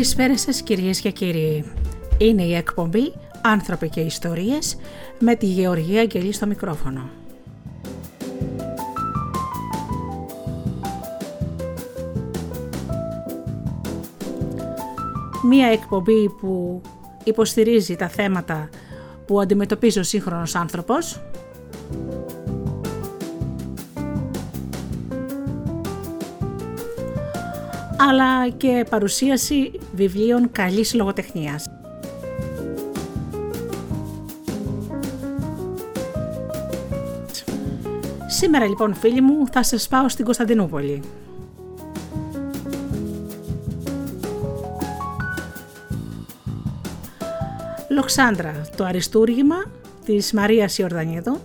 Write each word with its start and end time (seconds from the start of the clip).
Καλησπέρα 0.00 0.38
σας 0.38 0.62
κυρίες 0.62 1.00
και 1.00 1.10
κύριοι. 1.10 1.72
Είναι 2.18 2.42
η 2.42 2.54
εκπομπή 2.54 3.12
«Άνθρωποι 3.42 3.88
και 3.88 4.00
Ιστορίες» 4.00 4.76
με 5.18 5.34
τη 5.34 5.46
Γεωργία 5.46 6.00
Αγγελή 6.00 6.32
στο 6.32 6.46
μικρόφωνο. 6.46 7.10
Μία 15.48 15.66
εκπομπή 15.66 16.28
που 16.40 16.82
υποστηρίζει 17.24 17.96
τα 17.96 18.08
θέματα 18.08 18.68
που 19.26 19.40
αντιμετωπίζει 19.40 19.98
ο 19.98 20.02
σύγχρονος 20.02 20.54
άνθρωπος 20.54 21.22
αλλά 28.08 28.48
και 28.48 28.86
παρουσίαση 28.90 29.72
βιβλίων 29.92 30.50
καλής 30.52 30.94
λογοτεχνίας. 30.94 31.64
Σήμερα 38.26 38.66
λοιπόν 38.66 38.94
φίλοι 38.94 39.20
μου 39.20 39.46
θα 39.52 39.62
σας 39.62 39.88
πάω 39.88 40.08
στην 40.08 40.24
Κωνσταντινούπολη. 40.24 41.02
Λοξάνδρα, 47.88 48.60
το 48.76 48.84
αριστούργημα 48.84 49.56
της 50.04 50.32
Μαρίας 50.32 50.78
Ιορδανίδου 50.78 51.38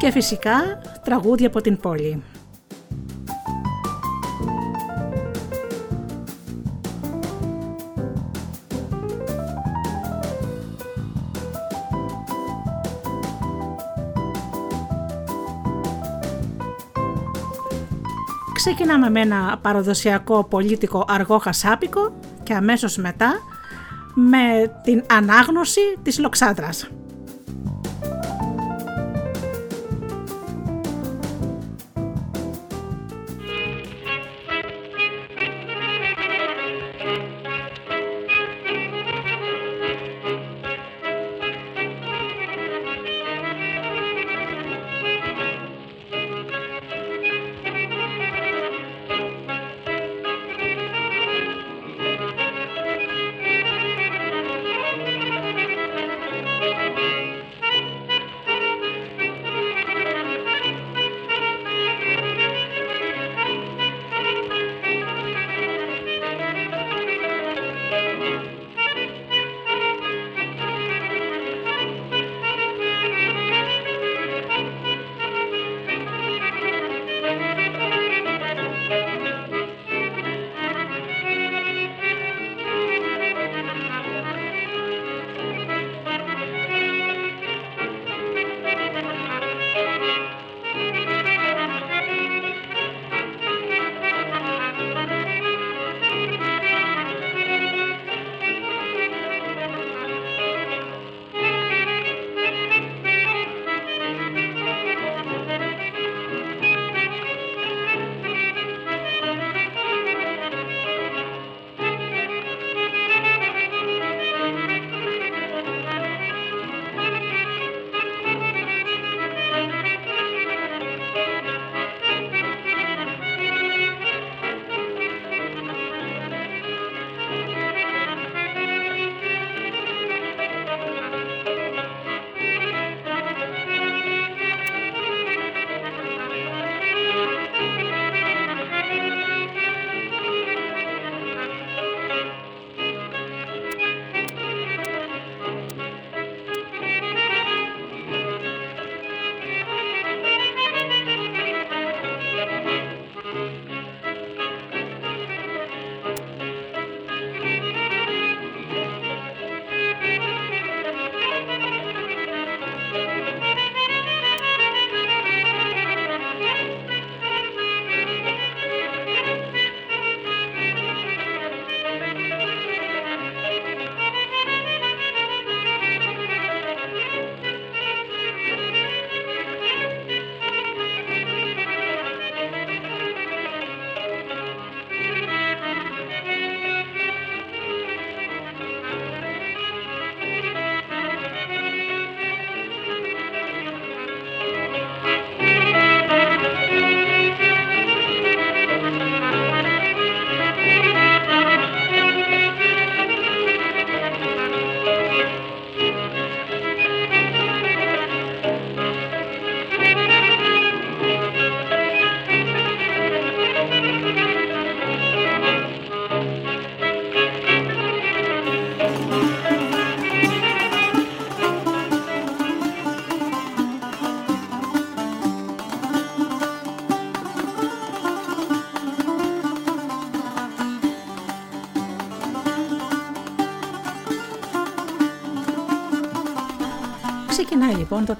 και 0.00 0.10
φυσικά 0.10 0.80
τραγούδια 1.04 1.46
από 1.46 1.60
την 1.60 1.76
πόλη. 1.76 2.22
Ξεκινάμε 18.54 19.10
με 19.10 19.20
ένα 19.20 19.58
παραδοσιακό 19.62 20.44
πολίτικο 20.44 21.04
αργό 21.08 21.38
χασάπικο 21.38 22.12
και 22.42 22.54
αμέσως 22.54 22.96
μετά 22.96 23.32
με 24.14 24.72
την 24.82 25.04
ανάγνωση 25.10 25.80
της 26.02 26.18
Λοξάνδρας. 26.18 26.88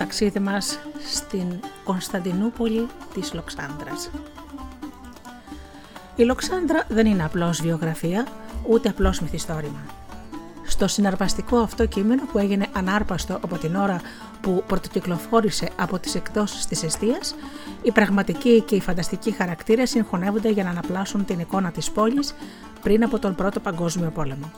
Ταξίδι 0.01 0.39
μας 0.39 0.79
στην 1.13 1.61
Κωνσταντινούπολη 1.85 2.87
της 3.15 3.35
Λοξάνδρας. 3.35 4.11
Η 6.17 6.23
Λοξάνδρα 6.23 6.85
δεν 6.89 7.07
είναι 7.07 7.25
απλώς 7.25 7.63
βιογραφία, 7.63 8.27
ούτε 8.69 8.89
απλώς 8.89 9.21
μυθιστόρημα. 9.21 9.81
Στο 10.67 10.89
συναρπαστικό 10.89 11.59
αυτό 11.59 11.87
κείμενο 11.87 12.23
που 12.33 12.39
έγινε 12.39 12.67
ανάρπαστο 12.73 13.35
από 13.35 13.57
την 13.57 13.77
ώρα 13.77 14.01
που 14.41 14.65
πρωτοκυκλοφόρησε 14.67 15.69
από 15.77 15.99
τις 15.99 16.15
εκτόσεις 16.15 16.67
της 16.67 16.83
αιστείας, 16.83 17.35
οι 17.83 17.93
πραγματικοί 17.93 18.61
και 18.61 18.77
οι 18.77 18.81
φανταστικοί 18.81 19.31
χαρακτήρες 19.31 19.91
συγχωνεύονται 19.91 20.51
για 20.51 20.65
να 20.65 20.71
αναπλάσουν 20.71 21.25
την 21.25 21.41
εικόνα 21.41 21.71
της 21.71 21.91
πόλης 21.91 22.35
πριν 22.83 23.05
από 23.05 23.19
τον 23.19 23.35
Πρώτο 23.35 23.61
Παγκόσμιο 23.61 24.11
Πόλεμο. 24.11 24.51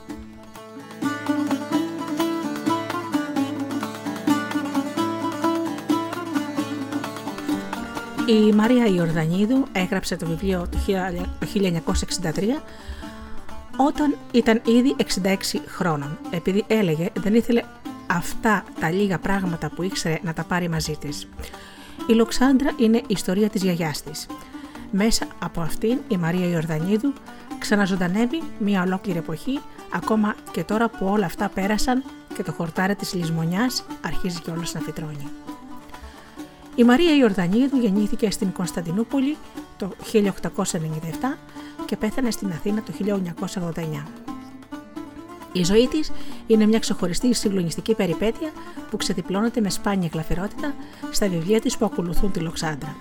Η 8.27 8.51
Μαρία 8.51 8.85
Ιορδανίδου 8.85 9.65
έγραψε 9.71 10.15
το 10.15 10.25
βιβλίο 10.25 10.67
το 10.71 10.77
1963 10.87 12.61
όταν 13.77 14.15
ήταν 14.31 14.61
ήδη 14.65 14.95
66 15.23 15.35
χρόνων, 15.67 16.17
επειδή 16.29 16.63
έλεγε 16.67 17.09
δεν 17.13 17.33
ήθελε 17.35 17.61
αυτά 18.07 18.63
τα 18.79 18.91
λίγα 18.91 19.19
πράγματα 19.19 19.69
που 19.69 19.83
ήξερε 19.83 20.19
να 20.23 20.33
τα 20.33 20.43
πάρει 20.43 20.69
μαζί 20.69 20.97
της. 20.99 21.27
Η 22.07 22.13
Λοξάντρα 22.13 22.71
είναι 22.77 22.97
η 22.97 23.05
ιστορία 23.07 23.49
της 23.49 23.63
γιαγιάς 23.63 24.03
της. 24.03 24.27
Μέσα 24.91 25.25
από 25.39 25.61
αυτήν 25.61 25.97
η 26.07 26.17
Μαρία 26.17 26.47
Ιορδανίδου 26.47 27.13
ξαναζωντανεύει 27.59 28.41
μια 28.59 28.81
ολόκληρη 28.81 29.17
εποχή, 29.17 29.59
ακόμα 29.93 30.35
και 30.51 30.63
τώρα 30.63 30.89
που 30.89 31.05
όλα 31.05 31.25
αυτά 31.25 31.49
πέρασαν 31.49 32.03
και 32.35 32.43
το 32.43 32.51
χορτάρι 32.51 32.95
της 32.95 33.13
λησμονιάς 33.13 33.85
αρχίζει 34.01 34.39
κιόλας 34.39 34.73
να 34.73 34.79
φυτρώνει. 34.79 35.42
Η 36.75 36.83
Μαρία 36.83 37.15
Ιορδανίδου 37.15 37.77
γεννήθηκε 37.77 38.31
στην 38.31 38.51
Κωνσταντινούπολη 38.51 39.37
το 39.77 39.89
1897 40.13 40.21
και 41.85 41.97
πέθανε 41.97 42.31
στην 42.31 42.49
Αθήνα 42.51 42.83
το 42.83 42.93
1989. 43.75 44.03
Η 45.51 45.63
ζωή 45.63 45.87
της 45.87 46.11
είναι 46.47 46.65
μια 46.65 46.79
ξεχωριστή 46.79 47.33
συγκλονιστική 47.33 47.95
περιπέτεια 47.95 48.51
που 48.89 48.97
ξεδιπλώνεται 48.97 49.61
με 49.61 49.69
σπάνια 49.69 50.09
γλαφυρότητα 50.13 50.73
στα 51.11 51.27
βιβλία 51.27 51.61
της 51.61 51.77
που 51.77 51.85
ακολουθούν 51.85 52.31
τη 52.31 52.39
Λοξάντρα. 52.39 52.95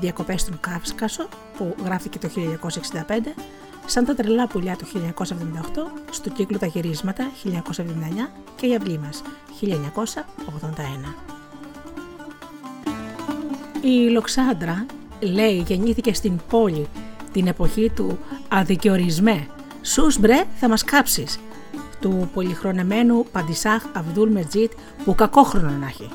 Διακοπές 0.00 0.40
στον 0.40 0.60
Κάφσκασο 0.60 1.28
που 1.56 1.74
γράφτηκε 1.84 2.18
το 2.18 2.28
1965, 2.28 3.18
σαν 3.86 4.04
τα 4.04 4.14
τρελά 4.14 4.46
πουλιά 4.46 4.76
το 4.76 4.86
1978, 4.94 5.24
στο 6.10 6.30
κύκλο 6.30 6.58
Τα 6.58 6.66
γυρίσματα 6.66 7.30
1979 7.44 7.50
και 8.56 8.66
η 8.66 8.74
αυλή 8.74 8.98
μας 8.98 9.22
1981. 9.60 11.37
Η 13.80 14.08
Λοξάντρα, 14.08 14.86
λέει, 15.20 15.64
γεννήθηκε 15.66 16.14
στην 16.14 16.40
πόλη 16.48 16.86
την 17.32 17.46
εποχή 17.46 17.90
του 17.94 18.18
αδικαιορισμέ. 18.48 19.46
Σους 19.82 20.18
μπρε 20.18 20.44
θα 20.56 20.68
μας 20.68 20.84
κάψεις. 20.84 21.38
Του 22.00 22.30
πολυχρονεμένου 22.34 23.26
Παντισάχ 23.32 23.84
Αβδούλ 23.92 24.30
Μετζίτ 24.30 24.72
που 25.04 25.14
κακόχρονο 25.14 25.70
να 25.70 25.86
έχει. 25.86 26.08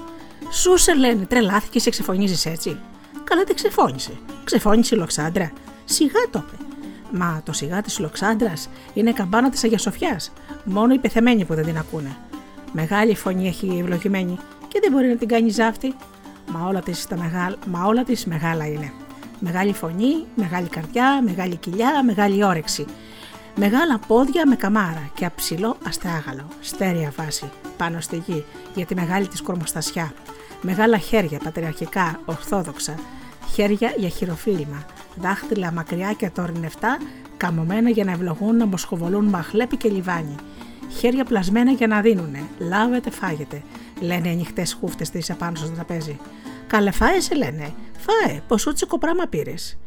Σους 0.50 0.82
σε 0.82 0.94
λένε, 0.94 1.26
τρελάθηκε 1.26 1.80
και 1.80 1.90
ξεφωνίζεις 1.90 2.46
έτσι. 2.46 2.78
Καλά 3.24 3.44
δεν 3.46 3.56
ξεφώνησε. 3.56 4.12
Ξεφώνησε 4.44 4.96
η 4.96 4.98
Λοξάντρα. 4.98 5.52
Σιγά 5.86 6.22
το 6.32 6.46
είπε. 6.48 6.64
Μα 7.12 7.42
το 7.46 7.54
σιγά 7.54 7.82
της 7.82 8.00
Λοξάντρα 8.00 8.54
είναι 8.94 9.14
καμπάνα 9.14 9.50
της 9.50 9.64
Αγίας 9.64 9.82
Σοφιάς. 9.82 10.32
Μόνο 10.64 10.94
οι 10.94 10.98
πεθεμένοι 10.98 11.46
που 11.46 11.54
δεν 11.54 11.66
την 11.66 11.78
ακούνε. 11.78 12.18
Μεγάλη 12.72 13.16
φωνή 13.16 13.48
έχει 13.48 13.68
η 13.76 13.80
ευλογημένη 13.80 14.38
και 14.68 14.80
δεν 14.82 14.92
μπορεί 14.92 15.08
να 15.08 15.16
την 15.16 15.28
κάνει 15.28 15.50
ζάφτη. 15.50 15.96
Μα 16.48 16.68
όλα 16.68 16.82
της, 16.82 17.08
τα 17.08 17.18
μεγάλα, 17.18 17.56
μα 17.68 17.86
όλα 17.86 18.04
της 18.04 18.26
μεγάλα 18.26 18.68
είναι. 18.68 18.92
Μεγάλη 19.40 19.74
φωνή, 19.74 20.26
μεγάλη 20.36 20.68
καρδιά, 20.68 21.22
μεγάλη 21.22 21.56
κοιλιά, 21.56 22.04
μεγάλη 22.04 22.44
όρεξη. 22.44 22.86
Μεγάλα 23.56 24.00
πόδια 24.08 24.48
με 24.48 24.56
καμάρα 24.56 25.10
και 25.14 25.26
αψηλό 25.26 25.78
αστράγαλο, 25.88 26.48
στέρια 26.62 27.14
βάση, 27.18 27.50
πάνω 27.78 28.02
στη 28.02 28.24
γη, 28.26 28.46
για 28.76 28.86
τη 28.86 28.96
μεγάλη 28.96 29.28
της 29.28 29.42
κορμοστασιά. 29.42 30.14
Μεγάλα 30.62 30.98
χέρια, 30.98 31.40
πατριαρχικά, 31.44 32.20
ορθόδοξα, 32.26 32.96
χέρια 33.54 33.94
για 33.98 34.10
χειροφίλημα, 34.10 34.86
δάχτυλα 35.16 35.72
μακριά 35.72 36.14
και 36.14 36.30
τόρνευτά, 36.30 36.98
καμωμένα 37.38 37.90
για 37.90 38.04
να 38.04 38.12
ευλογούν, 38.12 38.58
να 38.58 38.66
μοσχοβολούν 38.66 39.26
μαχλέπι 39.26 39.78
και 39.78 39.90
λιβάνι. 39.90 40.36
Χέρια 41.00 41.24
πλασμένα 41.24 41.72
για 41.72 41.88
να 41.88 42.02
δίνουνε, 42.02 42.44
λάβετε 42.60 43.10
φάγετε, 43.10 43.64
λένε 44.00 44.28
οι 44.28 44.32
ανοιχτές 44.32 44.74
χούφτες 44.74 45.10
της 45.10 45.30
απάνω 45.30 45.56
στο 45.56 45.70
τραπέζι. 45.70 46.20
Καλέ 46.68 46.92
φάε, 46.92 47.20
σε 47.20 47.36
λένε. 47.36 47.74
Φάε, 47.98 48.42
ποσό 48.48 48.74
τσικοπράμα 48.74 49.28
πήρες. 49.28 49.78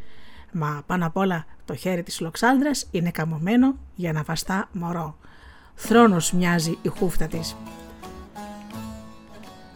Μα 0.51 0.83
πάνω 0.85 1.05
απ' 1.05 1.17
όλα 1.17 1.45
το 1.65 1.75
χέρι 1.75 2.03
της 2.03 2.19
Λοξάνδρας 2.19 2.87
είναι 2.91 3.11
καμωμένο 3.11 3.75
για 3.95 4.13
να 4.13 4.23
βαστά 4.23 4.69
μωρό. 4.71 5.17
Θρόνος 5.75 6.31
μοιάζει 6.31 6.77
η 6.81 6.87
χούφτα 6.87 7.27
της. 7.27 7.55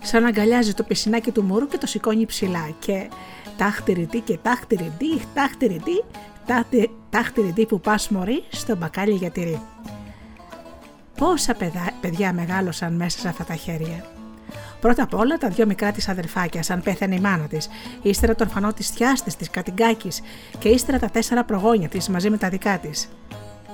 Σαν 0.01 0.25
αγκαλιάζει 0.25 0.73
το 0.73 0.83
πισινάκι 0.83 1.31
του 1.31 1.43
μωρού 1.43 1.67
και 1.67 1.77
το 1.77 1.87
σηκώνει 1.87 2.25
ψηλά 2.25 2.69
και 2.79 3.09
τάχτηρητή 3.57 4.19
και 4.19 4.37
τάχτηρητή, 4.37 5.21
τάχτηρητή, 5.33 6.03
τάχτηρητή 7.09 7.65
που 7.65 7.79
πας 7.79 8.09
μωρή 8.09 8.43
στο 8.49 8.75
μπακάλι 8.75 9.13
για 9.13 9.31
τυρί. 9.31 9.61
Πόσα 11.17 11.55
παιδιά 12.01 12.33
μεγάλωσαν 12.33 12.93
μέσα 12.93 13.19
σε 13.19 13.27
αυτά 13.27 13.43
τα 13.43 13.55
χέρια. 13.55 14.10
Πρώτα 14.81 15.03
απ' 15.03 15.13
όλα 15.13 15.37
τα 15.37 15.47
δυο 15.47 15.65
μικρά 15.65 15.91
της 15.91 16.09
αδερφάκια, 16.09 16.63
σαν 16.63 16.81
πέθανε 16.81 17.15
η 17.15 17.19
μάνα 17.19 17.43
της, 17.43 17.69
ύστερα 18.01 18.35
το 18.35 18.43
ορφανό 18.43 18.73
της 18.73 18.89
θιάστη 18.89 19.35
της 19.35 19.49
Κατιγκάκη 19.49 20.09
και 20.59 20.69
ύστερα 20.69 20.99
τα 20.99 21.07
τέσσερα 21.07 21.43
προγόνια 21.43 21.87
της 21.87 22.09
μαζί 22.09 22.29
με 22.29 22.37
τα 22.37 22.49
δικά 22.49 22.77
της. 22.77 23.09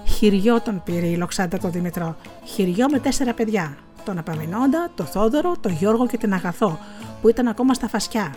Χειριό 0.06 0.62
τον 0.62 0.82
πήρε 0.86 1.06
η 1.06 1.16
Λοξάντα 1.16 1.58
τον 1.58 1.72
Δημητρό, 1.72 2.16
χειριό 2.44 2.90
με 2.90 3.00
τέσσερα 3.00 3.34
παιδιά. 3.34 3.78
Τον 4.06 4.18
Απαμινόντα, 4.18 4.92
τον 4.96 5.06
Θόδωρο, 5.06 5.56
τον 5.62 5.72
Γιώργο 5.72 6.08
και 6.08 6.18
την 6.18 6.34
Αγαθό, 6.34 6.80
που 7.22 7.30
ήταν 7.30 7.48
ακόμα 7.48 7.74
στα 7.74 7.88
φασιά. 7.88 8.36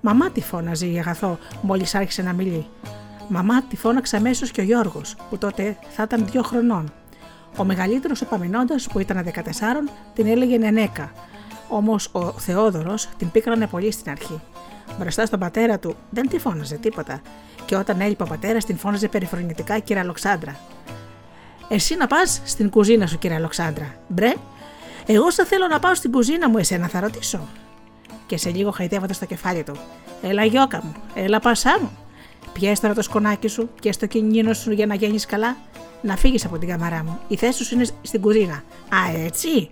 Μαμά 0.00 0.30
τη 0.30 0.40
φώναζε 0.40 0.86
η 0.86 0.98
Αγαθό, 0.98 1.38
μόλις 1.62 1.94
άρχισε 1.94 2.22
να 2.22 2.32
μιλεί. 2.32 2.66
Μαμά 3.28 3.62
τη 3.62 3.76
φώναξε 3.76 4.16
αμέσως 4.16 4.50
και 4.50 4.60
ο 4.60 4.64
Γιώργος, 4.64 5.16
που 5.30 5.38
τότε 5.38 5.76
θα 5.88 6.02
ήταν 6.02 6.26
δύο 6.30 6.42
χρονών. 6.42 6.92
Ο 7.56 7.64
μεγαλύτερος 7.64 8.20
ο 8.22 8.26
που 8.92 8.98
ήταν 8.98 9.24
14, 9.24 9.88
την 10.14 10.26
έλεγε 10.26 10.58
Νενέκα, 10.58 11.12
Όμως 11.76 12.08
ο 12.12 12.32
Θεόδωρος 12.32 13.08
την 13.18 13.30
πίκρανε 13.30 13.66
πολύ 13.66 13.90
στην 13.90 14.10
αρχή. 14.10 14.40
Μπροστά 14.98 15.26
στον 15.26 15.38
πατέρα 15.38 15.78
του 15.78 15.96
δεν 16.10 16.28
τη 16.28 16.38
φώναζε 16.38 16.76
τίποτα, 16.76 17.20
και 17.64 17.76
όταν 17.76 18.00
έλειπε 18.00 18.22
ο 18.22 18.26
πατέρας 18.26 18.64
την 18.64 18.76
φώναζε 18.76 19.08
περιφρονητικά 19.08 19.78
κυρία 19.78 20.02
Αλοξάνδρα. 20.02 20.56
Εσύ 21.68 21.96
να 21.96 22.06
πας 22.06 22.40
στην 22.44 22.70
κουζίνα 22.70 23.06
σου, 23.06 23.18
κυρία 23.18 23.36
Αλοξάνδρα. 23.36 23.94
Μπρε, 24.08 24.32
εγώ 25.06 25.32
θα 25.32 25.44
θέλω 25.44 25.66
να 25.66 25.78
πάω 25.78 25.94
στην 25.94 26.10
κουζίνα 26.10 26.48
μου, 26.48 26.58
εσένα 26.58 26.88
θα 26.88 27.00
ρωτήσω. 27.00 27.40
Και 28.26 28.36
σε 28.36 28.50
λίγο 28.50 28.70
χαϊδεύοντας 28.70 29.16
στο 29.16 29.24
κεφάλι 29.24 29.62
του. 29.62 29.76
Έλα, 30.22 30.44
γιώκα 30.44 30.80
μου, 30.84 30.94
έλα, 31.14 31.40
πασά 31.40 31.78
μου. 31.80 31.90
Πιέσαι 32.52 32.82
τώρα 32.82 32.94
το 32.94 33.02
σκονάκι 33.02 33.48
σου 33.48 33.70
και 33.80 33.92
στο 33.92 34.06
κινήνο 34.06 34.52
σου 34.52 34.72
για 34.72 34.86
να 34.86 34.94
γίνει 34.94 35.20
καλά. 35.20 35.56
Να 36.02 36.16
φύγεις 36.16 36.44
από 36.44 36.58
την 36.58 36.68
καμαρά 36.68 37.04
μου. 37.04 37.18
Η 37.28 37.36
θέση 37.36 37.64
σου 37.64 37.74
είναι 37.74 37.84
στην 38.02 38.20
κουζίνα. 38.20 38.62
Α, 38.88 39.24
έτσι. 39.24 39.70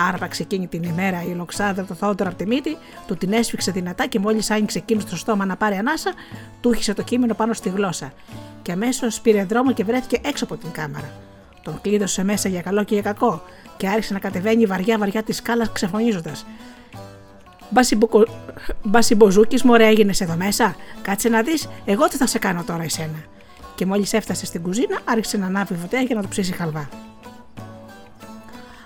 Άρπαξε 0.00 0.42
εκείνη 0.42 0.66
την 0.66 0.82
ημέρα 0.82 1.22
η 1.22 1.34
λοξάδα 1.34 1.84
το 1.84 1.94
Θόδωρο 1.94 2.28
από 2.28 2.38
τη 2.38 2.46
μύτη, 2.46 2.76
του 3.06 3.16
την 3.16 3.32
έσφιξε 3.32 3.70
δυνατά 3.70 4.06
και 4.06 4.18
μόλις 4.18 4.50
άνοιξε 4.50 4.78
εκείνο 4.78 5.00
στο 5.00 5.16
στόμα 5.16 5.44
να 5.44 5.56
πάρει 5.56 5.76
ανάσα, 5.76 6.12
του 6.60 6.72
είχε 6.72 6.92
το 6.92 7.02
κείμενο 7.02 7.34
πάνω 7.34 7.52
στη 7.52 7.68
γλώσσα. 7.68 8.12
Και 8.62 8.72
αμέσως 8.72 9.20
πήρε 9.20 9.44
δρόμο 9.44 9.72
και 9.72 9.84
βρέθηκε 9.84 10.20
έξω 10.24 10.44
από 10.44 10.56
την 10.56 10.70
κάμαρα. 10.70 11.12
Τον 11.62 11.80
κλείδωσε 11.80 12.24
μέσα 12.24 12.48
για 12.48 12.60
καλό 12.60 12.84
και 12.84 12.94
για 12.94 13.02
κακό 13.02 13.42
και 13.76 13.88
άρχισε 13.88 14.12
να 14.12 14.18
κατεβαίνει 14.18 14.66
βαριά-βαριά 14.66 15.22
τη 15.22 15.32
σκάλα 15.32 15.66
ξεφωνίζοντας. 15.72 16.46
Μπασιμποζούκη, 18.82 19.66
μωρέ, 19.66 19.86
έγινες 19.86 20.20
εδώ 20.20 20.36
μέσα. 20.36 20.76
Κάτσε 21.02 21.28
να 21.28 21.42
δεις, 21.42 21.68
εγώ 21.84 22.08
τι 22.08 22.16
θα 22.16 22.26
σε 22.26 22.38
κάνω 22.38 22.64
τώρα 22.64 22.82
εσένα. 22.82 23.24
Και 23.74 23.86
μόλις 23.86 24.12
έφτασε 24.12 24.46
στην 24.46 24.62
κουζίνα, 24.62 25.00
άρχισε 25.04 25.36
να 25.36 25.46
ανάβει 25.46 25.74
φωτιά 25.74 26.00
για 26.00 26.14
να 26.14 26.22
το 26.22 26.28
ψήσει 26.28 26.52
χαλβά. 26.52 26.88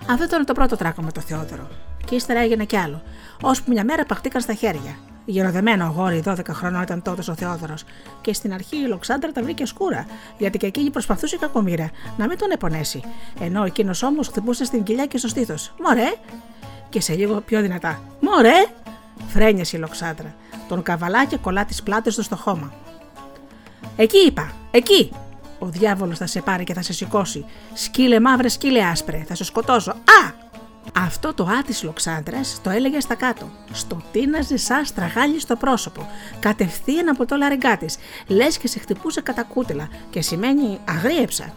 Αυτό 0.09 0.23
ήταν 0.23 0.45
το 0.45 0.53
πρώτο 0.53 0.75
τράκο 0.75 1.01
με 1.01 1.11
το 1.11 1.21
Θεόδωρο. 1.21 1.67
Και 2.05 2.15
ύστερα 2.15 2.39
έγινε 2.39 2.65
κι 2.65 2.77
άλλο. 2.77 3.01
Ώσπου 3.41 3.71
μια 3.71 3.83
μέρα 3.83 4.05
παχτήκαν 4.05 4.41
στα 4.41 4.53
χέρια. 4.53 4.97
Γεροδεμένο 5.25 5.85
αγόρι 5.85 6.23
12 6.25 6.35
χρονών 6.49 6.81
ήταν 6.81 7.01
τότε 7.01 7.31
ο 7.31 7.35
Θεόδωρος. 7.35 7.83
Και 8.21 8.33
στην 8.33 8.53
αρχή 8.53 8.77
η 8.77 8.87
Λοξάντρα 8.87 9.31
τα 9.31 9.43
βρήκε 9.43 9.65
σκούρα, 9.65 10.05
γιατί 10.37 10.57
και 10.57 10.65
εκείνη 10.65 10.89
προσπαθούσε 10.89 11.37
κακομήρα 11.37 11.89
να 12.17 12.27
μην 12.27 12.37
τον 12.37 12.51
επονέσει. 12.51 13.01
Ενώ 13.39 13.63
εκείνος 13.63 14.03
όμως 14.03 14.27
χτυπούσε 14.27 14.65
στην 14.65 14.83
κοιλιά 14.83 15.05
και 15.05 15.17
στο 15.17 15.27
στήθος. 15.27 15.73
Μωρέ! 15.83 16.13
Και 16.89 17.01
σε 17.01 17.13
λίγο 17.13 17.41
πιο 17.41 17.61
δυνατά. 17.61 18.01
Μωρέ! 18.19 18.65
Φρένιασε 19.27 19.77
η 19.77 19.79
Λοξάντρα. 19.79 20.35
Τον 20.67 20.83
καβαλά 20.83 21.25
και 21.25 21.37
κολλά 21.37 21.65
τις 21.65 21.83
πλάτες 21.83 22.15
του 22.15 22.23
στο 22.23 22.35
χώμα. 22.35 22.73
Εκεί 23.95 24.17
είπα! 24.17 24.51
Εκεί! 24.71 25.11
Ο 25.63 25.65
διάβολος 25.65 26.17
θα 26.17 26.27
σε 26.27 26.41
πάρει 26.41 26.63
και 26.63 26.73
θα 26.73 26.81
σε 26.81 26.93
σηκώσει. 26.93 27.45
Σκύλε 27.73 28.19
μαύρε, 28.19 28.47
σκύλε 28.47 28.83
άσπρε, 28.83 29.23
θα 29.27 29.35
σε 29.35 29.43
σκοτώσω. 29.43 29.91
Α! 29.91 30.31
Αυτό 30.97 31.33
το 31.33 31.47
Α 31.59 31.65
της 31.65 31.83
Λοξάντρας 31.83 32.59
το 32.63 32.69
έλεγε 32.69 32.99
στα 32.99 33.15
κάτω. 33.15 33.49
Στο 33.71 34.01
τίναζε 34.11 34.57
σαν 34.57 34.85
στραγάλι 34.85 35.39
στο 35.39 35.55
πρόσωπο, 35.55 36.09
κατευθείαν 36.39 37.09
από 37.09 37.25
το 37.25 37.35
λαριγκά 37.35 37.77
της, 37.77 37.97
λες 38.27 38.57
και 38.57 38.67
σε 38.67 38.79
χτυπούσε 38.79 39.21
κατά 39.21 39.43
κούτελα 39.43 39.87
και 40.09 40.21
σημαίνει 40.21 40.79
αγρίεψα. 40.85 41.53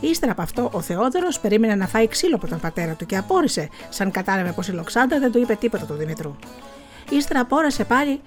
Ύστερα 0.00 0.32
από 0.32 0.42
αυτό, 0.42 0.70
ο 0.72 0.80
Θεόδωρος 0.80 1.40
περίμενε 1.40 1.74
να 1.74 1.86
φάει 1.86 2.08
ξύλο 2.08 2.36
από 2.36 2.46
τον 2.46 2.60
πατέρα 2.60 2.92
του 2.92 3.06
και 3.06 3.16
απόρρισε, 3.16 3.68
σαν 3.88 4.10
κατάλαβε 4.10 4.52
πως 4.52 4.68
η 4.68 4.72
Λοξάντρα 4.72 5.18
δεν 5.18 5.32
του 5.32 5.38
είπε 5.38 5.54
τίποτα 5.54 5.84
του 5.84 5.94
Δημητρού. 5.94 6.36
Ύστερα 7.10 7.40
απόρρεσε 7.40 7.84
πάλι 7.84 8.20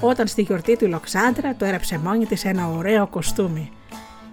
όταν 0.00 0.26
στη 0.26 0.42
γιορτή 0.42 0.76
του 0.76 0.84
η 0.84 0.88
Λοξάντρα 0.88 1.54
το 1.54 1.64
έραψε 1.64 1.98
μόνη 1.98 2.26
της 2.26 2.44
ένα 2.44 2.68
ωραίο 2.68 3.06
κοστούμι. 3.06 3.72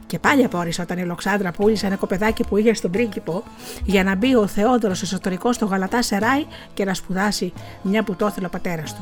Και 0.07 0.19
πάλι 0.19 0.43
απόρρισε 0.43 0.81
όταν 0.81 0.97
η 0.97 1.05
Λοξάντρα 1.05 1.51
πούλησε 1.51 1.85
ένα 1.85 1.95
κοπεδάκι 1.95 2.43
που 2.43 2.57
είχε 2.57 2.73
στον 2.73 2.91
πρίγκιπο 2.91 3.43
για 3.83 4.03
να 4.03 4.15
μπει 4.15 4.35
ο 4.35 4.47
Θεόδωρος 4.47 5.01
εσωτερικός 5.01 5.55
στο 5.55 5.65
Γαλατά 5.65 6.01
Σεράι 6.01 6.45
και 6.73 6.85
να 6.85 6.93
σπουδάσει 6.93 7.53
μια 7.81 8.03
που 8.03 8.15
το 8.15 8.33
ο 8.45 8.49
πατέρας 8.49 8.95
του. 8.95 9.01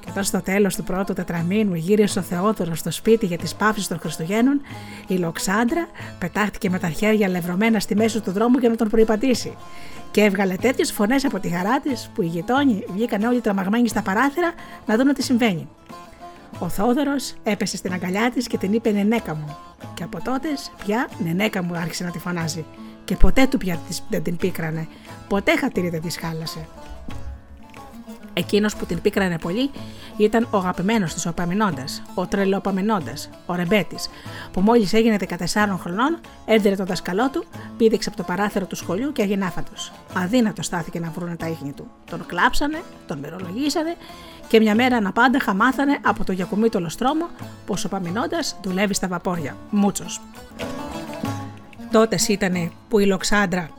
Και 0.00 0.10
όταν 0.10 0.24
στο 0.24 0.42
τέλος 0.42 0.76
του 0.76 0.84
πρώτου 0.84 1.12
τετραμήνου 1.12 1.74
γύρισε 1.74 2.18
ο 2.18 2.22
Θεόδωρος 2.22 2.78
στο 2.78 2.90
σπίτι 2.90 3.26
για 3.26 3.38
τις 3.38 3.54
παύσει 3.54 3.88
των 3.88 3.98
Χριστουγέννων, 3.98 4.60
η 5.06 5.14
Λοξάντρα 5.14 5.88
πετάχτηκε 6.18 6.70
με 6.70 6.78
τα 6.78 6.88
χέρια 6.88 7.28
λευρωμένα 7.28 7.80
στη 7.80 7.96
μέση 7.96 8.20
του 8.20 8.30
δρόμου 8.30 8.58
για 8.58 8.68
να 8.68 8.76
τον 8.76 8.88
προϋπατήσει. 8.88 9.56
Και 10.10 10.22
έβγαλε 10.22 10.54
τέτοιες 10.54 10.92
φωνές 10.92 11.24
από 11.24 11.38
τη 11.38 11.48
χαρά 11.48 11.80
της 11.80 12.10
που 12.14 12.22
οι 12.22 12.26
γειτόνιοι 12.26 12.84
βγήκαν 12.94 13.22
όλοι 13.22 13.40
τρομαγμένοι 13.40 13.88
στα 13.88 14.02
παράθυρα 14.02 14.52
να 14.86 14.96
δουν 14.96 15.14
τι 15.14 15.22
συμβαίνει. 15.22 15.68
Ο 16.60 16.68
Θόδωρος 16.68 17.34
έπεσε 17.42 17.76
στην 17.76 17.92
αγκαλιά 17.92 18.30
της 18.30 18.46
και 18.46 18.58
την 18.58 18.72
είπε 18.72 18.90
Νενέκα 18.90 19.34
μου. 19.34 19.56
Και 19.94 20.02
από 20.02 20.22
τότε 20.22 20.48
πια 20.84 21.08
Νενέκα 21.18 21.62
μου 21.62 21.76
άρχισε 21.76 22.04
να 22.04 22.10
τη 22.10 22.18
φωνάζει. 22.18 22.64
Και 23.04 23.16
ποτέ 23.16 23.46
του 23.46 23.58
πια 23.58 23.80
δεν 24.10 24.22
την 24.22 24.36
πίκρανε. 24.36 24.88
Ποτέ 25.28 25.56
χατήρι 25.56 25.88
δεν 25.88 26.00
της 26.00 26.16
χάλασε. 26.16 26.66
Εκείνος 28.32 28.76
που 28.76 28.86
την 28.86 29.00
πίκρανε 29.00 29.38
πολύ 29.38 29.70
ήταν 30.16 30.48
ο 30.50 30.56
αγαπημένος 30.56 31.14
της, 31.14 31.26
ο 31.26 31.32
Παμινώντα, 31.32 31.84
ο 32.14 32.26
τρελοπαμινώντα, 32.26 33.12
ο 33.46 33.54
Ρεμπέτης, 33.54 34.08
που 34.52 34.60
μόλις 34.60 34.92
έγινε 34.92 35.16
14 35.16 35.78
χρονών, 35.78 36.18
έδινε 36.46 36.76
το 36.76 36.84
δασκαλό 36.84 37.30
του, 37.30 37.44
πήδηξε 37.76 38.08
από 38.08 38.18
το 38.18 38.24
παράθυρο 38.24 38.66
του 38.66 38.76
σχολείου 38.76 39.12
και 39.12 39.22
έγινε 39.22 39.44
άφατος. 39.44 39.92
Αδύνατος 40.14 40.66
στάθηκε 40.66 41.00
να 41.00 41.10
βρουν 41.10 41.36
τα 41.36 41.48
ίχνη 41.48 41.72
του. 41.72 41.90
Τον 42.10 42.26
κλάψανε, 42.26 42.82
τον 43.06 43.18
μυρολογήσανε 43.18 43.96
και 44.48 44.60
μια 44.60 44.74
μέρα 44.74 44.96
αναπάντεχα 44.96 45.54
μάθανε 45.54 45.98
από 46.02 46.24
το 46.24 46.32
γιακουμίτολο 46.32 46.84
λοστρόμο 46.84 47.28
πω 47.66 47.76
ο 47.84 47.88
Παμινώντας 47.88 48.56
δουλεύει 48.62 48.94
στα 48.94 49.08
βαπόρια. 49.08 49.56
Μούτσος. 49.70 50.20
Τότε 51.90 52.18
ήταν 52.28 52.72
που 52.88 52.98
η 52.98 53.06
Λοξάντρα 53.06 53.70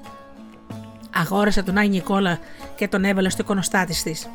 αγόρασε 1.16 1.64
τον 1.64 1.78
Άι 1.78 1.88
Νικόλα 1.88 2.40
και 2.76 2.88
τον 2.88 3.04
έβαλε 3.04 3.30
στο 3.30 3.42
εικονοστάτης 3.42 4.04
της. 4.04 4.30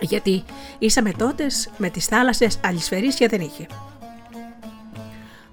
Γιατί 0.00 0.44
ήσαμε 0.78 1.12
τότες 1.12 1.70
με 1.76 1.90
τις 1.90 2.06
θάλασσες 2.06 2.58
αλυσφαιρίσια 2.64 3.28
δεν 3.28 3.40
είχε. 3.40 3.66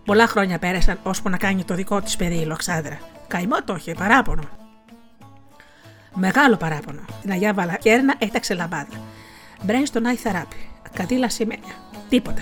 Πολλά 0.06 0.28
χρόνια 0.28 0.60
πέρασαν 0.60 1.00
ώσπου 1.04 1.30
να 1.30 1.38
κάνει 1.38 1.64
το 1.64 1.76
δικό 1.76 2.02
της 2.02 2.16
παιδί 2.16 2.36
η 2.36 2.46
Λοξάνδρα. 2.46 3.00
Καημό 3.28 3.64
το 3.64 3.76
είχε, 3.76 3.94
παράπονο. 3.94 4.44
Μεγάλο 6.14 6.56
παράπονο. 6.58 7.02
Την 7.22 7.32
Αγιά 7.32 7.54
Βαλακέρνα 7.54 8.16
έταξε 8.18 8.54
λαμπάδα. 8.54 9.07
Μπρε 9.64 9.86
στον 9.86 10.06
Άι 10.06 10.16
Θαράπη. 10.16 10.56
Κατήλα 10.94 11.30
σημαίνια. 11.30 11.74
Τίποτα. 12.10 12.42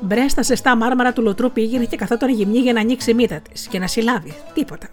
Μπρε 0.00 0.28
στα 0.28 0.42
ζεστά 0.42 0.76
μάρμαρα 0.76 1.12
του 1.12 1.22
λουτρού 1.22 1.52
πήγαινε 1.52 1.84
και 1.84 1.96
καθόταν 1.96 2.30
γυμνή 2.30 2.58
για 2.58 2.72
να 2.72 2.80
ανοίξει 2.80 3.10
η 3.10 3.14
μύτα 3.14 3.40
της 3.40 3.66
και 3.66 3.78
να 3.78 3.86
συλλάβει. 3.86 4.34
Τίποτα. 4.54 4.88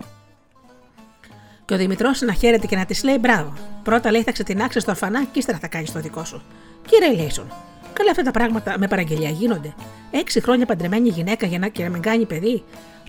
Και 1.66 1.74
ο 1.74 1.78
Δημητρός 1.78 2.22
να 2.22 2.34
χαίρεται 2.34 2.68
και 2.68 2.76
να 2.76 2.86
της 2.86 3.04
λέει 3.04 3.18
μπράβο. 3.20 3.54
Πρώτα 3.84 4.12
λέει 4.12 4.24
θα 4.24 4.32
ξετινάξεις 4.32 4.82
στο 4.82 4.92
ορφανά 4.92 5.24
και 5.24 5.40
ύστερα 5.40 5.58
θα 5.58 5.68
κάνεις 5.68 5.92
το 5.92 6.00
δικό 6.00 6.26
σου. 6.26 6.42
Κύριε 6.88 7.22
Λέισον, 7.22 7.48
καλά 7.94 8.12
αυτά 8.12 8.24
τα 8.24 8.32
πράγματα 8.32 8.76
με 8.80 8.88
παραγγελία 8.88 9.30
γίνονται. 9.30 9.74
Έξι 10.12 10.42
χρόνια 10.42 10.66
παντρεμένη 10.66 11.10
γυναίκα 11.10 11.46
για 11.48 11.60
να, 11.60 11.68
και 11.68 11.84
να 11.84 11.90
μην 11.90 12.02
κάνει 12.02 12.26
παιδί. 12.26 12.64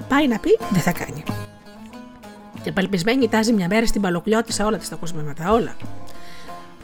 Πάει 0.09 0.29
να 0.29 0.39
πει, 0.39 0.59
δεν 0.71 0.81
θα 0.81 0.93
κάνει. 0.93 1.23
Και 2.63 2.73
παλπισμένη 2.73 3.29
τάζει 3.29 3.53
μια 3.53 3.67
μέρα 3.69 3.87
στην 3.87 4.01
παλοκλιώτησα 4.01 4.67
όλα 4.67 4.79
της 4.79 4.89
τα 4.89 4.97
κοσμήματα, 4.97 5.53
όλα. 5.53 5.77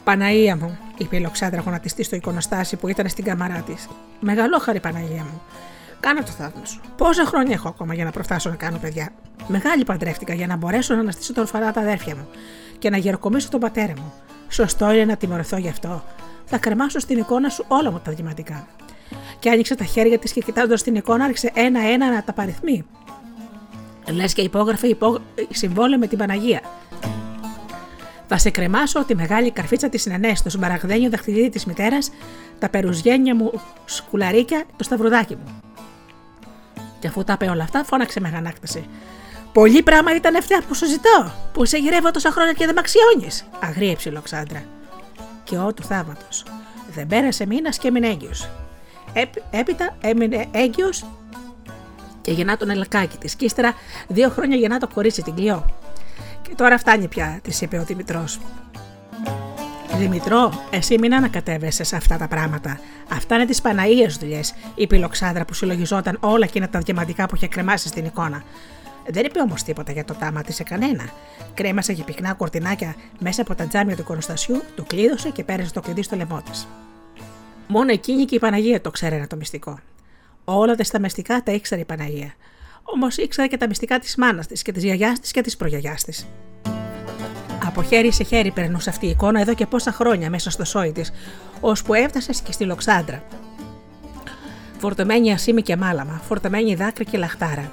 Παναία 0.05 0.57
μου, 0.57 0.77
είπε 0.97 1.15
η 1.15 1.19
Λοξάνδρα 1.19 1.61
γονατιστή 1.61 2.03
στο 2.03 2.15
εικονοστάσι 2.15 2.75
που 2.75 2.87
ήταν 2.87 3.09
στην 3.09 3.23
καμαρά 3.23 3.61
της. 3.61 3.87
Μεγαλόχαρη 4.19 4.79
Παναγία 4.79 5.23
μου. 5.23 5.41
Κάνω 5.99 6.23
το 6.23 6.31
θαύμα 6.31 6.65
σου. 6.65 6.81
Πόσα 6.97 7.25
χρόνια 7.25 7.53
έχω 7.53 7.67
ακόμα 7.67 7.93
για 7.93 8.03
να 8.03 8.11
προφτάσω 8.11 8.49
να 8.49 8.55
κάνω 8.55 8.77
παιδιά; 8.77 9.09
Μεγάλη 9.47 9.83
παντρεύτηκα 9.83 10.33
για 10.33 10.47
να 10.47 10.55
μπορέσω 10.55 10.93
να 10.93 10.99
αναστήσω 10.99 11.33
τον 11.33 11.43
ορφανά 11.43 11.71
τα 11.71 11.81
αδέρφια 11.81 12.15
μου 12.15 12.27
και 12.79 12.89
να 12.89 12.97
γεροκομίσω 12.97 13.49
τον 13.49 13.59
πατέρα 13.59 13.93
μου. 13.97 14.13
Σωστό 14.49 14.91
είναι 14.91 15.05
να 15.05 15.15
τιμωρηθώ 15.15 15.57
γι' 15.57 15.69
αυτό. 15.69 16.03
Θα 16.45 16.57
κρεμάσω 16.57 16.99
στην 16.99 17.17
εικόνα 17.17 17.49
σου 17.49 17.65
όλα 17.67 17.91
μου 17.91 17.99
τα 17.99 18.11
δηματικά. 18.11 18.67
Και 19.39 19.49
άνοιξε 19.49 19.75
τα 19.75 19.83
χέρια 19.83 20.19
της 20.19 20.31
και 20.31 20.41
κοιτάζοντας 20.41 20.83
την 20.83 20.95
εικόνα, 20.95 21.23
άρχισε 21.23 21.51
ένα-ένα 21.53 22.11
να 22.11 22.23
τα 22.23 22.33
παριθμεί. 22.33 22.85
Λες 24.11 24.33
και 24.33 24.41
υπόγραφε 24.41 24.87
υπό... 24.87 25.19
συμβόλαιο 25.49 25.99
με 25.99 26.07
την 26.07 26.17
Παναγία. 26.17 26.61
Θα 28.27 28.37
σε 28.37 28.49
κρεμάσω 28.49 29.05
τη 29.05 29.15
μεγάλη 29.15 29.51
καρφίτσα 29.51 29.89
της 29.89 30.05
Νενές, 30.05 30.41
το 30.41 30.49
σμπαραγδένιο 30.49 31.09
δαχτυλίδι 31.09 31.49
της 31.49 31.65
μητέρας, 31.65 32.11
τα 32.59 32.69
περουζγένια 32.69 33.35
μου 33.35 33.61
σκουλαρίκια, 33.85 34.63
το 34.75 34.83
σταυρουδάκι 34.83 35.35
μου. 35.35 35.61
Και 36.99 37.07
αφού 37.07 37.23
τα 37.23 37.33
είπε 37.33 37.51
όλα 37.51 37.63
αυτά, 37.63 37.83
φώναξε 37.83 38.19
με 38.19 38.27
αγανάκτηση. 38.27 38.85
Πολύ 39.53 39.83
πράγμα 39.83 40.15
ήταν 40.15 40.35
αυτά 40.35 40.61
που 40.67 40.73
σου 40.75 40.85
ζητώ, 40.85 41.31
που 41.53 41.65
σε 41.65 41.77
γυρεύω 41.77 42.11
τόσα 42.11 42.31
χρόνια 42.31 42.53
και 42.53 42.65
δεν 42.65 42.73
με 42.73 42.79
αξιώνεις, 42.79 43.45
αγρίεψε 43.59 44.09
η 44.09 44.11
Λοξάντρα. 44.11 44.63
Και 45.43 45.57
ό 45.57 45.73
του 45.73 45.83
θαύματος. 45.83 46.43
Δεν 46.93 47.07
πέρασε 47.07 47.45
μήνας 47.45 47.77
και 47.77 47.87
έμεινε 47.87 48.07
έγκυος. 48.07 48.49
Έπειτα 49.49 49.97
έμεινε 50.01 50.45
έγκυος 50.51 51.05
και 52.21 52.31
γεννά 52.31 52.57
τον 52.57 52.69
ελακάκι 52.69 53.17
της. 53.17 53.35
Και 53.35 53.45
ύστερα 53.45 53.73
δύο 54.07 54.29
χρόνια 54.29 54.57
γεννά 54.57 54.77
το 54.77 54.87
κορίτσι 54.87 55.21
την 55.21 55.35
κλειό. 55.35 55.65
Και 56.47 56.55
τώρα 56.55 56.77
φτάνει 56.77 57.07
πια, 57.07 57.39
της 57.43 57.61
είπε 57.61 57.77
ο 57.77 57.83
Δημητρός. 57.83 58.39
Δημητρό, 59.97 60.67
εσύ 60.69 60.99
μην 60.99 61.13
ανακατεύεσαι 61.13 61.83
σε 61.83 61.95
αυτά 61.95 62.17
τα 62.17 62.27
πράγματα. 62.27 62.79
Αυτά 63.11 63.35
είναι 63.35 63.45
τη 63.45 63.61
Παναία 63.61 64.07
δουλειές, 64.19 64.53
είπε 64.75 64.95
η 64.95 64.99
Λοξάνδρα 64.99 65.45
που 65.45 65.53
συλλογιζόταν 65.53 66.17
όλα 66.19 66.45
εκείνα 66.45 66.69
τα 66.69 66.79
διαμαντικά 66.79 67.25
που 67.25 67.35
είχε 67.35 67.47
κρεμάσει 67.47 67.87
στην 67.87 68.05
εικόνα. 68.05 68.43
Δεν 69.07 69.25
είπε 69.25 69.39
όμως 69.39 69.63
τίποτα 69.63 69.91
για 69.91 70.05
το 70.05 70.13
τάμα 70.13 70.41
της 70.41 70.55
σε 70.55 70.63
κανένα. 70.63 71.03
Κρέμασε 71.53 71.93
και 71.93 72.03
πυκνά 72.03 72.33
κορτινάκια 72.33 72.95
μέσα 73.19 73.41
από 73.41 73.55
τα 73.55 73.67
τζάμια 73.67 73.95
του 73.95 74.03
κονοστασιού, 74.03 74.61
του 74.75 74.85
κλείδωσε 74.87 75.29
και 75.29 75.43
πέρασε 75.43 75.73
το 75.73 75.81
κλειδί 75.81 76.03
στο 76.03 76.15
λαιμό 76.15 76.41
της. 76.41 76.67
Μόνο 77.67 77.91
εκείνη 77.91 78.25
και 78.25 78.35
η 78.35 78.39
Παναγία 78.39 78.81
το 78.81 78.91
ξέρανε 78.91 79.27
το 79.27 79.35
μυστικό. 79.35 79.79
Όλα 80.43 80.75
τα 80.75 80.99
μυστικά 80.99 81.43
τα 81.43 81.51
ήξερε 81.51 81.81
η 81.81 81.85
Παναγία. 81.85 82.33
Όμως 82.87 83.17
ήξερε 83.17 83.47
και 83.47 83.57
τα 83.57 83.67
μυστικά 83.67 83.99
της 83.99 84.15
μάνας 84.15 84.47
της 84.47 84.61
και 84.61 84.71
της 84.71 84.83
γιαγιάς 84.83 85.19
της 85.19 85.31
και 85.31 85.41
της 85.41 85.57
προγιαγιάς 85.57 86.03
της. 86.03 86.27
Από 87.65 87.83
χέρι 87.83 88.11
σε 88.11 88.23
χέρι 88.23 88.51
περνούσε 88.51 88.89
αυτή 88.89 89.05
η 89.05 89.09
εικόνα 89.09 89.41
εδώ 89.41 89.53
και 89.53 89.65
πόσα 89.65 89.91
χρόνια 89.91 90.29
μέσα 90.29 90.49
στο 90.49 90.65
σόι 90.65 90.91
της, 90.91 91.11
ώσπου 91.61 91.93
έφτασε 91.93 92.31
και 92.43 92.51
στη 92.51 92.63
Λοξάντρα. 92.63 93.23
Φορτωμένη 94.77 95.33
ασήμι 95.33 95.61
και 95.61 95.75
μάλαμα, 95.75 96.21
φορτωμένη 96.27 96.75
δάκρυ 96.75 97.05
και 97.05 97.17
λαχτάρα. 97.17 97.71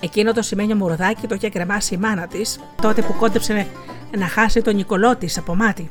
Εκείνο 0.00 0.32
το 0.32 0.42
σημαίνιο 0.42 0.76
μουρδάκι 0.76 1.26
το 1.26 1.34
είχε 1.34 1.48
κρεμάσει 1.48 1.94
η 1.94 1.96
μάνα 1.96 2.26
της, 2.26 2.60
τότε 2.82 3.02
που 3.02 3.14
κόντεψε 3.18 3.66
να 4.16 4.26
χάσει 4.26 4.62
τον 4.62 4.74
Νικολό 4.74 5.16
της 5.16 5.38
από 5.38 5.54
μάτι. 5.54 5.88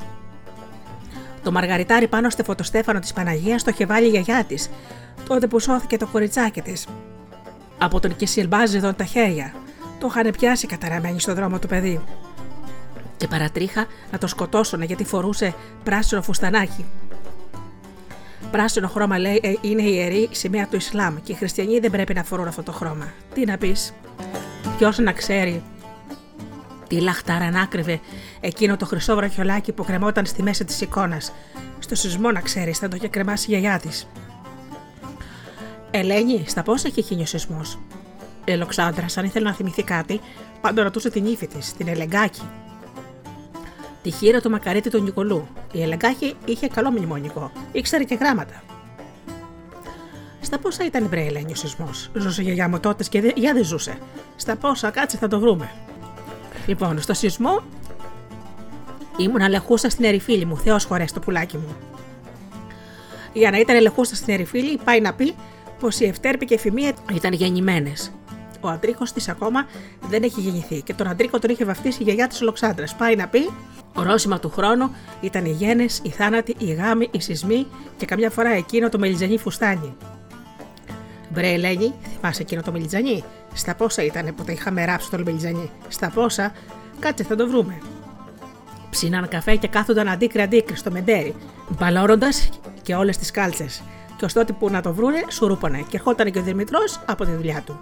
Το 1.42 1.52
μαργαριτάρι 1.52 2.08
πάνω 2.08 2.30
στο 2.30 2.44
φωτοστέφανο 2.44 2.98
της 2.98 3.12
Παναγίας 3.12 3.62
το 3.62 3.70
είχε 3.72 3.86
βάλει 3.86 4.06
η 4.06 4.10
γιαγιά 4.10 4.44
της, 4.44 4.70
τότε 5.28 5.46
που 5.46 5.58
σώθηκε 5.58 5.96
το 5.96 6.06
κοριτσάκι 6.06 6.60
της. 6.60 6.86
Από 7.82 8.00
τον 8.00 8.16
Κισιλμπάζιδον 8.16 8.96
τα 8.96 9.04
χέρια, 9.04 9.54
το 10.00 10.06
είχαν 10.10 10.30
πιάσει 10.30 10.66
καταραμένοι 10.66 11.20
στο 11.20 11.34
δρόμο 11.34 11.58
του 11.58 11.68
παιδί. 11.68 12.00
Και 13.16 13.26
παρατρίχα 13.28 13.86
να 14.10 14.18
το 14.18 14.26
σκοτώσουν 14.26 14.82
γιατί 14.82 15.04
φορούσε 15.04 15.54
πράσινο 15.84 16.22
φουστανάκι. 16.22 16.84
Πράσινο 18.50 18.88
χρώμα 18.88 19.18
λέει 19.18 19.40
ε, 19.42 19.52
είναι 19.60 19.82
η 19.82 19.92
ιερή 19.94 20.28
σημαία 20.32 20.66
του 20.66 20.76
Ισλάμ 20.76 21.16
και 21.22 21.32
οι 21.32 21.34
χριστιανοί 21.34 21.78
δεν 21.78 21.90
πρέπει 21.90 22.14
να 22.14 22.24
φορούν 22.24 22.46
αυτό 22.46 22.62
το 22.62 22.72
χρώμα. 22.72 23.12
Τι 23.34 23.44
να 23.44 23.58
πεις, 23.58 23.94
Ποιος 24.78 24.98
να 24.98 25.12
ξέρει 25.12 25.62
τι 26.88 27.00
λαχτάρα 27.00 27.50
να 27.50 27.60
άκρυβε 27.60 28.00
εκείνο 28.40 28.76
το 28.76 28.86
χρυσό 28.86 29.14
βραχιολάκι 29.14 29.72
που 29.72 29.84
κρεμόταν 29.84 30.26
στη 30.26 30.42
μέση 30.42 30.64
της 30.64 30.80
εικόνας. 30.80 31.32
Στο 31.78 31.94
σεισμό 31.94 32.30
να 32.30 32.40
ξέρεις, 32.40 32.78
θα 32.78 32.88
το 32.88 32.96
είχε 32.96 33.08
κρεμάσει 33.08 33.50
η 33.50 33.52
γιαγιά 33.52 33.78
της. 33.78 34.06
Ελένη, 35.90 36.44
στα 36.46 36.62
πόσα 36.62 36.88
έχει 36.88 37.02
χύνει 37.02 37.22
ο 37.22 37.26
σεισμός; 37.26 37.78
Η 38.44 38.52
Ελοξάνδρα, 38.52 39.06
αν 39.16 39.24
ήθελε 39.24 39.44
να 39.44 39.54
θυμηθεί 39.54 39.82
κάτι, 39.82 40.20
πάντα 40.60 40.82
ρωτούσε 40.82 41.10
την 41.10 41.26
ύφη 41.26 41.46
της, 41.46 41.72
την 41.72 41.88
Ελεγκάκη. 41.88 42.42
Τη 44.02 44.10
χείρα 44.10 44.40
του 44.40 44.50
μακαρίτη 44.50 44.90
του 44.90 45.02
Νικολού. 45.02 45.48
Η 45.72 45.82
Ελεγκάκη 45.82 46.36
είχε 46.44 46.68
καλό 46.68 46.90
μνημονικό, 46.90 47.52
ήξερε 47.72 48.04
και 48.04 48.14
γράμματα. 48.14 48.62
Στα 50.40 50.58
πόσα 50.58 50.84
ήταν 50.84 51.08
η 51.12 51.20
Ελένη 51.20 51.52
ο 51.52 51.54
σεισμός; 51.54 52.10
Ζούσε 52.14 52.40
η 52.40 52.44
γιαγιά 52.44 52.68
μου 52.68 52.80
τότε 52.80 53.04
και 53.04 53.32
για 53.36 53.52
δεν 53.52 53.64
ζούσε. 53.64 53.98
Στα 54.36 54.56
πόσα, 54.56 54.90
κάτσε 54.90 55.16
θα 55.16 55.28
το 55.28 55.40
βρούμε. 55.40 55.70
Λοιπόν, 56.66 57.00
στο 57.00 57.14
σεισμό 57.14 57.62
ήμουν 59.16 59.40
αλεχούσα 59.42 59.90
στην 59.90 60.04
ερηφίλη 60.04 60.44
μου. 60.44 60.56
Θεός 60.56 60.84
χωρέ 60.84 61.04
το 61.14 61.20
πουλάκι 61.20 61.56
μου. 61.56 61.76
Για 63.32 63.50
να 63.50 63.58
ήταν 63.58 63.76
ελεγχούστα 63.76 64.14
στην 64.14 64.34
ερηφίλη, 64.34 64.80
πάει 64.84 65.00
να 65.00 65.14
πει 65.14 65.34
πως 65.80 66.00
η 66.00 66.04
Ευτέρπη 66.04 66.44
και 66.44 66.54
η 66.54 66.58
Φημία 66.58 66.92
ήταν 67.14 67.32
γεννημένες. 67.32 68.12
Ο 68.60 68.68
αντρίκος 68.68 69.12
της 69.12 69.28
ακόμα 69.28 69.66
δεν 70.08 70.22
έχει 70.22 70.40
γεννηθεί 70.40 70.82
και 70.82 70.94
τον 70.94 71.06
αντρίκο 71.06 71.38
τον 71.38 71.50
είχε 71.50 71.64
βαφτίσει 71.64 72.00
η 72.00 72.04
γιαγιά 72.04 72.26
της 72.26 72.40
Ολοξάντρα. 72.40 72.84
Πάει 72.98 73.16
να 73.16 73.28
πει 73.28 73.50
Ορόσημα 73.94 74.38
του 74.38 74.50
χρόνου 74.50 74.90
ήταν 75.20 75.44
οι 75.44 75.50
γένες, 75.50 76.00
οι 76.02 76.08
θάνατοι, 76.08 76.54
οι 76.58 76.72
γάμοι, 76.72 77.08
οι 77.10 77.20
σεισμοί 77.20 77.66
και 77.96 78.06
καμιά 78.06 78.30
φορά 78.30 78.50
εκείνο 78.50 78.88
το 78.88 78.98
μελιτζανί 78.98 79.38
φουστάνι. 79.38 79.96
Μπρε, 81.28 81.52
Ελένη, 81.52 81.94
θυμάσαι 82.14 82.42
εκείνο 82.42 82.62
το 82.62 82.72
μελιτζανί. 82.72 83.24
Στα 83.54 83.74
πόσα 83.74 84.02
ήταν 84.04 84.34
που 84.34 84.44
τα 84.44 84.52
είχαμε 84.52 84.84
ράψει 84.84 85.10
το 85.10 85.18
μελιτζανί. 85.24 85.70
Στα 85.88 86.10
πόσα, 86.10 86.52
κάτσε 86.98 87.24
θα 87.24 87.36
το 87.36 87.48
βρούμε. 87.48 87.78
Ψήναν 88.90 89.28
καφέ 89.28 89.56
και 89.56 89.68
κάθονταν 89.68 90.08
αντίκρι 90.08 90.42
αντίκρι 90.42 90.76
στο 90.76 90.90
μεντέρι, 90.90 91.34
μπαλώροντα 91.78 92.28
και 92.82 92.94
όλες 92.94 93.16
τις 93.16 93.30
κάλτσες. 93.30 93.82
Και 94.20 94.26
ως 94.26 94.32
τότε 94.32 94.52
που 94.52 94.70
να 94.70 94.80
το 94.80 94.92
βρούνε, 94.92 95.24
σουρούπανε 95.28 95.84
και 95.88 95.96
ερχόταν 95.96 96.30
και 96.30 96.38
ο 96.38 96.42
Δημητρός 96.42 97.00
από 97.06 97.24
τη 97.24 97.30
δουλειά 97.30 97.62
του. 97.66 97.78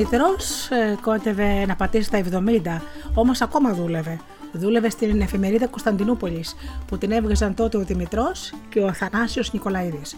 Ο 0.00 0.02
Δημητρός 0.02 0.70
ε, 0.70 0.98
κότευε 1.00 1.66
να 1.66 1.76
πατήσει 1.76 2.10
τα 2.10 2.22
70, 2.30 2.80
όμως 3.14 3.40
ακόμα 3.40 3.72
δούλευε. 3.72 4.20
Δούλευε 4.52 4.90
στην 4.90 5.20
εφημερίδα 5.20 5.66
Κωνσταντινούπολης, 5.66 6.56
που 6.86 6.98
την 6.98 7.10
έβγαζαν 7.10 7.54
τότε 7.54 7.76
ο 7.76 7.80
Δημητρός 7.80 8.52
και 8.68 8.80
ο 8.80 8.86
Αθανάσιος 8.86 9.52
Νικολαίδης. 9.52 10.16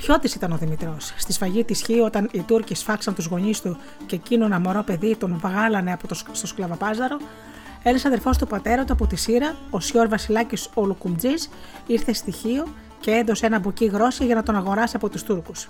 Χιώτης 0.00 0.34
ήταν 0.34 0.52
ο 0.52 0.56
Δημητρός. 0.56 1.12
Στη 1.16 1.32
σφαγή 1.32 1.64
της 1.64 1.80
Χή, 1.80 2.00
όταν 2.00 2.28
οι 2.32 2.40
Τούρκοι 2.40 2.74
σφάξαν 2.74 3.14
τους 3.14 3.26
γονείς 3.26 3.60
του 3.60 3.76
και 4.06 4.14
εκείνο 4.14 4.44
ένα 4.44 4.60
μωρό 4.60 4.82
παιδί 4.82 5.16
τον 5.16 5.38
βαγάλανε 5.40 5.92
από 5.92 6.08
το, 6.08 6.14
στο 6.32 6.46
σκλαβαπάζαρο, 6.46 7.16
ένας 7.82 8.04
αδερφός 8.04 8.38
του 8.38 8.46
πατέρα 8.46 8.84
του 8.84 8.92
από 8.92 9.06
τη 9.06 9.16
Σύρα, 9.16 9.54
ο 9.70 9.80
Σιόρ 9.80 10.08
Βασιλάκης 10.08 10.68
ο 10.74 10.84
Λουκουμτζή, 10.84 11.34
ήρθε 11.86 12.12
στοιχείο 12.12 12.66
και 13.00 13.10
έδωσε 13.10 13.46
ένα 13.46 13.58
μπουκί 13.58 13.84
γρόσια 13.84 14.26
για 14.26 14.34
να 14.34 14.42
τον 14.42 14.56
αγοράσει 14.56 14.96
από 14.96 15.08
τους 15.08 15.22
Τούρκους. 15.22 15.68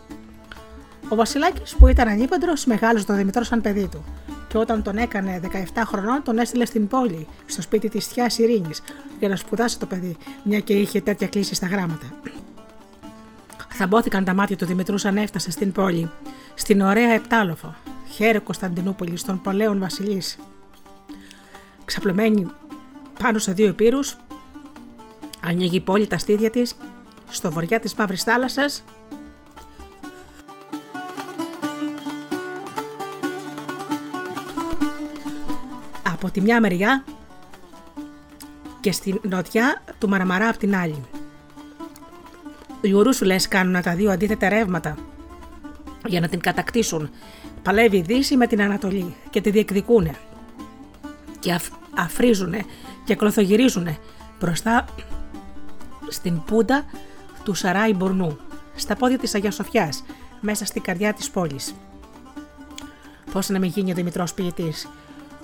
Ο 1.08 1.14
Βασιλάκης, 1.14 1.74
που 1.76 1.88
ήταν 1.88 2.08
ανήπαντρος, 2.08 2.64
μεγάλωσε 2.64 3.04
τον 3.06 3.16
Δημητρός 3.16 3.46
σαν 3.46 3.60
παιδί 3.60 3.88
του. 3.88 4.04
Και 4.48 4.58
όταν 4.58 4.82
τον 4.82 4.96
έκανε 4.96 5.40
17 5.74 5.84
χρονών, 5.84 6.22
τον 6.22 6.38
έστειλε 6.38 6.64
στην 6.64 6.88
πόλη, 6.88 7.26
στο 7.46 7.62
σπίτι 7.62 7.88
της 7.88 8.06
Θιάς 8.06 8.38
Ειρήνης, 8.38 8.82
για 9.18 9.28
να 9.28 9.36
σπουδάσει 9.36 9.78
το 9.78 9.86
παιδί, 9.86 10.16
μια 10.42 10.60
και 10.60 10.72
είχε 10.72 11.00
τέτοια 11.00 11.26
κλίση 11.26 11.54
στα 11.54 11.66
γράμματα. 11.66 12.06
Θαμπόθηκαν 13.68 14.24
τα 14.24 14.34
μάτια 14.34 14.56
του 14.56 14.66
Δημητρού 14.66 14.98
σαν 14.98 15.16
έφτασε 15.16 15.50
στην 15.50 15.72
πόλη, 15.72 16.10
στην 16.54 16.80
ωραία 16.80 17.12
Επτάλοφο, 17.12 17.74
χαίρε 18.10 18.38
Κωνσταντινούπολης, 18.38 19.20
στον 19.20 19.40
Παλαίον 19.40 19.78
Βασιλή. 19.78 20.22
Ξαπλωμένη 21.84 22.46
πάνω 23.18 23.38
σε 23.38 23.52
δύο 23.52 23.66
επίρου, 23.66 23.98
ανοίγει 25.44 25.76
η 25.76 25.80
πόλη 25.80 26.06
τα 26.06 26.18
στίδια 26.18 26.50
της, 26.50 26.76
στο 27.30 27.50
βορειά 27.50 27.80
της 27.80 27.94
Μαύρης 27.94 28.22
Θάλασσας. 28.22 28.84
Από 36.24 36.32
τη 36.32 36.40
μια 36.40 36.60
μεριά 36.60 37.04
και 38.80 38.92
στη 38.92 39.20
νότια 39.22 39.82
του 39.98 40.08
Μαραμαρά 40.08 40.48
από 40.48 40.58
την 40.58 40.76
άλλη. 40.76 41.04
Οι 42.80 43.24
λες 43.24 43.48
κάνουν 43.48 43.82
τα 43.82 43.94
δύο 43.94 44.10
αντίθετα 44.10 44.48
ρεύματα 44.48 44.96
για 46.06 46.20
να 46.20 46.28
την 46.28 46.40
κατακτήσουν. 46.40 47.10
Παλεύει 47.62 47.96
η 47.96 48.02
Δύση 48.02 48.36
με 48.36 48.46
την 48.46 48.62
Ανατολή 48.62 49.14
και 49.30 49.40
τη 49.40 49.50
διεκδικούνε 49.50 50.14
και 51.38 51.52
αφ, 51.52 51.68
αφρίζουνε 51.96 52.64
και 53.04 53.14
κλωθογυρίζουνε 53.14 53.98
μπροστά 54.40 54.84
στην 56.08 56.44
πούντα 56.44 56.84
του 57.42 57.54
Σαράι 57.54 57.94
Μπορνού, 57.94 58.38
στα 58.74 58.96
πόδια 58.96 59.18
της 59.18 59.34
Αγίας 59.34 59.54
Σοφιάς, 59.54 60.04
μέσα 60.40 60.64
στην 60.64 60.82
καρδιά 60.82 61.12
της 61.12 61.30
πόλης. 61.30 61.74
Πώς 63.32 63.48
να 63.48 63.58
μην 63.58 63.70
γίνει 63.70 63.90
ο 63.90 63.94
Δημητρός 63.94 64.34
ποιητής, 64.34 64.88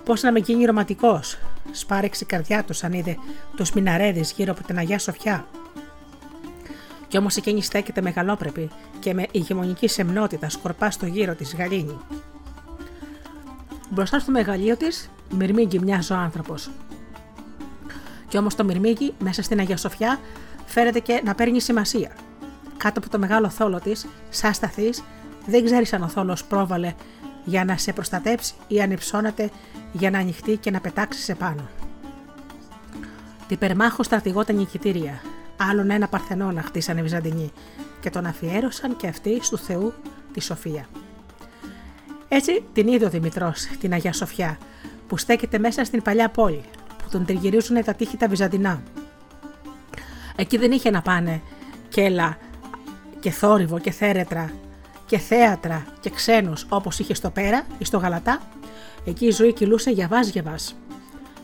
πώς 0.05 0.23
να 0.23 0.33
μην 0.33 0.43
γίνει 0.43 0.65
ρομαντικός, 0.65 1.39
σπάρεξε 1.71 2.25
η 2.25 2.27
καρδιά 2.27 2.65
του 2.65 2.73
σαν 2.73 2.93
είδε 2.93 3.17
τους 3.57 3.73
μιναρέδες 3.73 4.33
γύρω 4.33 4.53
από 4.53 4.67
την 4.67 4.79
Αγία 4.79 4.99
Σοφιά 4.99 5.47
κι 7.11 7.17
όμως 7.19 7.37
εκείνη 7.37 7.63
στέκεται 7.63 8.01
μεγαλόπρεπη 8.01 8.71
και 8.99 9.15
με 9.15 9.27
ηγεμονική 9.31 9.89
σεμνότητα 9.89 10.49
σκορπά 10.49 10.91
στο 10.91 11.07
γύρο 11.07 11.35
της 11.35 11.55
γαλήνη. 11.55 11.99
Μπροστά 13.91 14.19
στο 14.19 14.31
μεγαλείο 14.31 14.77
της 14.77 15.11
μυρμήγκι 15.31 15.79
μοιάζει 15.79 16.13
ο 16.13 16.17
άνθρωπος. 16.17 16.71
Κι 18.29 18.39
όμως 18.39 18.55
το 18.55 18.65
μυρμήγκι 18.65 19.15
μέσα 19.19 19.43
στην 19.43 19.59
Αγία 19.59 19.77
Σοφιά 19.77 20.21
φέρεται 20.67 20.99
και 20.99 21.21
να 21.25 21.35
παίρνει 21.35 21.61
σημασία. 21.61 22.11
Κάτω 22.77 22.99
από 22.99 23.11
το 23.11 23.19
μεγάλο 23.19 23.49
θόλο 23.49 23.81
της, 23.81 24.07
σαν 24.31 24.55
σταθής, 24.55 25.03
δεν 25.47 25.65
ξέρει 25.65 25.87
αν 25.93 26.03
ο 26.03 26.09
θόλος 26.09 26.45
πρόβαλε 26.45 26.95
για 27.51 27.65
να 27.65 27.77
σε 27.77 27.93
προστατέψει 27.93 28.55
ή 28.69 28.81
αν 28.81 28.91
υψώνεται 28.91 29.51
για 29.93 30.11
να 30.11 30.19
ανοιχτεί 30.19 30.57
και 30.57 30.71
να 30.71 30.81
πετάξει 30.81 31.21
σε 31.21 31.35
πάνω. 31.35 31.69
Την 33.49 33.59
περμάχο 33.59 34.03
στρατηγόταν 34.03 34.57
νικητήρια, 34.57 35.23
άλλον 35.57 35.91
ένα 35.91 36.09
Παρθενώνα 36.09 36.63
χτίσανε 36.63 37.03
Βυζαντινοί 37.03 37.53
και 38.01 38.11
τον 38.11 38.27
αφιέρωσαν 38.27 38.97
και 38.97 39.07
αυτοί 39.07 39.39
στου 39.43 39.59
Θεού 39.59 39.93
τη 40.33 40.41
Σοφία. 40.41 40.87
Έτσι 42.29 42.65
την 42.73 42.89
είδε 42.89 43.05
ο 43.05 43.11
Δημητρός, 43.11 43.67
την 43.81 43.93
Αγία 43.93 44.13
Σοφιά, 44.13 44.59
που 45.07 45.17
στέκεται 45.17 45.59
μέσα 45.59 45.85
στην 45.85 46.03
παλιά 46.03 46.29
πόλη, 46.29 46.65
που 47.03 47.09
τον 47.11 47.25
τριγυρίζουν 47.25 47.85
τα 47.85 47.95
τείχη 47.95 48.17
τα 48.17 48.29
Βυζαντινά. 48.29 48.83
Εκεί 50.37 50.57
δεν 50.57 50.73
είχε 50.73 50.91
να 50.91 51.03
πάνε 51.03 51.43
κέλα 51.89 52.39
και 53.21 53.31
θόρυβο 53.31 53.79
και 53.79 53.91
θέρετρα 53.91 54.53
και 55.11 55.19
θέατρα 55.19 55.87
και 56.01 56.11
ξένους 56.11 56.67
όπως 56.69 56.99
είχε 56.99 57.15
στο 57.15 57.31
Πέρα 57.31 57.67
ή 57.79 57.85
στο 57.85 57.99
Γαλατά. 57.99 58.43
Εκεί 59.05 59.27
η 59.27 59.31
ζωή 59.31 59.53
κυλούσε 59.53 59.91
για 59.91 60.09
βάζ 60.09 60.29
για 60.29 60.43
βάζ 60.43 60.63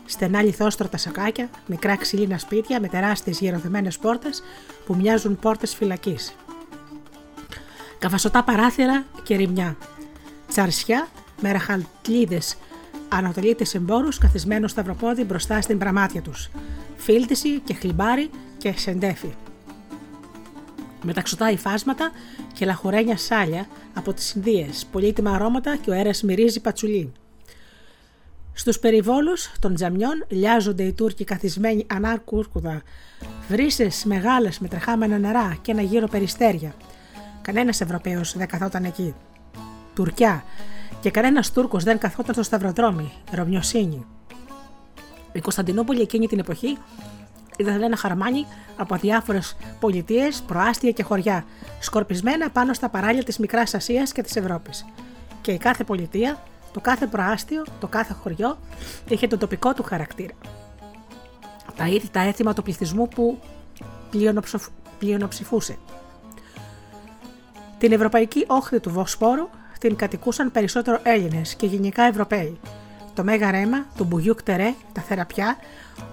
στενά 0.05 0.41
λιθόστρωτα 0.41 0.97
σακάκια, 0.97 1.49
μικρά 1.65 1.95
ξύλινα 1.95 2.37
σπίτια 2.37 2.79
με 2.79 2.87
τεράστιες 2.87 3.39
γερωδεμένε 3.39 3.89
πόρτες 4.01 4.43
που 4.85 4.95
μοιάζουν 4.95 5.39
πόρτες 5.39 5.75
φυλακής. 5.75 6.35
Καβασωτά 7.99 8.43
παράθυρα 8.43 9.05
και 9.23 9.35
ρημιά. 9.35 9.77
Τσαρσιά 10.47 11.07
με 11.41 11.51
ραχαλτλίδες 11.51 12.57
ανατολίτες 13.09 13.75
εμπόρους 13.75 14.17
καθισμένου 14.17 14.67
σταυροπόδι 14.67 15.23
μπροστά 15.23 15.61
στην 15.61 15.77
πραμάτια 15.77 16.21
τους. 16.21 16.49
Φίλτιση 16.97 17.59
και 17.59 17.73
χλιμπάρι 17.73 18.29
και 18.57 18.73
σεντέφι. 18.77 19.33
Μεταξωτά 21.03 21.51
υφάσματα 21.51 22.11
και 22.53 22.65
λαχουρένια 22.65 23.17
σάλια 23.17 23.67
από 23.93 24.13
τις 24.13 24.31
Ινδίες, 24.33 24.85
πολύτιμα 24.91 25.31
αρώματα 25.31 25.77
και 25.77 25.89
ο 25.89 25.93
αέρας 25.93 26.23
μυρίζει 26.23 26.59
πατσουλί. 26.59 27.11
Στους 28.53 28.79
περιβόλους 28.79 29.51
των 29.59 29.75
τζαμιών 29.75 30.25
λιάζονται 30.27 30.83
οι 30.83 30.93
Τούρκοι 30.93 31.23
καθισμένοι 31.23 31.85
ανάρ 31.89 32.19
κούρκουδα, 32.19 32.81
βρύσες 33.47 34.03
μεγάλες 34.05 34.59
με 34.59 34.67
τρεχάμενα 34.67 35.17
νερά 35.17 35.57
και 35.61 35.71
ένα 35.71 35.81
γύρο 35.81 36.07
περιστέρια. 36.07 36.75
Κανένας 37.41 37.81
Ευρωπαίος 37.81 38.37
δεν 38.37 38.47
καθόταν 38.47 38.83
εκεί. 38.83 39.13
Τουρκιά, 39.95 40.43
και 40.99 41.11
κανένας 41.11 41.51
Τούρκος 41.51 41.83
δεν 41.83 41.97
καθόταν 41.97 42.33
στο 42.33 42.43
σταυροδρόμι, 42.43 43.11
Ρωμιοσύνη. 43.31 44.05
Η 45.31 45.39
Κωνσταντινούπολη 45.39 46.01
εκείνη 46.01 46.27
την 46.27 46.39
εποχή 46.39 46.77
ήταν 47.57 47.81
ένα 47.81 47.97
χαρμάνι 47.97 48.45
από 48.77 48.95
διάφορες 48.95 49.55
πολιτείες, 49.79 50.41
προάστια 50.41 50.91
και 50.91 51.03
χωριά, 51.03 51.45
σκορπισμένα 51.79 52.49
πάνω 52.49 52.73
στα 52.73 52.89
παράλια 52.89 53.23
της 53.23 53.37
Μικράς 53.37 53.73
Ασίας 53.73 54.11
και 54.11 54.21
της 54.21 54.35
Ευρώπης. 54.35 54.85
Και 55.41 55.51
η 55.51 55.57
κάθε 55.57 55.83
πολιτεία 55.83 56.37
το 56.77 56.79
κάθε 56.79 57.07
προάστιο, 57.07 57.65
το 57.79 57.87
κάθε 57.87 58.13
χωριό 58.13 58.57
είχε 59.09 59.27
τον 59.27 59.39
τοπικό 59.39 59.73
του 59.73 59.83
χαρακτήρα. 59.83 60.33
Τα 61.75 61.87
είδη 61.87 62.09
τα 62.09 62.19
έθιμα 62.19 62.53
του 62.53 62.63
πληθυσμού 62.63 63.07
που 63.07 63.39
πλειονοψηφούσε. 64.99 65.77
Την 67.77 67.91
ευρωπαϊκή 67.91 68.43
όχθη 68.47 68.79
του 68.79 68.89
Βοσπόρου 68.89 69.49
την 69.79 69.95
κατοικούσαν 69.95 70.51
περισσότερο 70.51 70.99
Έλληνες 71.03 71.55
και 71.55 71.65
γενικά 71.65 72.03
Ευρωπαίοι. 72.03 72.59
Το 73.17 73.23
Μέγα 73.23 73.51
Ρέμα, 73.51 73.85
το 73.97 74.03
Μπουγιού 74.03 74.35
Κτερέ, 74.35 74.73
τα 74.93 75.01
Θεραπιά, 75.01 75.57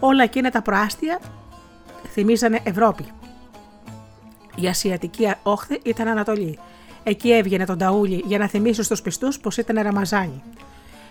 όλα 0.01 0.23
εκείνα 0.23 0.51
τα 0.51 0.63
προάστια 0.63 1.21
θυμίζανε 2.13 2.61
Ευρώπη. 2.65 3.05
Η 4.55 4.67
Ασιατική 4.67 5.35
όχθη 5.43 5.81
ήταν 5.85 6.09
Ανατολή 6.09 6.59
Εκεί 7.03 7.33
έβγαινε 7.33 7.65
τον 7.65 7.79
Ταούλη 7.79 8.23
για 8.27 8.39
να 8.39 8.49
θυμίσει 8.49 8.83
στους 8.83 9.03
πιστούς 9.03 9.39
πως 9.39 9.57
ήταν 9.57 9.83
Ραμαζάνι. 9.83 10.43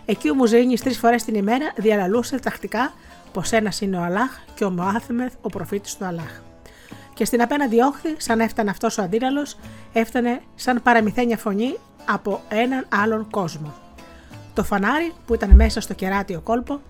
Εκεί 0.06 0.29
ο 0.29 0.34
Μουζεΐνη 0.34 0.77
τρεις 0.77 0.97
φορές 0.97 1.23
την 1.23 1.36
ημέρα 1.36 1.73
διαλαλούσε 1.75 2.39
τακτικά 2.39 2.93
πως 3.34 3.51
ένας 3.51 3.82
είναι 3.82 3.97
ο 3.97 4.03
Αλάχ 4.03 4.39
και 4.56 4.65
ο 4.65 4.69
Μωάθμεθ 4.69 5.34
ο 5.41 5.49
προφήτης 5.49 5.95
του 5.97 6.06
Αλάχ. 6.06 6.41
Και 7.13 7.25
στην 7.25 7.41
απέναντι 7.41 7.82
όχθη, 7.82 8.15
σαν 8.17 8.39
έφτανε 8.39 8.69
αυτός 8.69 8.97
ο 8.97 9.01
αντίραλο, 9.01 9.45
έφτανε 9.93 10.41
σαν 10.56 10.82
παραμυθένια 10.84 11.38
φωνή 11.38 11.77
από 12.06 12.41
έναν 12.49 12.86
άλλον 12.89 13.29
κόσμο. 13.29 13.83
Το 14.54 14.63
φανάρι 14.63 15.13
που 15.26 15.34
ήταν 15.34 15.50
μέσα 15.56 15.82
στο 15.82 15.94
κεράτιο 15.94 16.42
κόλπο 16.42 16.82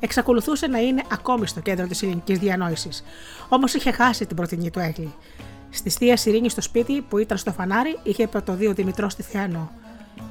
εξακολουθούσε 0.00 0.66
να 0.66 0.78
είναι 0.78 1.02
ακόμη 1.12 1.46
στο 1.46 1.60
κέντρο 1.60 1.86
της 1.86 2.02
ελληνική 2.02 2.34
διανόησης, 2.34 3.04
όμως 3.48 3.74
είχε 3.74 3.90
χάσει 3.90 4.26
την 4.26 4.36
πρωτινή 4.36 4.70
του 4.70 4.78
έγκλη 4.78 5.14
Στη 5.70 5.90
θεία 5.90 6.18
Ειρήνη 6.24 6.48
στο 6.48 6.60
σπίτι 6.60 7.00
που 7.08 7.18
ήταν 7.18 7.38
στο 7.38 7.52
φανάρι 7.52 7.98
είχε 8.02 8.26
πρωτοδεί 8.26 8.66
ο 8.66 8.72
Δημητρό 8.72 9.08
στη 9.08 9.22
Θεανό. 9.22 9.70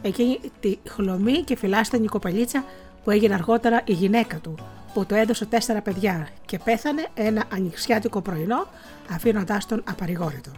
Εκείνη 0.02 0.40
τη 0.60 0.78
χλωμή 0.90 1.44
και 1.44 1.56
φυλάστενη 1.56 2.08
κοπελίτσα 2.08 2.64
που 3.04 3.12
έγινε 3.12 3.34
αργότερα 3.34 3.82
η 3.86 3.94
γυναίκα 3.94 4.38
του, 4.38 4.56
που 4.94 5.06
του 5.06 5.16
έδωσε 5.16 5.46
τέσσερα 5.46 5.82
παιδιά 5.82 6.28
και 6.46 6.60
πέθανε 6.64 7.08
ένα 7.14 7.44
ανοιξιάτικο 7.54 8.22
πρωινό, 8.22 8.68
αφήνοντάς 9.14 9.66
τον 9.66 9.84
απαρηγόρητο. 9.90 10.52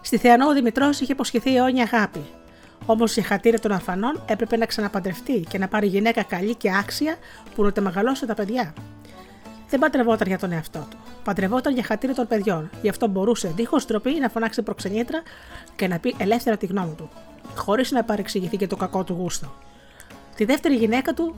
Στη 0.00 0.16
Θεανό 0.16 0.46
ο 0.46 0.52
Δημητρός 0.52 1.00
είχε 1.00 1.12
υποσχεθεί 1.12 1.56
αιώνια 1.56 1.88
αγάπη. 1.92 2.24
Όμως 2.86 3.14
για 3.14 3.22
χατήρια 3.22 3.60
των 3.60 3.72
αφανών 3.72 4.22
έπρεπε 4.26 4.56
να 4.56 4.66
ξαναπαντρευτεί 4.66 5.40
και 5.48 5.58
να 5.58 5.68
πάρει 5.68 5.86
γυναίκα 5.86 6.22
καλή 6.22 6.54
και 6.54 6.70
άξια 6.78 7.16
που 7.54 7.62
να 7.62 7.72
τα 7.72 7.80
μεγαλώσει 7.80 8.26
τα 8.26 8.34
παιδιά 8.34 8.74
δεν 9.74 9.82
παντρευόταν 9.82 10.28
για 10.28 10.38
τον 10.38 10.52
εαυτό 10.52 10.86
του. 10.90 10.96
Παντρευόταν 11.24 11.74
για 11.74 11.82
χατήρι 11.82 12.14
των 12.14 12.26
παιδιών. 12.26 12.70
Γι' 12.82 12.88
αυτό 12.88 13.06
μπορούσε 13.06 13.52
δίχω 13.56 13.76
τροπή 13.76 14.18
να 14.20 14.28
φωνάξει 14.28 14.62
προξενήτρα 14.62 15.22
και 15.76 15.88
να 15.88 15.98
πει 15.98 16.14
ελεύθερα 16.18 16.56
τη 16.56 16.66
γνώμη 16.66 16.94
του. 16.96 17.08
χωρίς 17.56 17.90
να 17.90 18.04
παρεξηγηθεί 18.04 18.56
και 18.56 18.66
το 18.66 18.76
κακό 18.76 19.04
του 19.04 19.12
γούστο. 19.12 19.54
Τη 20.36 20.44
δεύτερη 20.44 20.74
γυναίκα 20.74 21.14
του 21.14 21.34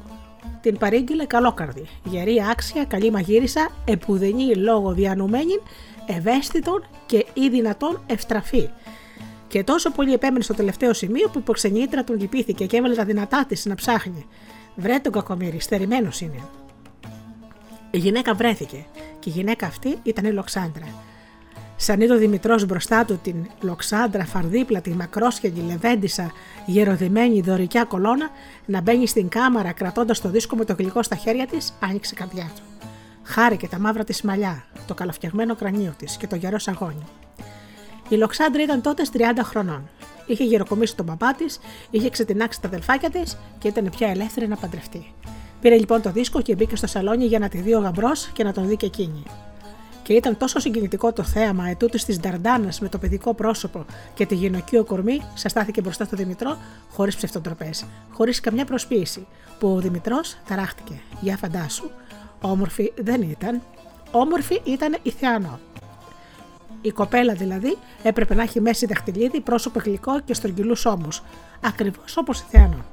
την 0.60 0.78
παρήγγειλε 0.78 1.24
καλόκαρδη, 1.24 1.86
γερή 2.04 2.42
άξια, 2.50 2.84
καλή 2.84 3.10
μαγείρισα, 3.10 3.68
επουδενή 3.84 4.54
λόγο 4.54 4.92
διανουμένη, 4.92 5.60
ευαίσθητον 6.06 6.86
και 7.06 7.26
ή 7.34 7.48
δυνατόν 7.48 8.00
ευστραφή. 8.06 8.70
Και 9.48 9.64
τόσο 9.64 9.90
πολύ 9.90 10.12
επέμενε 10.12 10.42
στο 10.42 10.54
τελευταίο 10.54 10.92
σημείο 10.92 11.26
που 11.26 11.38
η 11.38 11.40
υποξενήτρα 11.40 12.04
τον 12.04 12.18
λυπήθηκε 12.18 12.66
και 12.66 12.76
έβαλε 12.76 12.94
τα 12.94 13.04
δυνατά 13.04 13.44
της 13.48 13.64
να 13.66 13.74
ψάχνει. 13.74 14.26
Βρε 14.76 14.98
τον 14.98 15.12
κακομίρι, 15.12 15.60
στερημένος 15.60 16.20
είναι. 16.20 16.42
Η 17.90 17.98
γυναίκα 17.98 18.34
βρέθηκε 18.34 18.86
και 19.18 19.30
η 19.30 19.32
γυναίκα 19.32 19.66
αυτή 19.66 19.96
ήταν 20.02 20.24
η 20.24 20.32
Λοξάντρα. 20.32 20.86
Σαν 21.76 22.00
είδε 22.00 22.14
ο 22.14 22.18
Δημητρός 22.18 22.66
μπροστά 22.66 23.04
του 23.04 23.18
την 23.22 23.46
Λοξάντρα 23.60 24.24
φαρδίπλατη, 24.24 24.90
μακρόσχελη, 24.90 25.60
λεβέντισα, 25.60 26.32
γεροδημένη 26.66 27.40
δωρικιά 27.40 27.84
κολόνα 27.84 28.30
να 28.66 28.80
μπαίνει 28.80 29.06
στην 29.06 29.28
κάμαρα 29.28 29.72
κρατώντας 29.72 30.20
το 30.20 30.28
δίσκο 30.28 30.56
με 30.56 30.64
το 30.64 30.74
γλυκό 30.78 31.02
στα 31.02 31.16
χέρια 31.16 31.46
της, 31.46 31.72
άνοιξε 31.80 32.14
η 32.14 32.18
καρδιά 32.18 32.50
του. 32.54 32.62
Χάρηκε 33.22 33.68
τα 33.68 33.78
μαύρα 33.78 34.04
της 34.04 34.22
μαλλιά, 34.22 34.64
το 34.86 34.94
καλοφτιαγμένο 34.94 35.54
κρανίο 35.54 35.94
της 35.98 36.16
και 36.16 36.26
το 36.26 36.36
γερό 36.36 36.58
σαγόνι. 36.58 37.06
Η 38.08 38.16
Λοξάντρα 38.16 38.62
ήταν 38.62 38.82
τότε 38.82 39.02
30 39.12 39.20
χρονών. 39.42 39.88
Είχε 40.26 40.44
γεροκομίσει 40.44 40.96
τον 40.96 41.06
παπά 41.06 41.34
της, 41.34 41.58
είχε 41.90 42.10
ξετινάξει 42.10 42.60
τα 42.60 42.68
αδελφάκια 42.68 43.10
της 43.10 43.38
και 43.58 43.68
ήταν 43.68 43.90
πια 43.96 44.08
ελεύθερη 44.08 44.48
να 44.48 44.56
παντρευτεί. 44.56 45.12
Πήρε 45.60 45.76
λοιπόν 45.76 46.02
το 46.02 46.10
δίσκο 46.10 46.42
και 46.42 46.54
μπήκε 46.54 46.76
στο 46.76 46.86
σαλόνι 46.86 47.24
για 47.24 47.38
να 47.38 47.48
τη 47.48 47.58
δει 47.58 47.74
ο 47.74 47.78
γαμπρός 47.78 48.30
και 48.32 48.44
να 48.44 48.52
τον 48.52 48.68
δει 48.68 48.76
και 48.76 48.86
εκείνη. 48.86 49.22
Και 50.02 50.12
ήταν 50.12 50.36
τόσο 50.36 50.58
συγκινητικό 50.58 51.12
το 51.12 51.22
θέαμα 51.22 51.68
ετούτης 51.68 52.04
της 52.04 52.20
Νταρντάνας 52.20 52.80
με 52.80 52.88
το 52.88 52.98
παιδικό 52.98 53.34
πρόσωπο 53.34 53.84
και 54.14 54.26
τη 54.26 54.34
γυναικείο 54.34 54.84
κορμί, 54.84 55.20
σας 55.34 55.50
στάθηκε 55.50 55.80
μπροστά 55.80 56.04
στο 56.04 56.16
Δημητρό, 56.16 56.58
χωρίς 56.92 57.16
ψευτοτροπές, 57.16 57.84
χωρίς 58.12 58.40
καμιά 58.40 58.64
προσποίηση, 58.64 59.26
που 59.58 59.68
ο 59.68 59.80
Δημητρός 59.80 60.36
ταράχτηκε. 60.48 61.00
Για 61.20 61.36
φαντάσου, 61.36 61.90
όμορφη 62.40 62.92
δεν 62.96 63.22
ήταν, 63.22 63.62
όμορφη 64.10 64.60
ήταν 64.64 64.96
η 65.02 65.10
Θεανό. 65.10 65.60
Η 66.86 66.90
κοπέλα 66.90 67.34
δηλαδή 67.34 67.76
έπρεπε 68.02 68.34
να 68.34 68.42
έχει 68.42 68.60
μέση 68.60 68.86
δαχτυλίδι, 68.86 69.40
πρόσωπο 69.40 69.80
γλυκό 69.84 70.20
και 70.20 70.34
στρογγυλούς 70.34 70.84
ώμους, 70.84 71.22
ακριβώς 71.60 72.16
όπως 72.16 72.40
η 72.40 72.44
Θεανό. 72.50 72.84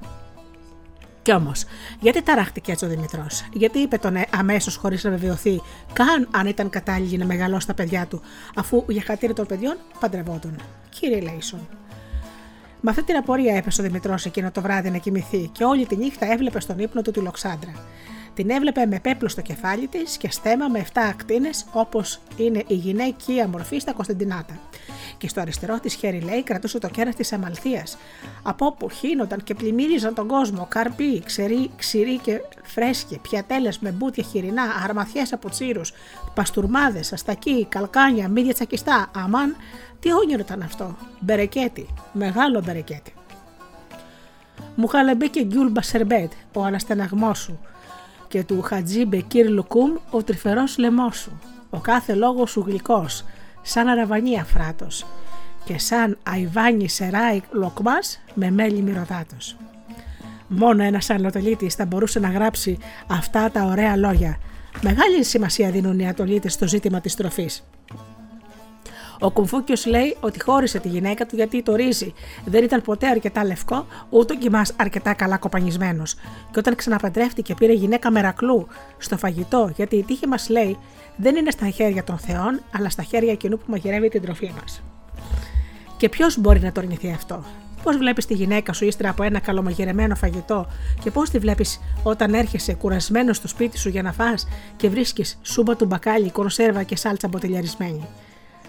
Κι 1.22 1.34
όμως, 1.34 1.66
γιατί 2.00 2.22
ταράχτηκε 2.22 2.72
έτσι 2.72 2.86
ο 2.86 2.88
Δημητρός, 2.88 3.46
γιατί 3.54 3.80
είπε 3.80 3.98
τον 3.98 4.16
ε, 4.16 4.26
αμέσως 4.36 4.76
χωρίς 4.76 5.04
να 5.04 5.10
βεβαιωθεί 5.10 5.62
καν 5.94 6.28
αν 6.32 6.48
ήταν 6.48 6.70
κατάλληλη 6.70 7.18
να 7.18 7.26
μεγαλώσει 7.26 7.68
τα 7.68 7.74
παιδιά 7.74 8.06
του, 8.08 8.22
αφού 8.56 8.86
για 8.88 9.02
χατήρι 9.02 9.34
των 9.34 9.46
παιδιών 9.46 9.78
παντρευόταν. 10.00 10.56
Κύριε 10.90 11.22
Λέισον. 11.22 11.68
Με 12.82 12.90
αυτή 12.90 13.04
την 13.04 13.16
απορία 13.16 13.56
έπεσε 13.56 13.82
ο 13.82 13.84
Δημητρός 13.84 14.26
εκείνο 14.26 14.52
το 14.52 14.62
βράδυ 14.62 14.90
να 14.90 14.98
κοιμηθεί 14.98 15.50
και 15.52 15.64
όλη 15.64 15.86
τη 15.86 15.96
νύχτα 15.96 16.32
έβλεπε 16.32 16.60
στον 16.60 16.80
ύπνο 16.80 17.02
του 17.02 17.12
τη 17.12 17.20
Λοξάντρα. 17.20 17.74
Την 18.34 18.50
έβλεπε 18.50 18.86
με 18.86 19.00
πέπλο 19.00 19.30
στο 19.30 19.42
κεφάλι 19.42 19.88
της 19.88 20.18
και 20.18 20.32
στέμα 20.32 20.68
με 20.68 20.86
7 20.94 21.00
ακτίνες 21.10 21.66
όπως 21.72 22.20
είναι 22.38 22.64
η 22.68 22.74
γυναικεία 22.74 23.48
μορφή 23.48 23.80
στα 23.80 23.94
Κωνσταντινάτα. 23.94 24.60
Και 25.18 25.28
στο 25.28 25.42
αριστερό 25.42 25.80
της 25.80 25.94
χέρι, 25.94 26.20
λέει, 26.20 26.44
κρατούσε 26.44 26.80
το 26.80 26.90
κέρας 26.90 27.16
της 27.16 27.34
Αμαλθίας, 27.34 27.98
από 28.44 28.66
όπου 28.66 28.90
χύνονταν 28.90 29.44
και 29.44 29.54
πλημμύριζαν 29.54 30.14
τον 30.14 30.28
κόσμο 30.28 30.66
καρπί, 30.70 31.20
ξερί, 31.26 31.70
ξηρί 31.78 32.18
και 32.18 32.42
φρέσκοι, 32.64 33.20
πιατέλες 33.22 33.80
με 33.80 33.92
μπούτια 33.92 34.24
χοιρινά, 34.24 34.64
αρμαθιέ 34.84 35.24
από 35.32 35.50
τσίρους, 35.50 35.94
παστουρμάδες, 36.34 37.14
αστακοί, 37.14 37.66
καλκάνια, 37.70 38.28
μύδια 38.28 38.54
τσακιστά. 38.54 39.12
Αμάν, 39.16 39.56
τι 40.00 40.14
όνειρο 40.14 40.40
ήταν 40.40 40.62
αυτό. 40.62 40.96
Μπερεκέτι, 41.20 41.88
μεγάλο 42.14 42.62
μπερεκέτι. 42.66 43.14
Μουχαλεμπί 44.76 45.28
και 45.28 45.44
γκιούλ 45.44 45.68
μπασερμπέτ, 45.68 46.32
ο 46.54 46.64
αναστεναγμός 46.64 47.40
σου, 47.40 47.60
και 48.34 48.44
του 48.44 48.62
Χατζή 48.62 49.06
Μπεκίρ 49.06 49.50
Λουκούμ 49.50 49.92
ο 50.10 50.24
τρυφερός 50.24 50.78
λαιμός 50.78 51.18
σου, 51.18 51.40
ο 51.70 51.80
κάθε 51.80 52.14
λόγος 52.14 52.52
σου 52.52 52.64
γλυκός, 52.68 53.26
σα 53.62 53.88
ραβανί 53.88 54.40
αφράτος 54.40 55.06
και 55.66 55.80
σαν 55.80 56.18
αϊβάνι 56.24 56.90
σεράι 56.90 57.42
λοκμάς 57.52 58.20
με 58.34 58.52
μέλι 58.52 58.82
μυρωδάτος. 58.82 59.58
Μόνο 60.48 60.84
ένας 60.84 61.10
ανατολίτης 61.10 61.76
θα 61.76 61.86
μπορούσε 61.86 62.20
να 62.20 62.30
γράψει 62.30 62.78
αυτά 63.08 63.52
τα 63.52 63.64
ωραία 63.64 63.96
λόγια. 63.96 64.38
Μεγάλη 64.82 65.24
σημασία 65.24 65.72
δίνουν 65.72 66.00
οι 66.00 66.08
ατολίτες 66.08 66.54
στο 66.54 66.68
ζήτημα 66.68 67.02
της 67.02 67.16
τροφής. 67.16 67.64
Ο 69.24 69.32
Κουμφούκιος 69.32 69.86
λέει 69.86 70.18
ότι 70.20 70.42
χώρισε 70.44 70.80
τη 70.80 70.88
γυναίκα 70.88 71.26
του 71.26 71.36
γιατί 71.36 71.64
το 71.64 71.76
ρύζι 71.76 72.14
δεν 72.46 72.64
ήταν 72.64 72.82
ποτέ 72.82 73.08
αρκετά 73.08 73.46
λευκό, 73.46 73.86
ούτε 74.10 74.34
και 74.34 74.50
μας 74.50 74.74
αρκετά 74.78 75.14
καλά 75.14 75.38
κοπανισμένος. 75.38 76.14
Και 76.52 76.60
όταν 76.60 76.76
ξαναπαντρεύτηκε, 76.76 77.54
πήρε 77.54 77.74
γυναίκα 77.74 78.12
μερακλού 78.12 78.68
στο 78.98 79.18
φαγητό, 79.18 79.72
γιατί 79.76 79.96
η 79.96 80.04
τύχη 80.04 80.28
μας 80.28 80.50
λέει 80.50 80.78
δεν 81.16 81.36
είναι 81.36 81.52
στα 81.52 81.70
χέρια 81.70 82.04
των 82.04 82.18
Θεών, 82.18 82.62
αλλά 82.76 82.90
στα 82.90 83.04
χέρια 83.04 83.32
εκείνου 83.32 83.58
που 83.58 83.64
μαγειρεύει 83.68 84.10
την 84.10 84.22
τροφή 84.22 84.54
μας. 84.62 84.84
Και 85.98 86.10
ποιος 86.10 86.40
μπορεί 86.40 86.60
να 86.60 86.72
το 86.72 86.82
αρνηθεί 86.82 87.12
αυτό; 87.12 87.44
Πώς 87.84 87.98
βλέπεις 87.98 88.26
τη 88.26 88.34
γυναίκα 88.34 88.74
σου 88.74 88.86
ύστερα 88.86 89.10
από 89.10 89.24
ένα 89.24 89.40
καλομαγειρεμένο 89.40 90.16
φαγητό 90.16 90.68
και 91.04 91.12
πώς 91.12 91.30
τη 91.30 91.40
βλέπεις 91.40 91.80
όταν 92.04 92.34
έρχεσαι 92.34 92.74
κουρασμένος 92.74 93.38
στο 93.38 93.48
σπίτι 93.48 93.78
σου 93.78 93.90
για 93.90 94.02
να 94.02 94.12
φας 94.12 94.48
και 94.76 94.90
βρίσκεις 94.90 95.40
σούμπα 95.42 95.76
του 95.76 95.86
μπακάλι, 95.86 96.32
κονσέρβα 96.32 96.84
και 96.84 96.96
σάλτσα 96.96 97.28
μποτελιαρισμένη; 97.28 98.08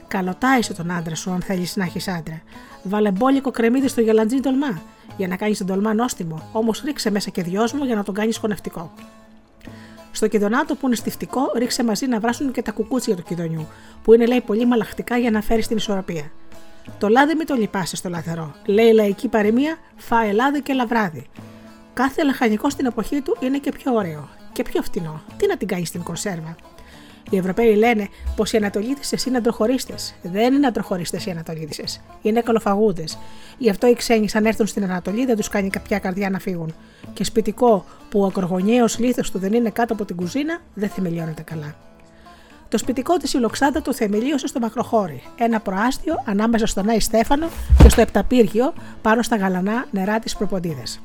Καλοτάισε 0.08 0.74
τον 0.74 0.90
άντρα 0.90 1.14
σου 1.14 1.30
αν 1.30 1.42
θέλεις 1.42 1.76
να 1.76 1.84
έχεις 1.84 2.08
άντρα. 2.08 2.42
Βάλε 2.82 3.10
μπόλικο 3.10 3.50
κρεμμύδι 3.50 3.88
στο 3.88 4.00
γελαντζίνι 4.00 4.40
τολμά 4.40 4.82
για 5.16 5.28
να 5.28 5.36
κάνεις 5.36 5.58
τον 5.58 5.66
τολμά 5.66 5.94
νόστιμο, 5.94 6.48
όμως 6.52 6.82
ρίξε 6.82 7.10
μέσα 7.10 7.30
και 7.30 7.42
δυόσμο 7.42 7.84
για 7.84 7.94
να 7.94 8.02
τον 8.02 8.14
κάνεις 8.14 8.36
χωνευτικό. 8.36 8.92
Στο 10.12 10.28
κιδονάτο 10.28 10.74
που 10.74 10.86
είναι 10.86 10.94
στιφτικό, 10.94 11.52
ρίξε 11.54 11.84
μαζί 11.84 12.06
να 12.06 12.20
βράσουν 12.20 12.52
και 12.52 12.62
τα 12.62 12.72
κουκούτσια 12.72 13.16
του 13.16 13.22
κιδονιού, 13.22 13.66
που 14.02 14.14
είναι 14.14 14.26
λέει 14.26 14.40
πολύ 14.40 14.66
μαλαχτικά 14.66 15.16
για 15.16 15.30
να 15.30 15.40
φέρεις 15.40 15.66
την 15.66 15.76
ισορροπία. 15.76 16.30
Το 16.98 17.08
λάδι 17.08 17.34
μην 17.34 17.46
το 17.46 17.54
λυπάσαι 17.54 17.96
στο 17.96 18.08
λαθερό. 18.08 18.54
Λέει 18.64 18.86
η 18.86 18.92
λαϊκή 18.92 19.28
παροιμία, 19.28 19.76
φάε 19.96 20.32
λάδι 20.32 20.62
και 20.62 20.72
λαβράδι. 20.72 21.26
Κάθε 21.94 22.24
λαχανικό 22.24 22.70
στην 22.70 22.86
εποχή 22.86 23.20
του 23.20 23.36
είναι 23.40 23.58
και 23.58 23.72
πιο 23.72 23.94
ωραίο 23.94 24.28
και 24.52 24.62
πιο 24.62 24.82
φτηνό. 24.82 25.22
Τι 25.36 25.46
να 25.46 25.56
την 25.56 25.68
κάνεις 25.68 25.88
στην 25.88 26.02
κονσέρβα; 26.02 26.56
Οι 27.30 27.36
Ευρωπαίοι 27.36 27.74
λένε 27.74 28.08
πως 28.36 28.52
οι 28.52 28.56
Ανατολίτε 28.56 29.00
είναι 29.26 29.36
αντροχωρίστες. 29.36 30.14
Δεν 30.22 30.54
είναι 30.54 30.66
αντροχωρίστες 30.66 31.26
οι 31.26 31.30
Ανατολίτε. 31.30 31.84
Είναι 32.22 32.40
καλοφαγούδες. 32.40 33.18
Γι' 33.58 33.70
αυτό 33.70 33.86
οι 33.86 33.94
ξένοι, 33.94 34.28
αν 34.34 34.46
έρθουν 34.46 34.66
στην 34.66 34.84
Ανατολή, 34.84 35.26
δεν 35.26 35.36
τους 35.36 35.48
κάνει 35.48 35.70
κάποια 35.70 35.98
καρδιά 35.98 36.30
να 36.30 36.38
φύγουν. 36.38 36.74
Και 37.12 37.24
σπιτικό 37.24 37.84
που 38.08 38.20
ο 38.20 38.26
ακρογωνιαίος 38.26 38.98
λίθος 38.98 39.30
του 39.30 39.38
δεν 39.38 39.52
είναι 39.52 39.70
κάτω 39.70 39.92
από 39.92 40.04
την 40.04 40.16
κουζίνα, 40.16 40.60
δεν 40.74 40.88
θεμελιώνεται 40.88 41.42
καλά. 41.42 41.74
Το 42.68 42.78
σπιτικό 42.78 43.16
της 43.16 43.32
Ιλοξάντα 43.32 43.82
το 43.82 43.94
θεμελίωσε 43.94 44.46
στο 44.46 44.60
Μακροχώρι, 44.60 45.22
ένα 45.38 45.60
προάστιο 45.60 46.22
ανάμεσα 46.24 46.66
στον 46.66 46.88
Άι 46.88 47.00
Στέφανο 47.00 47.48
και 47.82 47.88
στο 47.88 48.00
Επταπύργιο 48.00 48.72
πάνω 49.02 49.22
στα 49.22 49.36
γαλανά 49.36 49.86
νερά 49.90 50.18
της 50.18 50.36
Προποντίδες. 50.36 51.00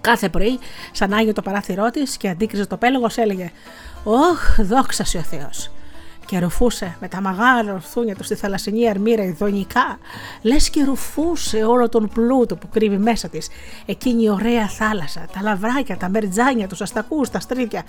Κάθε 0.00 0.28
πρωί, 0.28 0.58
σαν 0.92 1.12
άγιο 1.12 1.32
το 1.32 1.42
παράθυρό 1.42 1.90
της 1.90 2.16
και 2.16 2.28
αντίκριζε 2.28 2.66
το 2.66 2.76
πέλογο, 2.76 3.06
έλεγε: 3.14 3.52
Ωχ, 4.04 4.60
δόξα 4.60 5.04
ο 5.18 5.22
Θεός. 5.22 5.70
Και 6.26 6.38
ρουφούσε 6.38 6.96
με 7.00 7.08
τα 7.08 7.20
μεγάλα 7.20 7.72
ορθούνια 7.72 8.14
τους 8.14 8.26
στη 8.26 8.34
θαλασσινή 8.34 8.88
αρμύρα 8.88 9.22
ειδονικά, 9.22 9.98
λες 10.42 10.70
και 10.70 10.84
ρουφούσε 10.84 11.64
όλο 11.64 11.88
τον 11.88 12.08
πλούτο 12.14 12.56
που 12.56 12.68
κρύβει 12.68 12.98
μέσα 12.98 13.28
της. 13.28 13.48
Εκείνη 13.86 14.22
η 14.22 14.28
ωραία 14.28 14.68
θάλασσα, 14.68 15.26
τα 15.32 15.42
λαβράκια, 15.42 15.96
τα 15.96 16.08
μερτζάνια, 16.08 16.68
τους 16.68 16.80
αστακούς, 16.80 17.30
τα 17.30 17.40
στρίκια. 17.40 17.82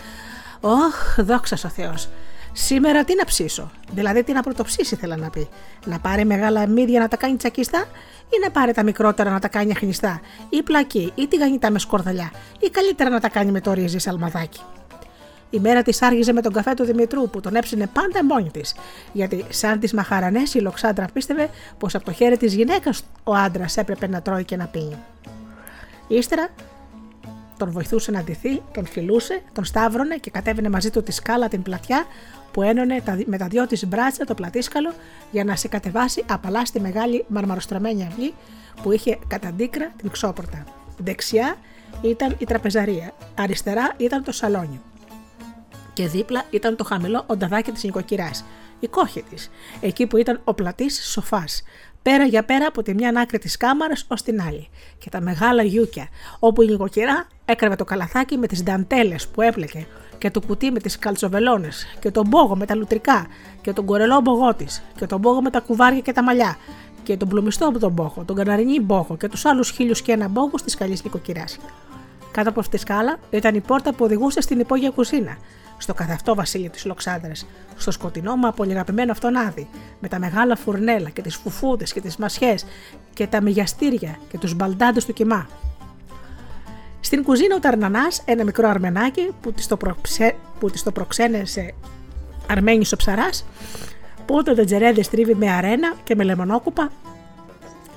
Ωχ, 0.60 1.16
δόξα 1.18 1.58
ο 1.66 1.70
Θεός. 1.70 2.10
Σήμερα 2.54 3.04
τι 3.04 3.16
να 3.16 3.26
ψήσω, 3.26 3.72
δηλαδή 3.92 4.24
τι 4.24 4.34
να 4.34 4.42
πρωτοψήσει 4.42 4.94
ήθελα 4.94 5.16
να 5.16 5.30
πει. 5.30 5.50
Να 5.86 6.00
πάρει 6.00 6.26
μεγάλα 6.26 6.68
μύδια 6.68 7.00
να 7.00 7.08
τα 7.08 7.18
κάνει 7.18 7.36
τσακιστά 7.36 7.86
ή 8.30 8.40
να 8.44 8.52
πάρει 8.52 8.74
τα 8.74 8.84
μικρότερα 8.84 9.30
να 9.30 9.40
τα 9.40 9.48
κάνει 9.48 9.72
αχνιστά, 9.72 10.22
ή 10.50 10.64
πλακή, 10.64 11.12
ή 11.16 11.28
τηγανιτά 11.28 11.72
με 11.72 11.80
σκορδαλιά, 11.80 12.32
ή 12.60 12.70
καλύτερα 12.70 13.10
να 13.10 13.20
τα 13.20 13.30
κάνει 13.30 13.52
με 13.52 13.62
το 13.62 13.74
ρύζι 13.74 13.98
σαλμαδάκι. 13.98 14.62
Η 15.50 15.60
μέρα 15.60 15.82
της 15.82 16.02
άργησε 16.02 16.34
με 16.34 16.42
τον 16.42 16.54
καφέ 16.54 16.74
του 16.74 16.84
Δημητρού 16.84 17.30
που 17.30 17.40
τον 17.40 17.56
έψινε 17.56 17.88
πάντα 17.88 18.26
μόνη 18.26 18.52
της. 18.52 18.76
Γιατί, 19.14 19.46
σαν 19.50 19.80
τι 19.80 19.96
μαχαρανές, 19.96 20.54
η 20.54 20.60
Λοξάντρα 20.60 21.06
πίστευε 21.14 21.50
πως 21.78 21.96
από 21.96 22.06
το 22.06 22.12
χέρι 22.12 22.38
της 22.38 22.54
γυναίκας 22.54 23.04
ο 23.24 23.34
άντρας 23.34 23.78
έπρεπε 23.78 24.08
να 24.08 24.22
τρώει 24.22 24.44
και 24.44 24.56
να 24.56 24.66
πίνει. 24.66 24.98
Ύστερα 26.08 26.50
τον 27.58 27.72
βοηθούσε 27.72 28.12
να 28.12 28.24
ντυθεί, 28.24 28.62
τον 28.74 28.86
φιλούσε, 28.86 29.42
τον 29.54 29.66
σταύρωνε 29.66 30.16
και 30.16 30.30
κατέβαινε 30.30 30.70
μαζί 30.70 30.90
του 30.90 31.04
τη 31.04 31.12
σκάλα 31.12 31.48
την 31.48 31.62
πλατιά 31.62 32.06
που 32.52 32.62
ένωνε 32.62 33.04
με 33.26 33.38
τα 33.38 33.48
δυο 33.48 33.68
της 33.68 33.88
μπράτσα 33.88 34.26
το 34.26 34.34
πλατήσκαλο 34.34 34.94
για 35.32 35.44
να 35.44 35.56
σε 35.56 35.68
κατεβάσει 35.68 36.24
απαλά 36.30 36.66
στη 36.66 36.80
μεγάλη 36.80 37.26
μαρμαροστραμμένη 37.28 38.08
αυλή 38.12 38.34
που 38.82 38.92
είχε 38.92 39.20
κατά 39.28 39.54
την 39.98 40.12
ξόπορτα. 40.12 40.64
Δεξιά 40.98 41.56
ήταν 42.02 42.36
η 42.40 42.46
τραπεζαρία, 42.46 43.14
αριστερά 43.36 43.94
ήταν 43.98 44.24
το 44.24 44.32
σαλόνι 44.32 44.82
και 45.94 46.08
δίπλα 46.08 46.44
ήταν 46.50 46.76
το 46.76 46.84
χαμηλό 46.84 47.24
ονταδάκι 47.28 47.72
της 47.72 47.84
νοικοκυράς, 47.84 48.46
η 48.80 48.88
κόχη 48.88 49.24
της, 49.24 49.50
εκεί 49.82 50.08
που 50.08 50.18
ήταν 50.18 50.42
ο 50.44 50.54
πλατής 50.54 51.10
σοφάς. 51.10 51.64
πέρα 52.02 52.24
για 52.26 52.44
πέρα 52.44 52.66
από 52.66 52.82
τη 52.82 52.94
μια 52.94 53.14
άκρη 53.16 53.40
της 53.40 53.58
κάμαρας 53.58 54.06
ως 54.08 54.22
την 54.22 54.42
άλλη. 54.42 54.70
Και 54.98 55.10
τα 55.10 55.22
μεγάλα 55.22 55.64
γιούκια, 55.64 56.08
όπου 56.40 56.62
η 56.62 56.66
νοικοκυρά 56.66 57.28
έκραβε 57.46 57.76
το 57.76 57.84
καλαθάκι 57.84 58.38
με 58.38 58.48
τις 58.48 58.64
νταντέλες 58.64 59.28
που 59.28 59.42
έπλεκε 59.42 59.88
και 60.22 60.32
το 60.32 60.42
κουτί 60.42 60.72
με 60.72 60.80
τις 60.80 61.00
καλτσοβελόνε 61.00 61.70
και 62.00 62.12
τον 62.12 62.28
μπόγο 62.28 62.56
με 62.56 62.66
τα 62.66 62.76
λουτρικά 62.76 63.28
και 63.62 63.74
τον 63.74 63.86
κορελό 63.86 64.22
μπογό 64.22 64.54
της 64.54 64.84
και 64.96 65.06
τον 65.06 65.20
μπόγο 65.20 65.42
με 65.42 65.50
τα 65.50 65.60
κουβάρια 65.60 66.00
και 66.00 66.14
τα 66.14 66.24
μαλλιά 66.24 66.58
και 67.04 67.18
τον 67.18 67.28
πλουμιστό 67.28 67.68
από 67.68 67.80
τον 67.80 67.92
μπόγο, 67.92 68.24
τον 68.26 68.36
καναρινή 68.36 68.80
μπόγο 68.80 69.18
και 69.18 69.28
τους 69.28 69.46
άλλους 69.46 69.70
χίλιους 69.70 70.02
και 70.02 70.12
ένα 70.12 70.28
μπόγο 70.28 70.56
τη 70.66 70.78
καλή 70.78 71.00
νοικοκυρά. 71.04 71.44
Κάτω 72.32 72.50
από 72.50 72.60
αυτή 72.60 72.76
τη 72.76 72.82
σκάλα 72.82 73.18
ήταν 73.30 73.56
η 73.56 73.60
πόρτα 73.60 73.94
που 73.94 74.06
οδηγούσε 74.06 74.42
στην 74.42 74.60
υπόγεια 74.60 74.90
κουζίνα, 74.90 75.38
στο 75.78 75.94
καθαυτό 75.94 76.36
βασίλειο 76.36 76.70
της 76.70 76.86
Λοξάνδρας, 76.86 77.46
στο 77.78 77.92
σκοτεινό 77.92 78.36
μα 78.36 78.52
πολυγαπημένο 78.52 79.12
αυτόν 79.12 79.36
άδει, 79.36 79.68
με 80.00 80.08
τα 80.08 80.20
μεγάλα 80.20 80.56
φουρνέλα 80.56 81.10
και 81.10 81.22
τις 81.22 81.36
φουφούδες 81.36 81.94
και 81.94 82.02
τις 82.02 82.18
μασιές 82.18 82.66
και 83.14 83.28
τα 83.28 83.42
μυγιαστήρια 83.42 84.20
και 84.30 84.38
τους 84.38 84.56
μπαλντάντε 84.56 85.02
του 85.06 85.14
κοιμά. 85.14 85.48
Στην 87.02 87.24
κουζίνα 87.24 87.56
ο 87.56 87.60
Ταρνανάς, 87.60 88.22
ένα 88.26 88.44
μικρό 88.44 88.70
αρμενάκι 88.70 89.34
που 89.42 89.52
της 89.52 89.68
το, 89.68 89.78
προξέ... 89.78 90.36
το 90.84 90.92
προξένεσε 90.92 91.74
Αρμένη 92.48 92.86
ο 92.94 92.96
ψαρά, 92.96 93.30
πότε 94.26 94.56
τα 94.56 94.66
τζερέδε 94.66 95.02
τρίβει 95.12 95.36
με 95.36 95.52
αρένα 95.52 95.94
και 96.04 96.16
με 96.16 96.24
λεμονόκουπα, 96.24 96.92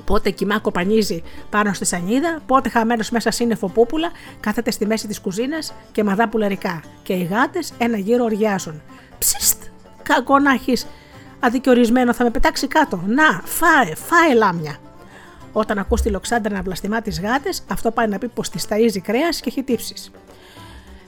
πότε 0.04 0.30
κοιμά 0.30 0.58
κοπανίζει 0.58 1.22
πάνω 1.50 1.72
στη 1.72 1.84
σανίδα, 1.84 2.40
πότε 2.46 2.68
χαμένος 2.68 3.10
μέσα 3.10 3.30
σύννεφο 3.30 3.68
πούπουλα 3.68 4.10
κάθεται 4.40 4.70
στη 4.70 4.86
μέση 4.86 5.06
της 5.06 5.20
κουζίνας 5.20 5.74
και 5.92 6.04
μαδά 6.04 6.28
πουλερικά. 6.28 6.82
Και 7.02 7.12
οι 7.12 7.22
γάτες 7.22 7.72
ένα 7.78 7.96
γύρο 7.96 8.24
οργιάζουν. 8.24 8.82
Ψιστ, 9.18 9.62
κακό 10.02 10.38
να 10.38 10.52
έχεις 10.52 10.86
αδικαιορισμένο, 11.40 12.14
θα 12.14 12.24
με 12.24 12.30
πετάξει 12.30 12.66
κάτω. 12.66 13.00
Να, 13.06 13.40
φάε, 13.44 13.94
φάε 13.94 14.34
λάμια. 14.34 14.76
Όταν 15.56 15.78
ακούς 15.78 16.00
τη 16.00 16.10
Λοξάντρα 16.10 16.54
να 16.54 16.62
βλαστημά 16.62 17.02
τις 17.02 17.20
γάτες, 17.20 17.62
αυτό 17.70 17.90
πάει 17.90 18.06
να 18.06 18.18
πει 18.18 18.28
πως 18.28 18.50
της 18.50 18.66
ταζει 18.66 19.00
κρέας 19.00 19.40
και 19.40 19.48
έχει 19.48 19.62
τύψεις. 19.62 20.10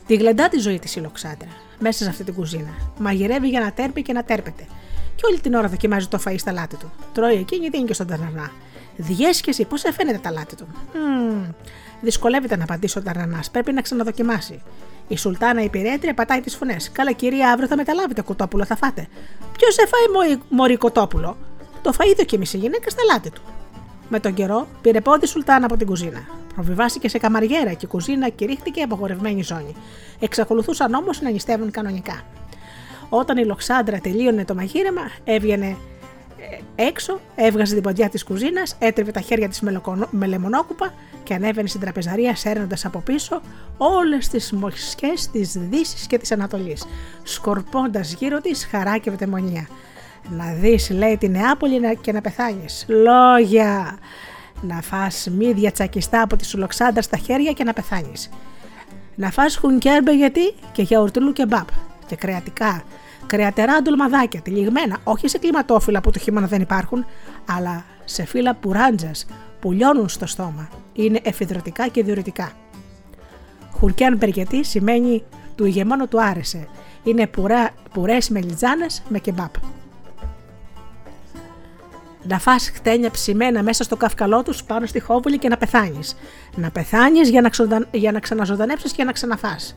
Τη 0.06 0.14
γλεντά 0.14 0.48
τη 0.48 0.58
ζωή 0.58 0.78
της 0.78 0.96
η 0.96 1.00
Λοξάντρα, 1.00 1.48
μέσα 1.78 2.04
σε 2.04 2.10
αυτή 2.10 2.24
την 2.24 2.34
κουζίνα. 2.34 2.74
Μαγειρεύει 2.98 3.48
για 3.48 3.60
να 3.60 3.72
τέρπει 3.72 4.02
και 4.02 4.12
να 4.12 4.24
τέρπεται. 4.24 4.66
Και 5.14 5.22
όλη 5.26 5.40
την 5.40 5.54
ώρα 5.54 5.68
δοκιμάζει 5.68 6.06
το 6.06 6.20
φαΐ 6.26 6.34
στα 6.38 6.52
λάτι 6.52 6.76
του. 6.76 6.92
Τρώει 7.12 7.34
εκείνη, 7.34 7.68
δίνει 7.68 7.84
και 7.84 7.94
στον 7.94 8.06
ταρνανά. 8.06 8.50
Διέσχεση, 8.96 9.64
πώ 9.64 9.76
φαίνεται 9.76 10.18
τα 10.18 10.30
λάτι 10.30 10.56
του. 10.56 10.66
Mm. 10.94 11.54
Δυσκολεύεται 12.00 12.56
να 12.56 12.64
απαντήσει 12.64 12.98
ο 12.98 13.02
ταρνανάς. 13.02 13.50
Πρέπει 13.50 13.72
να 13.72 13.80
ξαναδοκιμάσει. 13.80 14.62
Η 15.08 15.16
Σουλτάνα 15.16 15.62
η 15.62 15.68
πυρέτρια 15.68 16.14
πατάει 16.14 16.40
τις 16.40 16.56
φωνές. 16.56 16.90
Καλά, 16.92 17.12
κυρία, 17.12 17.50
αύριο 17.50 17.68
θα 17.68 17.76
μεταλάβετε 17.76 18.22
κοτόπουλο, 18.22 18.64
θα 18.64 18.76
φάτε. 18.76 19.08
Ποιος 19.58 19.74
σε 19.74 19.86
φάει 19.86 20.38
μωρή 20.48 20.76
κοτόπουλο; 20.76 21.36
Το 21.82 21.92
φαΐ 21.98 22.14
δοκίμησε 22.16 22.56
η 22.56 22.60
γυναίκα 22.60 22.90
στα 22.90 23.02
λάτι 23.12 23.30
του. 23.30 23.42
Με 24.08 24.20
τον 24.20 24.34
καιρό 24.34 24.66
πήρε 24.82 25.00
πόδι 25.00 25.26
Σουλτάνα 25.26 25.66
από 25.66 25.76
την 25.76 25.86
κουζίνα. 25.86 26.26
Προβιβάστηκε 26.54 27.08
σε 27.08 27.18
καμαριέρα 27.18 27.72
και 27.72 27.84
η 27.84 27.88
κουζίνα 27.88 28.28
κηρύχθηκε 28.28 28.82
απογορευμένη 28.82 29.42
ζώνη. 29.42 29.74
Εξακολουθούσαν 30.18 30.94
όμως 30.94 31.20
να 31.20 31.30
νηστεύουν 31.30 31.70
κανονικά. 31.70 32.22
Όταν 33.08 33.36
η 33.36 33.44
Λοξάντρα 33.44 33.98
τελείωνε 33.98 34.44
το 34.44 34.54
μαγείρεμα, 34.54 35.02
έβγαινε 35.24 35.76
ε, 36.76 36.84
έξω, 36.84 37.20
έβγαζε 37.34 37.74
την 37.74 37.82
ποντιά 37.82 38.08
της 38.08 38.24
κουζίνας, 38.24 38.76
έτρεβε 38.78 39.10
τα 39.10 39.20
χέρια 39.20 39.48
της 39.48 39.60
με 40.10 40.26
λεμονόκουπα 40.26 40.94
και 41.22 41.34
ανέβαινε 41.34 41.68
στην 41.68 41.80
τραπεζαρία 41.80 42.36
σέρνοντας 42.36 42.84
από 42.84 42.98
πίσω 42.98 43.40
όλες 43.76 44.28
τις 44.28 44.52
μοσχέ 44.52 45.12
της 45.32 45.52
Δύσης 45.70 46.06
και 46.06 46.18
της 46.18 46.32
Ανατολής, 46.32 46.86
σκορπώντας 47.22 48.12
γύρω 48.12 48.40
της 48.40 48.66
χαρά 48.70 48.98
και 48.98 49.10
βετεμονία. 49.10 49.68
Να 50.30 50.52
δεις 50.52 50.90
λέει 50.90 51.16
τη 51.16 51.28
Νεάπολη 51.28 51.98
και 52.00 52.12
να 52.12 52.20
πεθάνεις. 52.20 52.84
Λόγια! 52.88 53.98
Να 54.60 54.80
φας 54.82 55.28
μύδια 55.30 55.72
τσακιστά 55.72 56.22
από 56.22 56.36
τη 56.36 56.46
σουλοξάντα 56.46 57.02
στα 57.02 57.16
χέρια 57.16 57.52
και 57.52 57.64
να 57.64 57.72
πεθάνεις. 57.72 58.30
Να 59.14 59.30
φας 59.30 59.56
χουνκέρμπε 59.56 60.16
γιατί 60.16 60.54
και 60.72 60.82
γιαουρτούλου 60.82 61.32
και 61.32 61.46
μπαπ. 61.46 61.68
Και 62.06 62.16
κρεατικά, 62.16 62.82
κρεατερά 63.26 63.82
ντολμαδάκια, 63.82 64.40
τυλιγμένα, 64.40 64.98
όχι 65.04 65.28
σε 65.28 65.38
κλιματόφυλλα 65.38 66.00
που 66.00 66.10
το 66.10 66.18
χειμώνα 66.18 66.46
δεν 66.46 66.60
υπάρχουν, 66.60 67.06
αλλά 67.46 67.84
σε 68.04 68.24
φύλλα 68.24 68.54
πουράντζα 68.54 69.10
που 69.60 69.72
λιώνουν 69.72 70.08
στο 70.08 70.26
στόμα. 70.26 70.68
Είναι 70.92 71.20
εφηδρωτικά 71.22 71.88
και 71.88 72.02
διορυτικά. 72.02 72.52
Χουρκιάν 73.72 74.18
γιατί 74.24 74.64
σημαίνει 74.64 75.22
του 75.54 75.64
ηγεμόνου 75.64 76.08
του 76.08 76.22
άρεσε. 76.22 76.68
Είναι 77.04 77.26
πουρέ 77.26 77.68
πουρές 77.92 78.28
μελιτζάνες 78.28 79.02
με 79.08 79.18
κεμπάπ 79.18 79.54
να 82.28 82.38
φας 82.38 82.70
χτένια 82.74 83.10
ψημένα 83.10 83.62
μέσα 83.62 83.84
στο 83.84 83.96
καυκαλό 83.96 84.42
τους 84.42 84.64
πάνω 84.64 84.86
στη 84.86 85.00
χόβουλη 85.00 85.38
και 85.38 85.48
να 85.48 85.56
πεθάνεις. 85.56 86.16
Να 86.54 86.70
πεθάνεις 86.70 87.28
για 87.28 87.40
να, 87.40 87.48
ξοντα... 87.48 87.86
για 87.90 88.12
να 88.12 88.20
ξαναζωντανέψει 88.20 88.90
και 88.90 89.04
να 89.04 89.12
ξαναφάς. 89.12 89.76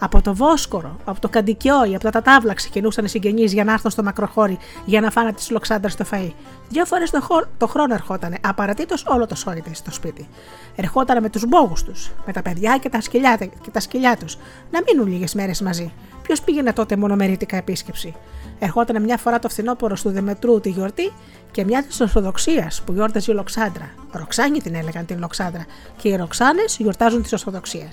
Από 0.00 0.22
το 0.22 0.34
Βόσκορο, 0.34 0.96
από 1.04 1.20
το 1.20 1.28
Καντικιόι, 1.28 1.94
από 1.94 2.04
τα 2.04 2.10
Τατάβλα 2.10 2.54
ξεκινούσαν 2.54 3.04
οι 3.04 3.08
συγγενείς 3.08 3.52
για 3.52 3.64
να 3.64 3.72
έρθουν 3.72 3.90
στο 3.90 4.02
μακροχώρι 4.02 4.58
για 4.84 5.00
να 5.00 5.10
φάνε 5.10 5.32
τη 5.32 5.52
λοξάντρα 5.52 5.88
στο 5.88 6.04
φαΐ. 6.10 6.32
Δύο 6.68 6.84
φορές 6.84 7.10
το, 7.10 7.20
χω... 7.20 7.44
το 7.56 7.66
χρόνο 7.66 7.94
ερχότανε, 7.94 8.36
απαρατήτως 8.40 9.04
όλο 9.06 9.26
το 9.26 9.34
σόρι 9.34 9.62
στο 9.72 9.92
σπίτι. 9.92 10.28
Ερχότανε 10.76 11.20
με 11.20 11.28
τους 11.28 11.46
μπόγους 11.46 11.82
τους, 11.82 12.10
με 12.26 12.32
τα 12.32 12.42
παιδιά 12.42 12.78
και 12.78 12.88
τα 12.88 13.00
σκυλιά, 13.00 13.36
και 13.36 13.70
τα 13.72 13.80
σκυλιά 13.80 14.16
τους, 14.16 14.36
να 14.70 14.80
μείνουν 14.86 15.08
λίγες 15.12 15.34
μέρες 15.34 15.60
μαζί. 15.60 15.92
Ποιος 16.22 16.40
πήγαινε 16.42 16.72
τότε 16.72 16.96
μονομερίτικα 16.96 17.56
επίσκεψη; 17.56 18.14
Ερχόταν 18.58 19.02
μια 19.02 19.16
φορά 19.16 19.38
το 19.38 19.48
φθινόπωρο 19.48 19.94
του 20.02 20.10
Δεμετρού 20.10 20.60
τη 20.60 20.70
γιορτή 20.70 21.12
και 21.50 21.64
μια 21.64 21.82
της 21.82 22.00
Ορθοδοξίας 22.00 22.82
που 22.82 22.92
γιόρταζε 22.92 23.32
η 23.32 23.34
Λοξάντρα. 23.34 23.90
Ροξάνη 24.12 24.60
την 24.60 24.74
έλεγαν 24.74 25.06
την 25.06 25.18
Λοξάντρα 25.18 25.66
και 25.96 26.08
οι 26.08 26.16
Ροξάνες 26.16 26.76
γιορτάζουν 26.78 27.22
τη 27.22 27.28
Ορθοδοξία. 27.32 27.88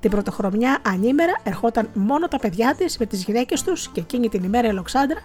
Την 0.00 0.10
πρωτοχρονιά 0.10 0.78
ανήμερα 0.86 1.32
ερχόταν 1.42 1.88
μόνο 1.94 2.28
τα 2.28 2.38
παιδιά 2.38 2.74
της 2.78 2.98
με 2.98 3.06
τις 3.06 3.24
γυναίκες 3.24 3.62
τους 3.62 3.88
και 3.88 4.00
εκείνη 4.00 4.28
την 4.28 4.42
ημέρα 4.42 4.68
η 4.68 4.72
Λοξάντρα 4.72 5.20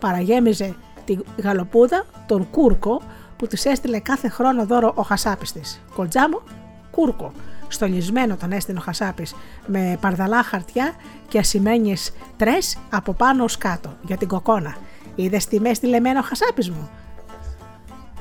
παραγέμιζε 0.00 0.74
τη 1.04 1.18
γαλοπούδα, 1.42 2.06
τον 2.26 2.50
Κούρκο, 2.50 3.02
που 3.36 3.46
της 3.46 3.64
έστειλε 3.64 3.98
κάθε 3.98 4.28
χρόνο 4.28 4.66
δώρο 4.66 4.92
ο 4.94 5.02
Χασάπης 5.02 5.52
της. 5.52 5.80
Κοντζάμο, 5.94 6.42
Κούρκο. 6.90 7.32
Στολισμένο 7.68 8.36
τον 8.36 8.52
έστειλε 8.52 8.78
ο 8.78 8.82
Χασάπης 8.82 9.34
με 9.66 9.98
παρδαλά 10.00 10.42
χαρτιά 10.42 10.94
και 11.28 11.38
ασημένιες 11.38 12.12
τρες 12.36 12.78
από 12.90 13.12
πάνω 13.12 13.44
ως 13.44 13.58
κάτω 13.58 13.96
για 14.02 14.16
την 14.16 14.28
κοκόνα. 14.28 14.76
Είδες 15.14 15.46
τι 15.46 15.60
με 15.60 15.68
έστειλε 15.68 15.96
εμένα 15.96 16.18
ο 16.18 16.22
Χασάπης 16.22 16.70
μου; 16.70 16.90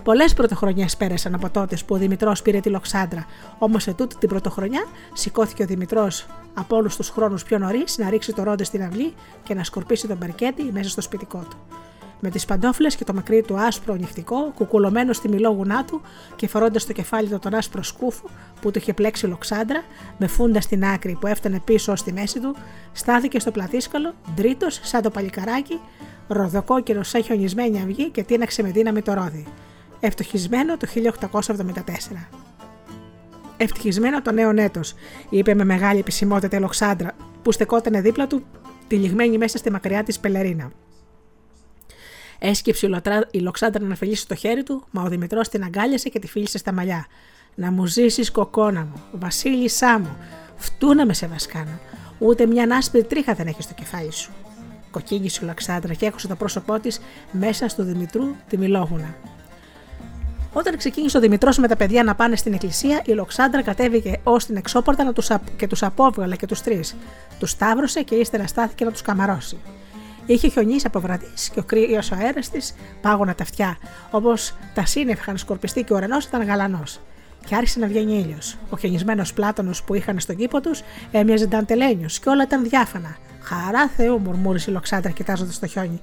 Πολλές 0.06 0.34
πρωτοχρονιές 0.34 0.98
πέρασαν 0.98 1.34
από 1.36 1.50
τότε 1.50 1.78
που 1.86 1.96
ο 1.96 1.98
Δημητρός 1.98 2.42
πήρε 2.42 2.60
τη 2.60 2.70
Λοξάντρα. 2.70 3.26
Όμως 3.58 3.84
σε 3.84 3.94
τούτη 3.94 4.18
την 4.18 4.30
πρωτοχρονιά 4.30 4.86
σηκώθηκε 5.14 5.64
ο 5.64 5.66
Δημητρός 5.66 6.26
από 6.54 6.76
όλους 6.76 6.96
τους 6.96 7.10
χρόνους 7.10 7.44
πιο 7.44 7.58
νωρίς 7.58 7.98
να 7.98 8.10
ρίξει 8.10 8.34
το 8.34 8.44
ρόντε 8.44 8.64
στην 8.64 8.84
αυλή 8.84 9.14
και 9.44 9.54
να 9.54 9.64
σκορπίσει 9.64 10.08
τον 10.08 10.18
παρκέτη 10.18 10.64
μέσα 10.64 10.90
στο 10.90 11.02
σπιτικό 11.02 11.46
του. 11.50 11.58
Με 12.20 12.30
τις 12.30 12.46
παντόφλες 12.46 12.96
και 12.96 13.04
το 13.04 13.14
μακρύ 13.14 13.42
του 13.42 13.60
άσπρο 13.60 13.96
νυχτικό, 13.96 14.52
κουκουλωμένος 14.56 15.18
στη 15.18 15.30
μιλόγουνά 15.30 15.86
του 15.86 16.02
και 16.36 16.48
φορώντας 16.48 16.82
στο 16.82 16.94
κεφάλι 16.94 17.28
του 17.28 17.40
τον 17.40 17.54
άσπρο 17.54 17.84
σκούφο 17.84 18.30
που 18.62 18.72
του 18.72 18.80
είχε 18.80 18.94
πλέξει 18.94 19.28
λοξάντρα, 19.28 19.84
με 20.18 20.28
φούντα 20.28 20.62
στην 20.62 20.86
άκρη 20.86 21.18
που 21.20 21.28
έφτανε 21.28 21.60
πίσω 21.60 21.92
ως 21.92 22.04
τη 22.04 22.14
μέση 22.14 22.40
του, 22.40 22.56
στάθηκε 22.92 23.40
στο 23.40 23.52
πλατήσκαλο, 23.52 24.14
τρίτο 24.36 24.68
σαν 24.70 25.02
το 25.02 25.10
παλικαράκι, 25.10 25.80
ροδοκόκκινος 26.28 27.10
σαν 27.10 27.24
χιονισμένη 27.24 27.82
αυγή 27.82 28.10
και 28.10 28.24
τίναξε 28.24 28.64
με 28.64 28.70
δύναμη 28.70 29.02
το 29.02 29.14
ρόδι 29.14 29.48
ευτυχισμένο 30.06 30.78
το 30.78 30.88
1874. 31.32 31.82
Ευτυχισμένο 33.58 34.22
το 34.22 34.32
νέο 34.32 34.52
έτος, 34.56 34.94
είπε 35.30 35.54
με 35.54 35.64
μεγάλη 35.64 36.00
επισημότητα 36.00 36.58
η 36.58 36.60
Λοξάντρα, 36.60 37.12
που 37.42 37.52
στεκότανε 37.52 38.02
δίπλα 38.02 38.28
του, 38.28 38.44
τυλιγμένη 38.88 39.38
μέσα 39.38 39.58
στη 39.58 39.72
μακριά 39.72 40.04
της 40.04 40.20
πελερίνα. 40.20 40.72
Έσκυψε 42.40 43.02
η 43.32 43.40
Λοξάντρα 43.40 43.86
να 43.86 43.96
φιλήσει 43.96 44.28
το 44.28 44.36
χέρι 44.36 44.64
του, 44.64 44.84
μα 44.92 45.04
ο 45.04 45.08
Δημητρός 45.08 45.50
την 45.50 45.64
αγκάλιασε 45.64 46.10
και 46.10 46.20
τη 46.20 46.28
φίλησε 46.28 46.58
στα 46.58 46.72
μαλλιά. 46.72 47.06
Να 47.56 47.72
μου 47.72 47.86
ζήσεις, 47.86 48.32
κοκόνα 48.32 48.80
μου, 48.80 49.02
βασίλισσά 49.12 50.00
μου, 50.00 50.18
φτούνα 50.56 51.06
με 51.06 51.14
σε 51.14 51.28
βασκάνα. 51.28 51.80
Ούτε 52.20 52.46
μια 52.46 52.76
άσπρη 52.78 53.04
τρίχα 53.04 53.34
δεν 53.34 53.48
έχει 53.48 53.62
στο 53.62 53.74
κεφάλι 53.74 54.12
σου. 54.12 54.32
Κοκκίνησε 54.92 55.40
η 55.44 55.48
Λοξάντρα 55.48 55.94
και 55.94 56.06
έκοψε 56.06 56.28
το 56.28 56.36
πρόσωπό 56.36 56.80
της 56.80 57.00
μέσα 57.32 57.68
στο 57.68 57.84
Δημητρού 57.84 58.36
τη 58.50 58.58
μιλόγουνα. 58.58 59.16
Όταν 60.54 60.78
ξεκίνησε 60.78 61.18
ο 61.18 61.20
Δημητρός 61.20 61.58
με 61.58 61.68
τα 61.68 61.76
παιδιά 61.76 62.04
να 62.04 62.16
πάνε 62.16 62.36
στην 62.36 62.54
εκκλησία, 62.54 63.02
η 63.06 63.12
Λοξάντρα 63.12 63.62
κατέβηκε 63.62 64.20
ως 64.24 64.46
την 64.46 64.56
εξώπορτα 64.56 65.04
να 65.04 65.14
τους, 65.14 65.30
και 65.58 65.68
τους 65.68 65.84
απόβγαλε 65.84 66.36
και 66.36 66.46
τους 66.46 66.62
τρεις. 66.62 66.96
Τους 67.40 67.50
σταύρωσε 67.50 68.02
και 68.02 68.16
ύστερα 68.16 68.48
στάθηκε 68.48 68.86
να 68.86 68.92
τους 68.92 69.02
καμαρώσει. 69.02 69.58
Είχε 70.26 70.48
χιονίσει 70.48 70.88
από 70.88 71.00
βραδύς 71.00 71.50
και 71.50 71.60
ο 71.60 71.64
κρύος 71.64 72.12
αέρας 72.12 72.50
της 72.50 72.76
πάγωνα 73.02 73.36
τα 73.36 73.44
αυτιά, 73.44 73.78
όπως 74.12 74.56
τα 74.74 74.86
σύννεφα 74.86 75.22
είχαν 75.22 75.38
σκορπιστεί 75.38 75.84
και 75.84 75.94
ο 75.94 75.96
ουρανός 75.96 76.26
ήταν 76.26 76.44
γαλανός. 76.44 77.00
και 77.46 77.56
άρχισε 77.56 77.80
να 77.80 77.88
βγαίνει 77.88 78.20
ήλιος. 78.20 78.58
Ο 78.70 78.78
χιονισμένος 78.78 79.34
πλάτανο 79.34 79.72
που 79.86 79.94
είχαν 79.94 80.20
στον 80.20 80.36
κήπο 80.36 80.62
τους 80.62 80.82
έμοιαζε 81.12 81.48
νταντελένιος 81.48 82.20
και 82.20 82.30
όλα 82.30 82.44
ήταν 82.44 82.64
διάφανα. 82.64 83.18
Χαρά 83.42 83.88
Θεού, 83.88 84.20
μουρμούρισε 84.20 84.70
η 84.70 84.74
Λοξάντρα 84.74 85.12
κοιτάζοντας 85.12 85.60
το 85.60 85.68
χιόνι. 85.68 86.02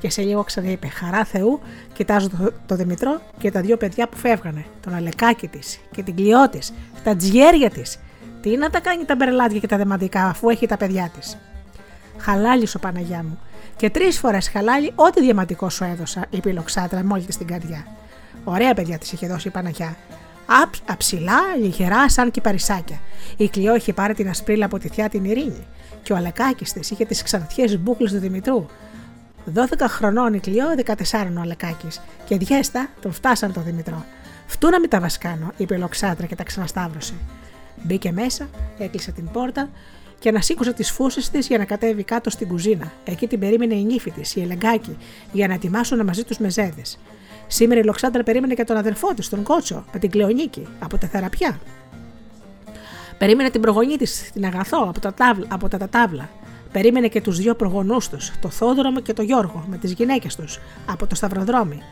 Και 0.00 0.10
σε 0.10 0.22
λίγο 0.22 0.44
ξαναείπε 0.44 0.86
Χαρά 0.88 1.24
Θεού, 1.24 1.60
κοιτάζοντας 1.92 2.40
το, 2.40 2.52
το 2.66 2.74
Δημητρό 2.74 3.20
και 3.38 3.50
τα 3.50 3.60
δύο 3.60 3.76
παιδιά 3.76 4.08
που 4.08 4.16
φεύγανε. 4.16 4.64
Τον 4.80 4.94
αλεκάκι 4.94 5.48
της 5.48 5.80
και 5.90 6.02
την 6.02 6.16
κλειό 6.16 6.48
της, 6.48 6.72
τα 7.04 7.16
τζιέρια 7.16 7.70
της. 7.70 7.98
Τι 8.40 8.56
να 8.56 8.70
τα 8.70 8.80
κάνει 8.80 9.04
τα 9.04 9.16
μπερελάδια 9.16 9.60
και 9.60 9.66
τα 9.66 9.76
δεμαντικά 9.76 10.24
αφού 10.24 10.48
έχει 10.48 10.66
τα 10.66 10.76
παιδιά 10.76 11.10
της. 11.18 11.36
Χαλάλι 12.18 12.68
ο 12.76 12.78
Παναγιά 12.78 13.22
μου. 13.22 13.38
Και 13.76 13.90
τρεις 13.90 14.18
φορές 14.18 14.48
χαλάλι, 14.48 14.92
ό,τι 14.94 15.20
διαματικό 15.20 15.68
σου 15.68 15.84
έδωσα, 15.84 16.26
είπε 16.30 16.50
η 16.50 16.52
Λοξάτρα 16.52 17.04
μόλι 17.04 17.22
της 17.22 17.36
την 17.36 17.46
καρδιά. 17.46 17.86
Ωραία 18.44 18.74
παιδιά 18.74 18.98
της 18.98 19.12
είχε 19.12 19.26
δώσει 19.26 19.48
η 19.48 19.50
Παναγιά. 19.50 19.96
Απ, 20.46 20.74
αψηλά, 20.90 21.40
λιγερά, 21.60 22.08
σαν 22.08 22.30
και 22.30 22.40
παρισάκια. 22.40 22.98
Η 23.36 23.48
Κλειό 23.48 23.74
είχε 23.76 23.92
πάρει 23.92 24.14
την 24.14 24.28
ασπρίλα 24.28 24.64
από 24.64 24.78
τη 24.78 24.88
θιά 24.88 25.08
την 25.08 25.24
Ειρήνη. 25.24 25.66
Και 26.02 26.12
ο 26.12 26.16
Αλεκάκης 26.16 26.72
της 26.72 26.90
είχε 26.90 27.04
τις 27.04 27.22
ξανθιέ 27.22 27.76
μπουκλες 27.76 28.12
του 28.12 28.18
Δημητρού. 28.18 28.66
12 29.54 29.60
χρονών 29.88 30.34
η 30.34 30.38
Κλειό, 30.38 30.66
14 30.84 31.36
ο 31.36 31.40
Αλεκάκης. 31.40 32.00
Και 32.24 32.36
διέστα 32.36 32.88
τον 33.00 33.12
φτάσαν 33.12 33.52
τον 33.52 33.64
Δημητρό. 33.64 34.04
Φτού 34.46 34.68
να 34.68 34.80
μην 34.80 34.90
τα 34.90 35.00
βασκάνω, 35.00 35.52
είπε 35.56 35.74
η 35.74 35.78
Λοξάτρα 35.78 36.26
και 36.26 36.34
τα 36.34 36.42
ξανασταύρωσε. 36.42 37.14
Μπήκε 37.82 38.12
μέσα, 38.12 38.48
έκλεισε 38.78 39.12
την 39.12 39.30
πόρτα 39.30 39.68
και 40.24 40.30
ανασήκωσε 40.30 40.72
τις 40.72 40.90
φούσες 40.90 41.30
της 41.30 41.46
για 41.46 41.58
να 41.58 41.64
κατέβει 41.64 42.02
κάτω 42.02 42.30
στην 42.30 42.48
κουζίνα. 42.48 42.92
Εκεί 43.04 43.26
την 43.26 43.38
περίμενε 43.38 43.74
η 43.74 43.84
νύφη 43.84 44.10
της, 44.10 44.36
η 44.36 44.40
Ελεγκάκη, 44.40 44.96
για 45.32 45.48
να 45.48 45.54
ετοιμάσουν 45.54 46.04
μαζί 46.04 46.24
τους 46.24 46.38
μεζέδες. 46.38 46.98
Σήμερα 47.46 47.80
η 47.80 47.84
Λοξάντρα 47.84 48.22
περίμενε 48.22 48.54
και 48.54 48.64
τον 48.64 48.76
αδερφό 48.76 49.14
της, 49.14 49.28
τον 49.28 49.42
Κότσο, 49.42 49.84
με 49.92 49.98
την 49.98 50.10
Κλεονίκη, 50.10 50.66
από 50.78 50.98
τα 50.98 51.06
θεραπιά. 51.06 51.60
Περίμενε 53.18 53.50
την 53.50 53.60
προγονή 53.60 53.96
της, 53.96 54.30
την 54.32 54.44
Αγαθό, 54.44 54.86
από 54.88 55.00
τα, 55.00 55.14
τάβλα, 55.14 55.46
από 55.50 55.68
τα 55.68 55.88
τάβλα. 55.88 56.28
Περίμενε 56.72 57.08
και 57.08 57.20
τους 57.20 57.38
δύο 57.38 57.54
προγονούς 57.54 58.08
τους, 58.08 58.32
το 58.40 58.48
Θόδωρο 58.48 59.00
και 59.00 59.12
το 59.12 59.22
Γιώργο, 59.22 59.64
με 59.68 59.76
τις 59.76 59.92
γυναίκες 59.92 60.36
τους, 60.36 60.58
από 60.86 61.06
το 61.06 61.14
Σταυροδρόμι. 61.14 61.82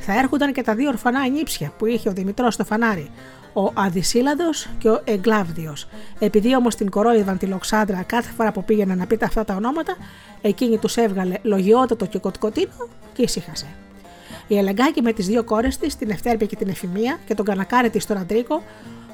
Θα 0.00 0.18
έρχονταν 0.18 0.52
και 0.52 0.62
τα 0.62 0.74
δύο 0.74 0.88
ορφανά 0.88 1.20
ανήψια 1.20 1.72
που 1.78 1.86
είχε 1.86 2.08
ο 2.08 2.12
Δημητρός 2.12 2.54
στο 2.54 2.64
φανάρι, 2.64 3.10
ο 3.56 3.72
Αδυσίλαδος 3.74 4.68
και 4.78 4.88
ο 4.88 5.00
Εγκλάβδιος. 5.04 5.88
Επειδή 6.18 6.56
όμως 6.56 6.74
την 6.74 6.90
κορόιδαν 6.90 7.38
τη 7.38 7.46
Λοξάντρα 7.46 8.02
κάθε 8.02 8.32
φορά 8.36 8.52
που 8.52 8.64
πήγαινε 8.64 8.94
να 8.94 9.06
πείτε 9.06 9.24
αυτά 9.24 9.44
τα 9.44 9.54
ονόματα, 9.54 9.96
εκείνη 10.40 10.78
τους 10.78 10.96
έβγαλε 10.96 11.34
λογιότατο 11.42 12.06
και 12.06 12.18
κοτκοτίνο 12.18 12.88
και 13.12 13.22
ησύχασε. 13.22 13.66
Η 14.46 14.58
Ελεγκάκη 14.58 15.02
με 15.02 15.12
τις 15.12 15.26
δύο 15.26 15.44
κόρες 15.44 15.76
της, 15.78 15.96
την 15.96 16.10
Ευτέρπη 16.10 16.46
και 16.46 16.56
την 16.56 16.68
Εφημία 16.68 17.18
και 17.26 17.34
τον 17.34 17.44
κανακάρι 17.44 17.90
της 17.90 18.06
τον 18.06 18.16
Αντρίκο, 18.16 18.62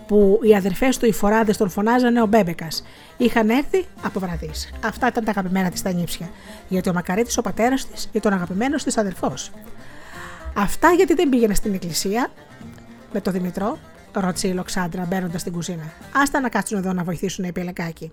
που 0.06 0.40
οι 0.42 0.54
αδερφές 0.54 0.98
του 0.98 1.06
οι 1.06 1.12
φοράδες 1.12 1.56
τον 1.56 1.68
φωνάζανε 1.68 2.22
ο 2.22 2.26
Μπέμπεκας, 2.26 2.84
είχαν 3.16 3.50
έρθει 3.50 3.84
από 4.02 4.20
βραδύς. 4.20 4.72
Αυτά 4.84 5.06
ήταν 5.06 5.24
τα 5.24 5.30
αγαπημένα 5.30 5.70
της 5.70 5.82
τα 5.82 5.92
νύψια, 5.92 6.30
γιατί 6.68 6.88
ο 6.88 6.92
Μακαρίτης 6.92 7.38
ο 7.38 7.42
πατέρας 7.42 7.86
της 7.86 8.08
ήταν 8.12 8.32
αγαπημένο 8.32 8.76
της 8.76 8.98
αδερφός. 8.98 9.50
Αυτά 10.56 10.90
γιατί 10.90 11.14
δεν 11.14 11.28
πήγαινε 11.28 11.54
στην 11.54 11.74
εκκλησία 11.74 12.30
με 13.12 13.20
τον 13.20 13.32
Δημητρό, 13.32 13.78
ρώτησε 14.20 14.48
η 14.48 14.52
Λοξάντρα 14.52 15.06
μπαίνοντας 15.08 15.40
στην 15.40 15.52
κουζίνα. 15.52 15.92
Άστα 16.22 16.40
να 16.40 16.48
κάτσουν 16.48 16.78
εδώ 16.78 16.92
να 16.92 17.04
βοηθήσουν, 17.04 17.44
είπε 17.44 17.60
η 17.60 17.64
Λεκάκη. 17.64 18.12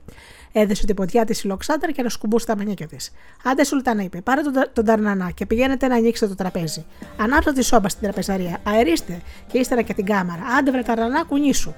Έδεσε 0.52 0.86
την 0.86 0.96
ποδιά 0.96 1.26
της 1.26 1.44
η 1.44 1.48
Λοξάντρα 1.48 1.92
και 1.92 2.02
να 2.02 2.10
σκουμπούσε 2.10 2.46
τα 2.46 2.58
μανίκια 2.58 2.88
της. 2.88 3.12
Άντε, 3.44 3.64
Σουλτάνα, 3.64 4.04
είπε, 4.04 4.22
πάρε 4.22 4.42
τον, 4.42 4.54
τον 4.74 4.86
Ταρνανά 4.86 5.32
και 5.32 5.46
πηγαίνετε 5.46 5.88
να 5.88 5.96
ανοίξετε 5.96 6.28
το 6.28 6.36
τραπέζι. 6.36 6.86
Ανάψτε 7.18 7.52
τη 7.52 7.64
σόμπα 7.64 7.90
στην 7.90 8.02
τραπεζαρία, 8.02 8.58
αερίστε 8.64 9.22
και 9.48 9.58
ύστερα 9.58 9.82
και 9.82 9.94
την 9.94 10.06
κάμαρα. 10.06 10.42
Άντε, 10.60 10.72
βρε 10.72 10.82
Ταρνανά, 10.82 11.24
κουνήσου. 11.24 11.74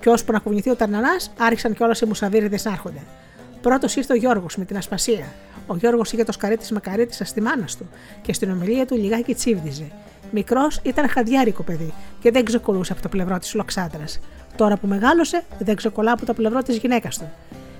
Και 0.00 0.08
ώσπου 0.08 0.32
να 0.32 0.38
κουνηθεί 0.38 0.70
ο 0.70 0.76
Ταρνανάς, 0.76 1.30
άρχισαν 1.38 1.74
κιόλας 1.74 2.00
οι 2.00 2.06
μουσαβίριδες 2.06 2.64
να 2.64 2.72
έρχονται. 2.72 3.02
Πρώτος 3.60 3.96
ήρθε 3.96 4.12
ο 4.12 4.16
Γιώργος 4.16 4.56
με 4.56 4.64
την 4.64 4.76
ασπασία. 4.76 5.32
Ο 5.66 5.76
Γιώργος 5.76 6.12
είχε 6.12 6.24
το 6.24 6.32
σκαρί 6.32 6.56
της 6.56 6.70
μακαρίτης 6.70 7.20
στη 7.24 7.40
μάνα 7.40 7.66
του 7.78 7.88
και 8.22 8.32
στην 8.32 8.50
ομιλία 8.50 8.86
του 8.86 8.96
λιγάκι 8.96 9.34
τσίβδιζε. 9.34 9.92
Μικρός 10.30 10.80
ήταν 10.82 11.08
χαδιάρικο 11.08 11.62
παιδί 11.62 11.92
και 12.20 12.30
δεν 12.30 12.44
ξεκολούσε 12.44 12.92
από 12.92 13.02
το 13.02 13.08
πλευρό 13.08 13.38
της 13.38 13.54
Λοξάντρα. 13.54 14.04
Τώρα 14.56 14.76
που 14.76 14.86
μεγάλωσε, 14.86 15.44
δεν 15.58 15.76
ξεκολλά 15.76 16.12
από 16.12 16.26
το 16.26 16.34
πλευρό 16.34 16.62
της 16.62 16.76
γυναίκας 16.76 17.18
του. 17.18 17.30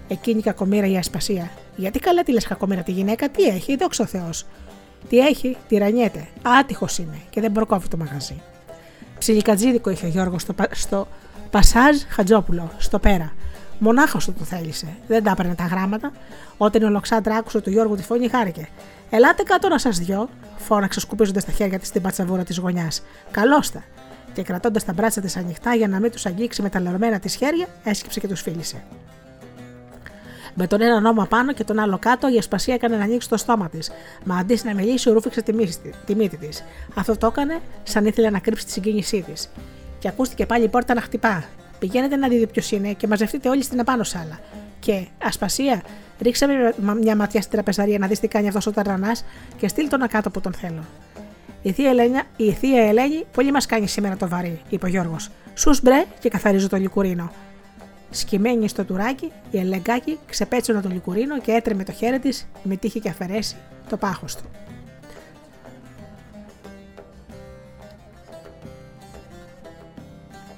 Εκείνη 0.09 0.39
η 0.39 0.43
κακομήρα 0.43 0.87
η 0.87 0.97
ασπασία. 0.97 1.51
Γιατί 1.77 1.99
καλά 1.99 2.23
τη 2.23 2.33
λες 2.33 2.47
κακομήρα 2.47 2.83
τη 2.83 2.93
γυναίκα, 2.93 3.29
τι 3.29 3.43
έχει, 3.43 3.77
δόξα 3.77 4.05
ο 4.05 4.07
Θεός. 4.07 4.47
Τι 5.09 5.19
έχει, 5.19 5.57
τυρανιέται. 5.69 6.29
Άτυχος 6.43 6.99
είναι 6.99 7.21
και 7.31 7.41
δεν 7.41 7.53
προκόβει 7.53 7.89
το 7.89 7.97
μαγαζί. 7.97 8.41
Ψιλικατζίδικο 9.19 9.91
είχε 9.91 10.07
ο 10.07 10.09
Γιώργος 10.09 10.43
στο, 10.43 10.55
στο 10.71 11.09
Πασάζ 11.51 11.97
Χατζόπουλο, 12.09 12.71
στο 12.79 12.99
πέρα. 12.99 13.33
Μονάχο 13.79 14.19
του 14.19 14.35
το 14.39 14.45
θέλησε. 14.45 14.87
Δεν 15.07 15.23
τα 15.23 15.31
έπαιρνε 15.31 15.55
τα 15.55 15.65
γράμματα. 15.65 16.13
Όταν 16.57 16.83
η 16.83 16.85
Ολοξάντρα 16.85 17.37
άκουσε 17.37 17.61
του 17.61 17.71
Γιώργου 17.71 17.95
τη 17.95 18.03
φωνή, 18.03 18.29
χάρηκε. 18.29 18.69
Ελάτε 19.11 19.43
κάτω 19.43 19.69
να 19.69 19.79
σας 19.79 19.99
δυο, 19.99 20.29
φώναξε 20.57 21.01
σκουπίζοντα 21.01 21.43
τα 21.43 21.53
χέρια 21.53 21.79
της 21.79 21.91
την 21.91 22.03
πατσαβούρα 22.03 22.43
της 22.43 22.59
γωνιάς. 22.59 23.03
Καλώστα. 23.31 23.85
Και 24.33 24.43
κρατώντας 24.43 24.85
τα 24.85 24.93
μπράτσα 24.93 25.21
της 25.21 25.37
ανοιχτά 25.37 25.75
για 25.75 25.89
να 25.89 26.01
μην 26.01 26.11
τους 26.11 26.27
αγγίξει 26.27 26.63
με 26.63 26.69
τα 26.69 26.81
λερωμένα 26.81 27.19
της 27.19 27.35
χέρια, 27.35 27.67
έσκυψε 27.85 28.21
και 28.21 28.29
τους 28.29 28.41
φίλησε. 28.41 28.83
Με 30.55 30.67
τον 30.67 30.81
ένα 30.81 31.01
νόμο 31.01 31.25
πάνω 31.25 31.53
και 31.53 31.65
τον 31.65 31.79
άλλο 31.79 31.99
κάτω, 31.99 32.29
η 32.35 32.39
ασπασία 32.39 32.75
έκανε 32.75 32.97
να 32.97 33.05
ανοίξει 33.05 33.29
το 33.29 33.37
στόμα 33.37 33.69
της. 33.69 33.91
Μα 34.25 34.37
αντί 34.37 34.61
να 34.65 34.75
μιλήσει, 34.75 35.11
ρούφηξε 35.11 35.43
τη, 35.43 35.53
τη 36.07 36.15
μύτη 36.15 36.37
της. 36.37 36.65
Αυτό 36.95 37.17
το 37.17 37.27
έκανε 37.27 37.61
σαν 37.83 38.07
ήθελε 38.07 38.31
να 38.31 38.39
κρύψει 38.39 38.65
τη 38.65 38.71
συγκίνησή 38.71 39.23
της. 39.23 39.49
Και 39.99 40.09
ακούστηκε 40.09 40.47
πάλι 40.47 40.65
η 40.65 40.69
πόρτα 40.69 40.95
να 40.95 41.01
χτυπά. 41.01 41.45
Πηγαίνετε 41.79 42.17
να 42.17 42.29
δείτε 42.29 42.47
ποιος 42.47 42.71
είναι 42.71 42.93
και 42.93 43.07
μαζευτείτε 43.07 43.49
όλοι 43.49 43.63
στην 43.63 43.79
επάνω 43.79 44.03
σάλα. 44.03 44.39
Και, 44.81 45.07
ασπασία, 45.25 45.83
ρίξε 46.21 46.75
μια 47.01 47.17
ματιά 47.17 47.41
στην 47.41 47.53
τραπεζαρία 47.53 47.99
να 47.99 48.07
δεις 48.07 48.21
τι 48.21 48.29
κάνει 48.29 48.49
αυτός 48.49 48.67
ο 48.67 48.73
ταρανάς 48.73 49.25
και 49.57 49.69
στείλ 49.69 49.89
τον 49.89 50.09
κάτω 50.09 50.31
που 50.31 50.41
τον 50.41 50.53
θέλω. 50.53 50.85
Η 51.63 51.73
θεία, 51.73 51.91
Ελένια, 51.91 52.23
η 52.37 52.53
θεία 52.53 52.83
Ελένη 52.83 53.25
πολύ 53.33 53.51
μας 53.53 53.67
κάνει 53.67 53.89
σήμερα 53.89 54.17
το 54.17 54.29
βαρύ, 54.29 54.61
είπε 54.69 54.87
ο 54.87 54.89
Γιώργος. 54.89 55.31
Σου 55.55 55.71
μπρε 55.83 56.05
και 56.19 56.29
καθαρίζω 56.29 56.69
το 56.69 56.77
λικουρίνο. 56.77 57.33
Σκημένη 58.11 58.69
στο 58.69 58.85
τουράκι, 58.85 59.33
η 59.51 59.59
Ελεγκάκη 59.59 60.19
ξεπέτσωνε 60.27 60.81
το 60.81 60.89
λικουρίνο 60.89 61.41
και 61.41 61.53
έτρεμε 61.53 61.85
το 61.85 61.93
χέρι 61.93 62.19
της 62.19 62.49
με 62.63 62.77
τύχη 62.77 63.01
και 63.01 63.09
αφαιρέσει 63.09 63.57
το 63.89 63.97
πάχος 63.97 64.37
του. 64.37 64.45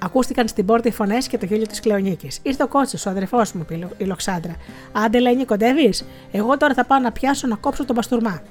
Ακούστηκαν 0.02 0.48
στην 0.48 0.64
πόρτα 0.66 0.88
οι 0.88 0.92
φωνές 0.92 1.26
και 1.26 1.38
το 1.38 1.46
γέλιο 1.46 1.66
της 1.66 1.80
Κλεονίκης. 1.80 2.38
Ήρθε 2.42 2.62
ο 2.62 2.68
κότσο, 2.68 2.98
ο 3.06 3.10
αδερφός 3.10 3.52
μου, 3.52 3.66
είπε 3.68 3.88
η 3.96 4.04
Λοξάντρα. 4.04 4.56
Άντε, 4.92 5.20
Λένι, 5.20 5.44
κοντεύει. 5.44 5.92
Εγώ 6.30 6.56
τώρα 6.56 6.74
θα 6.74 6.84
πάω 6.84 6.98
να 6.98 7.12
πιάσω 7.12 7.46
να 7.46 7.56
κόψω 7.56 7.84
τον 7.84 7.94
μπαστούρμά. 7.94 8.42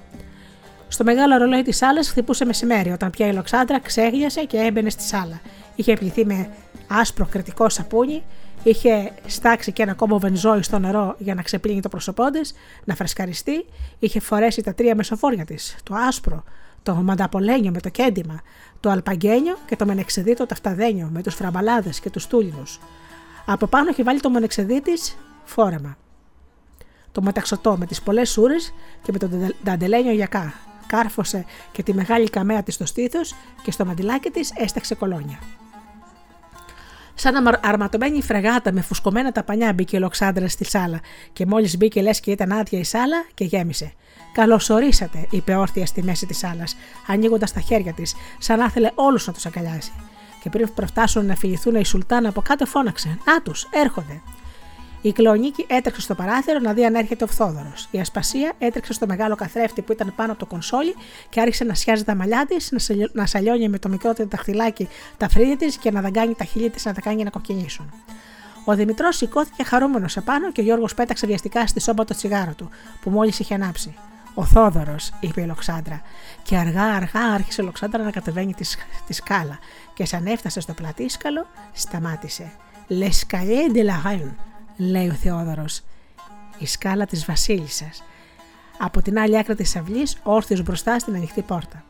Στο 0.87 1.03
μεγάλο 1.03 1.37
ρολόι 1.37 1.61
της 1.61 1.77
σάλας 1.77 2.09
χτυπούσε 2.09 2.45
μεσημέρι, 2.45 2.91
όταν 2.91 3.09
πια 3.09 3.27
η 3.27 3.33
Λοξάντρα 3.33 3.79
ξέγιασε 3.79 4.43
και 4.43 4.57
έμπαινε 4.57 4.89
στη 4.89 5.03
σάλα. 5.03 5.41
Είχε 5.75 5.93
πληθεί 5.93 6.25
με 6.25 6.49
άσπρο 6.87 7.25
κριτικό 7.25 7.69
σαπούνι, 7.69 8.23
είχε 8.63 9.11
στάξει 9.25 9.71
και 9.71 9.83
ένα 9.83 9.93
κόμπο 9.93 10.19
βενζόι 10.19 10.61
στο 10.61 10.79
νερό 10.79 11.15
για 11.17 11.35
να 11.35 11.41
ξεπλύνει 11.41 11.81
το 11.81 11.89
πρόσωπό 11.89 12.29
της, 12.29 12.53
να 12.83 12.95
φρεσκαριστεί, 12.95 13.65
είχε 13.99 14.19
φορέσει 14.19 14.61
τα 14.61 14.73
τρία 14.73 14.95
μεσοφόρια 14.95 15.45
της, 15.45 15.75
το 15.83 15.95
άσπρο, 15.95 16.43
το 16.83 16.93
μανταπολένιο 16.93 17.71
με 17.71 17.79
το 17.79 17.89
κέντημα, 17.89 18.41
το 18.79 18.89
αλπαγκένιο 18.89 19.57
και 19.65 19.75
το 19.75 19.85
μενεξεδίτο 19.85 20.45
ταφταδένιο 20.45 21.09
με 21.13 21.21
τους 21.21 21.35
φραμπαλάδες 21.35 21.99
και 21.99 22.09
τους 22.09 22.27
τούλινους. 22.27 22.79
Από 23.45 23.67
πάνω 23.67 23.89
έχει 23.89 24.03
βάλει 24.03 24.19
το 24.19 24.29
μενεξεδί 24.29 24.81
φόρεμα. 25.43 25.97
Το 27.11 27.21
μεταξωτό 27.21 27.77
με 27.77 27.85
τις 27.85 28.01
πολλές 28.01 28.29
σούρες 28.29 28.73
και 29.01 29.11
με 29.11 29.17
το 29.17 29.29
νταντελένιο 29.63 30.11
γιακά. 30.11 30.53
Κάρφωσε 30.87 31.45
και 31.71 31.83
τη 31.83 31.93
μεγάλη 31.93 32.29
καμέα 32.29 32.63
της 32.63 32.73
στο 32.73 32.85
στήθος 32.85 33.35
και 33.63 33.71
στο 33.71 33.85
μαντιλάκι 33.85 34.29
της 34.29 34.51
έσταξε 34.55 34.95
κολόνια. 34.95 35.39
Σαν 37.21 37.59
αρματωμένη 37.61 38.21
φρεγάτα 38.21 38.71
με 38.71 38.81
φουσκωμένα 38.81 39.31
τα 39.31 39.43
πανιά 39.43 39.73
μπήκε 39.73 39.97
η 39.97 39.99
Λοξάντρα 39.99 40.47
στη 40.47 40.65
σάλα 40.65 40.99
και 41.33 41.45
μόλις 41.45 41.77
μπήκε 41.77 42.01
λες 42.01 42.19
και 42.19 42.31
ήταν 42.31 42.51
άδεια 42.51 42.79
η 42.79 42.83
σάλα 42.83 43.25
και 43.33 43.43
γέμισε. 43.43 43.93
Καλώ 44.33 44.61
ορίσατε, 44.69 45.27
είπε 45.29 45.55
όρθια 45.55 45.85
στη 45.85 46.03
μέση 46.03 46.25
της 46.25 46.37
σάλας, 46.37 46.75
ανοίγοντας 47.07 47.53
τα 47.53 47.59
χέρια 47.59 47.93
της, 47.93 48.15
σαν 48.37 48.57
να 48.57 48.65
ήθελε 48.65 48.91
όλους 48.95 49.27
να 49.27 49.33
τους 49.33 49.45
αγκαλιάσει. 49.45 49.91
Και 50.43 50.49
πριν 50.49 50.73
προφτάσουν 50.73 51.25
να 51.25 51.35
φυγηθούν 51.35 51.75
οι 51.75 51.85
Σουλτάνα 51.85 52.29
από 52.29 52.41
κάτω, 52.41 52.65
φώναξε: 52.65 53.17
Να 53.25 53.41
τους, 53.41 53.67
έρχονται. 53.71 54.21
Η 55.01 55.11
Κλεονίκη 55.11 55.65
έτρεξε 55.67 56.01
στο 56.01 56.15
παράθυρο 56.15 56.59
να 56.59 56.73
δει 56.73 56.85
αν 56.85 56.95
έρχεται 56.95 57.23
ο 57.23 57.27
Φθόδωρος. 57.27 57.87
Η 57.91 57.99
Ασπασία 57.99 58.53
έτρεξε 58.59 58.93
στο 58.93 59.05
μεγάλο 59.05 59.35
καθρέφτη 59.35 59.81
που 59.81 59.91
ήταν 59.91 60.13
πάνω 60.15 60.31
από 60.31 60.39
το 60.39 60.45
κονσόλι 60.45 60.95
και 61.29 61.41
άρχισε 61.41 61.63
να 61.63 61.73
σιάζει 61.73 62.03
τα 62.03 62.15
μαλλιά 62.15 62.45
της, 62.47 62.73
να 63.11 63.25
σαλιώνει 63.25 63.69
με 63.69 63.79
το 63.79 63.89
μικρότερο 63.89 64.27
δαχτυλάκι 64.31 64.87
τα 65.17 65.29
φρύδια 65.29 65.57
της 65.57 65.77
και 65.77 65.91
να 65.91 66.01
δαγκάνει 66.01 66.33
τα 66.33 66.43
χείλη 66.43 66.69
της 66.69 66.85
να 66.85 66.93
τα 66.93 67.01
κάνει 67.01 67.23
να 67.23 67.29
κοκκινήσουν. 67.29 67.93
Ο 68.65 68.75
Δημητρός 68.75 69.15
σηκώθηκε 69.15 69.63
χαρούμενος 69.63 70.17
επάνω 70.17 70.51
και 70.51 70.61
ο 70.61 70.63
Γιώργος 70.63 70.93
πέταξε 70.93 71.27
βιαστικά 71.27 71.67
στη 71.67 71.79
σόμπα 71.81 72.05
το 72.05 72.15
τσιγάρο 72.15 72.53
του, 72.57 72.69
που 73.01 73.09
μόλις 73.09 73.39
είχε 73.39 73.53
ανάψει. 73.53 73.95
Ο 74.33 74.45
Θόδωρος, 74.45 75.11
είπε 75.19 75.41
η 75.41 75.45
Λοξάντρα. 75.45 76.01
Και 76.43 76.57
αργά-αργά 76.57 77.21
άρχισε 77.33 77.61
η 77.61 77.65
Λοξάντρα 77.65 78.03
να 78.03 78.11
κατεβαίνει 78.11 78.53
τη, 78.53 78.65
τη 79.07 79.13
σκάλα 79.13 79.59
και 79.93 80.05
σαν 80.05 80.25
έφτασε 80.25 80.59
στο 80.59 80.73
πλατήσκαλο, 80.73 81.47
σταμάτησε. 81.73 82.51
L'escalier 82.89 83.65
de 83.75 83.83
la 83.89 83.97
reine, 84.05 84.33
λέει 84.79 85.07
ο 85.07 85.13
Θεόδωρος. 85.13 85.81
Η 86.57 86.65
σκάλα 86.65 87.05
της 87.05 87.25
Βασίλισσας. 87.25 88.03
Από 88.77 89.01
την 89.01 89.19
άλλη 89.19 89.37
άκρη 89.37 89.55
της 89.55 89.75
αυλής, 89.75 90.17
όρθιος 90.23 90.63
μπροστά 90.63 90.99
στην 90.99 91.15
ανοιχτή 91.15 91.41
πόρτα. 91.41 91.83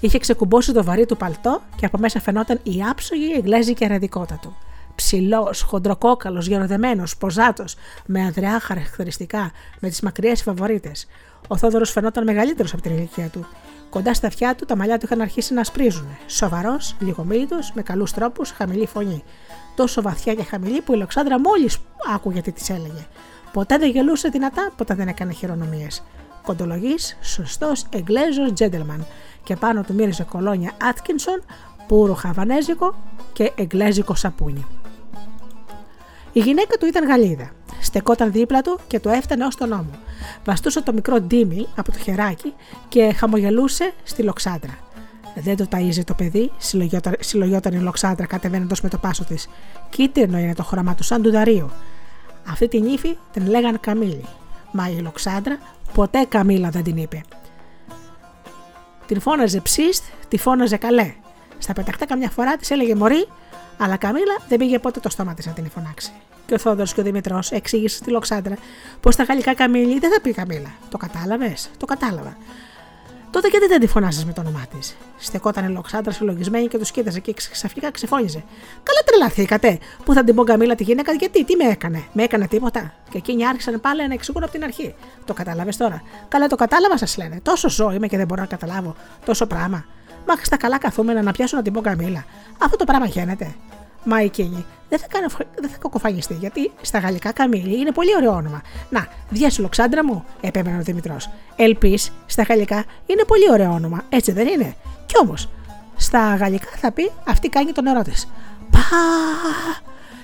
Είχε 0.00 0.18
ξεκουμπώσει 0.18 0.72
το 0.72 0.84
βαρύ 0.84 1.06
του 1.06 1.16
παλτό 1.16 1.62
και 1.76 1.86
από 1.86 1.98
μέσα 1.98 2.20
φαινόταν 2.20 2.60
η 2.62 2.82
άψογη 2.90 3.32
εγγλέζικη 3.32 3.84
αραδικότητα 3.84 4.38
του. 4.42 4.56
Ψηλός, 4.94 5.62
χοντροκόκαλος, 5.62 6.46
γεροδεμένο, 6.46 7.02
ποζάτος, 7.18 7.76
με 8.06 8.26
αδριά 8.26 8.60
χαρακτηριστικά, 8.60 9.50
με 9.80 9.88
τις 9.88 10.00
μακριές 10.00 10.42
φαβορίτες. 10.42 11.06
Ο 11.48 11.56
Θόδωρος 11.56 11.90
φαινόταν 11.90 12.24
μεγαλύτερος 12.24 12.72
από 12.72 12.82
την 12.82 12.96
ηλικία 12.96 13.28
του. 13.28 13.46
Κοντά 13.90 14.14
στα 14.14 14.26
αυτιά 14.26 14.54
του 14.54 14.64
τα 14.64 14.76
μαλλιά 14.76 14.98
του 14.98 15.04
είχαν 15.04 15.20
αρχίσει 15.20 15.54
να 15.54 15.64
σπρίζουν. 15.64 16.06
Σοβαρός, 16.26 16.96
λιγομίλητος, 16.98 17.72
με 17.74 17.82
καλούς 17.82 18.12
τρόπους, 18.12 18.50
χαμηλή 18.50 18.86
φωνή. 18.86 19.22
Τόσο 19.76 20.02
βαθιά 20.02 20.34
και 20.34 20.42
χαμηλή 20.42 20.80
που 20.80 20.92
η 20.92 20.96
Λοξάνδρα 20.96 21.40
μόλις 21.40 21.78
άκουγε 22.14 22.40
τι 22.40 22.52
της 22.52 22.70
έλεγε. 22.70 23.06
Ποτέ 23.52 23.78
δεν 23.78 23.90
γελούσε 23.90 24.28
δυνατά, 24.28 24.72
ποτέ 24.76 24.94
δεν 24.94 25.08
έκανε 25.08 25.32
χειρονομίες. 25.32 26.02
Κοντολογής, 26.42 27.16
σωστός 27.20 27.86
Εγγλέζος 27.90 28.52
τζέντελμαν 28.52 29.06
και 29.44 29.56
πάνω 29.56 29.82
του 29.82 29.94
μύριζε 29.94 30.22
κολόνια 30.22 30.72
Άτκινσον, 30.82 31.42
πούρο 31.86 32.14
χαβανέζικο 32.14 32.94
και 33.32 33.52
εγγλέζικο 33.56 34.14
σαπούνι. 34.14 34.66
Η 36.36 36.40
γυναίκα 36.40 36.76
του 36.76 36.86
ήταν 36.86 37.08
Γαλλίδα. 37.08 37.50
Στεκόταν 37.80 38.32
δίπλα 38.32 38.62
του 38.62 38.78
και 38.86 39.00
το 39.00 39.10
έφτανε 39.10 39.44
ως 39.44 39.56
τον 39.56 39.72
ώμο. 39.72 39.90
Βαστούσε 40.44 40.82
το 40.82 40.92
μικρό 40.92 41.20
ντίμι 41.20 41.66
από 41.76 41.92
το 41.92 41.98
χεράκι 41.98 42.54
και 42.88 43.12
χαμογελούσε 43.12 43.92
στη 44.02 44.22
λοξάντρα. 44.22 44.78
Δεν 45.34 45.56
το 45.56 45.66
ταΐζει 45.70 46.04
το 46.04 46.14
παιδί, 46.14 46.50
συλλογιόταν, 46.58 47.16
συλλογιόταν 47.20 47.72
η 47.72 47.78
λοξάντρα 47.78 48.26
κατεβαίνοντας 48.26 48.80
με 48.80 48.88
το 48.88 48.98
πάσο 48.98 49.24
της. 49.24 49.48
Κίτρινο 49.90 50.38
είναι 50.38 50.54
το 50.54 50.62
χρώμα 50.62 50.94
του, 50.94 51.02
σαν 51.02 51.22
του 51.22 51.30
δαρίου. 51.30 51.70
Αυτή 52.48 52.68
την 52.68 52.84
ύφη 52.84 53.16
την 53.32 53.46
λέγαν 53.46 53.80
Καμίλη. 53.80 54.24
Μα 54.72 54.88
η 54.88 55.00
λοξάντρα 55.00 55.58
ποτέ 55.94 56.24
Καμίλα 56.28 56.70
δεν 56.70 56.82
την 56.82 56.96
είπε. 56.96 57.20
Την 59.06 59.20
φώναζε 59.20 59.60
ψίστ, 59.60 60.04
τη 60.28 60.38
φώναζε 60.38 60.76
καλέ. 60.76 61.14
Στα 61.58 61.72
πεταχτά 61.72 62.06
καμιά 62.06 62.30
φορά 62.30 62.56
της 62.56 62.70
έλεγε 62.70 62.94
Μωρή, 62.94 63.26
αλλά 63.78 63.96
Καμίλα 63.96 64.36
δεν 64.48 64.58
πήγε 64.58 64.78
ποτέ 64.78 65.00
το 65.00 65.10
στόμα 65.10 65.34
της 65.34 65.46
να 65.46 65.52
την 65.52 65.70
φωνάξει. 65.70 66.12
Και 66.46 66.54
ο 66.54 66.58
Θόδωρος 66.58 66.94
και 66.94 67.00
ο 67.00 67.02
Δημητρός 67.02 67.50
εξήγησε 67.50 67.96
στη 67.96 68.10
Λοξάντρα 68.10 68.56
πως 69.00 69.14
στα 69.14 69.22
γαλλικά 69.22 69.54
Καμίλη 69.54 69.98
δεν 69.98 70.12
θα 70.12 70.20
πει 70.20 70.32
Καμίλα. 70.32 70.70
Το 70.90 70.96
κατάλαβες, 70.96 71.70
το 71.76 71.86
κατάλαβα. 71.86 72.36
Τότε 73.30 73.48
γιατί 73.48 73.66
δεν 73.66 73.80
τη 73.80 73.86
φωνάζεις 73.86 74.24
με 74.24 74.32
το 74.32 74.40
όνομά 74.40 74.66
της; 74.76 74.96
Στεκόταν 75.18 75.64
η 75.64 75.72
Λοξάντρα 75.72 76.12
συλλογισμένη 76.12 76.66
και 76.66 76.78
τους 76.78 76.90
κοίταζε 76.90 77.20
και 77.20 77.34
ξαφνικά 77.50 77.90
ξεφώνιζε. 77.90 78.44
Καλά 78.82 79.00
τρελαθήκατε. 79.04 79.78
Πού 80.04 80.12
θα 80.12 80.24
την 80.24 80.34
πω 80.34 80.44
Καμίλα 80.44 80.74
τη 80.74 80.82
γυναίκα, 80.82 81.12
γιατί, 81.12 81.44
τι 81.44 81.56
με 81.56 81.64
έκανε; 81.64 82.04
Με 82.12 82.22
έκανε 82.22 82.46
τίποτα; 82.46 82.92
Και 83.10 83.18
εκείνοι 83.18 83.46
άρχισαν 83.46 83.80
πάλι 83.80 84.08
να 84.08 84.14
εξηγούν 84.14 84.42
από 84.42 84.52
την 84.52 84.64
αρχή. 84.64 84.94
Το 85.24 85.34
κατάλαβες 85.34 85.76
τώρα; 85.76 86.02
Καλά 86.28 86.46
το 86.46 86.56
κατάλαβα, 86.56 86.98
σας 86.98 87.16
λένε. 87.16 87.40
Τόσο 87.42 87.70
ζώο 87.70 87.92
είμαι 87.92 88.06
και 88.06 88.16
δεν 88.16 88.26
μπορώ 88.26 88.40
να 88.40 88.46
καταλάβω. 88.46 88.94
Τόσο 89.24 89.46
πράγμα. 89.46 89.84
Μα 90.26 90.34
στα 90.42 90.56
καλά 90.56 90.78
καθούμενα 90.78 91.22
να 91.22 91.32
πιάσω 91.32 91.56
να 91.56 91.62
την 91.62 91.72
πω 91.72 91.80
Καμίλα. 91.80 92.24
Αυτό 92.58 92.76
το 92.76 92.84
πράγμα 92.84 93.06
γίνεται. 93.06 93.54
Μα 94.04 94.20
εκείνη 94.20 94.64
δεν 94.88 94.98
θα, 94.98 95.06
κάνω, 95.08 95.26
δεν 95.60 95.70
θα 95.70 95.76
κακοφαγιστεί, 95.76 96.34
γιατί 96.34 96.70
στα 96.80 96.98
γαλλικά 96.98 97.32
Καμίλη 97.32 97.78
είναι 97.78 97.92
πολύ 97.92 98.14
ωραίο 98.16 98.32
όνομα. 98.32 98.62
Να, 98.90 99.06
διάσου 99.30 99.62
Λοξάντρα 99.62 100.04
μου, 100.04 100.24
επέμενε 100.40 100.78
ο 100.78 100.82
Δημητρός. 100.82 101.30
Ελπίς 101.56 102.12
στα 102.26 102.42
γαλλικά 102.42 102.84
είναι 103.06 103.24
πολύ 103.26 103.50
ωραίο 103.50 103.72
όνομα, 103.72 104.04
έτσι 104.08 104.32
δεν 104.32 104.46
είναι; 104.46 104.74
Κι 105.06 105.18
όμως, 105.22 105.48
στα 105.96 106.36
γαλλικά 106.36 106.70
θα 106.76 106.92
πει 106.92 107.10
αυτή 107.26 107.48
κάνει 107.48 107.72
το 107.72 107.82
νερό 107.82 108.02
της. 108.02 108.28
Πα! 108.70 108.80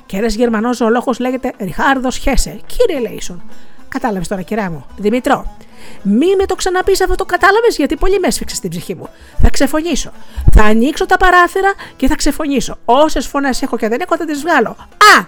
Και 0.07 0.17
ένας 0.17 0.35
Γερμανός 0.35 0.77
ζωολόγος 0.77 1.19
λέγεται 1.19 1.53
Ριχάρδος 1.59 2.17
Χέσε. 2.17 2.61
Κύριε 2.67 3.09
Λέισον, 3.09 3.43
κατάλαβες 3.89 4.29
τώρα, 4.29 4.43
κυρά 4.43 4.71
μου. 4.71 4.85
Δημητρό, 4.97 5.57
μη 6.03 6.37
με 6.37 6.47
το 6.47 6.55
ξαναπείς 6.55 7.01
αυτό 7.01 7.15
το 7.15 7.25
κατάλαβες; 7.25 7.77
Γιατί 7.77 7.97
πολύ 7.97 8.19
με 8.19 8.27
έσφιξες 8.27 8.59
στην 8.59 8.71
ψυχή 8.71 8.95
μου. 8.95 9.09
Θα 9.43 9.51
ξεφωνήσω. 9.51 10.13
Θα 10.53 10.63
ανοίξω 10.63 11.07
τα 11.07 11.17
παράθυρα 11.17 11.73
και 11.97 12.07
θα 12.07 12.15
ξεφωνήσω. 12.15 12.79
Όσες 12.85 13.27
φωνές 13.27 13.63
έχω 13.63 13.77
και 13.77 13.89
δεν 13.89 14.01
έχω 14.01 14.17
θα 14.17 14.25
τις 14.25 14.41
βγάλω. 14.41 14.71
Α! 15.19 15.25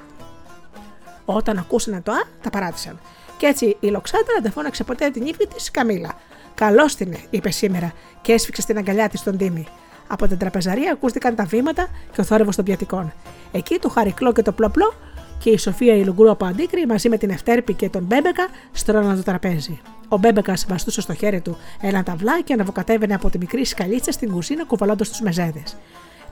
Όταν 1.25 1.59
ακούσανε 1.59 2.01
το 2.01 2.13
Α, 2.13 2.21
τα 2.43 2.51
παράτησαν. 2.51 3.01
Και 3.37 3.47
έτσι 3.47 3.77
η 3.81 3.87
Λοξάντρα 3.87 4.39
δεν 4.43 4.53
φώναξε 4.53 4.85
ποτέ 4.85 5.11
την 5.11 5.27
ύφη 5.27 5.47
της 5.47 5.71
Καμίλα. 5.71 6.13
Καλώς 6.55 6.95
την 6.95 7.17
είπε 7.31 7.51
σήμερα 7.51 7.93
και 8.23 8.33
έσφιξε 8.33 8.61
στην 8.61 8.77
αγκαλιά 8.77 9.09
της 9.09 9.23
τον 9.23 9.37
Τίμη. 9.37 9.67
Από 10.07 10.29
την 10.29 10.39
τραπεζαρία 10.39 10.93
ακούστηκαν 10.93 11.35
τα 11.35 11.45
βήματα 11.45 11.89
και 12.13 12.21
ο 12.21 12.25
θόρυβος 12.25 12.57
των 12.57 12.65
πιατικών. 12.65 13.13
Εκεί 13.53 13.79
το 13.79 13.89
χαρικλό 13.89 14.33
και 14.33 14.43
το 14.43 14.53
πλοπλό 14.53 14.95
και 15.39 15.51
η 15.51 15.59
Σοφία 15.59 15.95
η 15.95 16.05
Λουγκρού 16.05 16.31
από 16.31 16.45
Αντίκρη 16.45 16.87
μαζί 16.87 17.09
με 17.09 17.17
την 17.17 17.31
Ευτέρπη 17.31 17.75
και 17.75 17.89
τον 17.89 18.03
Μπέμπεκα 18.03 18.47
στρώναν 18.73 19.17
το 19.17 19.23
τραπέζι. 19.23 19.81
Ο 20.15 20.19
Μπέμπεκα 20.19 20.55
βαστούσε 20.69 21.01
στο 21.01 21.15
χέρι 21.15 21.41
του 21.41 21.57
ένα 21.81 22.03
ταυλά 22.03 22.41
και 22.43 22.53
αναβοκατέβαινε 22.53 23.15
από 23.15 23.31
τη 23.31 23.39
μικρή 23.39 23.65
σκαλίτσα 23.65 24.13
στην 24.13 24.33
κουζίνα 24.33 24.65
κουβαλώντας 24.65 25.09
τους 25.09 25.21
μεζέδε. 25.21 25.63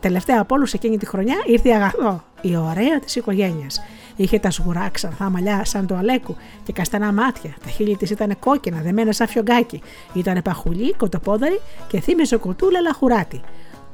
Τελευταία 0.01 0.41
από 0.41 0.55
όλους 0.55 0.73
εκείνη 0.73 0.99
τη 0.99 1.07
χρονιά 1.07 1.37
ήρθε 1.47 1.69
η 1.69 1.73
Αγαθό, 1.73 2.25
η 2.41 2.57
ωραία 2.57 3.01
της 3.01 3.17
οικογένειας. 3.17 3.81
Είχε 4.17 4.39
τα 4.39 4.51
σγουρά 4.51 4.89
ξανθά 4.89 5.31
μαλλιά 5.31 5.65
σαν 5.65 5.87
το 5.87 5.97
αλέκου 5.97 6.37
και 6.63 6.73
καστανά 6.73 7.13
μάτια. 7.13 7.55
Τα 7.65 7.71
χείλη 7.71 7.97
της 7.97 8.11
ήταν 8.11 8.39
κόκκινα, 8.39 8.81
δεμένα 8.81 9.13
σαν 9.13 9.27
φιωγκάκι. 9.29 9.83
Ήταν 10.13 10.43
παχουλή, 10.43 10.95
κοτοπόδαρη 10.95 11.61
και 11.87 12.01
θύμιζε 12.01 12.37
κοτούλα 12.37 12.81
λαχουράτη. 12.81 13.41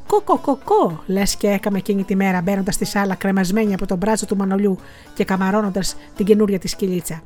Κοκοκοκό, 0.07 1.03
λες 1.07 1.37
και 1.37 1.49
έκαμε 1.49 1.79
εκείνη 1.79 2.05
τη 2.05 2.17
μέρα 2.17 2.41
μπαίνοντας 2.41 2.75
στη 2.75 2.85
σάλα 2.85 3.15
κρεμασμένη 3.15 3.75
από 3.75 3.87
τον 3.87 3.97
μπράτσο 3.97 4.27
του 4.27 4.37
Μανολιού 4.37 4.79
και 5.15 5.25
καμαρώνοντας 5.25 5.97
την 6.17 6.27
καινούρια 6.27 6.59
της 6.59 6.71
σκυλίτσα. 6.71 7.23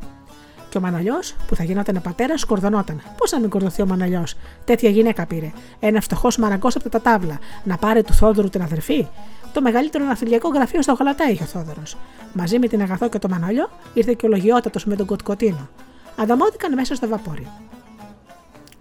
Και 0.72 0.78
ο 0.78 0.80
Μανολιό, 0.80 1.20
που 1.46 1.56
θα 1.56 1.64
γινόταν 1.64 2.00
πατέρας, 2.02 2.40
σκορδωνόταν. 2.40 3.02
Πώς 3.16 3.30
να 3.30 3.40
μην 3.40 3.48
κορδωθεί 3.48 3.82
ο 3.82 3.86
Μανολιό, 3.86 4.24
τέτοια 4.64 4.90
γυναίκα 4.90 5.26
πήρε. 5.26 5.52
Ένα 5.80 6.00
φτωχός 6.00 6.36
μαραγκός 6.36 6.76
από 6.76 6.88
τα 6.88 7.00
τάβλα, 7.00 7.38
να 7.64 7.76
πάρει 7.76 8.02
του 8.02 8.12
Θόδωρου 8.12 8.48
την 8.48 8.62
αδερφή. 8.62 9.06
Το 9.52 9.60
μεγαλύτερο 9.60 10.04
ναυτιλιακό 10.04 10.48
γραφείο 10.48 10.82
στο 10.82 10.92
Γαλατά 10.92 11.30
είχε 11.30 11.42
ο 11.42 11.46
Θόδωρος. 11.46 11.96
Μαζί 12.32 12.58
με 12.58 12.66
την 12.68 12.80
Αγαθό 12.80 13.08
και 13.08 13.18
το 13.18 13.28
Μανολιό 13.28 13.70
ήρθε 13.94 14.14
και 14.14 14.26
ο 14.26 14.28
Λογιότατο 14.28 14.80
με 14.84 14.96
τον 14.96 15.06
Κοτκοτίνο. 15.06 15.68
Ανταμώθηκαν 16.16 16.74
μέσα 16.74 16.94
στο 16.94 17.08
βαπόρι. 17.08 17.46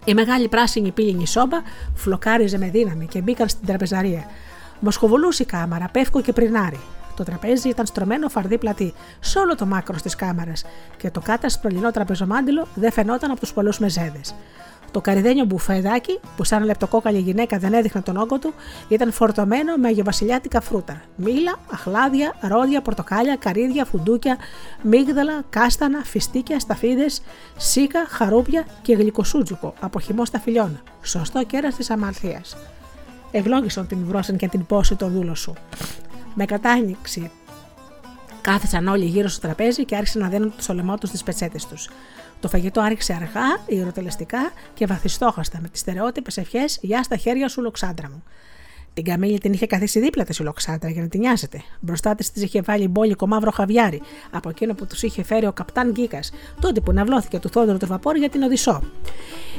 Η 0.04 0.14
μεγάλη 0.14 0.48
πράσινη 0.48 0.90
πύληνη 0.90 1.26
σόμπα 1.26 1.58
φλοκάριζε 1.94 2.58
με 2.58 2.68
δύναμη 2.68 3.06
και 3.06 3.20
μπήκαν 3.20 3.48
στην 3.48 3.66
τραπεζαρία. 3.66 4.24
Μοσχοβολούσε 4.80 5.42
η 5.42 5.46
κάμαρα, 5.46 5.88
πεύκο 5.92 6.20
και 6.20 6.32
πρινάρι. 6.32 6.80
Το 7.16 7.24
τραπέζι 7.24 7.68
ήταν 7.68 7.86
στρωμένο 7.86 8.28
φαρδί 8.28 8.58
πλατή 8.58 8.94
σε 9.20 9.38
όλο 9.38 9.54
το 9.54 9.66
μάκρο 9.66 9.96
τη 10.02 10.16
κάμαρα 10.16 10.52
και 10.96 11.10
το 11.10 11.20
κάτασπρο 11.20 11.70
λινό 11.70 11.90
τραπεζομάντιλο 11.90 12.66
δεν 12.74 12.92
φαινόταν 12.92 13.30
από 13.30 13.40
τους 13.40 13.52
πολλούς 13.52 13.78
μεζέδες. 13.78 14.34
Το 14.92 15.00
καριδένιο 15.00 15.44
μπουφεδάκι, 15.44 16.20
που 16.36 16.44
σαν 16.44 16.64
λεπτοκόκαλη 16.64 17.18
γυναίκα 17.18 17.58
δεν 17.58 17.72
έδειχνε 17.72 18.00
τον 18.00 18.16
όγκο 18.16 18.38
του, 18.38 18.54
ήταν 18.88 19.12
φορτωμένο 19.12 19.76
με 19.76 19.88
αγιοβασιλιάτικα 19.88 20.60
φρούτα. 20.60 21.00
Μήλα, 21.16 21.58
αχλάδια, 21.72 22.34
ρόδια, 22.40 22.82
πορτοκάλια, 22.82 23.36
καρύδια, 23.36 23.84
φουντούκια, 23.84 24.36
μίγδαλα, 24.82 25.42
κάστανα, 25.50 26.04
φιστίκια, 26.04 26.60
σταφίδες, 26.60 27.22
σίκα, 27.56 28.06
χαρούπια 28.08 28.66
και 28.82 28.94
γλυκοσούτζουκο 28.94 29.74
από 29.80 30.00
χυμό 30.00 30.24
στα 30.24 30.38
φιλιών. 30.38 30.82
Σωστό 31.02 31.44
κέρας 31.44 31.74
της 31.74 31.90
αμαρτίας. 31.90 32.56
Ευλόγησαν 33.30 33.86
την 33.86 33.98
βρόσαν 34.06 34.36
και 34.36 34.48
την 34.48 34.66
πόση 34.66 34.94
το 34.96 35.08
δούλο 35.08 35.34
σου. 35.34 35.52
Με 36.34 36.44
κατάνοιξη 36.44 37.30
κάθισαν 38.40 38.88
όλοι 38.88 39.04
γύρω 39.04 39.28
στο 39.28 39.40
τραπέζι 39.40 39.84
και 39.84 39.96
άρχισαν 39.96 40.22
να 40.22 40.28
δένουν 40.28 40.52
το 40.66 40.74
λαιμό 40.74 40.98
τους 40.98 41.08
στις 41.08 41.22
πετσέτες 41.22 41.66
τους. 41.66 41.88
Το 42.40 42.48
φαγητό 42.48 42.80
άρχισε 42.80 43.12
αργά, 43.12 43.60
ιεροτελεστικά 43.66 44.52
και 44.74 44.86
βαθιστόχαστα 44.86 45.58
με 45.62 45.68
τις 45.68 45.80
στερεότυπες 45.80 46.36
ευχές 46.36 46.78
Γεια 46.82 47.02
στα 47.02 47.16
χέρια 47.16 47.48
σου, 47.48 47.62
Λοξάντρα 47.62 48.08
μου. 48.08 48.22
Την 48.94 49.04
καμίλη 49.04 49.38
την 49.38 49.52
είχε 49.52 49.66
καθίσει 49.66 50.00
δίπλα 50.00 50.24
της 50.24 50.38
η 50.38 50.42
Λοξάντρα 50.42 50.90
για 50.90 51.02
να 51.02 51.08
την 51.08 51.20
νοιάζεται. 51.20 51.62
Μπροστά 51.80 52.14
της 52.14 52.32
της 52.32 52.42
είχε 52.42 52.60
βάλει 52.60 52.88
μπόλικο 52.88 53.26
μαύρο 53.26 53.50
χαβιάρι 53.50 54.02
από 54.30 54.48
εκείνο 54.48 54.74
που 54.74 54.86
τους 54.86 55.02
είχε 55.02 55.22
φέρει 55.22 55.46
ο 55.46 55.52
καπτάν 55.52 55.90
Γκίκας, 55.90 56.32
τότε 56.60 56.80
που 56.80 56.92
ναυλώθηκε 56.92 57.38
του 57.38 57.48
Θόδωρου 57.48 57.78
του 57.78 57.86
Βαπόρ 57.86 58.16
για 58.16 58.28
την 58.28 58.42
Οδυσσό. 58.42 58.82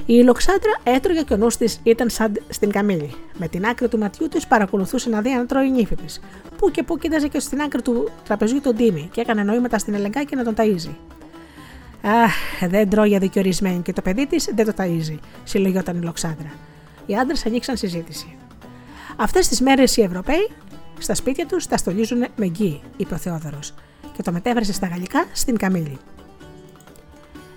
Η 0.05 0.23
Λοξάντρα 0.23 0.71
έτρωγε 0.83 1.21
και 1.21 1.33
ο 1.33 1.37
νους 1.37 1.57
της 1.57 1.79
ήταν 1.83 2.09
σαν 2.09 2.41
στην 2.49 2.71
καμίλη. 2.71 3.13
Με 3.37 3.47
την 3.47 3.65
άκρη 3.65 3.87
του 3.87 3.97
ματιού 3.97 4.27
της 4.27 4.47
παρακολουθούσε 4.47 5.09
να 5.09 5.21
δει 5.21 5.31
αν 5.31 5.47
τρώει 5.47 5.67
η 5.67 5.71
νύφη 5.71 5.95
της. 5.95 6.19
Πού 6.57 6.71
και 6.71 6.83
πού 6.83 6.97
κοίταζε 6.97 7.27
και 7.27 7.39
στην 7.39 7.61
άκρη 7.61 7.81
του 7.81 8.09
τραπεζιού 8.25 8.61
τον 8.61 8.75
Τίμη 8.75 9.09
και 9.13 9.21
έκανε 9.21 9.43
νοήματα 9.43 9.77
στην 9.77 9.93
Ελεγκάκη 9.93 10.35
να 10.35 10.43
τον 10.43 10.53
ταΐζει. 10.57 10.95
Αχ, 12.01 12.33
δεν 12.69 12.89
τρώει 12.89 13.15
αδικαιωρισμένη 13.15 13.81
και 13.81 13.93
το 13.93 14.01
παιδί 14.01 14.27
της 14.27 14.49
δεν 14.55 14.65
το 14.65 14.73
ταΐζει, 14.77 15.17
συλλογιόταν 15.43 15.97
η 15.97 16.01
Λοξάνδρα. 16.01 16.53
Οι 17.05 17.15
άντρες 17.15 17.45
ανοίξαν 17.45 17.77
συζήτηση. 17.77 18.35
Αυτές 19.17 19.47
τις 19.47 19.61
μέρες 19.61 19.97
οι 19.97 20.01
Ευρωπαίοι 20.01 20.49
στα 20.99 21.15
σπίτια 21.15 21.45
τους 21.45 21.67
τα 21.67 21.77
στολίζουν 21.77 22.25
με 22.35 22.47
γκί, 22.47 22.81
είπε 22.97 23.13
ο 23.13 23.17
Θεόδωρος, 23.17 23.73
και 24.13 24.21
το 24.21 24.31
μετέβρασε 24.31 24.73
στα 24.73 24.87
γαλλικά 24.87 25.25
στην 25.33 25.57
Καμίλη. 25.57 25.97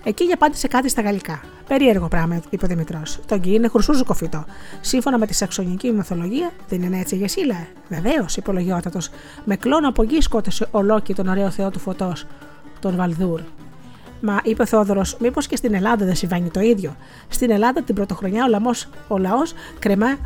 Εκεί 0.07 0.23
για 0.23 0.33
απάντησε 0.33 0.67
κάτι 0.67 0.89
στα 0.89 1.01
γαλλικά. 1.01 1.41
Περίεργο 1.67 2.07
πράγμα, 2.07 2.41
είπε 2.49 2.65
ο 2.65 2.67
Δημητρός. 2.67 3.19
Το 3.25 3.37
γκί 3.37 3.53
είναι 3.53 3.67
χρυσούζικο 3.67 4.13
φυτό. 4.13 4.45
Σύμφωνα 4.81 5.17
με 5.17 5.25
τη 5.25 5.33
σαξονική 5.33 5.91
μυθολογία, 5.91 6.51
δεν 6.69 6.81
είναι 6.81 6.99
έτσι 6.99 7.15
για 7.15 7.27
σύλλα. 7.27 7.67
Βεβαίως, 7.89 8.37
είπε 8.37 8.49
ο 8.49 8.53
Λογιότατο. 8.53 8.99
Με 9.45 9.55
κλόνο 9.55 9.87
από 9.87 10.03
γκί 10.03 10.21
σκότωσε 10.21 10.67
ο 10.71 10.81
Λόκη 10.81 11.13
τον 11.13 11.27
ωραίο 11.27 11.49
θεό 11.49 11.69
του 11.69 11.79
φωτός, 11.79 12.25
τον 12.79 12.95
Βαλδούρ. 12.95 13.41
Μα 14.21 14.39
είπε 14.43 14.61
ο 14.61 14.65
Θόδωρο, 14.65 15.01
μήπως 15.19 15.47
και 15.47 15.55
στην 15.55 15.73
Ελλάδα 15.73 16.05
δεν 16.05 16.15
συμβαίνει 16.15 16.49
το 16.49 16.59
ίδιο; 16.59 16.95
Στην 17.27 17.51
Ελλάδα 17.51 17.81
την 17.81 17.95
πρωτοχρονιά 17.95 18.43
ο, 18.45 18.47
λαμός, 18.47 18.89
ο 19.07 19.17
λαός 19.17 19.53
κρεμά 19.79 20.17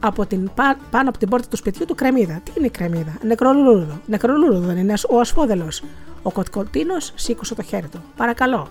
από 0.00 0.26
την, 0.26 0.50
πάνω 0.90 1.08
από 1.08 1.18
την 1.18 1.28
πόρτα 1.28 1.48
του 1.48 1.56
σπιτιού 1.56 1.84
του 1.86 1.94
κρεμίδα. 1.94 2.40
Τι 2.44 2.52
είναι 2.56 2.66
η 2.66 2.70
κρεμίδα, 2.70 3.18
νεκρολούρδο. 3.22 4.00
Νεκρολούρδο 4.06 4.58
δεν 4.58 4.76
είναι 4.76 4.94
ο 5.10 5.20
ασφόδελο. 5.20 5.68
Ο 6.22 6.30
Κοτκοτίνος 6.30 7.12
σήκωσε 7.14 7.54
το 7.54 7.62
χέρι 7.62 7.88
του. 7.88 8.02
Παρακαλώ. 8.16 8.68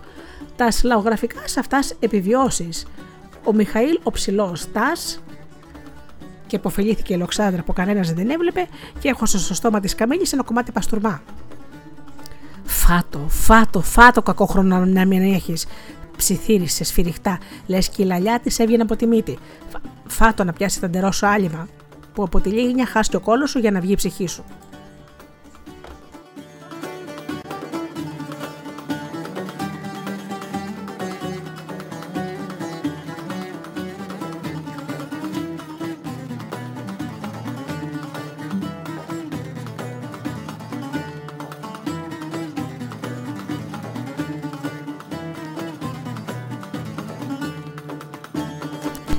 Τα 0.56 0.72
σλαογραφικά 0.72 1.48
σε 1.48 1.60
αυτάς 1.60 1.94
επιβιώσεις. 2.00 2.86
Ο 3.44 3.54
Μιχαήλ 3.54 4.00
ο 4.04 4.12
ψηλός 4.12 4.72
Τά 4.72 4.92
και 6.48 6.56
υποφελήθηκε 6.56 7.14
η 7.14 7.18
Λοξάνδρα 7.18 7.64
που 7.64 7.74
κανένας 7.74 8.08
δεν 8.08 8.16
την 8.16 8.30
έβλεπε 8.30 8.68
και 9.00 9.10
έχωσε 9.10 9.38
στο 9.38 9.54
στόμα 9.54 9.80
της 9.80 9.96
καμίνης 9.96 10.34
ένα 10.34 10.44
κομμάτι 10.44 10.72
παστούρμα. 10.72 11.22
Φάτο, 12.64 13.26
φάτο, 13.28 13.82
φάτο 13.82 14.22
κακόχρονο 14.22 14.86
να 14.86 15.06
μην 15.06 15.34
έχεις. 15.34 15.66
Ψιθύρισε 16.18 16.84
σφυριχτά, 16.84 17.40
λες 17.68 17.90
και 17.90 18.02
η 18.02 18.06
λαλιά 18.06 18.40
της 18.40 18.60
έβγαινε 18.60 18.82
από 18.82 18.96
τη 18.96 19.06
μύτη. 19.06 19.38
Φάτο 20.08 20.44
να 20.44 20.54
πιάσει 20.54 20.80
τα 20.80 20.90
ντερό 20.90 21.12
σου 21.12 21.28
άλυμα, 21.28 21.68
που 22.14 22.24
από 22.24 22.40
τη 22.40 22.50
λίγη 22.50 22.86
χάσει 22.86 23.16
ο 23.16 23.20
κόλος 23.20 23.50
σου 23.50 23.60
για 23.60 23.72
να 23.72 23.80
βγει 23.80 23.92
η 23.92 23.96
ψυχή 23.96 24.28
σου. 24.28 24.44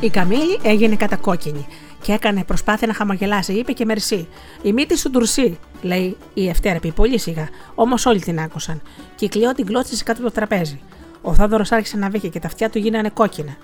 Η 0.04 0.10
Καμίλη 0.10 0.58
έγινε 0.62 0.96
κατακόκκινη 0.96 1.66
και 2.02 2.12
έκανε 2.12 2.44
προσπάθεια 2.44 2.86
να 2.86 2.94
χαμογελάσει. 2.94 3.52
Είπε 3.52 3.72
και 3.72 3.84
μερσή. 3.84 4.28
Η 4.62 4.72
μύτη 4.72 4.98
σου 4.98 5.10
ντουρσί, 5.10 5.58
λέει 5.82 6.16
η 6.34 6.48
Ευτέραπη, 6.48 6.92
πολύ 6.92 7.18
σιγά. 7.18 7.48
Όμως 7.74 8.06
όλοι 8.06 8.20
την 8.20 8.40
άκουσαν. 8.40 8.82
Και 9.14 9.24
η 9.24 9.28
κλειό 9.28 9.54
την 9.54 9.66
κλώτσισε 9.66 10.04
κάτω 10.04 10.18
από 10.20 10.28
το 10.28 10.34
τραπέζι. 10.34 10.80
Ο 11.22 11.34
Θόδωρος 11.34 11.72
άρχισε 11.72 11.96
να 11.96 12.08
βήκε 12.08 12.28
και 12.28 12.38
τα 12.38 12.46
αυτιά 12.46 12.70
του 12.70 12.78
γίνανε 12.78 13.08
κόκκινα. 13.08 13.56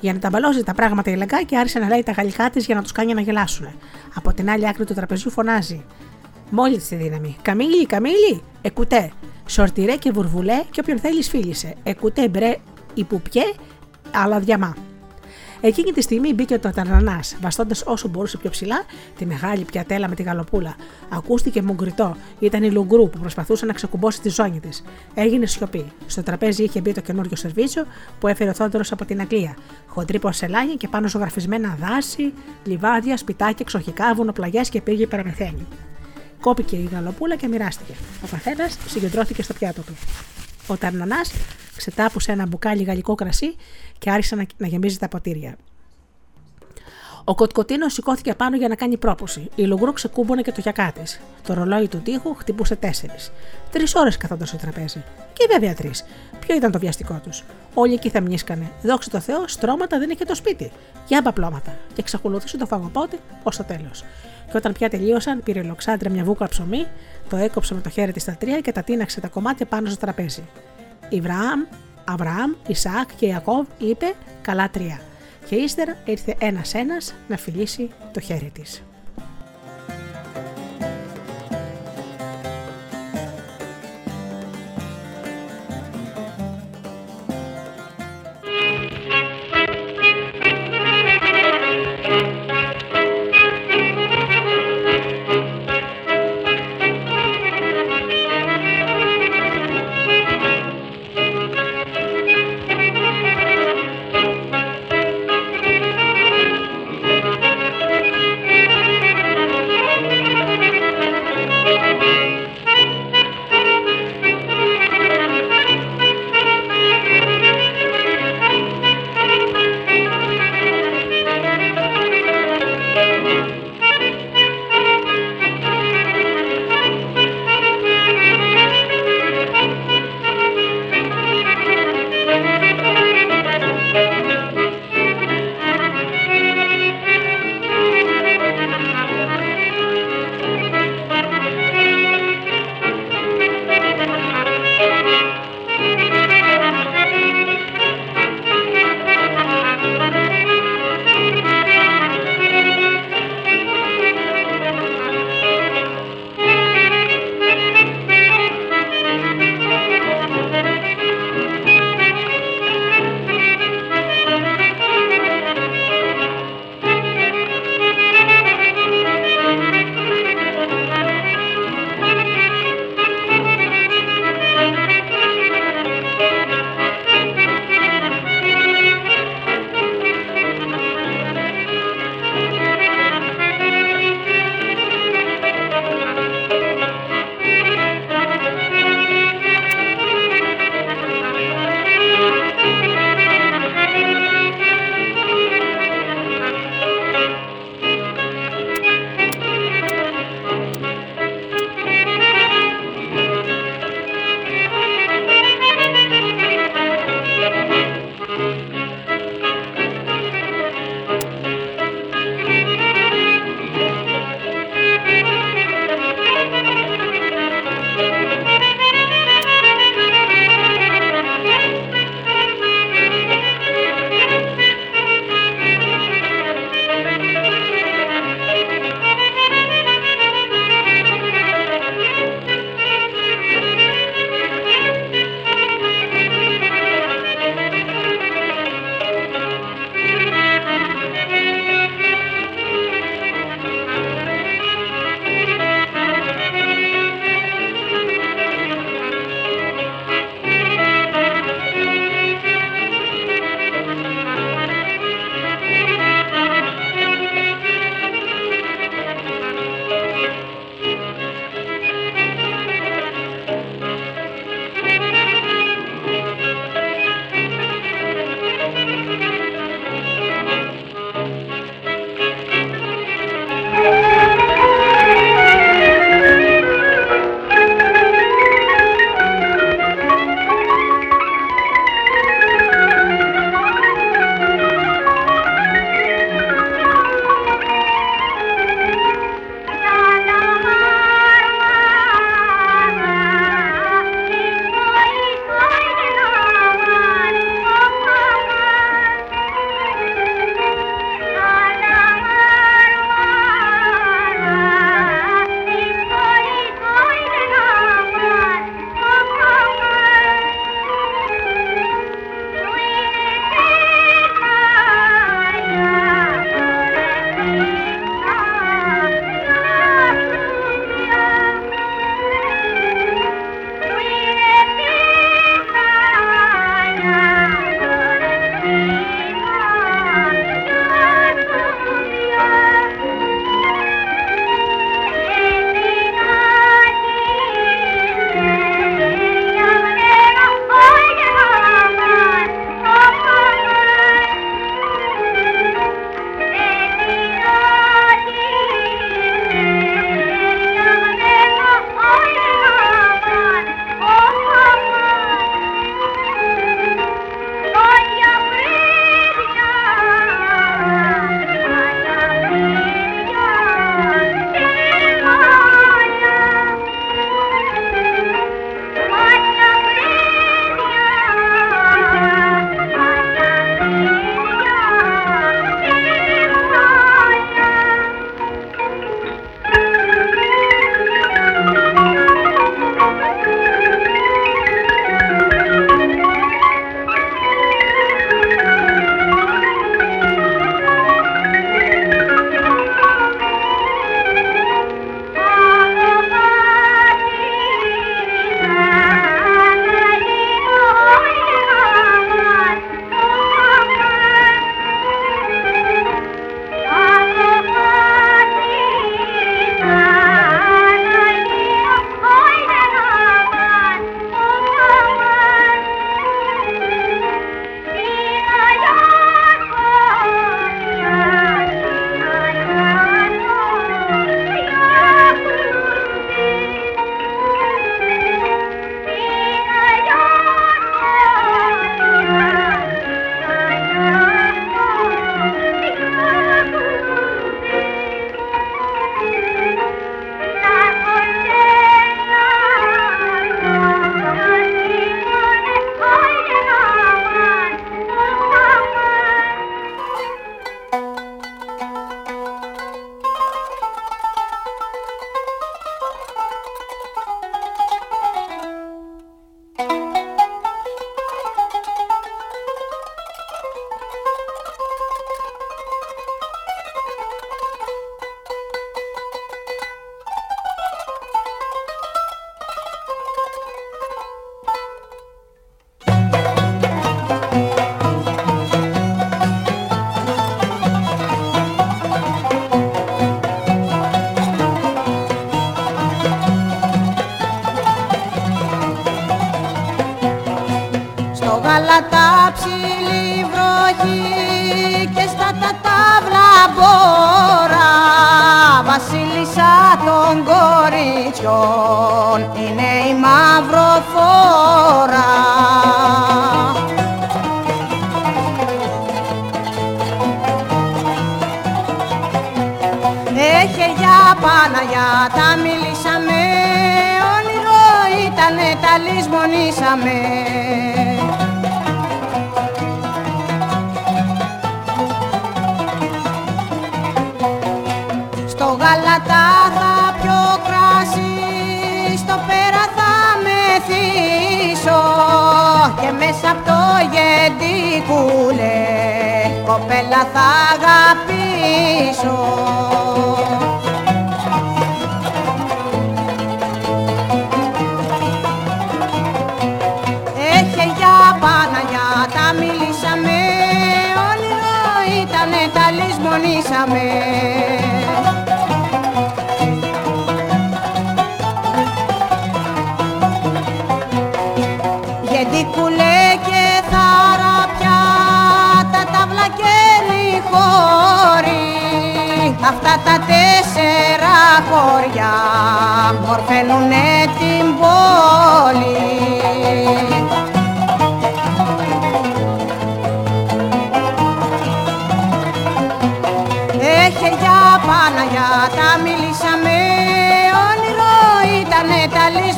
Για 0.00 0.12
να 0.12 0.18
τα 0.18 0.28
μπαλώσει 0.30 0.64
τα 0.64 0.74
πράγματα 0.74 1.10
η 1.10 1.44
και 1.46 1.56
άρχισε 1.56 1.78
να 1.78 1.88
λέει 1.88 2.02
τα 2.02 2.12
γαλλικά 2.12 2.50
της 2.50 2.66
για 2.66 2.74
να 2.74 2.82
τους 2.82 2.92
κάνει 2.92 3.14
να 3.14 3.20
γελάσουν. 3.20 3.66
Από 4.14 4.32
την 4.32 4.50
άλλη 4.50 4.68
άκρη 4.68 4.84
του 4.84 4.94
τραπεζιού 4.94 5.30
φωνάζει. 5.30 5.84
Μόλις 6.50 6.88
τη 6.88 6.94
δύναμη. 6.94 7.36
Καμίλη, 7.42 7.86
Καμίλη, 7.86 8.42
εκουτέ. 8.62 9.12
Σορτιρέ 9.46 9.96
και 9.96 10.10
βουρβουλέ 10.10 10.62
και 10.70 10.80
όποιον 10.80 10.98
θέλεις 10.98 11.28
φίλησε. 11.28 11.74
Εκουτέ 11.82 12.28
μπρε 12.28 12.56
υπουπιέ, 12.94 13.44
αλλά 14.10 14.38
διαμά. 14.38 14.74
Εκείνη 15.64 15.92
τη 15.92 16.00
στιγμή 16.00 16.34
μπήκε 16.34 16.58
το 16.58 16.68
Αταρνανά, 16.68 17.20
βαστώντας 17.40 17.82
όσο 17.86 18.08
μπορούσε 18.08 18.36
πιο 18.36 18.50
ψηλά 18.50 18.84
τη 19.18 19.26
μεγάλη 19.26 19.64
πιατέλα 19.64 20.08
με 20.08 20.14
τη 20.14 20.22
γαλοπούλα. 20.22 20.76
Ακούστηκε 21.08 21.62
μουγκριτό, 21.62 22.16
ήταν 22.38 22.62
η 22.62 22.70
Λουγκρού 22.70 23.10
που 23.10 23.18
προσπαθούσε 23.18 23.66
να 23.66 23.72
ξεκουμπώσει 23.72 24.20
τη 24.20 24.28
ζώνη 24.28 24.60
της. 24.60 24.82
Έγινε 25.14 25.46
σιωπή. 25.46 25.92
Στο 26.06 26.22
τραπέζι 26.22 26.62
είχε 26.62 26.80
μπει 26.80 26.92
το 26.92 27.00
καινούριο 27.00 27.36
σερβίτσιο 27.36 27.84
που 28.20 28.28
έφερε 28.28 28.50
ο 28.50 28.54
Θόδωρος 28.54 28.92
από 28.92 29.04
την 29.04 29.20
Αγγλία. 29.20 29.56
Χοντρή 29.86 30.18
πορσελάνια 30.18 30.74
και 30.74 30.88
πάνω 30.88 31.08
ζωγραφισμένα 31.08 31.76
δάση, 31.80 32.32
λιβάδια, 32.64 33.16
σπιτάκια, 33.16 33.56
εξοχικά, 33.58 34.14
βουνοπλαγιέ 34.14 34.60
και 34.60 34.80
πήγε 34.80 35.02
υπεραμεθένη. 35.02 35.66
Κόπηκε 36.40 36.76
η 36.76 36.88
γαλοπούλα 36.92 37.36
και 37.36 37.48
μοιράστηκε. 37.48 37.92
Ο 38.24 38.26
καθένας 38.30 38.78
συγκεντρώθηκε 38.86 39.42
στο 39.42 39.54
πιάτο 39.54 39.82
του. 39.82 39.92
Ο 40.66 40.76
Ταρνανά 40.76 41.20
ξετάπουσε 41.76 42.32
ένα 42.32 42.46
μπουκάλι 42.46 42.82
γαλλικό 42.82 43.14
κρασί 43.14 43.56
και 43.98 44.10
άρχισε 44.10 44.34
να, 44.34 44.46
να 44.56 44.66
γεμίζει 44.66 44.98
τα 44.98 45.08
ποτήρια. 45.08 45.56
Ο 47.24 47.34
Κοτκοτίνος 47.34 47.92
σηκώθηκε 47.92 48.34
πάνω 48.34 48.56
για 48.56 48.68
να 48.68 48.74
κάνει 48.74 48.96
πρόποση. 48.96 49.50
Η 49.54 49.62
Λουγκρού 49.62 49.92
ξεκούμπονε 49.92 50.42
και 50.42 50.52
το 50.52 50.60
γιακά 50.60 50.92
της. 50.92 51.20
Το 51.46 51.54
ρολόι 51.54 51.88
του 51.88 51.98
τείχου 51.98 52.34
χτυπούσε 52.34 52.76
τέσσερις. 52.76 53.32
Τρεις 53.70 53.94
ώρες 53.94 54.16
καθόταν 54.16 54.46
στο 54.46 54.56
τραπέζι. 54.56 55.04
Και 55.32 55.46
βέβαια 55.50 55.74
τρεις. 55.74 56.04
Ποιο 56.40 56.54
ήταν 56.54 56.70
το 56.70 56.78
βιαστικό 56.78 57.20
τους; 57.22 57.44
Όλοι 57.74 57.94
εκεί 57.94 58.10
θα 58.10 58.20
μνήσκανε. 58.20 58.70
Δόξα 58.82 59.10
τω 59.10 59.20
Θεώ, 59.20 59.48
στρώματα 59.48 59.98
δεν 59.98 60.10
είχε 60.10 60.24
το 60.24 60.34
σπίτι. 60.34 60.72
Για 61.06 61.20
μπαπλώματα. 61.22 61.78
Και 61.88 62.00
εξακολουθούσε 62.00 62.56
το 62.56 62.66
φαγοπότη 62.66 63.18
ως 63.42 63.56
το 63.56 63.64
τέλος. 63.64 64.04
Και 64.52 64.58
όταν 64.58 64.72
πια 64.72 64.90
τελείωσαν, 64.90 65.42
πήρε 65.42 65.60
η 65.60 66.08
μια 66.10 66.24
βούκα 66.24 66.48
ψωμί, 66.48 66.86
το 67.28 67.36
έκοψε 67.36 67.74
με 67.74 67.80
το 67.80 67.88
χέρι 67.88 68.12
της 68.12 68.22
στα 68.22 68.36
τρία 68.38 68.60
και 68.60 68.72
τα 68.72 68.82
τίναξε 68.82 69.20
τα 69.20 69.28
κομμάτια 69.28 69.66
πάνω 69.66 69.88
στο 69.88 69.98
τραπέζι. 69.98 70.42
Ιβραάμ, 71.08 71.60
Αβραάμ, 72.04 72.52
Ισαάκ 72.66 73.14
και 73.16 73.26
Ιακώβ 73.26 73.66
είπε 73.78 74.14
καλά 74.42 74.70
τρία. 74.70 75.00
Και 75.46 75.54
ύστερα 75.54 75.96
ήρθε 76.04 76.34
ένας-ένας 76.38 77.14
να 77.28 77.36
φιλήσει 77.36 77.90
το 78.12 78.20
χέρι 78.20 78.50
της. 78.54 78.82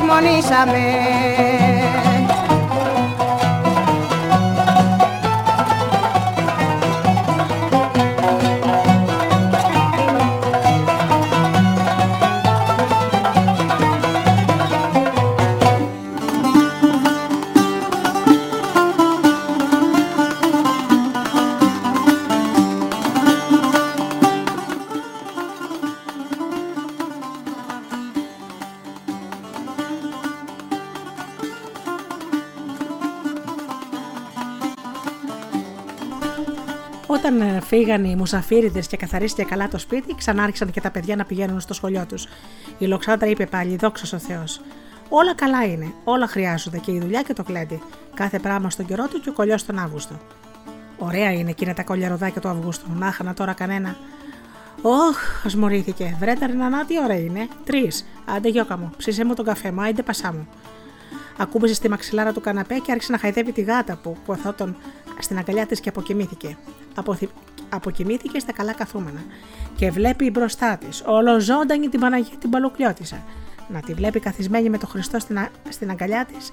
Τα 0.06 1.63
λησμονήσαμε 37.74 37.82
Όταν 37.82 37.82
ε, 37.82 37.84
φύγανε 37.84 38.08
οι 38.08 38.16
μουσαφίριδες 38.16 38.86
και 38.86 38.96
καθαρίστηκε 38.96 39.48
καλά 39.48 39.68
το 39.68 39.78
σπίτι, 39.78 40.14
ξανάρχισαν 40.14 40.70
και 40.70 40.80
τα 40.80 40.90
παιδιά 40.90 41.16
να 41.16 41.24
πηγαίνουν 41.24 41.60
στο 41.60 41.74
σχολείο 41.74 42.06
τους. 42.08 42.26
Η 42.78 42.86
Λοξάνδρα 42.86 43.28
είπε 43.28 43.46
πάλι: 43.46 43.76
Δόξα 43.76 44.16
ο 44.16 44.20
Θεός. 44.20 44.60
Όλα 45.08 45.34
καλά 45.34 45.64
είναι, 45.64 45.92
όλα 46.04 46.26
χρειάζονται 46.26 46.78
και 46.78 46.92
η 46.92 47.00
δουλειά 47.00 47.22
και 47.22 47.32
το 47.32 47.42
κλέντι. 47.42 47.82
Κάθε 48.14 48.38
πράγμα 48.38 48.70
στον 48.70 48.86
καιρό 48.86 49.08
του 49.08 49.20
και 49.20 49.28
ο 49.28 49.32
κολλιός 49.32 49.66
τον 49.66 49.78
Αύγουστο. 49.78 50.14
Ωραία 50.98 51.32
είναι 51.32 51.50
εκείνα 51.50 51.74
τα 51.74 51.82
κολιαροδάκια 51.82 52.40
του 52.40 52.48
Αυγούστου. 52.48 52.86
Να 52.98 53.12
χανα 53.12 53.34
τώρα 53.34 53.52
κανένα. 53.52 53.96
Όχ, 54.82 55.46
ασμορήθηκε. 55.46 56.16
Βρέτα 56.18 56.46
ρινανά, 56.46 56.84
τι 56.84 57.02
ώρα 57.02 57.14
είναι. 57.18 57.48
Τρεις. 57.64 58.06
Άντε 58.24 58.48
γιώκα 58.48 58.78
μου, 58.78 58.90
ψήσε 58.96 59.24
μου 59.24 59.34
τον 59.34 59.44
καφέ 59.44 59.72
μου, 59.72 59.82
άντε 59.82 60.02
πασά 60.02 60.32
μου. 60.32 60.48
Ακούμπησε 61.38 61.74
στη 61.74 61.88
μαξιλάρα 61.88 62.32
του 62.32 62.40
καναπέ 62.40 62.78
και 62.78 62.92
άρχισε 62.92 63.12
να 63.12 63.18
χαϊδεύει 63.18 63.52
τη 63.52 63.60
γάτα 63.60 63.96
που 64.02 64.16
ποθόταν 64.26 64.76
στην 65.18 65.38
αγκαλιά 65.38 65.66
της 65.66 65.80
και 65.80 65.88
αποκοιμήθηκε. 65.88 66.56
Αποθυ... 66.94 67.28
Αποκοιμήθηκε 67.68 68.38
στα 68.38 68.52
καλά 68.52 68.72
καθούμενα 68.72 69.24
και 69.76 69.90
βλέπει 69.90 70.30
μπροστά 70.30 70.76
της, 70.76 71.02
ολοζώντανη 71.06 71.88
την 71.88 72.00
Παναγία 72.00 72.36
την 72.38 72.50
Παλουκλιώτησα. 72.50 73.22
Να 73.68 73.80
τη 73.80 73.94
βλέπει 73.94 74.20
καθισμένη 74.20 74.68
με 74.68 74.78
το 74.78 74.86
Χριστό 74.86 75.18
στην, 75.18 75.38
α... 75.38 75.48
στην 75.68 75.90
αγκαλιά 75.90 76.24
της, 76.24 76.52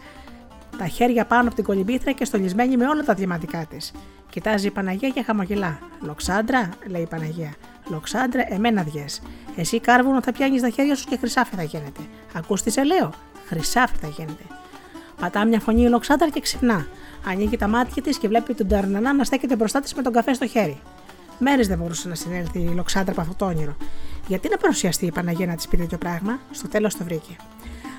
τα 0.78 0.88
χέρια 0.88 1.26
πάνω 1.26 1.47
από 1.47 1.55
την 1.55 1.64
κολυμπήθρα 1.64 2.12
και 2.12 2.26
στολισμένη 2.26 2.78
με 2.78 2.88
όλα 2.88 3.03
τα 3.03 3.14
διαμαντικά 3.14 3.66
της. 3.70 3.91
Κοιτάζει 4.30 4.68
η 4.68 4.72
Παναγία 4.72 5.09
και 5.09 5.24
χαμογελά. 5.24 5.80
Λοξάντρα, 6.01 6.70
λέει 6.88 7.01
η 7.01 7.07
Παναγία. 7.07 7.53
Λοξάντρα, 7.89 8.45
εμένα 8.53 8.84
διέ. 8.84 9.05
Εσύ 9.55 9.80
κάρβουνο 9.80 10.22
θα 10.22 10.32
πιάνεις 10.32 10.62
τα 10.62 10.70
χέρια 10.70 10.95
σου 10.95 11.05
και 11.09 11.18
χρυσάφι 11.18 11.55
θα 11.55 11.64
γίνεται. 11.64 12.01
Ακούστη 12.34 12.72
σε 12.72 12.84
λέω, 12.84 13.14
χρυσάφι 13.45 13.95
θα 14.01 14.07
γίνεται. 14.07 14.43
Πατά 15.20 15.45
μια 15.45 15.59
φωνή 15.59 15.82
η 15.82 15.88
Λοξάντρα 15.88 16.30
και 16.30 16.39
ξυπνά. 16.39 16.88
Ανοίγει 17.28 17.57
τα 17.57 17.68
μάτια 17.68 18.01
της 18.01 18.18
και 18.18 18.28
βλέπει 18.28 18.53
τον 18.53 18.68
Ταρνανά 18.68 19.14
να 19.14 19.24
στέκεται 19.24 19.55
μπροστά 19.55 19.80
της 19.80 19.93
με 19.93 20.01
τον 20.01 20.14
καφέ 20.14 20.34
στο 20.34 20.47
χέρι. 20.47 20.80
Μέρες 21.43 21.67
δεν 21.67 21.77
μπορούσε 21.77 22.07
να 22.07 22.15
συνέλθει 22.15 22.59
η 22.59 22.71
Λοξάντρα 22.75 23.11
από 23.11 23.21
αυτό 23.21 23.33
το 23.33 23.45
όνειρο. 23.45 23.75
Γιατί 24.27 24.49
να 24.49 24.57
παρουσιαστεί 24.57 25.05
η 25.05 25.11
Παναγία 25.11 25.45
να 25.45 25.55
της 25.55 25.67
πει 25.67 25.77
τέτοιο 25.77 25.97
πράγμα, 25.97 26.39
στο 26.51 26.67
τέλος 26.67 26.97
το 26.97 27.03
βρήκε. 27.03 27.35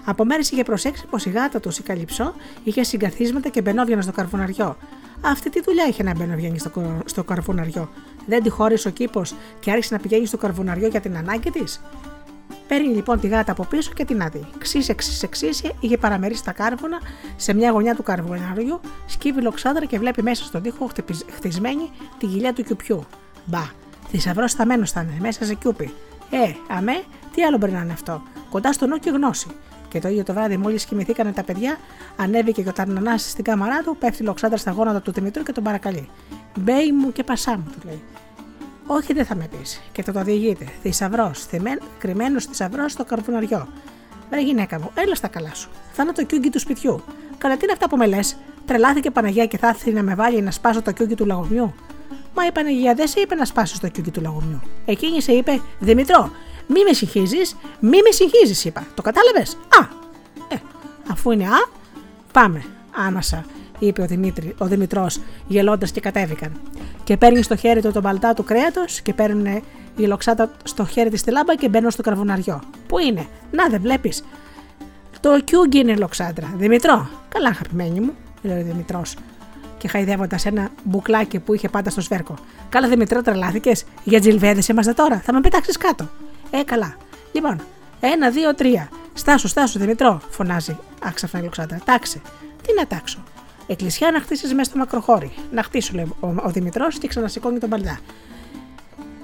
Από 0.05 0.25
μέρες 0.25 0.51
είχε 0.51 0.63
προσέξει 0.63 1.07
πως 1.11 1.25
η 1.25 1.31
γάτα 1.31 1.61
του, 1.61 1.71
η 1.79 1.83
Καλυψό, 1.83 2.35
είχε 2.65 2.83
συγκαθίσματα 2.83 3.49
και 3.49 3.63
μπαινόβιανα 3.63 4.03
στο 4.03 4.13
καρβουναριό. 4.13 4.77
Αυτή 5.21 5.51
τη 5.51 5.61
δουλειά 5.61 5.87
είχε 5.87 6.03
να 6.03 6.15
μπαινοβιάνει 6.15 6.59
στο, 6.59 7.01
στο 7.05 7.25
καρβουναριό. 7.25 7.91
Δεν 8.27 8.43
τη 8.43 8.49
χώρισε 8.49 8.89
ο 8.89 8.91
κήπος 8.91 9.35
και 9.61 9.71
άρχισε 9.71 9.95
να 9.95 10.01
πηγαίνει 10.01 10.27
στο 10.27 10.37
καρβουναριό 10.37 10.89
για 10.89 11.01
την 11.01 11.17
ανάγκη 11.17 11.51
της. 11.51 11.81
Παίρνει 12.69 12.95
λοιπόν 12.95 13.21
τη 13.21 13.29
γάτα 13.29 13.53
από 13.53 13.65
πίσω 13.65 13.93
και 13.95 14.05
τι 14.05 14.14
να 14.14 14.23
δει. 14.23 14.47
Ξύσε, 14.59 14.95
ξύσε, 14.95 15.27
ξύσε, 15.27 15.73
είχε 15.81 15.99
παραμερίσει 15.99 16.45
τα 16.45 16.53
κάρβουνα 16.53 17.01
σε 17.37 17.55
μια 17.55 17.71
γωνιά 17.71 17.95
του 17.95 18.03
καρβουναριού, 18.03 18.81
σκύβει 19.07 19.41
Λοξάντρα 19.41 19.85
και 19.85 19.99
βλέπει 19.99 20.23
μέσα 20.23 20.45
στον 20.45 20.63
τοίχο 20.63 20.91
χτισμένη 21.31 21.91
τη 22.19 22.27
κοιλιά 22.27 22.53
του 22.53 22.63
κιουπιού. 22.63 23.07
Μπα, 23.45 23.63
θησαυρός 24.09 24.51
σταμένο 24.51 24.87
θα 24.87 25.01
είναι, 25.01 25.17
μέσα 25.21 25.45
σε 25.45 25.55
κιούπι. 25.55 25.95
Ε, 26.31 26.75
αμέ, 26.77 27.03
τι 27.35 27.43
άλλο 27.43 27.57
μπορεί 27.57 27.73
να 27.73 27.81
είναι 27.81 27.93
αυτό; 27.93 28.23
Κοντά 28.51 28.73
στο 28.73 28.87
νου 28.87 28.97
και 28.97 29.11
γνώση. 29.11 29.47
Και 29.89 30.01
το 30.01 30.09
ίδιο 30.09 30.23
το 30.23 30.33
βράδυ, 30.33 30.57
μόλις 30.57 30.85
κοιμηθήκανε 30.85 31.33
τα 31.33 31.43
παιδιά, 31.43 31.79
ανέβηκε 32.17 32.63
και 32.63 32.69
ο 32.69 32.73
Ταρνανάς 32.73 33.31
στην 33.31 33.45
κάμαρά 33.45 33.83
του, 33.83 33.97
πέφτει 33.97 34.23
Λοξάντρα 34.23 34.57
στα 34.57 34.71
γόνατα 34.71 35.01
του 35.01 35.13
Δημητρού 35.13 35.43
και 35.43 35.53
τον 35.53 35.63
παρακαλεί. 35.65 36.09
Μπέι 36.59 36.93
μου 36.93 37.13
και 37.13 37.25
πασά 37.25 37.57
μου, 37.57 37.65
του 37.73 37.87
λέει. 37.87 38.03
Όχι, 38.87 39.13
δεν 39.13 39.25
θα 39.25 39.35
με 39.35 39.49
πεις. 39.51 39.81
Και 39.93 40.03
θα 40.03 40.13
το 40.13 40.23
διηγείτε. 40.23 40.65
Θησαυρός, 40.83 41.47
κρυμμένος 41.99 42.45
θησαυρός 42.45 42.93
στο 42.93 43.05
καρβουναριό. 43.05 43.69
Βρε 44.31 44.41
γυναίκα 44.41 44.81
μου, 44.81 44.91
έλα 44.95 45.15
στα 45.15 45.29
καλά 45.29 45.55
σου. 45.55 45.71
Θα 45.93 46.03
είναι 46.03 46.13
το 46.13 46.25
κιούγκι 46.25 46.51
του 46.51 46.59
σπιτιού. 46.59 47.03
Καλά, 47.39 47.57
τι 47.57 47.63
είναι 47.63 47.73
αυτά 47.73 47.89
που 47.89 47.97
με 47.97 48.07
λες; 48.07 48.37
Τρελάθηκε 48.67 49.11
Παναγία 49.11 49.47
και 49.47 49.59
θα 49.59 49.69
έρθει 49.69 49.93
να 49.93 50.03
με 50.03 50.15
βάλει 50.15 50.43
να 50.43 50.51
σπάσω 50.51 50.83
το 50.83 50.93
κιούγκι 50.93 51.15
του 51.15 51.27
λαγομιού. 51.27 51.75
Μα 52.35 52.47
η 52.47 52.53
Παναγία 52.53 52.95
δεν 52.95 53.09
σε 53.09 53.21
είπε 53.21 53.35
να 53.35 53.45
σπάσεις 53.45 53.79
το 53.79 53.89
κιούγκι 53.89 54.11
του 54.11 54.21
λαγομιού. 54.21 54.61
Εκείνη 54.85 55.23
σε 55.23 55.33
είπε, 55.33 55.61
Δημητρό, 55.79 56.31
μη 56.67 56.83
με 56.87 56.93
συγχύζεις, 56.93 57.57
μη 57.81 57.99
με 58.05 58.11
συγχύζεις, 58.11 58.65
είπα. 58.65 58.87
Το 58.95 59.03
κατάλαβες; 59.03 59.55
Α! 59.55 59.89
Ε, 60.49 60.57
αφού 61.11 61.31
είναι 61.31 61.45
α, 61.45 61.69
πάμε. 62.33 62.65
Άμασα, 63.07 63.45
είπε 63.79 64.03
ο, 64.03 64.07
Δημήτρη, 64.07 64.55
ο 64.59 64.67
Δημητρός, 64.67 65.21
γελώντας 65.47 65.91
και 65.91 66.01
κατέβηκαν. 66.01 66.61
Και 67.05 67.17
παίρνει 67.17 67.43
στο 67.43 67.57
χέρι 67.57 67.83
του 67.83 67.93
τον 67.93 68.03
παλτά 68.03 68.35
του 68.35 68.45
κρέατος 68.45 69.01
και 69.01 69.15
παίρνουν 69.15 69.63
η 69.97 70.07
λοξάτα 70.07 70.53
στο 70.65 70.87
χέρι 70.87 71.11
της 71.11 71.23
τη 71.23 71.31
λάμπα 71.31 71.55
και 71.55 71.69
μπαίνουν 71.69 71.91
στο 71.91 72.03
καρβουναριό. 72.03 72.63
Πού 72.87 72.99
είναι, 72.99 73.27
να 73.51 73.69
δεν 73.69 73.81
βλέπεις. 73.81 74.25
Το 75.21 75.41
κιούγκι 75.41 75.79
είναι 75.79 75.97
λοξάντρα. 75.97 76.53
Δημητρό, 76.57 77.09
καλά 77.29 77.49
αγαπημένη 77.49 78.01
μου, 78.01 78.13
λέει 78.43 78.61
ο 78.61 78.65
Δημητρός. 78.65 79.15
Και 79.83 79.89
χαϊδεύοντας 79.89 80.47
ένα 80.47 80.71
μπουκλάκι 80.85 81.39
που 81.39 81.55
είχε 81.55 81.69
πάντα 81.69 81.91
στο 81.91 82.01
σβέρκο. 82.01 82.35
Καλά, 82.69 82.89
Δημητρό, 82.89 83.23
τρελάθηκες; 83.23 83.85
Για 84.05 84.21
τζιλβέδες 84.21 84.69
είμαστε 84.69 84.93
τώρα, 84.93 85.21
θα 85.21 85.33
με 85.33 85.41
πετάξεις 85.41 85.77
κάτω. 85.77 86.09
Ε, 86.51 86.63
καλά. 86.63 86.97
Λοιπόν, 87.33 87.61
ένα, 88.01 88.31
δύο, 88.31 88.55
τρία. 88.55 88.89
Στάσου, 89.15 89.49
στάσου, 89.49 89.79
Δημητρό, 89.79 90.21
φωνάζει 90.31 90.77
άξαφνα 91.03 91.41
η 91.41 91.43
λοξάντρα. 91.43 91.81
Τάξε. 91.85 92.21
Τι 92.63 92.75
να 92.79 92.87
τάξω. 92.87 93.23
Εκκλησιά 93.67 94.11
να 94.11 94.21
χτίσεις 94.21 94.55
μέσα 94.55 94.71
στο 94.71 94.79
μακροχώρι. 94.79 95.33
Να 95.53 95.63
χτίσω, 95.63 95.93
λέει 95.95 96.13
ο, 96.21 96.27
ο 96.27 96.51
Δημητρός 96.51 96.99
και 96.99 97.09
ξανασηκώνει 97.09 97.59
τον 97.59 97.71
παλιά. 97.71 98.01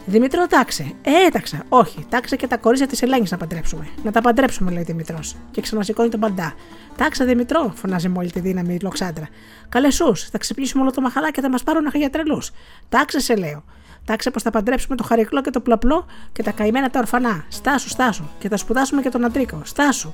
Δημητρό, 0.08 0.46
τάξε. 0.46 0.92
Ε, 1.02 1.26
έταξα. 1.26 1.64
Όχι, 1.68 2.06
τάξε 2.08 2.36
και 2.36 2.46
τα 2.46 2.56
κορίτσια 2.56 2.86
της 2.86 3.02
Ελένης 3.02 3.30
να 3.30 3.36
παντρέψουμε. 3.36 3.88
Να 4.02 4.12
τα 4.12 4.20
παντρέψουμε, 4.20 4.70
λέει 4.70 4.80
ο 4.80 4.84
Δημητρός. 4.84 5.36
Και 5.50 5.60
ξανασηκώνει 5.60 6.08
τον 6.08 6.20
παντά. 6.20 6.54
Τάξε, 6.96 7.24
Δημητρό, 7.24 7.72
φωνάζει 7.74 8.08
με 8.08 8.18
όλη 8.18 8.30
τη 8.30 8.40
δύναμη 8.40 8.74
η 8.74 8.78
Λοξάντρα. 8.82 9.28
Καλέ 9.68 9.90
σου, 9.90 10.16
θα 10.16 10.38
ξυπνήσουμε 10.38 10.82
όλο 10.82 10.90
το 10.90 11.00
μαχαλά 11.00 11.30
και 11.30 11.40
θα 11.40 11.50
μας 11.50 11.62
πάρουν 11.62 11.86
για 11.94 12.10
τρελού. 12.10 12.40
Τάξε, 12.88 13.20
σε 13.20 13.36
λέω. 13.36 13.64
Τάξε 14.04 14.30
πως 14.30 14.42
θα 14.42 14.50
παντρέψουμε 14.50 14.96
το 14.96 15.02
χαρικλό 15.02 15.40
και 15.40 15.50
το 15.50 15.60
πλαπλό 15.60 16.06
και 16.32 16.42
τα 16.42 16.50
καημένα 16.50 16.90
τα 16.90 16.98
ορφανά. 16.98 17.44
Στάσου, 17.48 17.88
στάσου. 17.88 18.28
Και 18.38 18.48
θα 18.48 18.56
σπουδάσουμε 18.56 19.02
και 19.02 19.08
τον 19.08 19.24
αντρίκο. 19.24 19.60
Στάσου. 19.64 20.12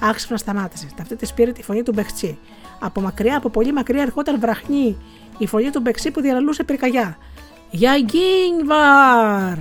Άξυπνα 0.00 0.36
σταμάτησε. 0.36 0.86
Αυτή 1.00 1.16
τη 1.16 1.30
πήρε 1.34 1.52
τη 1.52 1.62
φωνή 1.62 1.82
του 1.82 1.92
Μπεχτσί. 1.94 2.38
Από 2.78 3.00
μακριά, 3.00 3.36
από 3.36 3.48
πολύ 3.48 3.72
μακριά 3.72 4.02
ερχόταν 4.02 4.40
βραχνή 4.40 4.96
η 5.38 5.46
φωνή 5.46 5.70
του 5.70 5.80
Μπεξί 5.80 6.10
που 6.10 6.20
διαλαλούσε 6.20 6.64
πυρκαγιά. 6.64 7.18
Για 7.70 7.98
Γκίνβαρ! 7.98 9.58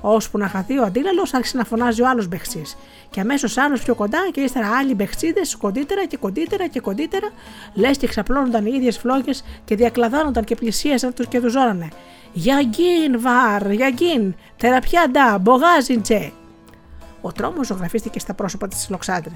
Ώσπου 0.00 0.38
να 0.38 0.48
χαθεί 0.48 0.78
ο 0.78 0.84
αντίλαλος, 0.84 1.34
άρχισε 1.34 1.56
να 1.56 1.64
φωνάζει 1.64 2.02
ο 2.02 2.08
άλλος 2.08 2.28
Μπεχτσί. 2.28 2.62
Και 3.10 3.20
αμέσως 3.20 3.56
άλλος 3.56 3.82
πιο 3.82 3.94
κοντά, 3.94 4.18
και 4.32 4.40
ύστερα 4.40 4.76
άλλοι 4.76 4.94
Μπεχτσίδε 4.94 5.40
κοντύτερα 5.58 6.06
και 6.06 6.16
κοντύτερα 6.16 6.66
και 6.66 6.80
κοντύτερα, 6.80 7.30
λες 7.74 7.96
και 7.98 8.06
ξαπλώνονταν 8.06 8.66
οι 8.66 8.72
ίδιες 8.74 8.98
φλόγες 8.98 9.44
και 9.64 9.76
διακλαδάνονταν 9.76 10.44
και 10.44 10.54
πλησίαζαν 10.54 11.14
τους 11.14 11.26
και 11.26 11.40
τους 11.40 11.52
ζώρανε. 11.52 11.88
Για 12.32 12.62
Γκίνβαρ! 12.62 13.72
Για 13.72 13.90
Γκίν! 13.90 14.34
Τεραπιάντα! 14.56 15.38
Μπογάζιντσε! 15.38 16.32
Ο 17.20 17.32
τρόμος 17.32 17.66
ζωγραφίστηκε 17.66 18.18
στα 18.18 18.34
πρόσωπα 18.34 18.68
της 18.68 18.86
Λοξάντρε. 18.90 19.34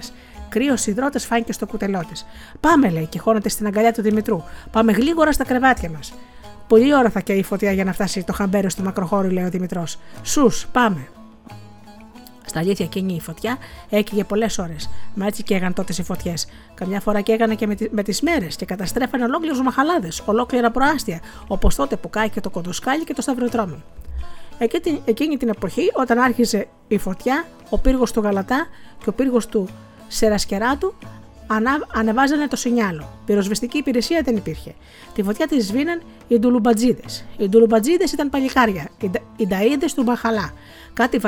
Κρύος 0.48 0.86
υδρότες 0.86 1.26
φάνηκε 1.26 1.52
στο 1.52 1.66
κουτελό 1.66 2.04
της. 2.10 2.26
Πάμε, 2.60 2.90
λέει, 2.90 3.06
και 3.06 3.18
χώνεται 3.18 3.48
στην 3.48 3.66
αγκαλιά 3.66 3.92
του 3.92 4.02
Δημητρού. 4.02 4.42
Πάμε 4.70 4.92
γλίγορα 4.92 5.32
στα 5.32 5.44
κρεβάτια 5.44 5.90
μας. 5.90 6.12
Πολύ 6.68 6.94
ώρα 6.94 7.10
θα 7.10 7.20
καίει 7.20 7.38
η 7.38 7.42
φωτιά 7.42 7.72
για 7.72 7.84
να 7.84 7.92
φτάσει 7.92 8.24
το 8.24 8.32
χαμπέρο 8.32 8.68
στο 8.68 8.82
μακροχώριο, 8.82 9.30
λέει 9.30 9.44
ο 9.44 9.50
Δημητρός. 9.50 9.98
Σους, 10.22 10.66
πάμε. 10.72 11.08
Στα 12.46 12.58
αλήθεια 12.58 12.84
εκείνη 12.84 13.14
η 13.14 13.20
φωτιά 13.20 13.56
έκυγε 13.88 14.24
πολλές 14.24 14.58
ώρες. 14.58 14.90
Μα 15.14 15.26
έτσι 15.26 15.42
καίγαν 15.42 15.72
τότε 15.72 15.94
οι 15.98 16.02
φωτιές. 16.02 16.46
Καμιά 16.74 17.00
φορά 17.00 17.20
καίγανε 17.20 17.54
και 17.54 17.66
με, 17.66 17.74
με 17.90 18.02
τις 18.02 18.20
μέρες 18.20 18.56
και 18.56 18.64
καταστρέφανε 18.64 19.24
ολόκληρους 19.24 19.62
μαχαλάδες, 19.62 20.22
ολόκληρα 20.24 20.70
προάστια, 20.70 21.20
όπως 21.46 21.74
τότε 21.74 21.96
που 21.96 22.10
κάει 22.10 22.28
και 22.28 22.40
το 22.40 22.50
κοντοσκάλι 22.50 23.04
και 23.04 23.14
το 23.14 23.22
σταυροδρόμι. 23.22 23.82
Εκείνη 25.04 25.36
την 25.36 25.48
εποχή, 25.48 25.90
όταν 25.94 26.18
άρχισε 26.18 26.68
η 26.88 26.98
φωτιά, 26.98 27.44
ο 27.70 27.78
πύργος 27.78 28.12
του 28.12 28.20
Γαλατά 28.20 28.66
και 29.02 29.08
ο 29.08 29.12
πύργος 29.12 29.46
του 29.46 29.68
Σερασκεράτου 30.08 30.94
ανά, 31.48 31.86
ανεβάζανε 31.94 32.48
το 32.48 32.56
σινιάλο. 32.56 33.08
Πυροσβεστική 33.26 33.78
υπηρεσία 33.78 34.22
δεν 34.24 34.36
υπήρχε. 34.36 34.74
Τη 35.14 35.22
φωτιά 35.22 35.46
τη 35.46 35.60
σβήναν 35.60 36.02
οι 36.28 36.38
ντουλουμπατζίδες. 36.38 37.24
Οι 37.36 37.48
ντουλουμπατζίδες 37.48 38.12
ήταν 38.12 38.30
παλικάρια, 38.30 38.88
οι, 39.00 39.10
οι 39.36 39.46
νταίδε 39.46 39.86
του 39.94 40.02
Μπαχαλά. 40.02 40.52
Κάτι 40.92 41.20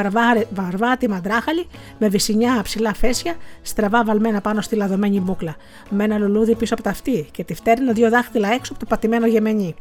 βαρβάτι 0.51 1.09
μαντράχαλοι 1.09 1.67
με 1.99 2.09
βυσινιά 2.09 2.61
ψηλά 2.63 2.95
φέσια, 2.95 3.35
στραβά 3.63 4.05
βαλμένα 4.05 4.41
πάνω 4.41 4.61
στη 4.61 4.77
λαδωμένη 4.77 5.21
μπούκλα. 5.21 5.57
Με 5.91 6.05
ένα 6.05 6.19
λουλούδι 6.19 6.55
πίσω 6.55 6.75
από 6.75 6.83
τα 6.83 6.91
αυτή 6.91 7.29
και 7.31 7.45
τη 7.45 7.55
φτέρνα 7.55 7.93
δύο 7.93 8.09
δάχτυλα 8.09 8.53
έξω 8.53 8.73
από 8.73 8.81
το 8.81 8.87
πατημένο 8.89 9.27
γεμενί. 9.27 9.75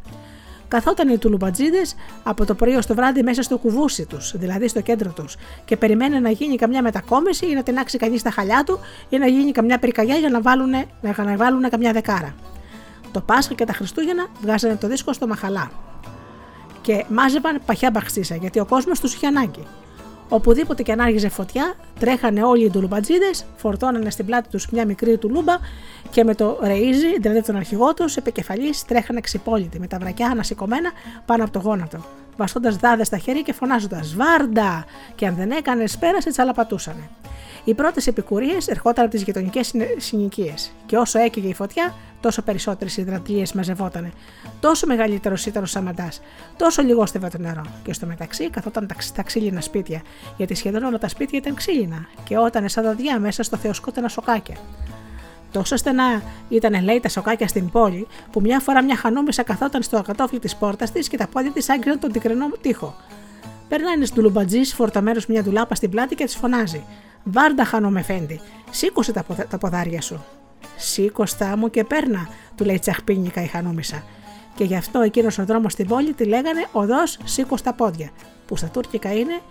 Καθόταν 0.70 1.10
οι 1.10 1.18
τουλουμπατζίδες 1.18 1.96
από 2.24 2.46
το 2.46 2.56
πρωί 2.56 2.76
ως 2.76 2.86
το 2.86 2.96
βράδυ 2.96 3.24
μέσα 3.24 3.42
στο 3.42 3.58
κουβούσι 3.58 4.06
τους, 4.06 4.38
δηλαδή 4.38 4.68
στο 4.68 4.82
κέντρο 4.82 5.12
τους, 5.12 5.36
και 5.66 5.78
περιμένουν 5.78 6.22
να 6.22 6.30
γίνει 6.30 6.56
καμιά 6.56 6.82
μετακόμιση 6.82 7.46
ή 7.46 7.54
να 7.54 7.64
τεινάξει 7.64 7.98
κανείς 7.98 8.22
τα 8.22 8.32
χαλιά 8.32 8.64
του 8.66 8.80
ή 9.10 9.18
να 9.18 9.28
γίνει 9.28 9.52
καμιά 9.52 9.80
πυρκαγιά 9.80 10.16
για 10.16 10.30
να 10.30 10.42
βάλουν, 10.42 10.72
να 11.02 11.38
βάλουν 11.38 11.70
καμιά 11.70 11.92
δεκάρα. 11.92 12.36
Το 13.12 13.22
Πάσχα 13.22 13.54
και 13.54 13.66
τα 13.66 13.74
Χριστούγεννα 13.74 14.28
βγάζανε 14.42 14.76
το 14.76 14.88
δίσκο 14.88 15.14
στο 15.14 15.28
μαχαλά. 15.28 15.72
Και 16.82 17.06
μάζευαν 17.10 17.62
παχιά 17.66 17.92
μπαξίσα 17.92 18.36
γιατί 18.36 18.60
ο 18.60 18.66
κόσμος 18.66 19.00
τους 19.00 19.14
είχε 19.14 19.28
ανάγκη. 19.28 19.66
Οπουδήποτε 20.30 20.84
και 20.84 20.92
αν 20.92 21.00
άργησε 21.00 21.30
φωτιά, 21.30 21.74
τρέχανε 22.00 22.44
όλοι 22.44 22.66
οι 22.66 22.70
τουλουμπατζίδε, 22.70 23.30
φορτώνανε 23.56 24.10
στην 24.10 24.26
πλάτη 24.26 24.50
τους 24.50 24.70
μια 24.72 24.86
μικρή 24.86 25.18
τουλούμπα 25.18 25.56
και 26.10 26.24
με 26.24 26.36
το 26.36 26.60
ρεΐζι, 26.64 27.20
δηλαδή 27.22 27.42
τον 27.42 27.56
αρχηγό 27.56 27.94
τους, 27.94 28.16
επικεφαλής 28.16 28.86
τρέχανε 28.86 29.22
ξυπόλυτοι 29.22 29.80
με 29.80 29.88
τα 29.88 29.98
βρακιά 29.98 30.28
ανασηκωμένα 30.28 30.92
πάνω 31.26 31.44
από 31.44 31.52
το 31.54 31.60
γόνατο, 31.60 32.06
βαστώντας 32.38 32.76
δάδες 32.76 33.08
στα 33.08 33.18
χέρια 33.18 33.42
και 33.42 33.54
φωνάζοντας 33.54 34.16
Βάρντα! 34.16 34.86
Και 35.16 35.26
αν 35.28 35.36
δεν 35.36 35.52
έκανες 35.52 35.98
πέρα, 35.98 36.22
σε 36.22 36.30
τσαλαπατούσανε. 36.30 37.10
Οι 37.64 37.74
πρώτες 37.74 38.08
επικουρίες 38.08 38.68
ερχόταν 38.68 39.06
από 39.06 39.14
τις 39.14 39.24
γειτονικές 39.24 39.74
συνοικίες, 39.98 40.72
και 40.86 40.98
όσο 40.98 41.20
έκαιγε 41.20 41.48
η 41.48 41.54
φωτιά, 41.54 41.94
τόσο 42.22 42.42
περισσότερες 42.42 42.98
υδρατλίες 42.98 43.54
μαζευότανε. 43.54 44.12
Τόσο 44.60 44.88
μεγαλύτερος 44.88 45.46
ήταν 45.46 45.64
ο 45.64 45.66
Σαμαντάς, 45.66 46.22
τόσο 46.58 46.82
λιγόστευε 46.82 47.28
το 47.28 47.38
νερό. 47.38 47.62
Και 47.84 47.94
στο 47.94 48.06
μεταξύ 48.06 48.50
καθόταν 48.50 48.88
τα, 49.16 49.24
ξύλινα 49.24 49.62
σπίτια, 49.62 50.02
γιατί 50.38 50.56
σχεδόν 50.56 50.84
όλα 50.84 50.98
τα 50.98 51.08
σπίτια 51.08 51.40
ήταν 51.40 51.54
ξύλινα, 51.54 52.08
και 52.24 52.38
όταν 52.38 52.70
σαν 52.70 52.84
δαδιά 52.84 53.20
μέσα 53.20 53.44
στο 53.44 53.58
θεοσκότενα 53.58 54.08
σοκάκια. 54.08 54.56
Τόσο 55.52 55.76
στενά 55.76 56.22
ήταν 56.50 56.84
λέει 56.84 57.00
τα 57.00 57.10
σοκάκια 57.10 57.48
στην 57.48 57.70
πόλη, 57.70 58.08
που 58.32 58.42
μια 58.42 58.60
φορά 58.60 58.84
μια 58.84 58.96
χανόμισα 58.96 59.44
καθόταν 59.44 59.82
στο 59.82 59.98
ακατόφλι 59.98 60.40
της 60.40 60.56
πόρτας 60.56 60.92
της 60.92 61.08
και 61.08 61.18
τα 61.18 61.28
πόδια 61.28 61.52
της 61.52 61.70
άγγιζαν 61.70 62.00
τον 62.00 62.12
τικρινό 62.12 62.50
τοίχο. 62.62 62.96
Περνάει 63.68 64.10
του 64.14 64.22
λουμπατζή 64.22 64.64
φορταμένο 64.64 65.22
μια 65.28 65.44
δουλάπα 65.44 65.76
στην 65.76 65.90
πλάτη 65.90 66.16
και 66.16 66.26
της 66.26 66.36
φωνάζει: 66.36 66.84
Βάρντα 67.24 67.66
χανόμεφέντη, 67.66 68.40
σήκωσε 68.70 69.12
τα, 69.12 69.26
τα 69.50 69.58
ποδάρια 69.58 70.02
σου. 70.02 70.24
Σήκωστά 70.78 71.58
μου 71.58 71.70
και 71.70 71.84
παίρνα, 71.84 72.30
του 72.56 72.66
λέει 72.66 72.80
τσαχπίνικα 72.80 73.44
η 73.44 73.48
χανόμισα. 73.48 74.04
Και 74.56 74.64
γι' 74.64 74.76
αυτό 74.76 75.02
εκείνος 75.02 75.38
ο 75.38 75.46
δρόμος 75.46 75.72
στην 75.72 75.88
πόλη 75.88 76.14
τη 76.14 76.26
λέγανε 76.26 76.66
Οδός 76.72 77.18
Σήκω 77.24 77.58
στα 77.58 77.74
πόδια, 77.74 78.10
που 78.48 78.56
στα 78.56 78.68
τουρκικά 78.68 79.14
είναι 79.14 79.42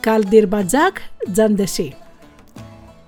Καλντιρμπατζάκ 0.00 0.96
Τζαντεσί. 1.32 1.96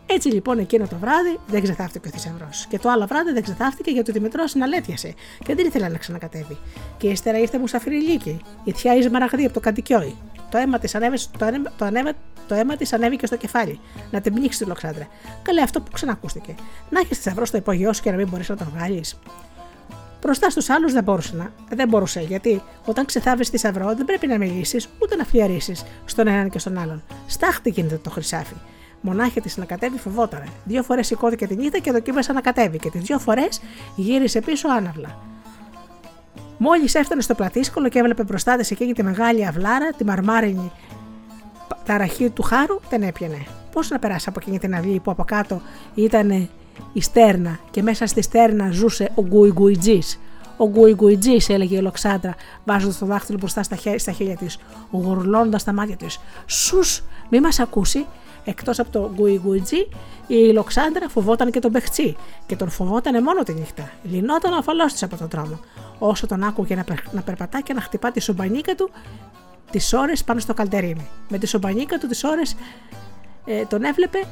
Έτσι 0.06 0.28
λοιπόν 0.28 0.58
εκείνο 0.58 0.86
το 0.86 0.96
βράδυ 1.00 1.38
δεν 1.46 1.62
ξεθάφτηκε 1.62 2.08
ο 2.08 2.10
θησαυρός. 2.10 2.66
Και 2.68 2.78
το 2.78 2.90
άλλο 2.90 3.06
βράδυ 3.06 3.32
δεν 3.32 3.42
ξεθάφτηκε 3.42 3.90
γιατί 3.90 4.10
ο 4.10 4.12
Δημητρός 4.12 4.50
συναλέτιασε 4.50 5.14
και 5.44 5.54
δεν 5.54 5.66
ήθελε 5.66 5.88
να 5.88 5.98
ξανακατέβει. 5.98 6.58
Και 6.96 7.08
ύστερα 7.08 7.38
ήρθε 7.38 7.58
Μουσαφιριλίκη, 7.58 8.40
η 8.64 8.72
θιά 8.72 8.94
Ισμαραγδί 8.94 9.44
από 9.44 9.54
το 9.54 9.60
Κατοικιόι. 9.60 10.16
Το 10.52 10.58
αίμα 10.58 10.78
της 10.78 10.94
ανέβη, 10.94 11.18
το, 11.38 11.46
το, 11.76 12.14
το 12.48 12.54
αίμα 12.54 12.76
της 12.76 12.92
ανέβηκε 12.92 13.26
στο 13.26 13.36
κεφάλι, 13.36 13.80
να 14.10 14.20
την 14.20 14.34
πνίξει 14.34 14.58
τη 14.58 14.64
λοξάντρα. 14.64 15.06
Καλέ 15.42 15.60
αυτό 15.60 15.80
που 15.80 15.90
ξανακούστηκε. 15.92 16.54
Να 16.90 17.00
έχεις 17.00 17.16
θησαυρό 17.16 17.44
στο 17.44 17.56
υπόγειό 17.56 17.92
σου 17.92 18.02
και 18.02 18.10
να 18.10 18.16
μην 18.16 18.28
μπορείς 18.28 18.48
να 18.48 18.56
τον 18.56 18.66
βγάλεις. 18.74 19.18
Μπροστά 20.20 20.50
στους 20.50 20.70
άλλους 20.70 20.92
δεν 20.92 21.02
μπορούσε 21.02 21.36
να. 21.36 21.52
Δεν 21.70 21.88
μπορούσε, 21.88 22.20
γιατί 22.20 22.62
όταν 22.84 23.04
ξεθάβεις 23.04 23.48
θησαυρό 23.48 23.94
δεν 23.94 24.04
πρέπει 24.04 24.26
να 24.26 24.38
μιλήσεις 24.38 24.88
ούτε 24.98 25.16
να 25.16 25.24
φλιαρίσεις 25.24 25.84
στον 26.04 26.26
έναν 26.26 26.50
και 26.50 26.58
στον 26.58 26.78
άλλον. 26.78 27.02
Στάχτη 27.26 27.70
γίνεται 27.70 27.96
το 27.96 28.10
χρυσάφι. 28.10 28.54
Μονάχη 29.00 29.40
της 29.40 29.56
να 29.56 29.64
κατέβει 29.64 29.98
φοβότανε. 29.98 30.46
Δύο 30.64 30.82
φορές 30.82 31.06
σηκώθηκε 31.06 31.46
τη 31.46 31.56
νύχτα 31.56 31.78
και 31.78 31.92
δοκίμασε 31.92 32.32
να 32.32 32.40
κατέβει 32.40 32.78
και 32.78 32.90
τις 32.90 33.02
δύο 33.02 33.18
φορές 33.18 33.60
γύρισε 33.96 34.40
πίσω 34.40 34.68
άναυλα. 34.68 35.31
Μόλις 36.64 36.94
έφτανε 36.94 37.20
στο 37.20 37.34
πλατήσκολο 37.34 37.88
και 37.88 37.98
έβλεπε 37.98 38.24
μπροστά 38.24 38.56
της 38.56 38.70
εκείνη 38.70 38.92
τη 38.92 39.02
μεγάλη 39.02 39.46
αυλάρα, 39.46 39.92
τη 39.96 40.04
μαρμάρινη 40.04 40.72
ταραχή 41.84 42.30
του 42.30 42.42
χάρου, 42.42 42.80
δεν 42.90 43.02
έπιανε. 43.02 43.46
Πώς 43.72 43.90
να 43.90 43.98
περάσει 43.98 44.26
από 44.28 44.38
εκείνη 44.42 44.58
την 44.58 44.74
αυλή 44.74 45.00
που 45.00 45.10
από 45.10 45.24
κάτω 45.24 45.60
ήταν 45.94 46.48
η 46.92 47.00
στέρνα 47.00 47.58
και 47.70 47.82
μέσα 47.82 48.06
στη 48.06 48.22
στέρνα 48.22 48.70
ζούσε 48.70 49.10
ο 49.14 49.22
Γκουιγκουιτζής. 49.22 50.20
Ο 50.56 50.68
Γκουιγκουιτζής, 50.68 51.48
έλεγε 51.48 51.76
η 51.76 51.80
Λοξάντρα, 51.80 52.34
βάζοντας 52.64 52.98
το 52.98 53.06
δάχτυλο 53.06 53.38
μπροστά 53.38 53.62
στα, 53.62 53.76
χέρια, 53.76 53.98
στα 53.98 54.12
χέρια 54.12 54.36
της, 54.36 54.58
γουρλώνοντας 54.90 55.64
τα 55.64 55.72
μάτια 55.72 55.96
της. 55.96 56.20
Σους, 56.46 57.02
μη 57.30 57.40
μας 57.40 57.60
ακούσει, 57.60 58.06
Εκτός 58.44 58.78
από 58.78 58.90
το 58.90 59.10
γκουι 59.14 59.40
η 60.26 60.52
Λοξάντρα 60.52 61.08
φοβόταν 61.08 61.50
και 61.50 61.60
τον 61.60 61.72
Πεχτσί 61.72 62.16
και 62.46 62.56
τον 62.56 62.68
φοβόταν 62.70 63.22
μόνο 63.22 63.42
τη 63.42 63.52
νύχτα. 63.52 63.90
Λυνόταν 64.02 64.54
αφαλώ 64.54 64.84
της 64.84 65.02
από 65.02 65.16
τον 65.16 65.28
δρόμο. 65.28 65.60
Όσο 65.98 66.26
τον 66.26 66.42
άκουγε 66.42 66.74
να, 66.74 66.84
να 67.12 67.22
περπατά 67.22 67.60
και 67.60 67.72
να 67.72 67.80
χτυπά 67.80 68.10
τη 68.10 68.20
σομπανίκα 68.20 68.74
του 68.74 68.90
τις 69.70 69.92
ώρες 69.92 70.24
πάνω 70.24 70.40
στο 70.40 70.54
καλτερίμι. 70.54 71.08
Με 71.28 71.38
τη 71.38 71.46
σομπανίκα 71.46 71.98
του 71.98 72.06
τις 72.06 72.24
ώρες 72.24 72.56
ε, 73.44 73.64
τον 73.64 73.84
έβλεπε 73.84 74.24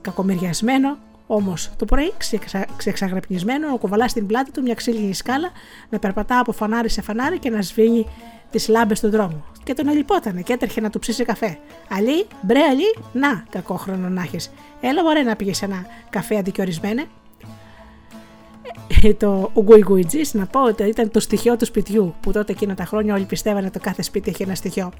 κακομοιριασμένο, 0.00 0.96
όμως 1.32 1.70
το 1.76 1.84
πρωί 1.84 2.12
ξεξαγραπνισμένο 2.76 3.68
να 3.68 3.76
κουβαλάς 3.76 4.10
στην 4.10 4.26
πλάτη 4.26 4.50
του 4.50 4.62
μια 4.62 4.74
ξύλινη 4.74 5.14
σκάλα, 5.14 5.50
να 5.88 5.98
περπατά 5.98 6.38
από 6.38 6.52
φανάρι 6.52 6.88
σε 6.88 7.02
φανάρι 7.02 7.38
και 7.38 7.50
να 7.50 7.62
σβήνει 7.62 8.06
τις 8.50 8.68
λάμπες 8.68 9.00
του 9.00 9.10
δρόμου. 9.10 9.44
Και 9.64 9.74
τον 9.74 9.88
ελυπότανε 9.88 10.42
και 10.42 10.52
έτρεχε 10.52 10.80
να 10.80 10.90
του 10.90 10.98
ψήσει 10.98 11.24
καφέ. 11.24 11.58
Αλή, 11.88 12.26
μπρε, 12.42 12.60
αλή, 12.60 12.96
να, 13.12 13.44
κακό 13.50 13.74
χρόνο 13.74 14.08
να 14.08 14.22
έχεις. 14.22 14.50
Έλα, 14.80 15.02
μωρέ 15.02 15.22
να 15.22 15.36
πήγες 15.36 15.56
σε 15.56 15.64
ένα 15.64 15.86
καφέ 16.10 16.36
αντικορισμένε. 16.36 17.04
Ε, 19.02 19.14
το 19.14 19.50
Ουγκουιγκουιτζή, 19.54 20.20
να 20.32 20.46
πω 20.46 20.64
ότι 20.64 20.82
ήταν 20.82 21.10
το 21.10 21.20
στοιχείο 21.20 21.56
του 21.56 21.64
σπιτιού, 21.64 22.14
που 22.20 22.32
τότε 22.32 22.52
εκείνα 22.52 22.74
τα 22.74 22.84
χρόνια 22.84 23.14
όλοι 23.14 23.24
πιστεύανε 23.24 23.66
ότι 23.66 23.78
το 23.78 23.84
κάθε 23.84 24.02
σπίτι 24.02 24.30
έχει 24.30 24.42
ένα 24.42 24.54
στοιχείο. 24.54 24.92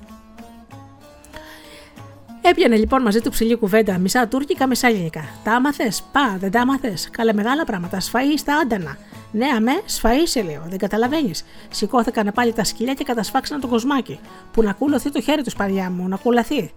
Έπιανε 2.43 2.77
λοιπόν 2.77 3.03
μαζί 3.03 3.21
του 3.21 3.31
ψηλή 3.31 3.57
κουβέντα, 3.57 3.99
μισά 3.99 4.29
τουρκικά, 4.29 4.67
μισά 4.67 4.87
ελληνικά. 4.87 5.25
Τα 5.45 5.53
άμαθες, 5.53 6.03
πα, 6.13 6.37
δεν 6.39 6.51
τα 6.51 6.61
άμαθες. 6.61 7.09
Καλέ 7.11 7.33
μεγάλα 7.33 7.65
πράγματα. 7.65 8.01
Σφαεί 8.01 8.37
στα 8.37 8.57
άντανα. 8.57 8.97
Ναι, 9.33 9.47
αμέ, 9.47 9.83
σε 10.25 10.43
λέω, 10.43 10.63
δεν 10.69 10.79
καταλαβαίνεις. 10.79 11.45
Σηκώθηκαν 11.71 12.31
πάλι 12.35 12.53
τα 12.53 12.65
σκυλιά 12.65 12.95
και 12.95 13.05
κατασφάξαν 13.05 13.61
το 13.61 13.67
κοσμάκι. 13.67 14.21
Που 14.53 14.63
να 14.63 14.73
κούλωθεί 14.73 15.11
το 15.11 15.21
χέρι 15.21 15.43
τους, 15.43 15.55
παλιά 15.55 15.91
μου, 15.91 16.09
να 16.09 16.17
κουλαθεί. 16.17 16.73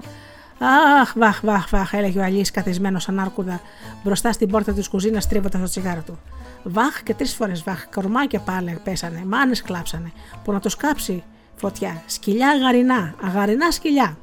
Αχ, 1.02 1.14
βαχ, 1.16 1.40
βαχ, 1.44 1.70
βαχ, 1.70 1.94
έλεγε 1.94 2.20
ο 2.20 2.24
Αλής 2.24 2.52
καθισμένος 2.52 3.10
ανάρκουδα 3.10 3.62
μπροστά 4.04 4.32
στην 4.32 4.50
πόρτα 4.50 4.74
της 4.74 4.88
κουζίνας 4.88 5.28
τρίβοντα 5.28 5.60
το 5.60 5.66
τσιγάρο 5.66 6.02
του. 6.06 6.20
Βαχ 6.64 7.04
και 7.04 7.14
τρεις 7.14 7.34
φορές 7.34 7.64
βαχ, 7.64 7.86
κορμάκια 7.96 8.40
πάλι 8.40 8.80
πέσανε, 8.84 9.24
μάνες 9.26 9.62
κλάψανε. 9.62 10.12
Που 10.44 10.52
να 10.52 10.60
το 10.60 10.70
σκάψει 10.70 11.24
φωτιά. 11.56 12.02
Σκυλιά 12.06 12.50
αγαρινά, 12.50 13.16
αγαρινά 13.24 13.72
σκυλιά. 13.72 14.18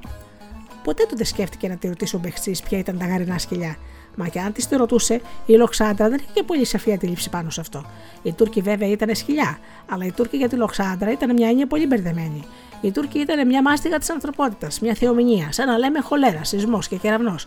Ποτέ 0.84 1.04
του 1.08 1.16
δεν 1.16 1.26
σκέφτηκε 1.26 1.68
να 1.68 1.76
τη 1.76 1.88
ρωτήσει 1.88 2.16
ο 2.16 2.18
Μπεχτσής 2.18 2.62
ποια 2.62 2.78
ήταν 2.78 2.98
τα 2.98 3.04
αγαρινά 3.04 3.38
σκυλιά. 3.38 3.76
Μα 4.16 4.28
και 4.28 4.40
αν 4.40 4.52
της 4.52 4.68
το 4.68 4.76
ρωτούσε, 4.76 5.20
η 5.46 5.52
Λοξάντρα 5.52 6.08
δεν 6.08 6.18
είχε 6.18 6.30
και 6.32 6.42
πολύ 6.42 6.64
σαφή 6.64 6.92
αντίληψη 6.92 7.30
πάνω 7.30 7.50
σε 7.50 7.60
αυτό. 7.60 7.84
Οι 8.22 8.32
Τούρκοι 8.32 8.60
βέβαια 8.60 8.88
ήταν 8.88 9.14
σκυλιά, 9.14 9.58
αλλά 9.88 10.04
οι 10.04 10.12
Τούρκοι 10.12 10.36
για 10.36 10.48
τη 10.48 10.56
Λοξάντρα 10.56 11.10
ήταν 11.10 11.34
μια 11.34 11.48
έννοια 11.48 11.66
πολύ 11.66 11.86
μπερδεμένη. 11.86 12.44
Οι 12.80 12.90
Τούρκοι 12.90 13.18
ήταν 13.18 13.46
μια 13.46 13.62
μάστιγα 13.62 13.98
της 13.98 14.10
ανθρωπότητας, 14.10 14.80
μια 14.80 14.94
θεομηνία, 14.94 15.52
σαν 15.52 15.66
να 15.66 15.78
λέμε 15.78 16.00
χολέρα, 16.00 16.44
σεισμός 16.44 16.88
και 16.88 16.96
κεραυνός. 16.96 17.46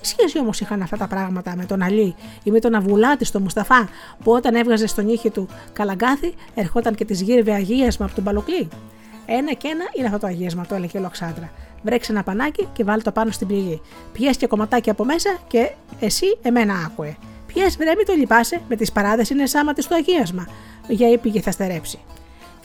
Τι 0.00 0.06
σχέση 0.06 0.38
όμως 0.38 0.60
είχαν 0.60 0.82
αυτά 0.82 0.96
τα 0.96 1.06
πράγματα 1.06 1.56
με 1.56 1.64
τον 1.64 1.82
Αλή 1.82 2.14
ή 2.42 2.50
με 2.50 2.58
τον 2.60 2.74
Αβουλάτη 2.74 3.24
στο 3.24 3.40
Μουσταφά, 3.40 3.88
που 4.24 4.32
όταν 4.32 4.54
έβγαζε 4.54 4.86
στον 4.86 5.08
ήχη 5.08 5.30
του 5.30 5.48
καλαγκάθι, 5.72 6.34
ερχόταν 6.54 6.94
και 6.94 7.04
τη 7.04 7.14
γύρευε 7.14 7.52
αγίασμα 7.52 8.06
από 8.06 8.14
τον 8.14 8.24
Παλοκλή. 8.24 8.68
Ένα 9.26 9.52
και 9.52 9.68
ένα 9.68 9.84
είναι 9.96 10.06
αυτό 10.06 10.18
το 10.18 10.26
αγίασμα, 10.26 10.66
το 10.66 10.74
έλεγε 10.74 10.98
η 10.98 11.00
Λοξάντρα. 11.00 11.50
Βρέξε 11.84 12.12
ένα 12.12 12.22
πανάκι 12.22 12.68
και 12.72 12.84
βάλει 12.84 13.02
το 13.02 13.12
πάνω 13.12 13.30
στην 13.30 13.46
πληγή. 13.46 13.80
Πιέσαι 14.12 14.38
και 14.38 14.46
κομματάκι 14.46 14.90
από 14.90 15.04
μέσα 15.04 15.38
και 15.46 15.70
εσύ 16.00 16.38
εμένα 16.42 16.74
άκουε. 16.86 17.16
Πιέσαι 17.46 17.76
βρέμει 17.78 18.02
το 18.04 18.12
λυπάσαι, 18.12 18.60
με 18.68 18.76
τις 18.76 18.92
παράδες 18.92 19.30
είναι 19.30 19.46
σάμα 19.46 19.72
της 19.72 19.88
το 19.88 19.94
αγίασμα. 19.94 20.48
Για 20.88 21.08
ήπηγε 21.08 21.40
θα 21.40 21.50
στερέψει 21.50 21.98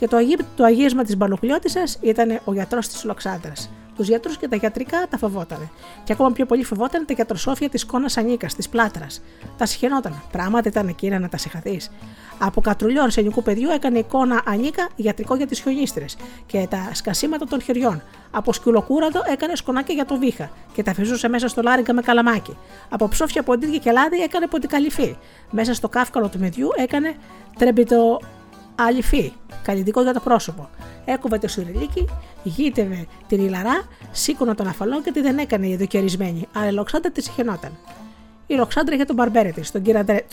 και 0.00 0.08
το, 0.08 0.16
αγί, 0.16 0.36
το 0.56 0.64
αγίασμα 0.64 1.02
της 1.02 1.16
μπαλοκλιώτησα 1.16 1.82
ήταν 2.00 2.40
ο 2.44 2.52
γιατρός 2.52 2.88
της 2.88 3.04
Λοξάντρα. 3.04 3.52
Του 4.00 4.06
γιατρούς 4.06 4.36
και 4.36 4.48
τα 4.48 4.56
γιατρικά 4.56 5.06
τα 5.10 5.18
φοβότανε. 5.18 5.70
Και 6.04 6.12
ακόμα 6.12 6.32
πιο 6.32 6.46
πολύ 6.46 6.64
φοβόταν 6.64 7.06
τα 7.06 7.12
γιατροσόφια 7.12 7.68
της 7.68 7.86
κόνας 7.86 8.16
Ανίκας, 8.16 8.54
της 8.54 8.68
Πλάτρα. 8.68 9.06
Τα 9.56 9.66
συχαινόταν. 9.66 10.22
Πράγματι 10.32 10.68
ήταν 10.68 10.88
εκείνα 10.88 11.18
να 11.18 11.28
τα 11.28 11.36
συγχαθείς. 11.36 11.90
Από 12.38 12.60
κατρουλιό 12.60 13.02
αρσενικού 13.02 13.42
παιδιού 13.42 13.70
έκανε 13.70 13.98
εικόνα 13.98 14.42
Ανίκα 14.46 14.88
γιατρικό 14.96 15.34
για 15.34 15.46
τις 15.46 15.60
χιονίστρες 15.60 16.16
και 16.46 16.66
τα 16.70 16.90
σκασίματα 16.92 17.46
των 17.46 17.60
χεριών. 17.62 18.02
Από 18.30 18.52
σκυλοκούραδο 18.52 19.22
έκανε 19.32 19.56
σκονάκια 19.56 19.94
για 19.94 20.04
το 20.04 20.16
βήχα 20.18 20.50
και 20.72 20.82
τα 20.82 20.94
φυζούσε 20.94 21.28
μέσα 21.28 21.48
στο 21.48 21.62
λάριγκα 21.62 21.92
με 21.92 22.02
καλαμάκι. 22.02 22.56
Από 22.88 23.08
ψόφια 23.08 23.42
ποντίδια 23.42 23.78
και 23.78 23.90
λάδι 23.90 24.22
έκανε 24.22 24.46
ποντικαλυφή. 24.46 25.16
Μέσα 25.50 25.74
στο 25.74 25.88
κάφκαλο 25.88 26.28
του 26.28 26.38
μεδιού 26.38 26.68
έκανε 26.76 27.14
τρεμπιτο 27.58 28.20
αληφή, 28.86 29.32
καλλιτικό 29.62 30.02
για 30.02 30.12
το 30.12 30.20
πρόσωπο. 30.20 30.68
Έκοβε 31.04 31.38
το 31.38 31.48
σιρελίκι, 31.48 32.04
γύτευε 32.42 33.06
την 33.28 33.44
ηλαρά, 33.46 33.88
σήκωνε 34.10 34.54
τον 34.54 34.66
αφαλό 34.66 35.02
και 35.02 35.12
τη 35.12 35.20
δεν 35.20 35.38
έκανε 35.38 35.66
η 35.66 35.70
ειδοκαιρισμένη, 35.70 36.48
αλλά 36.54 36.66
η 36.66 36.72
Λοξάντρα 36.72 37.10
τη 37.10 37.22
συχαινόταν. 37.22 37.78
Η 38.46 38.54
Λοξάντρα 38.54 38.94
είχε 38.94 39.04
τον 39.04 39.16
μπαρμπέρι 39.16 39.52
της, 39.52 39.70
τον, 39.70 39.82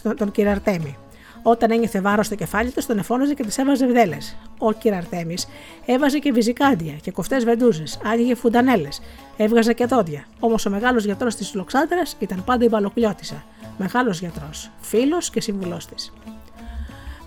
τον, 0.03 0.15
τον 0.15 0.31
κυραρτέμι. 0.31 0.97
Όταν 1.41 1.71
ένιωθε 1.71 2.01
βάρος 2.01 2.25
στο 2.25 2.35
κεφάλι 2.35 2.71
τη, 2.71 2.85
τον 2.85 2.97
εφώναζε 2.97 3.33
και 3.33 3.43
της 3.43 3.57
έβαζε 3.57 3.87
βδέλες. 3.87 4.37
Ο 4.57 4.71
κυραρτέμις 4.71 5.47
έβαζε 5.85 6.19
και 6.19 6.31
βυζικάντια 6.31 6.93
και 6.93 7.11
κοφτές 7.11 7.43
βεντούζες, 7.43 7.99
άνοιγε 8.03 8.35
φουντανέλες, 8.35 9.01
έβγαζε 9.37 9.73
και 9.73 9.85
δόντια. 9.85 10.25
Όμως 10.39 10.65
ο 10.65 10.69
μεγάλος 10.69 11.05
γιατρός 11.05 11.35
της 11.35 11.53
Λοξάντρα 11.53 12.01
ήταν 12.19 12.43
πάντα 12.43 12.65
η 12.65 12.67
μπαλοκλιώτησα. 12.67 13.43
Μεγάλος 13.77 14.19
γιατρός, 14.19 14.71
φίλος 14.81 15.29
και 15.29 15.41
συμβουλό 15.41 15.79
της. 15.93 16.13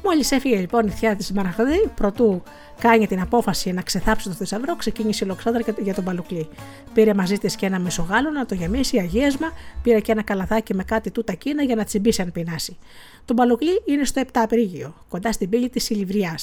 Μόλις 0.04 0.30
έφυγε 0.30 0.56
λοιπόν 0.56 0.86
η 0.86 0.90
θεία 0.90 1.16
της 1.16 1.32
Μαραχαδή, 1.32 1.90
προτού 1.94 2.42
κάνει 2.80 3.06
την 3.06 3.20
απόφαση 3.20 3.72
να 3.72 3.82
ξεθάψει 3.82 4.28
το 4.28 4.34
θησαυρό, 4.34 4.76
ξεκίνησε 4.76 5.24
η 5.24 5.28
Λοξάνδρα 5.28 5.74
για 5.78 5.94
τον 5.94 6.04
Παλουκλή. 6.04 6.48
Πήρε 6.94 7.14
μαζί 7.14 7.38
της 7.38 7.56
και 7.56 7.66
ένα 7.66 7.78
μεσογάλο 7.78 8.30
να 8.30 8.46
το 8.46 8.54
γεμίσει 8.54 8.98
αγίασμα, 8.98 9.52
πήρε 9.82 10.00
και 10.00 10.12
ένα 10.12 10.22
καλαθάκι 10.22 10.74
με 10.74 10.84
κάτι 10.84 11.10
τούτα 11.10 11.32
κίνα 11.32 11.62
για 11.62 11.74
να 11.74 11.84
τσιμπήσει 11.84 12.22
αν 12.22 12.32
πεινάσει. 12.32 12.76
Το 13.24 13.34
Παλουκλή 13.34 13.82
είναι 13.84 14.04
στο 14.04 14.20
7 14.20 14.26
Απρίγιο, 14.32 14.94
κοντά 15.08 15.32
στην 15.32 15.48
πύλη 15.48 15.68
της 15.68 15.90
Ηλιβριά, 15.90 16.38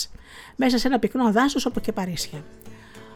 μέσα 0.56 0.78
σε 0.78 0.88
ένα 0.88 1.00
πυκνό 1.00 1.32
δάσος 1.32 1.66
από 1.66 1.80
και 1.80 1.92
Παρίσια. 1.92 2.44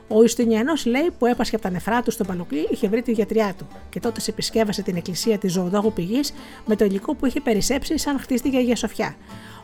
Ο 0.08 0.24
Ιστινιανό 0.24 0.74
λέει 0.86 1.12
που 1.18 1.26
έπασχε 1.26 1.56
από 1.56 1.64
τα 1.64 1.72
νεφρά 1.72 2.02
του 2.02 2.12
στον 2.12 2.28
Παλουκλή 2.28 2.68
είχε 2.72 2.88
βρει 2.88 3.02
τη 3.02 3.12
γιατριά 3.12 3.54
του 3.58 3.68
και 3.90 4.00
τότε 4.00 4.20
σε 4.20 4.32
επισκέβασε 4.32 4.82
την 4.82 4.96
εκκλησία 4.96 5.38
της 5.38 5.52
Ζωοδόγου 5.52 5.94
Πηγής 5.94 6.34
με 6.66 6.76
το 6.76 6.86
υλικό 6.86 7.16
που 7.16 7.26
είχε 7.26 7.42
περισσέψει 7.42 7.98
σαν 7.98 8.20
χτίστηκε 8.20 8.58
για 8.58 8.76
Σοφιά. 8.76 9.16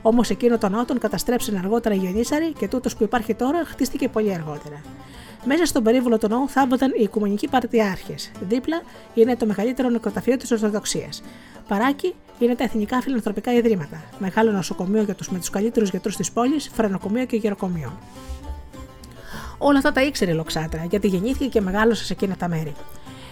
Όμως 0.01 0.29
εκείνο 0.29 0.57
τον 0.57 0.71
ναό 0.71 0.85
τον 0.85 0.99
καταστρέψαν 0.99 1.55
αργότερα 1.57 1.95
οι 1.95 1.97
Γενίσαροι 1.97 2.53
και 2.53 2.67
τούτος 2.67 2.95
που 2.95 3.03
υπάρχει 3.03 3.33
τώρα 3.33 3.65
χτίστηκε 3.65 4.09
πολύ 4.09 4.33
αργότερα. 4.33 4.81
Μέσα 5.45 5.65
στον 5.65 5.83
περίβολο 5.83 6.17
του 6.17 6.27
ναού 6.27 6.49
θάβονταν 6.49 6.93
οι 6.97 7.03
Οικουμενικοί 7.03 7.47
Παρτιάρχες. 7.47 8.31
Δίπλα 8.39 8.81
είναι 9.13 9.35
το 9.35 9.45
μεγαλύτερο 9.45 9.89
νεκροταφείο 9.89 10.37
της 10.37 10.51
Ορθοδοξίας. 10.51 11.23
Παράκι 11.67 12.13
είναι 12.39 12.55
τα 12.55 12.63
Εθνικά 12.63 13.01
Φιλανθρωπικά 13.01 13.53
Ιδρύματα. 13.53 14.03
Μεγάλο 14.19 14.51
νοσοκομείο 14.51 15.01
για 15.01 15.15
τους, 15.15 15.29
με 15.29 15.39
τους 15.39 15.49
καλύτερους 15.49 15.89
γιατρούς 15.89 16.15
της 16.15 16.31
πόλης, 16.31 16.69
φρενοκομείο 16.73 17.25
και 17.25 17.35
γεροκομείο. 17.35 17.97
Όλα 19.57 19.77
αυτά 19.77 19.91
τα 19.91 20.03
ήξερε 20.03 20.31
η 20.31 20.33
Λοξάτρα, 20.33 20.85
γιατί 20.89 21.07
γεννήθηκε 21.07 21.45
και 21.45 21.61
μεγάλωσε 21.61 22.05
σε 22.05 22.13
εκείνα 22.13 22.35
τα 22.35 22.47
μέρη. 22.47 22.73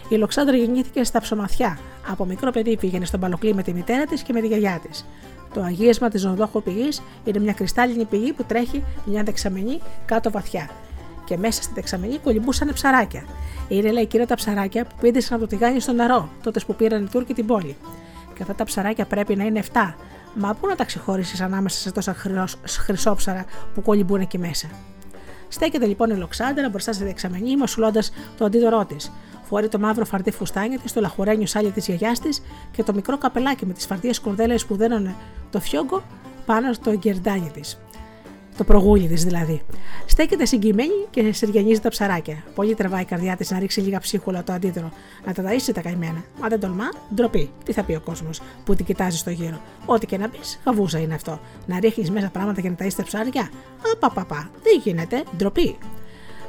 Η 0.09 0.15
Λοξάντρα 0.15 0.55
γεννήθηκε 0.55 1.03
στα 1.03 1.21
ψωμαθιά. 1.21 1.79
Από 2.09 2.25
μικρό 2.25 2.51
παιδί 2.51 2.77
πήγαινε 2.77 3.05
στον 3.05 3.19
Παλοκλή 3.19 3.53
με 3.53 3.63
τη 3.63 3.73
μητέρα 3.73 4.05
της 4.05 4.21
και 4.21 4.33
με 4.33 4.41
τη 4.41 4.47
γιαγιά 4.47 4.79
της. 4.87 5.05
Το 5.55 5.61
αγίασμα 5.61 6.09
της 6.09 6.21
ζωοδόχου 6.21 6.63
πηγής 6.63 7.01
είναι 7.23 7.39
μια 7.39 7.53
κρυστάλλινη 7.53 8.05
πηγή 8.05 8.33
που 8.33 8.43
τρέχει 8.43 8.83
μια 9.05 9.23
δεξαμενή 9.23 9.81
κάτω 10.05 10.31
βαθιά. 10.31 10.69
Και 11.25 11.37
μέσα 11.37 11.61
στη 11.61 11.73
δεξαμενή 11.73 12.17
κολυμπούσαν 12.17 12.73
ψαράκια. 12.73 13.23
Είναι 13.67 13.91
λέει 13.91 14.03
εκείνα 14.03 14.25
τα 14.25 14.35
ψαράκια 14.35 14.85
που 14.85 14.95
πήδησαν 15.01 15.37
από 15.37 15.47
το 15.47 15.55
τηγάνι 15.55 15.79
στο 15.79 15.91
νερό, 15.91 16.29
τότε 16.43 16.59
που 16.67 16.75
πήραν 16.75 17.03
οι 17.03 17.07
Τούρκοι 17.09 17.33
την 17.33 17.45
πόλη. 17.45 17.75
Και 18.35 18.41
αυτά 18.41 18.55
τα 18.55 18.63
ψαράκια 18.63 19.05
πρέπει 19.05 19.35
να 19.35 19.43
είναι 19.43 19.63
7. 19.73 19.93
Μα 20.33 20.53
πού 20.53 20.67
να 20.67 20.75
τα 20.75 20.83
ξεχώρισει 20.83 21.43
ανάμεσα 21.43 21.77
σε 21.79 21.91
τόσα 21.91 22.15
χρυσόψαρα 22.65 23.45
που 23.73 23.81
κολυμπούν 23.81 24.21
εκεί 24.21 24.37
μέσα; 24.37 24.67
Στέκεται 25.47 25.85
λοιπόν 25.85 26.09
η 26.09 26.15
Λοξάντερα 26.15 26.69
μπροστά 26.69 26.93
στη 26.93 27.03
δεξαμενή, 27.03 27.57
μασουλώντα 27.57 28.03
το 28.37 28.45
αντίδωρό 28.45 28.85
της. 28.85 29.11
Φορεί 29.47 29.67
το 29.67 29.79
μαύρο 29.79 30.05
φαρτί 30.05 30.31
φουστάνια 30.31 30.79
της, 30.79 30.93
το 30.93 31.01
λαχουρένιο 31.01 31.45
σάλι 31.45 31.71
της 31.71 31.85
γιαγιάς 31.85 32.19
της 32.19 32.41
και 32.71 32.83
το 32.83 32.93
μικρό 32.93 33.17
καπελάκι 33.17 33.65
με 33.65 33.73
τις 33.73 33.85
φαρτίε 33.85 34.11
κορδέλες 34.21 34.65
που 34.65 34.75
δένουν 34.75 35.15
το 35.51 35.59
φιόγκο 35.59 36.03
πάνω 36.45 36.73
στο 36.73 36.93
γκερντάνι 36.95 37.51
της. 37.53 37.79
Το 38.57 38.63
προγούλι 38.63 39.07
της 39.07 39.23
δηλαδή. 39.23 39.61
Στέκεται 40.05 40.45
συγκυμένη 40.45 41.05
και 41.09 41.33
σεριανίζει 41.33 41.79
τα 41.79 41.89
ψαράκια. 41.89 42.43
Πολύ 42.55 42.75
τρεβάει 42.75 43.01
η 43.01 43.05
καρδιά 43.05 43.35
της 43.35 43.51
να 43.51 43.59
ρίξει 43.59 43.81
λίγα 43.81 43.99
ψίχουλα 43.99 44.43
το 44.43 44.53
αντίδωρο. 44.53 44.91
Να 45.25 45.33
τα 45.33 45.43
ταΐσει 45.43 45.71
τα 45.73 45.81
καημένα. 45.81 46.23
Μα 46.41 46.47
δεν 46.47 46.59
τολμά, 46.59 46.89
ντροπή. 47.15 47.49
Τι 47.65 47.73
θα 47.73 47.83
πει 47.83 47.93
ο 47.93 48.01
κόσμος 48.05 48.41
που 48.65 48.75
την 48.75 48.85
κοιτάζει 48.85 49.17
στο 49.17 49.29
γύρο. 49.29 49.59
Ό,τι 49.85 50.05
και 50.05 50.17
να 50.17 50.29
πεις, 50.29 50.59
χαβούσα 50.63 50.99
είναι 50.99 51.13
αυτό. 51.13 51.39
Να 51.65 51.79
ρίχνεις 51.79 52.11
μέσα 52.11 52.29
πράγματα 52.29 52.61
για 52.61 52.69
να 52.69 52.75
ταΐσει 52.85 52.93
τα 52.95 53.03
ψάρια. 53.03 53.49
Απαπαπα. 53.93 54.49
Δεν 54.63 54.81
γίνεται, 54.83 55.23
ντροπή. 55.37 55.77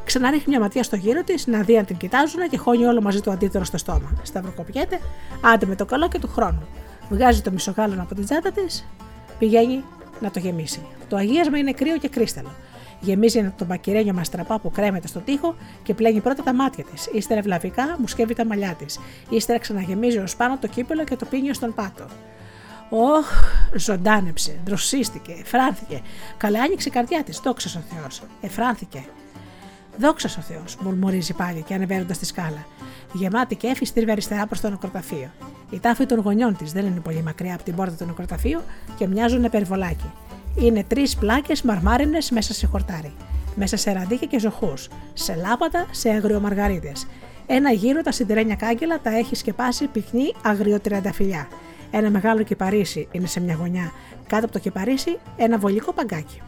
Ξαναρίχνει 0.06 0.44
μια 0.48 0.60
ματιά 0.60 0.82
στο 0.82 0.96
γύρο 0.96 1.22
της, 1.24 1.46
να 1.46 1.60
δει 1.62 1.78
αν 1.78 1.84
την 1.84 1.96
κοιτάζουν 1.96 2.48
και 2.50 2.56
χώνει 2.56 2.84
όλο 2.84 3.02
μαζί 3.02 3.20
το 3.20 3.30
αντίδωρο 3.30 3.64
στο 3.64 3.78
στόμα. 3.78 4.12
Σταυροκοπιέται, 4.22 5.00
άντε 5.40 5.66
με 5.66 5.74
το 5.74 5.84
καλό 5.84 6.08
και 6.08 6.18
του 6.18 6.28
χρόνου. 6.28 6.66
Βγάζει 7.08 7.42
το 7.42 7.50
μισογάλων 7.50 8.00
από 8.00 8.14
την 8.14 8.24
τσάντα 8.24 8.52
της, 8.52 8.86
πηγαίνει 9.38 9.84
να 10.20 10.30
το 10.30 10.38
γεμίσει. 10.38 10.80
Το 11.08 11.16
αγίασμα 11.16 11.58
είναι 11.58 11.72
κρύο 11.72 11.98
και 11.98 12.08
κρίσταλο. 12.08 12.50
Γεμίζει 13.00 13.54
το 13.58 13.64
μπακυρένιο 13.64 14.12
μαστραπά 14.12 14.58
που 14.58 14.70
κρέμεται 14.70 15.06
στο 15.06 15.20
τοίχο 15.20 15.54
και 15.82 15.94
πλένει 15.94 16.20
πρώτα 16.20 16.42
τα 16.42 16.54
μάτια 16.54 16.84
της. 16.84 17.08
Ύστερα 17.12 17.40
ευλαβικά 17.40 17.96
μου 17.98 18.06
σκεύει 18.06 18.34
τα 18.34 18.46
μαλλιά 18.46 18.74
της. 18.78 18.98
Ύστερα 19.28 19.58
ξαναγεμίζει 19.58 20.18
ως 20.18 20.36
πάνω 20.36 20.58
το 20.60 20.66
κύπελο 20.66 21.04
και 21.04 21.16
το 21.16 21.24
πίνει 21.24 21.54
στον 21.54 21.74
πάτο. 21.74 22.06
Όχ, 22.90 23.26
ζωντάνεψε, 23.76 24.60
δροσίστηκε, 24.64 25.36
εφράνθηκε. 25.40 26.02
Καλά 26.36 26.60
άνοιξε 26.60 26.88
η 26.88 26.92
καρδιά 26.92 27.22
της, 27.22 27.40
δόξα 27.44 27.78
ο 27.78 27.94
Θεό. 27.94 28.28
Εφράνθηκε. 28.40 29.04
Δόξα 29.98 30.28
ο 30.38 30.40
Θεός, 30.40 30.76
μουρμουρίζει 30.76 31.34
πάλι 31.34 31.62
και 31.62 31.74
ανεβαίνοντας 31.74 32.18
τη 32.18 32.26
σκάλα. 32.26 32.66
Γεμάτη 33.12 33.56
και 33.56 33.66
έφη 33.66 33.84
στρίβει 33.84 34.10
αριστερά 34.10 34.46
προς 34.46 34.60
το 34.60 34.70
νεκροταφείο. 34.70 35.30
Η 35.70 35.80
τάφη 35.80 36.06
των 36.06 36.20
γονιών 36.20 36.56
της 36.56 36.72
δεν 36.72 36.86
είναι 36.86 37.00
πολύ 37.00 37.22
μακριά 37.22 37.54
από 37.54 37.62
την 37.62 37.74
πόρτα 37.74 37.94
του 37.98 38.04
νεκροταφείου 38.04 38.60
και 38.96 39.06
μοιάζουν 39.06 39.50
περιβολάκι. 39.50 40.12
Είναι 40.58 40.84
τρεις 40.84 41.16
πλάκες 41.16 41.62
μαρμάρινες 41.62 42.30
μέσα 42.30 42.54
σε 42.54 42.66
χορτάρι. 42.66 43.14
Μέσα 43.54 43.76
σε 43.76 43.92
ραντίκια 43.92 44.26
και 44.26 44.38
ζωχούς. 44.38 44.88
Σε 45.12 45.34
λάπατα, 45.34 45.86
σε 45.90 46.10
αγριομαργαρίτες. 46.10 47.06
Ένα 47.46 47.72
γύρο 47.72 48.02
τα 48.02 48.12
συντηρένια 48.12 48.54
κάγκελα 48.54 49.00
τα 49.00 49.16
έχει 49.16 49.34
σκεπάσει 49.34 49.86
πυκνή 49.86 50.34
αγριοτριανταφυλιά. 50.42 51.48
Ένα 51.90 52.10
μεγάλο 52.10 52.42
κυπαρίσι 52.42 53.08
είναι 53.10 53.26
σε 53.26 53.40
μια 53.40 53.54
γωνιά. 53.54 53.92
Κάτω 54.26 54.44
από 54.44 54.52
το 54.52 54.58
κυπαρίσι 54.58 55.18
ένα 55.36 55.58
βολικό 55.58 55.92
παγκάκι. 55.92 56.40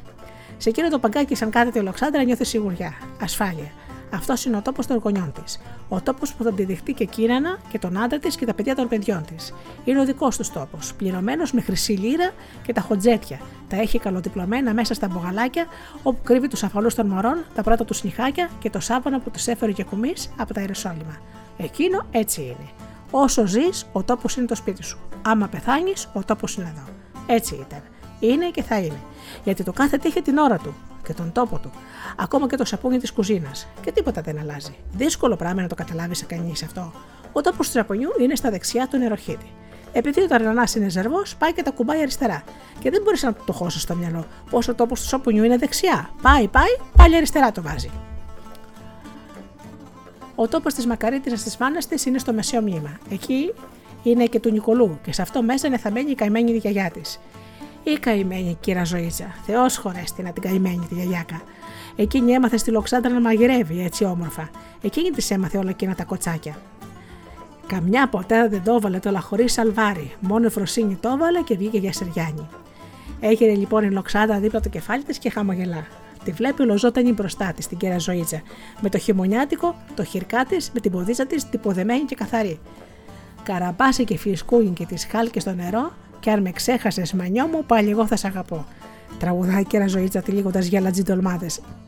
Σε 0.59 0.69
εκείνο 0.69 0.89
το 0.89 0.99
παγκάκι, 0.99 1.35
σαν 1.35 1.51
κάθεται 1.51 1.79
η 1.79 1.83
Λοξάντρα, 1.83 2.23
νιώθει 2.23 2.45
σιγουριά, 2.45 2.93
ασφάλεια. 3.23 3.71
Αυτός 4.15 4.45
είναι 4.45 4.57
ο 4.57 4.63
τόπος 4.63 4.87
των 4.87 4.97
γονιών 4.97 5.33
της. 5.43 5.61
Ο 5.89 6.01
τόπος 6.01 6.35
που 6.35 6.43
θα 6.43 6.53
τη 6.53 6.65
δεχτεί 6.65 6.93
και 6.93 7.03
εκείνανα 7.03 7.59
και 7.69 7.79
τον 7.79 7.99
άντρα 7.99 8.19
της 8.19 8.37
και 8.37 8.47
τα 8.47 8.55
παιδιά 8.55 8.75
των 8.75 8.89
παιδιών 8.89 9.25
της. 9.25 9.55
Είναι 9.85 10.01
ο 10.01 10.05
δικός 10.05 10.37
τους 10.37 10.51
τόπος, 10.51 10.95
πληρωμένος 10.95 11.53
με 11.53 11.61
χρυσή 11.61 11.93
λίρα 11.93 12.31
και 12.63 12.73
τα 12.73 12.81
χοντζέτια. 12.81 13.41
Τα 13.69 13.77
έχει 13.77 13.99
καλοδιπλωμένα 13.99 14.75
μέσα 14.75 14.95
στα 14.95 15.09
μπογαλάκια, 15.09 15.67
όπου 16.03 16.19
κρύβει 16.23 16.49
τους 16.49 16.63
αφαλούς 16.63 16.95
των 16.95 17.07
μωρών, 17.07 17.45
τα 17.55 17.63
πρώτα 17.63 17.85
του 17.85 17.95
νυχάκια 18.03 18.51
και 18.59 18.71
το 18.71 18.81
σάβανα 18.81 19.21
που 19.21 19.31
τους 19.31 19.47
έφερε 19.47 19.73
και 19.73 19.85
κουμί 19.85 20.13
από 20.37 20.55
τα 20.55 20.61
Ιεροσόλυμα. 20.61 21.17
Εκείνο 21.57 22.07
έτσι 22.11 22.41
είναι. 22.41 22.69
Όσο 23.11 23.47
ζεις, 23.47 23.87
ο 23.93 24.03
τόπος 24.03 24.37
είναι 24.37 24.47
το 24.47 24.55
σπίτι 24.55 24.83
σου. 24.83 24.99
Άμα 25.23 25.49
πεθάνεις, 25.49 26.09
ο 26.13 26.25
τόπος 26.25 26.55
είναι 26.55 26.73
εδώ. 26.75 26.85
Έτσι 27.27 27.55
ήταν. 27.55 27.83
Είναι 28.21 28.51
και 28.51 28.63
θα 28.63 28.79
είναι. 28.79 29.01
Γιατί 29.45 29.65
το 29.65 29.73
κάθε 29.73 29.97
τι 29.97 30.09
είχε 30.09 30.21
την 30.21 30.37
ώρα 30.39 30.57
του 30.57 30.75
και 31.07 31.15
τον 31.15 31.33
τόπο 31.33 31.59
του. 31.59 31.71
Ακόμα 32.17 32.49
και 32.49 32.57
το 32.57 32.65
σαπούνι 32.65 32.99
της 32.99 33.13
κουζίνας. 33.13 33.67
Και 33.81 33.93
τίποτα 33.93 34.21
δεν 34.21 34.39
αλλάζει. 34.39 34.77
Δύσκολο 34.93 35.37
πράγμα 35.37 35.63
να 35.63 35.69
το 35.69 35.75
καταλάβει 35.75 36.15
σε 36.15 36.25
κανείς 36.25 36.63
αυτό. 36.63 36.93
Ο 37.33 37.41
τόπος 37.41 37.67
του 37.67 37.73
σαπονιού 37.73 38.11
είναι 38.21 38.35
στα 38.35 38.51
δεξιά 38.51 38.89
του 38.91 38.99
νεροχύτη. 38.99 39.47
Επειδή 39.93 40.23
ο 40.23 40.27
ταρνανάς 40.27 40.75
είναι 40.75 40.89
ζερβός, 40.89 41.37
πάει 41.37 41.53
και 41.53 41.63
τα 41.63 41.71
κουμπάει 41.71 42.01
αριστερά. 42.01 42.43
Και 42.79 42.91
δεν 42.91 43.03
μπορείς 43.03 43.23
να 43.23 43.33
το 43.33 43.53
χώσεις 43.53 43.83
στο 43.83 43.95
μυαλό. 43.95 44.27
Όσο 44.51 44.73
ο 44.73 44.75
τόπος 44.75 45.01
του 45.01 45.07
σαπουνιού 45.07 45.45
είναι 45.45 45.57
δεξιά. 45.57 46.11
Πάει, 46.23 46.49
πάει, 46.49 46.77
πάλι 46.97 47.17
αριστερά 47.17 47.53
το 47.53 47.63
βάζει. 47.63 47.91
Ο 50.35 50.49
τόπος 50.49 50.75
της 50.75 50.87
μακαρίτηρα 50.87 51.37
της 51.37 51.57
μάνα 51.57 51.79
τη 51.79 52.03
είναι 52.07 52.19
στο 52.19 52.33
μεσαίο 52.33 52.61
μνήμα. 52.61 52.99
Εκεί 53.11 53.53
είναι 54.03 54.25
και 54.25 54.41
του 54.41 54.51
Νικολού 54.51 54.99
και 55.03 55.13
σε 55.13 55.23
αυτό 55.23 55.43
μέσα 55.43 55.67
είναι 55.67 55.79
θαμένη 55.79 56.11
η 56.11 56.15
καημένη 56.15 56.57
γιαγιά 56.57 56.91
της. 56.91 57.21
Η 57.83 57.99
καημένη 58.01 58.57
κύρα 58.61 58.85
Ζωήτσα. 58.85 59.35
Θεός 59.47 59.77
χωρέστη 59.77 60.23
να 60.23 60.33
την 60.33 60.43
καημένη 60.43 60.87
τη 60.89 60.95
γιαγιάκα. 60.95 61.43
Εκείνη 61.97 62.33
έμαθε 62.33 62.57
στη 62.57 62.71
Λοξάντρα 62.71 63.13
να 63.13 63.21
μαγειρεύει 63.21 63.83
έτσι 63.83 64.05
όμορφα. 64.05 64.51
Εκείνη 64.83 65.11
της 65.11 65.31
έμαθε 65.31 65.59
όλα 65.59 65.71
εκείνα 65.71 65.95
τα 65.95 66.05
κοτσάκια. 66.05 66.57
Καμιά 67.67 68.09
ποτέ 68.09 68.49
δεν 68.49 68.63
το 68.65 68.75
έβαλε 68.75 68.99
το 68.99 69.11
λαχωρί 69.11 69.49
σαλβάρι. 69.49 70.13
Μόνο 70.21 70.47
η 70.47 70.51
Φροσίνη 70.51 70.95
το 70.95 71.09
έβαλε 71.09 71.43
και 71.43 71.57
βγήκε 71.57 71.79
για 71.79 71.93
Σεριάννη. 71.93 72.49
Έγινε 73.21 73.55
λοιπόν 73.55 73.85
η 73.85 73.91
Λοξάντρα 73.91 74.39
δίπλα 74.39 74.61
το 74.61 74.69
κεφάλι 74.69 75.03
της 75.03 75.19
και 75.19 75.31
χαμογελά. 75.31 75.87
Τη 76.25 76.33
βλέπει 76.33 76.63
ολοζότανη 76.63 77.13
μπροστά 77.13 77.53
της 77.53 77.67
την 77.67 77.79
κέρα 77.79 77.99
Ζωήτσα. 77.99 78.43
Με 78.81 78.89
το 78.89 78.99
χειμωνιάτικο, 78.99 79.75
το 79.95 80.05
χειρκά 80.05 80.45
της, 80.45 80.71
με 80.75 80.81
την 80.81 80.91
ποδίτσα 80.91 81.27
της 81.27 81.49
τυποδεμένη 81.49 82.05
και 82.05 82.15
καθαρή. 82.15 82.61
Καραμπάσει 83.43 84.05
και 84.05 84.17
φισκούγιν 84.17 84.73
και 84.73 84.87
τις 84.87 85.07
χάλκες 85.11 85.43
στο 85.43 85.53
νερό, 85.53 85.93
και 86.21 86.31
αν 86.31 86.43
με 86.43 86.51
ξέχασες, 86.51 87.13
μανιό 87.13 87.47
μου, 87.47 87.65
πάλι 87.67 87.91
εγώ 87.91 88.07
θα 88.07 88.17
σε 88.17 88.27
αγαπώ. 88.27 88.67
Τραγουδάει 89.19 89.65
και 89.65 89.77
ένα 89.77 89.87
ζωήτσα 89.87 90.21
τυλίγοντας 90.21 90.67
γυαλατζή 90.67 91.03
ντολμάδε. 91.03 91.47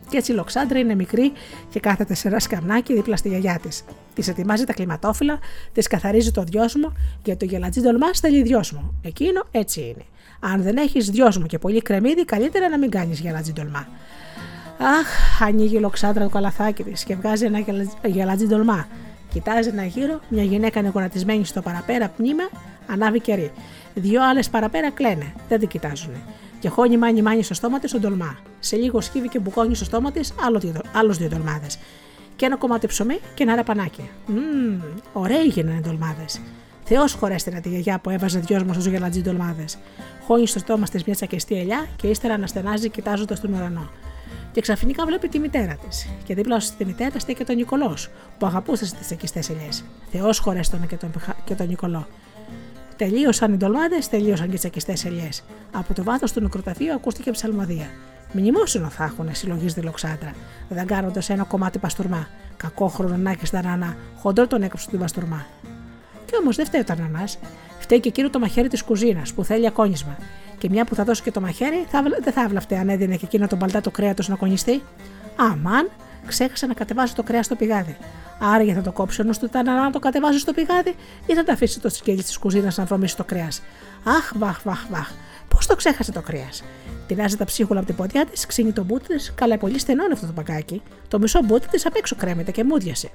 Και 0.09 0.17
έτσι 0.17 0.33
η 0.33 0.35
Λοξάντρα 0.35 0.79
είναι 0.79 0.95
μικρή 0.95 1.33
και 1.71 1.81
κάθεται 1.81 2.15
σε 2.15 2.29
ένα 2.29 2.39
σκαμνάκι 2.39 2.95
δίπλα 2.95 3.17
στη 3.17 3.29
γιαγιά 3.29 3.59
της. 3.63 3.85
Της 4.15 4.29
ετοιμάζει 4.29 4.65
τα 4.65 4.73
κλιματόφυλλα, 4.73 5.39
της 5.73 5.87
καθαρίζει 5.87 6.31
το 6.31 6.43
δυόσμο, 6.43 6.93
γιατί 7.25 7.47
το 7.47 7.53
γελατζή 7.55 7.81
ντολμά 7.81 8.07
θέλει 8.15 8.43
δυόσμο. 8.43 8.95
Εκείνο 9.03 9.47
έτσι 9.51 9.81
είναι. 9.81 10.05
Αν 10.41 10.63
δεν 10.63 10.77
έχεις 10.77 11.11
δυόσμο 11.11 11.47
και 11.47 11.59
πολύ 11.59 11.83
κρεμμύδι, 11.83 12.25
καλύτερα 12.25 12.69
να 12.69 12.79
μην 12.79 12.91
κάνεις 12.91 13.21
γελατζή 13.21 13.53
ντολμά. 13.53 13.89
Αχ, 14.79 15.43
ανοίγει 15.43 15.77
η 15.77 15.81
Λοξάντρα 15.81 16.25
το 16.25 16.31
καλαθάκι 16.31 16.83
της 16.83 17.05
και 17.05 17.17
βγάζει 17.17 17.45
ένα 17.45 17.65
γελατζή 18.05 18.47
ντολμά. 18.47 18.87
Κοιτάζει 19.33 19.69
ένα 19.69 19.85
γύρο, 19.85 20.21
μια 20.29 20.43
γυναίκα 20.43 20.81
είναι 20.81 21.45
στο 21.45 21.61
παραπέρα 21.61 22.09
πνίμα, 22.09 22.49
ανάβει 22.87 23.21
κερί. 23.21 23.51
Δύο 23.95 24.25
άλλες 24.29 24.51
παραπέρα 24.51 24.91
κλαίνε, 24.91 25.33
δεν 25.49 25.59
την 25.59 25.69
κοιτάζουν. 25.69 26.13
Και 26.59 26.69
χώνει 26.69 26.97
μάνι 26.97 27.23
μάνι 27.23 27.43
στο 27.43 27.55
στόμα 27.55 27.79
της 27.79 27.91
τον 27.91 28.01
τολμά. 28.01 28.39
Σε 28.59 28.77
λίγο 28.77 29.01
σκύβει 29.01 29.29
και 29.29 29.39
μπουκώνει 29.39 29.75
στο 29.75 29.85
στόμα 29.85 30.13
της 30.13 30.35
άλλου 30.93 31.13
δύο 31.15 31.29
τολμάδε. 31.29 31.67
Και 32.37 32.47
ένα 32.47 32.57
κομμάτι 32.57 32.87
ψωμί 32.87 33.21
και 33.35 33.43
ένα 33.43 33.55
ραπανάκι. 33.55 34.11
Μμμ, 34.27 34.81
ωραίοι 35.13 35.47
γίνανε 35.47 35.81
τολμάδε. 35.81 36.25
Θεός 36.85 37.13
χωρέστηνα 37.13 37.61
τη 37.61 37.69
γιαγιά 37.69 37.99
που 37.99 38.11
έβαζε 38.11 38.39
δυος 38.39 38.63
μου 38.63 38.73
στου 38.73 38.91
γελατζί 38.91 39.23
τολμάδε. 39.23 39.65
Χώνει 40.27 40.47
στο 40.47 40.59
στόμα 40.59 40.87
της 40.87 41.05
μια 41.05 41.15
τσακιστή 41.15 41.59
ελιά 41.59 41.87
και 41.97 42.07
ύστερα 42.07 42.35
αναστενάζει 42.35 42.89
κοιτάζοντας 42.89 43.41
τον 43.41 43.53
ουρανό. 43.53 43.91
Και 44.53 44.61
ξαφνικά 44.61 45.07
βλέπει 45.07 45.29
τη 45.29 45.39
μητέρα 45.39 45.75
της. 45.75 46.09
Και 46.25 46.35
δίπλα 46.35 46.61
στη 46.61 46.85
μητέρα 46.85 47.19
στέκει 47.19 47.45
τον 47.45 47.57
Νικολός, 47.57 48.09
που 48.39 48.47
αγαπούσε 48.47 48.85
τις 48.85 49.07
τσακιστές 49.07 49.51
ελιές. 49.51 49.85
Θεός 50.11 50.39
χωρέστονα 50.39 50.87
και 50.87 50.97
τον, 50.97 51.11
και 51.45 51.55
τον 51.55 51.67
Νικολό. 51.67 52.07
Τελείωσαν 53.01 53.53
οι 53.53 53.57
ντολμάδε, 53.57 53.99
τελείωσαν 54.11 54.49
και 54.49 54.55
οι 54.55 54.59
τσακιστές 54.59 55.05
ελιές. 55.05 55.43
Από 55.73 55.95
το 55.95 56.03
βάθος 56.03 56.33
του 56.33 56.41
νεκροταφείου 56.41 56.93
ακούστηκε 56.93 57.31
ψαλμοδία. 57.31 57.87
Μνημόσυνο 58.33 58.89
θα 58.89 59.05
έχουν, 59.05 59.35
συλλογίζει 59.35 59.81
λοξάντρα, 59.81 60.35
δαγκάροντας 60.69 61.31
ένα 61.31 61.45
κομμάτι 61.45 61.79
παστούρμα. 61.79 62.29
Κακόχρονο 62.57 63.17
να 63.17 63.31
έχεις 63.31 63.51
τα 63.51 63.63
νανά, 63.63 63.97
χοντρό 64.19 64.47
τον 64.47 64.63
έκοψε 64.63 64.89
την 64.89 64.99
παστούρμα. 64.99 65.47
Και 66.27 66.37
όμως 66.41 66.57
δεν 66.57 66.67
φταίει 66.67 66.81
ο 66.81 66.85
ταρνανάς. 66.85 67.39
Φταίει 67.79 68.01
και 68.01 68.09
εκείνο 68.09 68.31
το 68.31 68.39
μαχαίρι 68.39 68.69
της 68.69 68.83
κουζίνας 68.83 69.33
που 69.33 69.45
θέλει 69.45 69.67
ακόνισμα. 69.67 70.17
Και 70.59 70.69
μια 70.69 70.85
που 70.85 70.95
θα 70.95 71.05
δώσει 71.05 71.23
και 71.23 71.31
το 71.31 71.41
μαχαίρι, 71.41 71.87
θα, 71.89 72.03
δεν 72.23 72.33
θα 72.33 72.49
βλαφτεί 72.49 72.75
αν 72.75 72.89
έδινε 72.89 73.17
και 73.17 73.25
εκείνο 73.25 73.47
τον 73.47 73.59
παλτά 73.59 73.81
το 73.81 73.91
κρέατος 73.91 74.29
να 74.29 74.37
κονιστεί. 74.37 74.83
Αμάν, 75.37 75.89
ξέχασε 76.27 76.67
να 76.67 76.75
κατεβάσει 76.75 77.15
το 77.15 77.23
κρέας 77.23 77.45
στο 77.45 77.55
πηγάδι. 77.55 77.97
Άραγε 78.41 78.75
θα 78.75 78.81
το 78.81 78.93
κόψει 78.93 79.21
ο 79.21 79.25
του 79.25 79.51
να 79.65 79.91
το 79.91 79.99
κατεβάζει 79.99 80.39
στο 80.39 80.53
πηγάδι 80.53 80.95
ή 81.27 81.35
θα 81.35 81.45
τα 81.45 81.53
αφήσει 81.53 81.81
το 81.81 81.89
σκέλι 81.89 82.23
της 82.23 82.39
κουζίνας 82.39 82.77
να 82.77 82.85
βρωμίσει 82.85 83.17
το 83.17 83.25
κρέας. 83.25 83.63
Αχ, 84.05 84.33
βαχ, 84.37 84.61
βαχ, 84.65 84.87
βαχ. 84.91 85.11
Πώς 85.49 85.67
το 85.67 85.77
ξέχασε 85.77 86.13
το 86.13 86.21
κρέας. 86.21 86.63
Τεινάζει 87.07 87.37
τα 87.37 87.45
ψίχουλα 87.45 87.79
από 87.79 87.89
την 87.89 87.97
ποδιά 87.97 88.27
της, 88.27 88.47
ξύνει 88.47 88.73
το 88.73 88.85
μπούτι 88.85 89.07
της, 89.07 89.33
καλά 89.35 89.59
πολύ 89.59 89.79
στενό 89.79 90.05
αυτό 90.13 90.27
το 90.27 90.33
παγκάκι. 90.33 90.83
Το 91.09 91.19
μισό 91.19 91.41
μπούτι 91.45 91.69
της 91.69 91.87
απ' 91.87 91.97
έξω 91.97 92.17
κρέμεται 92.17 92.51
και 92.51 92.65
μούδιασε. 92.65 93.11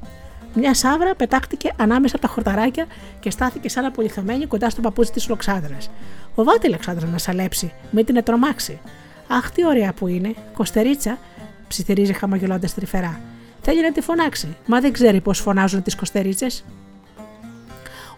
Μια 0.54 0.74
σάβρα 0.74 1.16
πετάχτηκε 1.16 1.74
ανάμεσα 1.78 2.16
από 2.16 2.28
τα 2.28 2.34
χορταράκια 2.34 2.86
και 3.20 3.30
στάθηκε 3.30 3.70
σαν 3.70 3.86
απολυθωμένη 3.86 4.46
κοντά 4.46 4.70
στο 4.70 4.82
παπούτσι 4.82 5.12
της 5.12 5.30
Λοξάνδρας. 5.30 5.90
Φοβάται 6.36 6.68
η 6.68 6.70
Λοξάνδρας 6.70 7.12
να 7.12 7.18
σαλέψει, 7.18 7.74
μην 7.92 8.06
την 8.06 8.16
ετρομάξει. 8.16 8.80
Αχ, 9.28 9.52
τι 9.52 9.66
ωραία 9.66 9.94
που 9.94 10.08
είναι, 10.08 10.34
κοστερίτσα, 10.54 11.18
ψιθυρίζει 11.68 12.14
χαμογελώντας 12.14 12.74
τρυφερά. 12.74 13.20
Θέλει 13.62 13.82
να 13.82 13.92
τη 13.92 14.02
φωνάξει, 14.02 14.56
μα 14.66 14.80
δεν 14.80 14.92
ξέρει 14.92 15.22
πώς 15.22 15.40
φωνάζουν 15.40 15.84
τις 15.84 15.96
κοστερίτσες. 15.96 16.66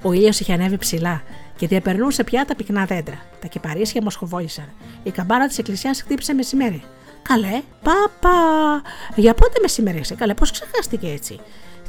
Ο 0.01 0.11
ήλιος 0.11 0.39
είχε 0.39 0.53
ανέβει 0.53 0.77
ψηλά 0.77 1.21
και 1.57 1.67
διαπερνούσε 1.67 2.23
πια 2.23 2.45
τα 2.45 2.55
πυκνά 2.55 2.85
δέντρα. 2.85 3.21
Τα 3.41 3.47
κυπαρίσια 3.47 4.01
μοσχοβόλησαν. 4.01 4.69
Η 5.03 5.11
καμπάνα 5.11 5.47
της 5.47 5.57
εκκλησιά 5.57 5.93
χτύπησε 5.93 6.33
μεσημέρι. 6.33 6.83
Καλέ, 7.21 7.61
πάπα! 7.83 8.81
Για 9.15 9.33
πότε 9.33 9.59
μεσημέρι 9.61 9.99
είσαι, 9.99 10.15
καλέ, 10.15 10.33
πώς 10.33 10.51
ξεχάστηκε 10.51 11.07
έτσι; 11.07 11.39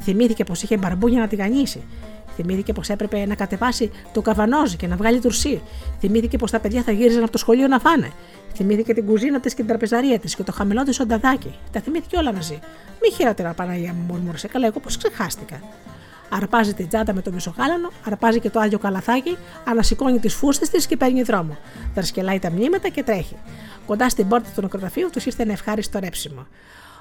Θυμήθηκε 0.02 0.44
πως 0.44 0.62
είχε 0.62 0.76
μπαρμπούνια 0.76 1.20
να 1.20 1.28
τη 1.28 1.36
γανίσει. 1.36 1.82
Θυμήθηκε 2.36 2.72
πως 2.72 2.88
έπρεπε 2.88 3.26
να 3.26 3.34
κατεβάσει 3.34 3.90
το 4.12 4.22
καβανόζι 4.22 4.76
και 4.76 4.86
να 4.86 4.96
βγάλει 4.96 5.20
τουρσί. 5.20 5.62
Θυμήθηκε 6.00 6.38
πως 6.38 6.50
τα 6.50 6.60
παιδιά 6.60 6.82
θα 6.82 6.92
γύριζαν 6.92 7.22
από 7.22 7.32
το 7.32 7.38
σχολείο 7.38 7.66
να 7.66 7.78
φάνε. 7.78 8.12
Θυμήθηκε 8.54 8.94
την 8.94 9.06
κουζίνα 9.06 9.40
της 9.40 9.52
και 9.52 9.58
την 9.58 9.68
τραπεζαρία 9.68 10.18
της 10.18 10.34
και 10.34 10.42
το 10.42 10.52
χαμηλό 10.52 10.82
της 10.82 11.00
ονταδάκι. 11.00 11.54
Τα 11.72 11.80
θυμήθηκε 11.80 12.16
όλα 12.16 12.32
μαζί. 12.32 12.58
Μη 13.02 13.12
χειρότερα, 13.12 13.52
Παναγία 13.52 13.92
μου, 13.92 14.04
μουρμούρισε. 14.08 14.48
Καλά, 14.48 14.66
εγώ 14.66 14.80
πώ 14.80 14.88
ξεχάστηκα. 14.88 15.60
Αρπάζει 16.30 16.74
την 16.74 16.88
τσάντα 16.88 17.14
με 17.14 17.22
το 17.22 17.32
μισογάλανο, 17.32 17.90
αρπάζει 18.04 18.40
και 18.40 18.50
το 18.50 18.60
άδειο 18.60 18.78
καλαθάκι, 18.78 19.36
ανασηκώνει 19.64 20.18
τις 20.18 20.34
φούστες 20.34 20.68
της 20.68 20.86
και 20.86 20.96
παίρνει 20.96 21.22
δρόμο. 21.22 21.56
Δρασκελάει 21.94 22.38
τα 22.38 22.50
μνήματα 22.50 22.88
και 22.88 23.02
τρέχει. 23.02 23.36
Κοντά 23.86 24.08
στην 24.08 24.28
πόρτα 24.28 24.48
του 24.54 24.60
νεκροταφείου 24.60 25.08
τους 25.12 25.26
ήρθε 25.26 25.42
ένα 25.42 25.52
ευχάριστο 25.52 25.98
ρέψιμο. 25.98 26.46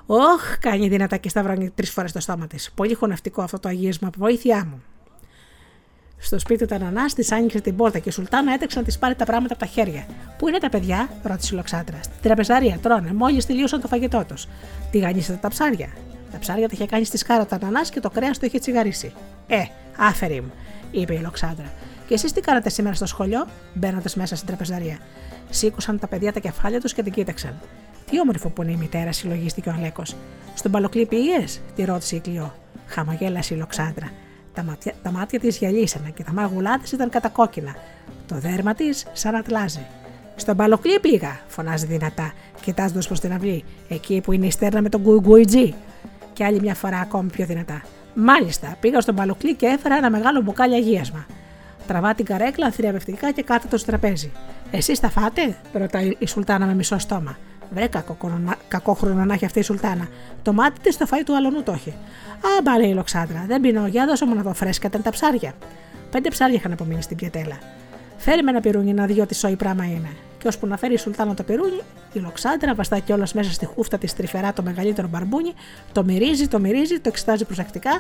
Όχ, 0.06 0.60
κάνει 0.60 0.88
δυνατά 0.88 1.18
και 1.18 1.30
σταυρώνει 1.30 1.70
τρεις 1.70 1.92
φορές 1.92 2.12
το 2.12 2.20
στόμα 2.20 2.48
της. 2.48 2.72
Πολύ 2.76 2.94
χωνευτικό 2.94 3.42
αυτό 3.42 3.60
το 3.60 3.70
αγίασμα, 3.70 4.10
βοήθειά 4.18 4.66
μου. 4.66 4.84
Στο 6.18 6.40
σπίτι 6.40 6.66
του 6.66 6.76
Ανανά 6.76 7.06
της 7.06 7.32
άνοιξε 7.32 7.62
την 7.62 7.76
πόρτα 7.76 8.00
και 8.00 8.10
η 8.10 8.12
Σουλτάνα 8.12 8.54
έτρεξε 8.54 8.80
να 8.80 8.86
της 8.86 8.98
πάρει 8.98 9.16
τα 9.16 9.26
πράγματα 9.26 9.54
από 9.54 9.64
τα 9.64 9.70
χέρια. 9.70 10.06
Πού 10.38 10.48
είναι 10.48 10.58
τα 10.58 10.70
παιδιά, 10.70 11.10
ρώτησε 11.24 11.50
η 11.54 11.58
Λοξάτρα. 11.58 11.98
Στην 12.02 12.16
τραπεζαρία, 12.22 12.78
τρώνε, 12.82 13.14
μόλις 13.14 13.46
τελείωσαν 13.46 13.82
το 13.82 13.88
φαγητό 13.88 14.24
τους. 14.28 14.48
Τι 14.92 14.98
γανίσατε 14.98 15.38
τα 15.42 15.48
ψάρια; 15.48 15.90
Τα 16.32 16.40
ψάρια 16.40 16.68
τα 16.68 16.74
είχε 16.74 16.86
κάνει 16.86 17.04
στη 17.04 17.18
σκάρα 17.18 17.46
του 17.46 17.56
Ανανά 17.56 17.82
και 17.82 18.00
το 18.00 18.10
κρέας 18.10 18.40
το 18.40 18.46
είχε 18.46 18.60
τσιγαρίσει. 18.60 19.14
Ε, 19.48 19.64
άφερη 19.98 20.42
μου, 20.42 20.52
είπε 20.92 21.14
η 21.14 21.20
Λοξάτρα. 21.20 21.72
Και 22.08 22.14
εσείς 22.14 22.34
τι 22.34 22.42
κάνατε 22.42 22.70
σήμερα 22.70 22.96
στο 22.96 23.06
σχολείο, 23.06 23.48
μπαίνοντας 23.74 24.16
μέσα 24.16 24.36
στην 24.36 24.48
τραπεζαρία; 24.48 24.98
Σήκωσαν 25.50 26.00
τα 26.00 26.08
παιδιά 26.08 26.34
τα 26.34 26.40
κεφάλια 26.40 26.82
τους 26.82 26.94
και 26.94 27.04
την 27.04 27.14
κοίταξαν. 27.14 27.60
Τι 28.10 28.20
όμορφο 28.20 28.50
που 28.50 28.62
είναι 28.62 28.72
η 28.72 28.76
μητέρα, 28.76 29.12
συλλογίστηκε 29.12 29.70
ο 29.70 29.74
Αλέκος. 29.78 30.16
Στον 30.54 30.72
παλοκλή 30.72 31.06
πήγες, 31.06 31.62
τη 31.76 31.84
ρώτησε 31.86 32.16
η 32.16 32.20
Κλειό. 32.20 32.56
Χαμογέλασε 32.88 33.54
η 33.54 33.58
Λοξάντρα. 33.58 34.12
Τα 34.58 34.64
μάτια, 34.64 34.94
τα 35.04 35.12
μάτια 35.12 35.40
της 35.40 35.58
γυαλίσανε 35.58 36.10
και 36.10 36.24
τα 36.24 36.34
μάγουλά 36.34 36.80
της 36.80 36.92
ήταν 36.92 37.10
κατακόκκινα. 37.10 37.76
Το 38.28 38.36
δέρμα 38.36 38.74
της 38.74 39.06
σαν 39.14 39.36
ατλάζει. 39.36 39.86
Στον 40.36 40.58
παλοκλή 40.58 41.00
πήγα, 41.00 41.40
φωνάζει 41.48 41.86
δυνατά, 41.86 42.34
κοιτάζοντας 42.62 43.08
προς 43.08 43.20
την 43.20 43.34
αυλή, 43.34 43.64
εκεί 43.90 44.22
που 44.22 44.32
είναι 44.32 44.46
η 44.46 44.52
στέρνα 44.52 44.82
με 44.82 44.90
τον 44.90 45.02
γκουιγκουιτζή. 45.02 45.74
Και 46.34 46.44
άλλη 46.44 46.60
μια 46.60 46.76
φορά 46.76 47.00
ακόμη 47.00 47.30
πιο 47.30 47.46
δυνατά. 47.46 47.82
Μάλιστα, 48.14 48.76
πήγα 48.80 49.02
στον 49.02 49.16
παλοκλή 49.16 49.56
και 49.56 49.66
έφερα 49.66 49.96
ένα 49.96 50.10
μεγάλο 50.10 50.42
μπουκάλι 50.42 50.76
αγίασμα. 50.76 51.26
Τραβά 51.88 52.14
την 52.14 52.26
καρέκλα 52.26 52.72
θηρευευτικά 52.72 53.32
και 53.32 53.44
κάθεται 53.44 53.78
στο 53.78 53.88
τραπέζι. 53.88 54.32
Εσείς 54.72 55.00
τα 55.00 55.10
φάτε, 55.10 55.58
ρωτάει 55.74 56.16
η 56.18 56.28
Σουλτάνα 56.28 56.66
με 56.66 56.74
μισό 56.74 56.98
στόμα. 56.98 57.38
Βρε 57.74 57.88
κακόχρονο 58.68 59.26
να 59.26 59.34
έχει 59.34 59.46
αυτή 59.46 59.60
η 59.60 59.62
Σουλτάνα. 59.62 60.08
Το 60.42 60.54
μάτι 60.54 60.80
της 60.80 60.94
στο 60.94 61.06
φάει 61.06 61.24
του 61.24 61.36
αλωνού 61.36 61.64
το 61.64 61.72
έχει. 61.72 61.90
Α, 61.90 62.62
μπα 62.64 62.78
λέει 62.78 62.90
η 62.90 62.94
Λοξάντρα, 62.94 63.44
δεν 63.48 63.62
πεινώ, 63.62 63.88
για 63.88 64.06
δώσω 64.06 64.26
μου 64.26 64.36
να 64.36 64.42
δω 64.42 64.54
φρέσκα 64.54 64.88
ήταν 64.88 65.02
τα 65.02 65.10
ψάρια. 65.10 65.54
Πέντε 66.12 66.30
ψάρια 66.30 66.56
είχαν 66.56 66.72
απομείνει 66.72 67.02
στην 67.02 67.18
πιετέλα. 67.18 67.58
Φέρει 68.18 68.44
με 68.44 68.50
ένα 68.50 68.60
πυρούνι 68.60 68.94
να 68.94 69.06
δει 69.06 69.20
ότι 69.20 69.36
σόι 69.36 69.56
πράγμα 69.56 69.86
είναι. 69.86 70.10
Και 70.38 70.48
ώσπου 70.48 70.68
να 70.68 70.78
φέρει 70.78 70.94
η 70.94 70.98
Σουλτάνα 70.98 71.34
το 71.34 71.44
πυρούνι, 71.44 71.82
η 72.14 72.20
Λοξάντρα 72.20 72.76
βαστά 72.76 73.00
κιόλας 73.00 73.34
μέσα 73.34 73.52
στη 73.52 73.66
χούφτα 73.66 73.98
της 73.98 74.16
τρυφερά 74.16 74.54
το 74.54 74.62
μεγαλύτερο 74.62 75.08
μπαρμπούνι, 75.08 75.54
το 75.92 76.04
μυρίζει, 76.04 76.48
το 76.48 76.60
μυρίζει, 76.60 77.00
το 77.00 77.10
εξετάζει 77.10 77.46
προσεκτικά, 77.46 77.92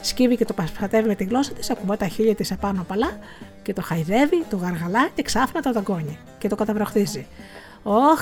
σκύβει 0.00 0.36
και 0.36 0.44
το 0.44 0.52
πασπατεύει 0.52 1.08
με 1.08 1.14
τη 1.14 1.24
γλώσσα 1.24 1.52
της, 1.52 1.70
ακουμπά 1.70 1.96
τα 1.96 2.06
χείλια 2.06 2.34
της 2.34 2.52
απάνω 2.52 2.80
απαλά 2.80 3.18
και 3.62 3.72
το 3.72 3.82
χαϊδεύει, 3.82 4.44
το 4.50 4.56
γαργαλά 4.56 5.08
και 5.14 5.22
ξάφνα 5.22 5.60
το 5.60 5.72
δαγκώνει 5.72 6.18
και 6.38 6.48
το 6.48 6.54
καταβροχθίζει. 6.54 7.26
Όχ, 7.82 8.20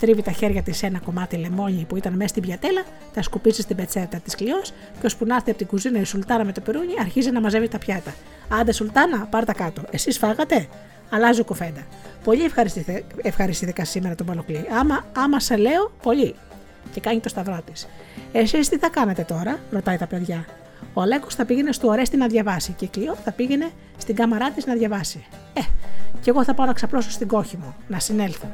Τρίβει 0.00 0.22
τα 0.22 0.32
χέρια 0.32 0.62
της 0.62 0.76
σε 0.76 0.86
ένα 0.86 0.98
κομμάτι 0.98 1.36
λεμόνι 1.36 1.84
που 1.88 1.96
ήταν 1.96 2.12
μέσα 2.12 2.28
στην 2.28 2.42
πιατέλα, 2.42 2.82
τα 3.14 3.22
σκουπίζει 3.22 3.60
στην 3.60 3.76
πετσέτα 3.76 4.18
της 4.18 4.34
κλειός 4.34 4.72
και 5.00 5.06
ώσπου 5.06 5.26
να 5.26 5.34
έρθει 5.34 5.50
από 5.50 5.58
την 5.58 5.66
κουζίνα 5.66 6.00
η 6.00 6.04
Σουλτάνα 6.04 6.44
με 6.44 6.52
το 6.52 6.60
πυρούνι, 6.60 6.92
αρχίζει 7.00 7.30
να 7.30 7.40
μαζεύει 7.40 7.68
τα 7.68 7.78
πιάτα. 7.78 8.14
Άντε, 8.48 8.72
Σουλτάνα, 8.72 9.26
πάρτα 9.30 9.52
κάτω. 9.52 9.82
Εσείς 9.90 10.18
φάγατε; 10.18 10.68
Αλλάζω 11.10 11.44
κουφέντα. 11.44 11.80
Πολύ 12.24 12.50
ευχαριστήθηκα 13.22 13.84
σήμερα 13.84 14.14
τον 14.14 14.26
Παλοκλή. 14.26 14.64
Άμα, 14.78 15.04
άμα 15.16 15.40
σε 15.40 15.56
λέω, 15.56 15.92
πολύ. 16.02 16.34
Και 16.92 17.00
κάνει 17.00 17.20
το 17.20 17.28
σταυρό 17.28 17.60
της. 17.64 17.88
Εσείς 18.32 18.68
τι 18.68 18.78
θα 18.78 18.88
κάνετε 18.88 19.22
τώρα, 19.22 19.58
ρωτάει 19.70 19.96
τα 19.96 20.06
παιδιά. 20.06 20.46
Ο 20.94 21.00
Αλέκο 21.00 21.26
θα 21.30 21.44
πήγαινε 21.44 21.72
στο 21.72 21.88
Ορέστη 21.88 22.16
να 22.16 22.26
διαβάσει 22.26 22.72
και 22.72 22.84
η 22.84 22.88
Κλειό 22.88 23.14
θα 23.24 23.32
πήγαινε 23.32 23.70
στην 23.98 24.14
κάμαρά 24.14 24.50
της 24.50 24.66
να 24.66 24.74
διαβάσει. 24.74 25.24
Ε, 25.52 25.60
και 26.20 26.30
εγώ 26.30 26.44
θα 26.44 26.54
πάω 26.54 26.66
να 26.66 26.72
ξαπλώσω 26.72 27.10
στην 27.10 27.28
κόχη 27.28 27.56
μου, 27.56 27.74
να 27.88 27.98
συνέλθω. 27.98 28.46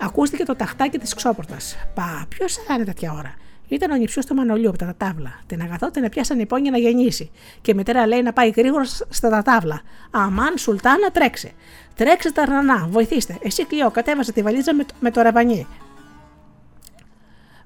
Ακούστηκε 0.00 0.44
το 0.44 0.56
ταχτάκι 0.56 0.98
της 0.98 1.14
ξόπορτας. 1.14 1.76
Πα, 1.94 2.26
ποιος 2.28 2.54
θα 2.54 2.74
είναι 2.74 2.84
τέτοια 2.84 3.12
ώρα. 3.12 3.34
Ήταν 3.68 3.90
ο 3.90 3.94
νυψιό 3.94 4.24
του 4.24 4.34
Μανολιού 4.34 4.68
από 4.68 4.78
τα 4.78 4.86
τατάβλα. 4.86 5.40
Την 5.46 5.60
αγαθό 5.60 5.90
την 5.90 6.08
πιάσαν 6.08 6.38
οι 6.38 6.46
πόνια 6.46 6.70
να 6.70 6.78
γεννήσει. 6.78 7.30
Και 7.60 7.70
η 7.70 7.74
μητέρα 7.74 8.06
λέει 8.06 8.22
να 8.22 8.32
πάει 8.32 8.48
γρήγορα 8.50 8.84
στα 9.08 9.30
τατάβλα. 9.30 9.80
Αμάν, 10.10 10.58
Σουλτάνα, 10.58 11.10
τρέξε. 11.10 11.52
Τρέξε 11.94 12.32
τα 12.32 12.44
ρανά, 12.44 12.86
βοηθήστε. 12.90 13.38
Εσύ 13.42 13.66
κλειό, 13.66 13.90
κατέβασε 13.90 14.32
τη 14.32 14.42
βαλίτσα 14.42 14.74
με 14.74 14.84
το, 14.84 14.94
με 15.00 15.10
το 15.10 15.20
ραβανί. 15.20 15.66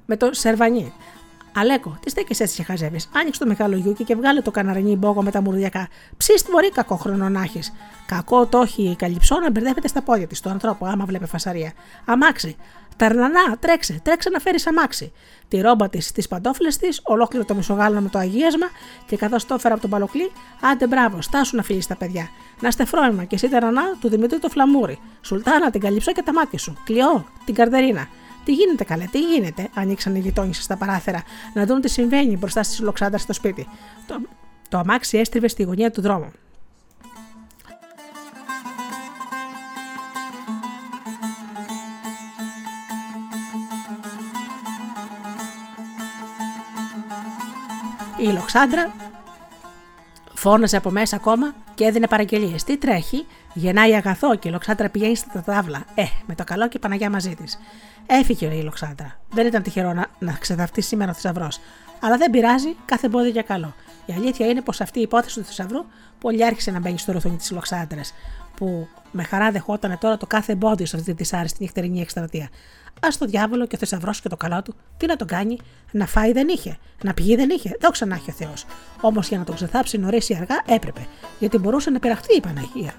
Με 0.06 0.16
το 0.16 0.28
σερβανί. 0.32 0.92
Αλέκο, 1.56 1.98
τις 2.00 2.12
στέκει 2.12 2.42
έτσι 2.42 2.56
και 2.56 2.62
χαζεύει. 2.62 3.00
Άνοιξε 3.12 3.40
το 3.40 3.46
μεγάλο 3.46 3.76
γιούκι 3.76 4.04
και 4.04 4.14
βγάλε 4.14 4.40
το 4.40 4.50
καναρανί 4.50 4.96
μπόγο 4.96 5.22
με 5.22 5.30
τα 5.30 5.40
μουρδιακά. 5.40 5.88
Ψήστη 6.16 6.50
μπορεί 6.50 6.70
κακό 6.70 6.96
χρόνο 6.96 7.28
να 7.28 7.42
έχεις. 7.42 7.72
Κακό 8.06 8.46
το 8.46 8.58
έχει 8.58 8.82
η 8.82 8.96
καλυψό 8.96 9.38
να 9.38 9.50
μπερδεύεται 9.50 9.88
στα 9.88 10.02
πόδια 10.02 10.26
της, 10.26 10.40
τον 10.40 10.52
ανθρώπου, 10.52 10.86
άμα 10.86 11.04
βλέπει 11.04 11.26
φασαρία. 11.26 11.72
Αμάξι. 12.04 12.56
Ταρνανά, 12.96 13.58
τρέξε, 13.60 14.00
τρέξε 14.02 14.30
να 14.30 14.38
φέρεις 14.38 14.66
αμάξι. 14.66 15.12
Τη 15.48 15.60
ρόμπα 15.60 15.88
της, 15.88 16.12
τις 16.12 16.28
παντόφλες 16.28 16.76
της, 16.76 17.00
ολόκληρο 17.02 17.44
το 17.44 17.54
μισογάλο 17.54 18.00
με 18.00 18.08
το 18.08 18.18
αγίασμα 18.18 18.66
και 19.06 19.16
καθώς 19.16 19.46
το 19.46 19.54
έφερα 19.54 19.72
από 19.72 19.82
τον 19.82 19.90
παλοκλή, 19.90 20.30
άντε 20.60 20.86
μπράβο, 20.86 21.22
στάσου 21.22 21.56
να 21.56 21.62
φύγεις 21.62 21.86
τα 21.86 21.96
παιδιά. 21.96 22.28
Να 22.60 22.68
είστε 22.68 22.84
φρόνημα 22.84 23.24
και 23.24 23.34
εσύ 23.34 23.48
ταρανά 23.48 23.82
του 24.00 24.08
Δημητρίου 24.08 24.38
το 24.38 24.48
φλαμούρι. 24.48 24.98
Σουλτάνα 25.20 25.70
την 25.70 25.80
καλυψό 25.80 26.12
και 26.12 26.22
τα 26.22 26.32
μάτια 26.32 26.58
σου. 26.58 26.76
Κλειό, 26.84 27.26
την 27.44 27.54
καρδερίνα. 27.54 28.08
Τι 28.44 28.52
γίνεται 28.52 28.84
καλέ, 28.84 29.04
τι 29.04 29.20
γίνεται, 29.20 29.68
ανοίξαν 29.74 30.14
οι 30.14 30.18
γειτόνιε 30.18 30.52
στα 30.52 30.76
παράθυρα 30.76 31.22
να 31.54 31.66
δουν 31.66 31.80
τι 31.80 31.88
συμβαίνει 31.88 32.36
μπροστά 32.36 32.62
στις 32.62 32.80
λοξάντρα 32.80 33.18
στο 33.18 33.32
σπίτι. 33.32 33.68
Το, 34.06 34.20
το 34.68 34.78
αμάξι 34.78 35.18
έστριβε 35.18 35.48
στη 35.48 35.62
γωνία 35.62 35.90
του 35.90 36.00
δρόμου. 36.00 36.32
Η 48.18 48.32
Λοξάντρα 48.32 49.03
φώναζε 50.44 50.76
από 50.76 50.90
μέσα 50.90 51.16
ακόμα 51.16 51.54
και 51.74 51.84
έδινε 51.84 52.06
παραγγελίες. 52.06 52.64
Τι 52.64 52.76
τρέχει, 52.76 53.26
γεννάει 53.54 53.94
αγαθό 53.94 54.36
και 54.36 54.48
η 54.48 54.50
Λοξάντρα 54.50 54.88
πηγαίνει 54.88 55.16
στα 55.16 55.42
ταύλα. 55.42 55.84
Ε, 55.94 56.04
με 56.26 56.34
το 56.34 56.44
καλό 56.44 56.68
και 56.68 56.78
Παναγιά 56.78 57.10
μαζί 57.10 57.34
της. 57.34 57.58
Έφυγε 58.06 58.46
η 58.46 58.62
Λοξάντρα. 58.62 59.18
Δεν 59.30 59.46
ήταν 59.46 59.62
τυχερό 59.62 59.92
να, 59.92 60.06
να 60.18 60.32
ξεδαφτεί 60.32 60.80
σήμερα 60.80 61.10
ο 61.10 61.14
θησαυρός. 61.14 61.60
Αλλά 62.00 62.16
δεν 62.16 62.30
πειράζει, 62.30 62.76
κάθε 62.84 63.06
εμπόδιο 63.06 63.30
για 63.30 63.42
καλό. 63.42 63.74
Η 64.06 64.12
αλήθεια 64.12 64.46
είναι 64.46 64.60
πως 64.60 64.80
αυτή 64.80 64.98
η 64.98 65.02
υπόθεση 65.02 65.38
του 65.38 65.44
θησαυρού 65.44 65.84
πολύ 66.20 66.44
άρχισε 66.44 66.70
να 66.70 66.80
μπαίνει 66.80 66.98
στο 66.98 67.12
ρουθούνι 67.12 67.36
της 67.36 67.50
Λοξάντρα, 67.50 68.00
που 68.56 68.88
με 69.10 69.22
χαρά 69.22 69.50
δεχόταν 69.50 69.98
τώρα 70.00 70.16
το 70.16 70.26
κάθε 70.26 70.52
εμπόδιο 70.52 70.86
σε 70.86 70.96
αυτή 70.96 71.10
τη 71.10 71.16
δυσάρεστη 71.16 71.62
νυχτερινή 71.62 72.00
εκστρατεία. 72.00 72.48
Α 73.00 73.08
το 73.18 73.26
διάβολο 73.26 73.66
και 73.66 73.74
ο 73.76 73.78
θησαυρός 73.78 74.20
και 74.20 74.28
το 74.28 74.36
καλό 74.36 74.62
του, 74.62 74.74
τι 74.96 75.06
να 75.06 75.16
τον 75.16 75.26
κάνει, 75.26 75.58
να 75.90 76.06
φάει 76.06 76.32
δεν 76.32 76.48
είχε, 76.48 76.76
να 77.02 77.14
πηγεί 77.14 77.36
δεν 77.36 77.50
είχε, 77.50 77.76
δόξα 77.80 78.06
να 78.06 78.14
έχει 78.14 78.30
ο 78.30 78.34
Θεός. 78.34 78.64
Όμως 79.00 79.28
για 79.28 79.38
να 79.38 79.44
τον 79.44 79.54
ξεθάψει 79.54 79.98
νωρίς 79.98 80.28
ή 80.28 80.34
αργά 80.34 80.62
έπρεπε, 80.66 81.06
γιατί 81.38 81.58
μπορούσε 81.58 81.90
να 81.90 81.98
πειραχθεί 81.98 82.36
η 82.36 82.40
Παναγία. 82.40 82.94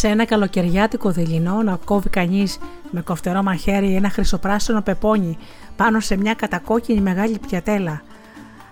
Σε 0.00 0.08
ένα 0.08 0.24
καλοκαιριάτικο 0.24 1.10
δειλινό 1.10 1.62
να 1.62 1.78
κόβει 1.84 2.08
κανείς 2.08 2.58
με 2.90 3.00
κοφτερό 3.00 3.42
μαχαίρι 3.42 3.94
ένα 3.94 4.10
χρυσοπράσινο 4.10 4.82
πεπόνι 4.82 5.38
πάνω 5.76 6.00
σε 6.00 6.16
μια 6.16 6.34
κατακόκκινη 6.34 7.00
μεγάλη 7.00 7.38
πιατέλα. 7.38 8.02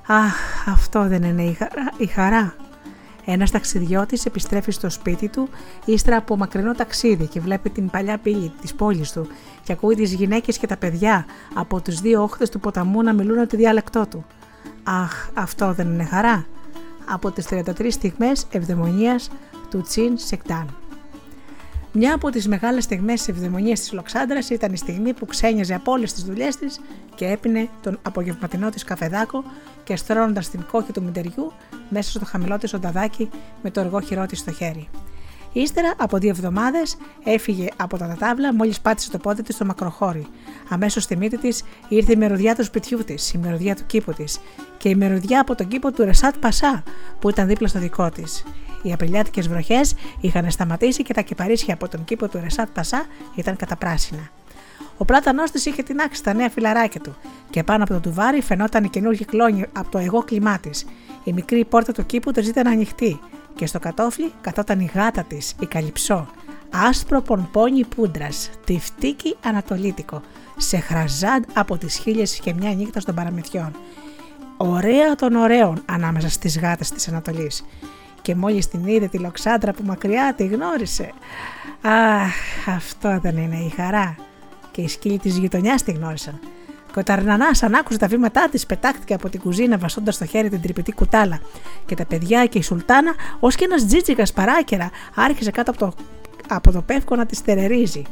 Αχ, 0.06 0.68
αυτό 0.68 1.08
δεν 1.08 1.22
είναι 1.22 1.42
η 1.42 1.52
χαρά. 1.52 1.92
Η 1.96 2.06
χαρά. 2.06 2.54
Ένας 3.24 3.50
ταξιδιώτης 3.50 4.26
επιστρέφει 4.26 4.70
στο 4.70 4.90
σπίτι 4.90 5.28
του 5.28 5.48
ύστερα 5.84 6.16
από 6.16 6.36
μακρινό 6.36 6.72
ταξίδι 6.72 7.26
και 7.26 7.40
βλέπει 7.40 7.70
την 7.70 7.90
παλιά 7.90 8.18
πύλη 8.18 8.52
της 8.60 8.74
πόλης 8.74 9.12
του 9.12 9.26
και 9.64 9.72
ακούει 9.72 9.94
τις 9.94 10.12
γυναίκες 10.12 10.58
και 10.58 10.66
τα 10.66 10.76
παιδιά 10.76 11.26
από 11.54 11.80
τι 11.80 11.92
δύο 11.92 12.22
όχθες 12.22 12.50
του 12.50 12.60
ποταμού 12.60 13.02
να 13.02 13.12
μιλούν 13.12 13.46
τη 13.46 13.56
διάλεκτό 13.56 14.06
του. 14.10 14.24
Αχ, 14.82 15.28
αυτό 15.34 15.72
δεν 15.72 15.92
είναι 15.92 16.04
χαρά. 16.04 16.46
Από 17.08 17.30
τις 17.30 17.46
33 17.50 17.90
στιγμές 17.90 18.46
ευδαιμονίας 18.50 19.30
του 19.70 19.80
Τσιν 19.80 20.18
Σεκτάν. 20.18 20.87
Μια 21.92 22.14
από 22.14 22.30
τις 22.30 22.48
μεγάλες 22.48 22.84
στιγμές 22.84 23.18
της 23.18 23.28
ευδαιμονίας 23.28 23.80
της 23.80 23.92
Λοξάντρας 23.92 24.50
ήταν 24.50 24.72
η 24.72 24.76
στιγμή 24.76 25.12
που 25.12 25.26
ξένιαζε 25.26 25.74
από 25.74 25.92
όλες 25.92 26.12
τις 26.12 26.22
δουλειές 26.22 26.56
της 26.56 26.80
και 27.14 27.26
έπινε 27.26 27.68
τον 27.82 27.98
απογευματινό 28.02 28.70
της 28.70 28.84
καφεδάκο 28.84 29.44
και 29.84 29.96
στρώνοντας 29.96 30.50
την 30.50 30.64
κόχη 30.70 30.92
του 30.92 31.02
μιντεριού 31.02 31.52
μέσα 31.88 32.10
στο 32.10 32.24
χαμηλό 32.24 32.58
της 32.58 32.74
ονταδάκι 32.74 33.30
με 33.62 33.70
το 33.70 33.80
εργόχειρό 33.80 34.26
της 34.26 34.38
στο 34.38 34.52
χέρι. 34.52 34.88
Ύστερα 35.58 35.94
από 35.96 36.18
δύο 36.18 36.30
εβδομάδες 36.30 36.96
έφυγε 37.24 37.68
από 37.76 37.98
τα 37.98 38.06
τατάβλα 38.06 38.54
μόλις 38.54 38.80
πάτησε 38.80 39.10
το 39.10 39.18
πόδι 39.18 39.42
της 39.42 39.54
στο 39.54 39.64
μακροχώρι. 39.64 40.26
Αμέσως 40.68 41.02
στη 41.02 41.16
μύτη 41.16 41.38
της 41.38 41.62
ήρθε 41.88 42.12
η 42.12 42.16
μυρουδιά 42.16 42.54
του 42.54 42.64
σπιτιού 42.64 43.04
της, 43.04 43.32
η 43.32 43.38
μυρουδιά 43.38 43.74
του 43.76 43.82
κήπου 43.86 44.12
της 44.12 44.40
και 44.76 44.88
η 44.88 44.94
μερουδιά 44.94 45.40
από 45.40 45.54
τον 45.54 45.68
κήπο 45.68 45.92
του 45.92 46.04
Ρεσάτ 46.04 46.36
Πασά 46.36 46.82
που 47.18 47.28
ήταν 47.28 47.46
δίπλα 47.46 47.68
στο 47.68 47.78
δικό 47.78 48.10
της. 48.10 48.44
Οι 48.82 48.92
απριλιάτικες 48.92 49.48
βροχές 49.48 49.94
είχαν 50.20 50.50
σταματήσει 50.50 51.02
και 51.02 51.14
τα 51.14 51.20
κυπαρίσια 51.20 51.74
από 51.74 51.88
τον 51.88 52.04
κήπο 52.04 52.28
του 52.28 52.40
Ρεσάτ 52.42 52.68
Πασά 52.74 53.06
ήταν 53.34 53.56
καταπράσινα. 53.56 54.30
Ο 54.96 55.04
πλάτανός 55.04 55.50
της 55.50 55.66
είχε 55.66 55.82
τεινάξει 55.82 56.22
τα 56.22 56.32
νέα 56.32 56.50
φιλαράκια 56.50 57.00
του 57.00 57.16
και 57.50 57.62
πάνω 57.62 57.82
από 57.82 57.92
το 57.92 58.00
τουβάρι 58.00 58.42
φαινόταν 58.42 58.84
η 58.84 58.88
καινούργια 58.88 59.26
κλόνη 59.30 59.66
από 59.72 59.90
το 59.90 59.98
εγώ 59.98 60.22
κλιμά 60.22 60.58
της. 60.58 60.86
Η 61.24 61.32
μικρή 61.32 61.64
πόρτα 61.64 61.92
του 61.92 62.06
κήπου 62.06 62.30
της 62.30 62.48
ήταν 62.48 62.66
ανοιχτή 62.66 63.20
και 63.58 63.66
στο 63.66 63.78
κατόφλι 63.78 64.32
καθόταν 64.40 64.80
η 64.80 64.90
γάτα 64.94 65.22
της, 65.22 65.54
η 65.60 65.66
καλυψό. 65.66 66.26
Άσπρο 66.70 67.20
πονπόνι 67.20 67.84
πούντρας, 67.84 68.50
τυφτίκι 68.64 69.36
ανατολίτικο, 69.44 70.20
σε 70.56 70.78
χραζάντ 70.78 71.44
από 71.54 71.76
τις 71.78 71.98
χίλιες 71.98 72.38
και 72.38 72.54
μια 72.54 72.74
νύχτα 72.74 73.00
των 73.00 73.14
παραμυθιών. 73.14 73.76
Ωραία 74.56 75.14
των 75.14 75.34
ωραίων 75.34 75.82
ανάμεσα 75.86 76.28
στις 76.28 76.58
γάτες 76.58 76.90
της 76.90 77.08
Ανατολής 77.08 77.64
και 78.22 78.34
μόλις 78.34 78.68
την 78.68 78.86
είδε 78.86 79.08
τη 79.08 79.18
λοξάντρα 79.18 79.72
που 79.72 79.82
μακριά 79.86 80.34
τη 80.36 80.46
γνώρισε. 80.46 81.12
Αχ, 81.82 82.68
αυτό 82.68 83.18
δεν 83.22 83.36
είναι 83.36 83.56
η 83.56 83.68
χαρά. 83.76 84.16
Και 84.70 84.80
οι 84.80 84.88
σκύλοι 84.88 85.18
της 85.18 85.36
γειτονιάς 85.36 85.82
τη 85.82 85.92
γνώρισαν. 85.92 86.40
Και 86.92 86.98
ο 86.98 87.02
Ταρνανάς, 87.02 87.62
αν 87.62 87.74
άκουσε 87.74 87.98
τα 87.98 88.06
βήματά 88.06 88.48
της, 88.50 88.66
πετάχτηκε 88.66 89.14
από 89.14 89.28
την 89.28 89.40
κουζίνα 89.40 89.78
βασώντας 89.78 90.14
στο 90.14 90.24
χέρι 90.24 90.48
την 90.48 90.60
τρυπητή 90.60 90.92
κουτάλα. 90.92 91.40
Και 91.86 91.94
τα 91.94 92.04
παιδιά 92.06 92.46
και 92.46 92.58
η 92.58 92.62
Σουλτάνα, 92.62 93.14
ως 93.40 93.54
και 93.54 93.64
ένας 93.64 93.86
τζίτσικα 93.86 94.24
παράκερα, 94.34 94.90
άρχισε 95.14 95.50
κάτω 95.50 95.70
από 95.70 95.80
το, 95.80 95.92
από 96.48 96.72
το 96.72 96.82
πεύκο 96.82 97.16
να 97.16 97.26
τη 97.26 97.36
στερερίζει. 97.36 98.02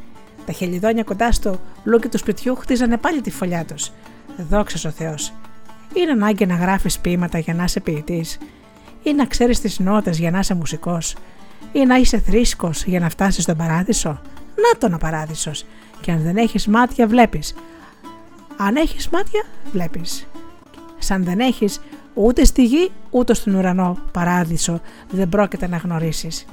Τα 0.46 0.52
χελιδόνια 0.52 1.02
κοντά 1.02 1.32
στο 1.32 1.60
λούκι 1.84 2.08
του 2.08 2.18
σπιτιού 2.18 2.56
χτίζανε 2.56 2.96
πάλι 2.96 3.20
τη 3.20 3.30
φωλιά 3.30 3.64
τους. 3.64 3.90
Δόξα 4.36 4.88
ο 4.88 4.92
Θεός. 4.92 5.32
Είναι 5.94 6.10
ανάγκη 6.10 6.46
να 6.46 6.54
γράφεις 6.54 6.98
ποίηματα 6.98 7.38
για 7.38 7.54
να 7.54 7.64
είσαι 7.64 7.80
ποιητής 7.80 8.38
ή 9.02 9.12
να 9.12 9.26
ξέρεις 9.26 9.60
τις 9.60 9.78
νότες 9.78 10.18
για 10.18 10.30
να 10.30 10.38
είσαι 10.38 10.54
μουσικός 10.54 11.16
ή 11.72 11.84
να 11.84 11.96
είσαι 11.96 12.18
θρήσκος 12.18 12.84
για 12.84 13.00
να 13.00 13.08
φτάσεις 13.08 13.42
στον 13.42 13.56
παράδεισο. 13.56 14.20
Να 14.56 14.78
τον 14.78 14.94
ο 14.94 14.98
παράδεισος 14.98 15.64
και 16.00 16.10
αν 16.10 16.22
δεν 16.22 16.36
έχεις 16.36 16.66
μάτια 16.66 17.06
βλέπεις. 17.06 17.54
Αν 18.56 18.76
έχεις 18.76 19.08
μάτια 19.08 19.42
βλέπεις. 19.72 20.26
Σαν 20.98 21.24
δεν 21.24 21.40
έχεις 21.40 21.80
ούτε 22.14 22.44
στη 22.44 22.64
γη 22.64 22.90
ούτε 23.10 23.34
στον 23.34 23.54
ουρανό 23.54 23.98
παράδεισο 24.12 24.80
δεν 25.10 25.28
πρόκειται 25.28 25.68
να 25.68 25.76
γνωρίσεις. 25.76 26.46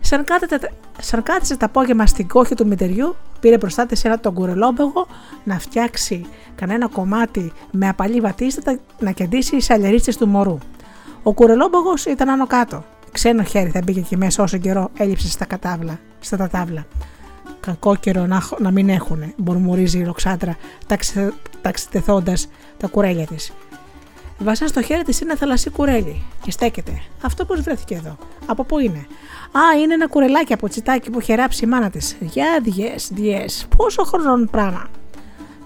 Σαν, 0.00 0.24
κάθεται, 0.24 0.72
σαν 1.00 1.22
κάθισε 1.22 1.56
τα 1.56 1.66
απόγευμα 1.66 2.06
στην 2.06 2.28
κόχη 2.28 2.54
του 2.54 2.66
μητεριού, 2.66 3.16
πήρε 3.40 3.56
μπροστά 3.56 3.86
της 3.86 4.04
ένα 4.04 4.18
τον 4.20 4.34
κουρελόμπεγο 4.34 5.06
να 5.44 5.58
φτιάξει 5.58 6.26
κανένα 6.54 6.88
κομμάτι 6.88 7.52
με 7.70 7.88
απαλή 7.88 8.20
βατίστα 8.20 8.78
να 8.98 9.10
κεντήσει 9.10 9.56
οι 9.56 10.14
του 10.18 10.28
μωρού. 10.28 10.58
Ο 11.22 11.32
κουρελόμπογο 11.32 11.92
ήταν 12.08 12.28
άνω 12.28 12.46
κάτω. 12.46 12.84
Ξένο 13.12 13.42
χέρι 13.42 13.70
θα 13.70 13.80
μπήκε 13.84 13.98
εκεί 13.98 14.16
μέσα 14.16 14.42
όσο 14.42 14.58
καιρό 14.58 14.90
έλειψε 14.96 15.28
στα, 15.28 15.44
κατάβλα, 15.44 15.98
στα 16.20 16.36
τατάβλα. 16.36 16.86
Κακό 17.64 17.96
καιρό 17.96 18.26
να, 18.26 18.42
να 18.58 18.70
μην 18.70 18.88
έχουν, 18.88 19.32
μπορμουρίζει 19.36 19.98
η 19.98 20.04
Ροξάντρα, 20.04 20.56
ταξιτεθώντας 21.62 22.48
τα 22.76 22.86
κουρέλια 22.86 23.26
της. 23.26 23.52
Βασά 24.38 24.66
στο 24.66 24.82
χέρι 24.82 25.02
της 25.02 25.20
ένα 25.20 25.36
θαλασσί 25.36 25.70
κουρέλι 25.70 26.22
και 26.42 26.50
στέκεται. 26.50 27.02
Αυτό 27.22 27.44
πώς 27.44 27.60
βρέθηκε 27.60 27.94
εδώ; 27.94 28.16
Από 28.46 28.64
πού 28.64 28.78
είναι; 28.78 29.06
Α, 29.52 29.78
είναι 29.82 29.94
ένα 29.94 30.08
κουρελάκι 30.08 30.52
από 30.52 30.68
τσιτάκι 30.68 31.10
που 31.10 31.20
είχε 31.20 31.34
ράψει 31.34 31.64
η 31.64 31.68
μάνα 31.68 31.90
της. 31.90 32.16
Για 32.20 32.60
διέ, 32.62 32.94
διέ, 33.10 33.44
πόσο 33.76 34.04
χρόνο 34.04 34.46
πράγμα. 34.50 34.86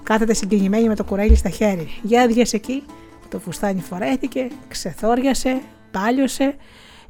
Κάθεται 0.02 0.34
συγκινημένη 0.34 0.88
με 0.88 0.94
το 0.94 1.04
κουρέλι 1.04 1.36
στα 1.36 1.48
χέρι. 1.48 1.88
Για 2.02 2.26
διέ 2.26 2.44
εκεί, 2.52 2.82
το 3.28 3.38
φουστάνι 3.38 3.80
φορέθηκε, 3.80 4.48
ξεθόριασε, 4.68 5.60
πάλιωσε. 5.90 6.54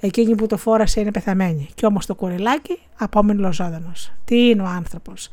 Εκείνη 0.01 0.35
που 0.35 0.47
το 0.47 0.57
φόρασε 0.57 1.01
είναι 1.01 1.11
πεθαμένη. 1.11 1.69
Κι 1.75 1.87
όμως 1.87 2.07
το 2.07 2.15
κουρελάκι 2.15 2.79
απόμενο 2.99 3.41
λοζόδανο. 3.41 3.93
Τι 4.25 4.49
είναι 4.49 4.63
ο 4.63 4.67
άνθρωπος; 4.67 5.29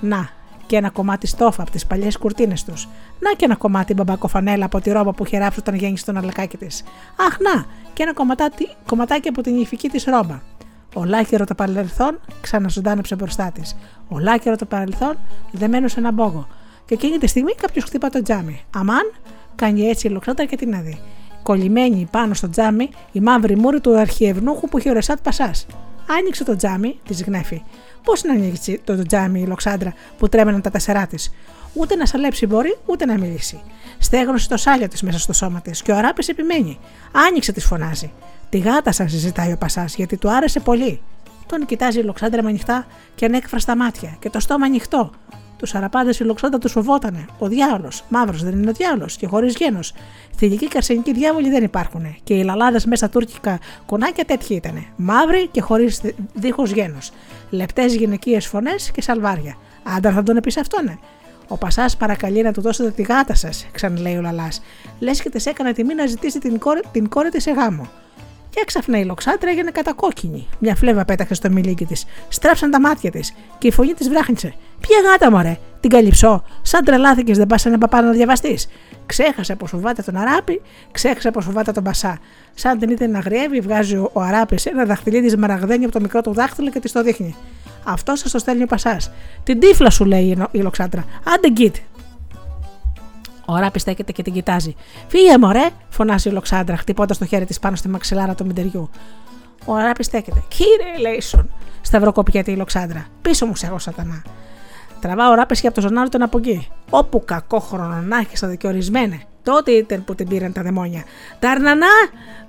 Να, 0.00 0.28
και 0.66 0.76
ένα 0.76 0.90
κομμάτι 0.90 1.26
στόφα 1.26 1.62
από 1.62 1.70
τις 1.70 1.86
παλιές 1.86 2.16
κουρτίνες 2.16 2.64
τους. 2.64 2.88
Να 3.20 3.32
και 3.32 3.44
ένα 3.44 3.56
κομμάτι 3.56 3.94
μπαμπακοφανέλα 3.94 4.64
από 4.64 4.80
τη 4.80 4.90
ρόμπα 4.90 5.12
που 5.12 5.24
είχε 5.26 5.38
ράψει 5.38 5.58
όταν 5.60 5.74
γέννησε 5.74 6.04
τον 6.04 6.16
αλακάκι 6.16 6.56
της. 6.56 6.84
Αχ, 7.16 7.38
να, 7.38 7.64
και 7.92 8.02
ένα 8.02 8.12
κομματάκι, 8.12 8.68
κομματάκι 8.86 9.28
από 9.28 9.42
την 9.42 9.60
ηφική 9.60 9.88
της 9.88 10.04
ρόμπα. 10.04 10.40
Ολάκερο 10.94 11.44
το 11.44 11.54
παρελθόν 11.54 12.20
ξαναζωντάνεψε 12.40 13.14
μπροστά 13.14 13.50
της. 13.52 13.76
Ολάκερο 14.08 14.56
το 14.56 14.64
παρελθόν 14.64 15.16
δεμένο 15.52 15.88
σε 15.88 16.00
ένα 16.00 16.12
μπόγο. 16.12 16.46
Και 16.84 16.94
εκείνη 16.94 17.18
τη 17.18 17.26
στιγμή 17.26 17.54
κάποιος 17.54 17.84
χτύπα 17.84 18.08
το 18.08 18.22
τζάμι. 18.22 18.64
Αμάν, 18.74 19.12
Κάνει 19.58 19.88
έτσι 19.88 20.06
η 20.06 20.10
λοξάτα 20.10 20.44
και 20.44 20.56
την 20.56 20.74
αδεί. 20.74 21.00
Κολλημένη 21.48 22.08
πάνω 22.10 22.34
στο 22.34 22.50
τζάμι 22.50 22.90
η 23.12 23.20
μαύρη 23.20 23.56
μούρη 23.56 23.80
του 23.80 23.98
αρχιευνούχου 23.98 24.68
που 24.68 24.78
είχε 24.78 24.90
ο 24.90 24.92
Ρεσάτ 24.92 25.18
Πασάς. 25.22 25.66
Άνοιξε 26.18 26.44
το 26.44 26.56
τζάμι, 26.56 27.00
τη 27.08 27.14
γνέφει. 27.14 27.62
Πώς 28.04 28.22
να 28.22 28.32
ανοίξει 28.32 28.80
το 28.84 29.02
τζάμι 29.06 29.40
η 29.40 29.46
λοξάντρα 29.46 29.94
που 30.18 30.28
τρέμεναν 30.28 30.60
τα 30.60 30.70
τεσσερά 30.70 31.06
της; 31.06 31.32
Ούτε 31.72 31.94
να 31.94 32.06
σαλέψει 32.06 32.46
μπορεί, 32.46 32.78
ούτε 32.86 33.04
να 33.04 33.18
μιλήσει. 33.18 33.60
Στέγνωσε 33.98 34.48
το 34.48 34.56
σάλιο 34.56 34.88
της 34.88 35.02
μέσα 35.02 35.18
στο 35.18 35.32
σώμα 35.32 35.60
της 35.60 35.82
και 35.82 35.92
ο 35.92 35.96
Αράπης 35.96 36.28
επιμένει. 36.28 36.78
Άνοιξε, 37.28 37.52
της 37.52 37.64
φωνάζει. 37.64 38.12
Τη 38.48 38.58
γάτα 38.58 38.92
σας 38.92 39.10
συζητάει 39.10 39.52
ο 39.52 39.56
Πασάς 39.56 39.94
γιατί 39.94 40.16
του 40.16 40.30
άρεσε 40.30 40.60
πολύ. 40.60 41.00
Τον 41.46 41.66
κοιτάζει 41.66 41.98
η 41.98 42.02
λοξάντρα 42.02 42.42
με 42.42 42.48
ανοιχτά 42.48 42.86
και 43.14 43.24
ανέκφραστα 43.24 43.76
μάτια 43.76 44.16
και 44.18 44.30
το 44.30 44.40
στόμα 44.40 44.66
ανοιχτό, 44.66 45.10
τους 45.58 45.74
αραπάδε 45.74 46.12
φιλοξόντα 46.12 46.58
τους 46.58 46.72
φοβότανε. 46.72 47.26
Ο 47.38 47.48
διάολος, 47.48 48.04
μαύρος 48.08 48.42
δεν 48.42 48.52
είναι 48.52 48.70
ο 48.70 48.72
διάολος 48.72 49.16
και 49.16 49.26
χωρίς 49.26 49.54
γένος. 49.54 49.92
Θηλυκοί 50.36 50.68
και 50.68 50.76
αρσενικοί 50.76 51.12
διάβολοι 51.12 51.50
δεν 51.50 51.62
υπάρχουν. 51.62 52.16
Και 52.24 52.34
οι 52.34 52.42
λαλάδες 52.42 52.84
μέσα 52.84 53.08
τουρκικά 53.08 53.58
κονάκια 53.86 54.24
τέτοιοι 54.24 54.54
ήταν. 54.54 54.86
Μαύροι 54.96 55.46
και 55.46 55.60
χωρίς 55.60 56.00
δίχως 56.34 56.70
γένος. 56.70 57.10
Λεπτές 57.50 57.94
γυναικείες 57.94 58.46
φωνές 58.46 58.90
και 58.90 59.02
σαλβάρια. 59.02 59.56
Άντρα 59.96 60.12
θα 60.12 60.22
τον 60.22 60.40
πει 60.40 60.60
αυτόν. 60.60 60.98
Ο 61.48 61.56
Πασάς 61.56 61.96
παρακαλεί 61.96 62.42
να 62.42 62.52
του 62.52 62.60
δώσετε 62.60 62.90
τη 62.90 63.02
γάτα 63.02 63.34
σας, 63.34 63.66
ξαναλέει 63.72 64.16
ο 64.16 64.20
Λαλάς. 64.20 64.62
Λες 64.98 65.22
και 65.22 65.30
τη 65.30 65.50
έκανε 65.50 65.72
τιμή 65.72 65.94
να 65.94 66.06
ζητήσει 66.06 66.38
την 66.38 66.58
κόρη, 66.58 66.80
την 66.92 67.08
κόρη 67.08 67.28
της 67.28 67.42
σε 67.42 67.50
γάμο. 67.50 67.88
Και 68.58 68.64
έξαφνα 68.64 68.98
η 68.98 69.04
λοξάτρια 69.04 69.52
έγινε 69.52 69.70
κατακόκκινη. 69.70 70.48
Μια 70.58 70.74
φλέβα 70.74 71.04
πέταξε 71.04 71.34
στο 71.34 71.50
μιλίκι 71.50 71.84
της. 71.84 72.04
Στράψαν 72.28 72.70
τα 72.70 72.80
μάτια 72.80 73.10
της 73.10 73.34
και 73.58 73.66
η 73.66 73.70
φωνή 73.70 73.92
της 73.94 74.08
βράχνησε. 74.08 74.54
Ποια 74.80 74.96
γάτα 75.10 75.30
μωρέ, 75.30 75.58
την 75.80 75.90
καλυψώ. 75.90 76.42
Σαν 76.62 76.84
τρελάθηκες 76.84 77.36
δεν 77.36 77.46
πας 77.46 77.66
ένα 77.66 77.78
παπά 77.78 78.02
να 78.02 78.10
διαβαστείς. 78.10 78.68
Ξέχασε 79.06 79.54
πως 79.54 79.70
φοβάται 79.70 80.02
τον 80.02 80.16
Αράπη, 80.16 80.62
ξέχασε 80.90 81.30
πως 81.30 81.44
φοβάται 81.44 81.72
τον 81.72 81.82
Πασά. 81.82 82.18
Σαν 82.54 82.78
την 82.78 82.90
είδε 82.90 83.06
να 83.06 83.18
γριεύει, 83.18 83.60
βγάζει 83.60 83.96
ο 83.96 84.20
Αράπη 84.20 84.58
ένα 84.64 84.84
δαχτυλίδι 84.84 85.36
μαραγδένιο 85.36 85.84
από 85.84 85.94
το 85.94 86.00
μικρό 86.00 86.20
του 86.20 86.32
δάχτυλο 86.32 86.70
και 86.70 86.80
της 86.80 86.92
το 86.92 87.02
δείχνει. 87.02 87.36
Αυτό 87.84 88.16
σας 88.16 88.30
το 88.30 88.38
στέλνει 88.38 88.62
ο 88.62 88.66
Πασά. 88.66 88.96
Την 89.42 89.60
τύφλα 89.60 89.90
σου 89.90 90.04
λέει 90.04 90.48
η 90.50 90.58
λοξάτρα. 90.58 91.04
Άντε 91.34 91.50
γκίτ, 91.50 91.76
ο 93.50 93.56
Ράπη 93.56 93.78
στέκεται 93.78 94.12
και 94.12 94.22
την 94.22 94.32
κοιτάζει. 94.32 94.74
Φύγε, 95.08 95.38
μωρέ, 95.38 95.68
φωνάζει 95.88 96.28
η 96.28 96.32
Λοξάντρα, 96.32 96.76
χτυπώντας 96.76 97.18
το 97.18 97.24
χέρι 97.24 97.44
της 97.44 97.58
πάνω 97.58 97.76
στη 97.76 97.88
μαξιλάρα 97.88 98.34
του 98.34 98.46
μητεριού. 98.46 98.90
Ο 99.64 99.76
Ράπη 99.76 100.04
στέκεται. 100.04 100.42
Κύριε 100.48 100.98
Λέισον, 101.08 101.50
σταυροκοπιέται 101.80 102.50
η 102.50 102.56
Λοξάντρα. 102.56 103.06
Πίσω 103.22 103.46
μου 103.46 103.56
σε 103.56 103.66
εγώ, 103.66 103.78
Σατανά. 103.78 104.22
Τραβά 105.00 105.30
ο 105.30 105.34
Ράπη 105.34 105.60
και 105.60 105.66
από 105.66 105.76
το 105.76 105.80
ζωνάρι 105.80 106.08
τον 106.08 106.22
από 106.22 106.38
εκεί. 106.38 106.68
Όπου 106.90 107.24
κακό 107.24 107.58
χρόνο 107.58 107.94
να 107.94 108.18
έχεις 108.18 108.42
αδικαιορισμένε. 108.42 109.20
Τότε 109.48 109.70
ήταν 109.70 110.04
που 110.04 110.14
την 110.14 110.28
πήραν 110.28 110.52
τα 110.52 110.62
δαιμόνια. 110.62 111.04
Ταρνανά! 111.38 111.86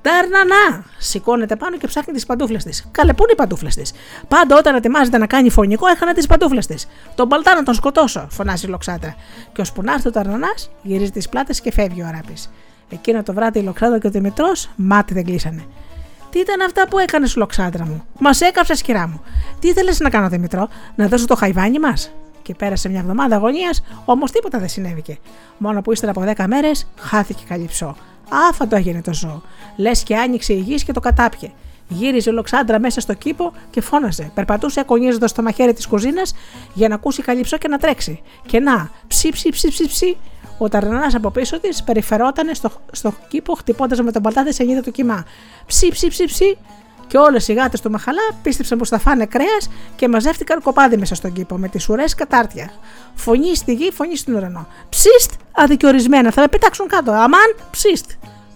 Ταρνανά! 0.02 0.86
Σηκώνεται 0.98 1.56
πάνω 1.56 1.78
και 1.78 1.88
ψάχνει 1.88 2.14
τις 2.14 2.26
παντούφλες 2.26 2.64
της. 2.64 2.88
Καλέ, 2.92 3.14
πού 3.14 3.24
είναι 3.24 3.32
οι 3.32 3.36
παντούφλες 3.36 3.76
της; 3.76 3.92
Πάντα 4.28 4.58
όταν 4.58 4.76
ετοιμάζεται 4.76 5.18
να 5.18 5.28
κάνει 5.28 5.50
φωνικό, 5.50 5.88
έχανα 5.88 6.14
τις 6.14 6.28
παντούφλες 6.28 6.68
της. 6.68 6.88
Τον 7.16 7.28
παλτά 7.28 7.56
να 7.56 7.64
τον 7.64 7.74
σκοτώσω, 7.74 8.28
φωνάζει 8.30 8.66
η 8.66 8.70
λοξάτρα. 8.70 9.16
Και 9.54 9.62
ώσπου 9.62 9.82
να 9.82 9.94
έρθει 9.94 10.08
ο 10.08 10.12
Ταρνανάς, 10.12 10.70
γυρίζει 10.82 11.12
τις 11.12 11.30
πλάτες 11.30 11.62
και 11.62 11.72
φεύγει 11.72 12.02
ο 12.02 12.06
Αράπης. 12.08 12.50
Εκείνο 12.90 13.24
το 13.24 13.34
βράδυ 13.34 13.60
η 13.60 13.64
λοξάτρα 13.64 14.00
και 14.00 14.08
ο 14.08 14.10
Δημητρός 14.10 14.70
μάτι 14.76 15.14
δεν 15.14 15.26
κλείσανε. 15.26 15.64
Τι 16.30 16.40
ήταν 16.40 16.62
αυτά 16.62 16.88
που 16.88 17.00
έκανες, 17.00 17.36
Λοξάντρα 17.36 17.86
μου; 17.86 18.04
Μας 18.20 18.42
έκαψες, 18.42 18.82
κυρά 18.82 19.08
μου. 19.08 19.22
Τι 19.60 19.68
ήθελες 19.68 20.00
να 20.00 20.10
κάνω, 20.10 20.30
Δημητρό, 20.30 20.70
να 20.96 21.08
δώσω 21.08 21.26
το 21.26 21.36
χαϊβάνι 21.36 21.80
μας; 21.80 22.12
Και 22.50 22.56
πέρασε 22.56 22.90
μια 22.90 23.00
εβδομάδα 23.00 23.36
αγωνίας, 23.36 23.84
όμως 24.06 24.32
τίποτα 24.32 24.60
δεν 24.60 24.70
συνέβηκε. 24.70 25.18
Μόνο 25.58 25.82
που 25.82 25.92
ύστερα 25.92 26.12
από 26.12 26.24
10 26.38 26.46
μέρες 26.48 26.88
χάθηκε 27.00 27.44
καλυψό. 27.48 27.96
Άφαντο 28.50 28.76
έγινε 28.76 29.02
το 29.02 29.14
ζώο. 29.14 29.42
Λες 29.76 30.04
και 30.04 30.16
άνοιξε 30.16 30.54
η 30.54 30.60
γης 30.60 30.84
και 30.84 30.92
το 30.92 31.00
κατάπιε. 31.00 31.52
Γύριζε 31.88 32.30
ο 32.30 32.34
Λοξάντρα 32.34 32.80
μέσα 32.80 33.02
στο 33.02 33.14
κήπο 33.14 33.54
και 33.70 33.82
φώναζε. 33.82 34.32
Περπατούσε 34.34 34.80
ακονίζοντα 34.80 35.28
το 35.36 35.42
μαχαίρι 35.42 35.74
της 35.74 35.88
κουζίνας 35.88 36.34
για 36.74 36.88
να 36.88 36.96
ακούσει 36.96 37.22
καλυψό 37.22 37.58
και 37.58 37.68
να 37.68 37.78
τρέξει. 37.78 38.22
Και 38.46 38.60
να, 38.60 38.90
ψι 39.08 39.30
ψι 39.30 39.50
ψι 39.50 39.68
ψι 39.68 39.88
ψι, 39.88 40.18
ο 40.58 40.70
Ταρνανάς 40.70 41.16
από 41.16 41.32
πίσω 41.32 41.60
της 41.60 41.84
περιφερόταν 41.84 42.56
στο, 42.56 42.72
στο 42.92 43.14
κήπο, 43.28 43.54
χτυπώντας 43.54 44.02
με 44.02 44.12
τον 44.12 44.22
παλτάδε 44.22 44.52
σε 44.52 44.64
νύχτα 44.64 44.82
του 44.82 44.92
κοιμά. 44.92 45.26
Ψι, 45.66 45.90
ψι, 45.90 46.08
ψι, 46.08 46.26
ψι. 46.26 46.58
Και 47.10 47.18
όλες 47.18 47.48
οι 47.48 47.54
γάτες 47.54 47.82
του 47.82 47.92
Μαχαλά 47.92 48.22
πίστεψαν 48.42 48.78
πως 48.78 48.90
θα 48.90 49.00
φάνε 49.00 49.26
κρέας 49.26 49.70
και 49.96 50.08
μαζεύτηκαν 50.08 50.62
κοπάδι 50.62 50.98
μέσα 50.98 51.16
στον 51.16 51.34
κήπο 51.34 51.58
με 51.58 51.68
τις 51.68 51.90
ουρές 51.90 52.16
κατάρτια. 52.16 52.72
Φωνή 53.16 53.56
στη 53.56 53.74
γη, 53.74 53.92
φωνή 53.92 54.18
στον 54.18 54.34
ουρανό. 54.34 54.68
Ψίστ, 54.90 55.32
αδικαιωρισμένα, 55.52 56.32
θα 56.32 56.42
με 56.42 56.48
πετάξουν 56.48 56.88
κάτω. 56.88 57.12
Αμάν, 57.12 57.56
ψίστ. 57.72 58.12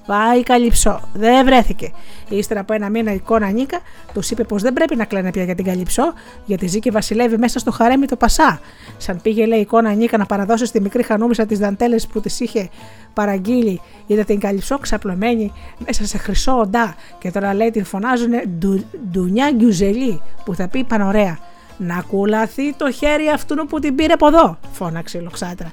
Πάει 0.06 0.44
καλυψό. 0.44 1.02
Δεν 1.14 1.46
βρέθηκε. 1.46 1.92
Ύστερα 2.30 2.60
από 2.60 2.74
ένα 2.74 2.90
μήνα 2.90 3.12
η 3.12 3.16
εικόνα 3.16 3.50
Νίκα 3.50 3.80
τους 4.14 4.32
είπε 4.32 4.44
πως 4.44 4.62
δεν 4.62 4.74
πρέπει 4.74 4.96
να 4.96 5.06
κλαίνε 5.06 5.32
πια 5.32 5.44
για 5.44 5.56
την 5.56 5.66
καλυψό, 5.66 6.14
γιατί 6.46 6.68
ζει 6.68 6.80
και 6.80 6.92
βασιλεύει 6.92 7.38
μέσα 7.38 7.60
στο 7.60 7.72
χαρέμι 7.72 8.06
το 8.06 8.16
Πασά. 8.16 8.60
Σαν 8.98 9.22
πήγε, 9.22 9.46
λέει, 9.46 9.58
η 9.58 9.62
εικόνα 9.62 9.94
Νίκα 9.94 10.18
να 10.18 10.26
παραδώσει 10.26 10.66
στη 10.66 10.82
μικρή 10.82 11.04
χανούμισα 11.04 11.46
τις 11.46 11.60
δαντέλες 11.60 12.08
που 12.08 12.22
τη 12.22 12.36
είχε 12.40 12.70
παραγγείλει, 13.14 13.82
είδε 14.08 14.24
την 14.24 14.40
καλυψό 14.40 14.78
ξαπλωμένη 14.78 15.52
μέσα 15.86 16.06
σε 16.06 16.18
χρυσό 16.18 16.60
οντά 16.60 16.96
και 17.20 17.32
τώρα 17.32 17.54
λέει 17.54 17.72
την 17.72 17.86
φωνάζουν 17.86 18.32
ντου, 18.60 18.86
ντουνιά 19.12 19.52
γκιουζελί 19.52 20.22
που 20.46 20.56
θα 20.56 20.68
πει 20.68 20.84
πανωρέα. 20.84 21.40
Να 21.78 22.04
κουλαθεί 22.10 22.74
το 22.74 22.92
χέρι 22.92 23.30
αυτού 23.30 23.66
που 23.66 23.80
την 23.80 23.96
πήρε 23.96 24.14
από 24.14 24.28
εδώ, 24.28 24.58
φώναξε 24.72 25.18
η 25.18 25.22
Λοξάτρα. 25.22 25.72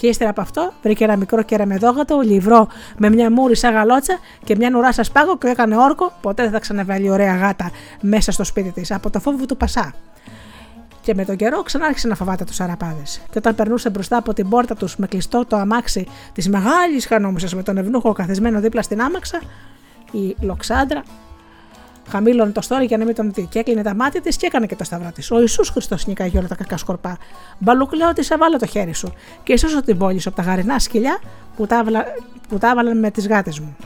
Και 0.00 0.06
ύστερα 0.06 0.30
από 0.30 0.40
αυτό 0.40 0.72
βρήκε 0.82 1.04
ένα 1.04 1.16
μικρό 1.16 1.42
κεραμεδόγατο, 1.42 2.20
λιβρό 2.20 2.68
με 2.98 3.10
μια 3.10 3.30
μούρη 3.30 3.56
σαν 3.56 3.72
γαλότσα 3.72 4.18
και 4.44 4.56
μια 4.56 4.70
νουρά 4.70 4.92
σαν 4.92 5.04
σπάγο 5.04 5.38
και 5.38 5.48
έκανε 5.48 5.76
όρκο. 5.76 6.12
Ποτέ 6.20 6.42
δεν 6.42 6.52
θα 6.52 6.58
ξαναβάλει 6.58 7.10
ωραία 7.10 7.36
γάτα 7.36 7.70
μέσα 8.00 8.32
στο 8.32 8.44
σπίτι 8.44 8.70
της 8.70 8.90
από 8.90 9.10
το 9.10 9.20
φόβο 9.20 9.46
του 9.46 9.56
Πασά. 9.56 9.94
Και 11.00 11.14
με 11.14 11.24
τον 11.24 11.36
καιρό 11.36 11.62
ξανά 11.62 11.86
άρχισε 11.86 12.08
να 12.08 12.14
φοβάται 12.14 12.44
τους 12.44 12.60
αραπάδες. 12.60 13.20
Και 13.30 13.38
όταν 13.38 13.54
περνούσε 13.54 13.90
μπροστά 13.90 14.16
από 14.16 14.32
την 14.32 14.48
πόρτα 14.48 14.74
τους 14.74 14.96
με 14.96 15.06
κλειστό 15.06 15.44
το 15.46 15.56
αμάξι 15.56 16.06
της 16.32 16.48
μεγάλης 16.48 17.06
χανόμουσα 17.06 17.56
με 17.56 17.62
τον 17.62 17.76
ευνούχο 17.76 18.12
καθισμένο 18.12 18.60
δίπλα 18.60 18.82
στην 18.82 19.00
άμαξα, 19.00 19.40
η 20.12 20.36
Λοξάντρα 20.40 21.02
χαμήλωνε 22.10 22.50
το 22.50 22.60
στόρι 22.60 22.84
για 22.84 22.96
να 22.96 23.04
μην 23.04 23.14
τον 23.14 23.32
δει. 23.32 23.46
Και 23.50 23.58
έκλεινε 23.58 23.82
τα 23.82 23.94
μάτια 23.94 24.20
της 24.20 24.36
και 24.36 24.46
έκανε 24.46 24.66
και 24.66 24.76
το 24.76 24.84
σταυρό 24.84 25.10
της. 25.14 25.30
Ο 25.30 25.40
Ιησούς 25.40 25.68
Χριστός 25.68 26.06
νικάει 26.06 26.30
όλα 26.36 26.48
τα 26.48 26.54
κακά 26.54 26.76
σκορπά. 26.76 27.18
Μπαλουκλέω 27.58 28.12
τη 28.12 28.28
έβαλε 28.30 28.56
το 28.56 28.66
χέρι 28.66 28.94
σου 28.94 29.12
και 29.42 29.52
ίσω 29.52 29.82
την 29.82 29.98
πόλη 29.98 30.18
σου 30.18 30.28
από 30.28 30.42
τα 30.42 30.44
γαρινά 30.44 30.78
σκυλιά 30.78 31.20
που 31.56 31.66
τα, 31.66 31.84
που 32.48 32.58
τα 32.58 32.70
έβαλαν 32.70 32.98
με 32.98 33.10
τις 33.10 33.28
γάτες 33.28 33.58
μου. 33.58 33.76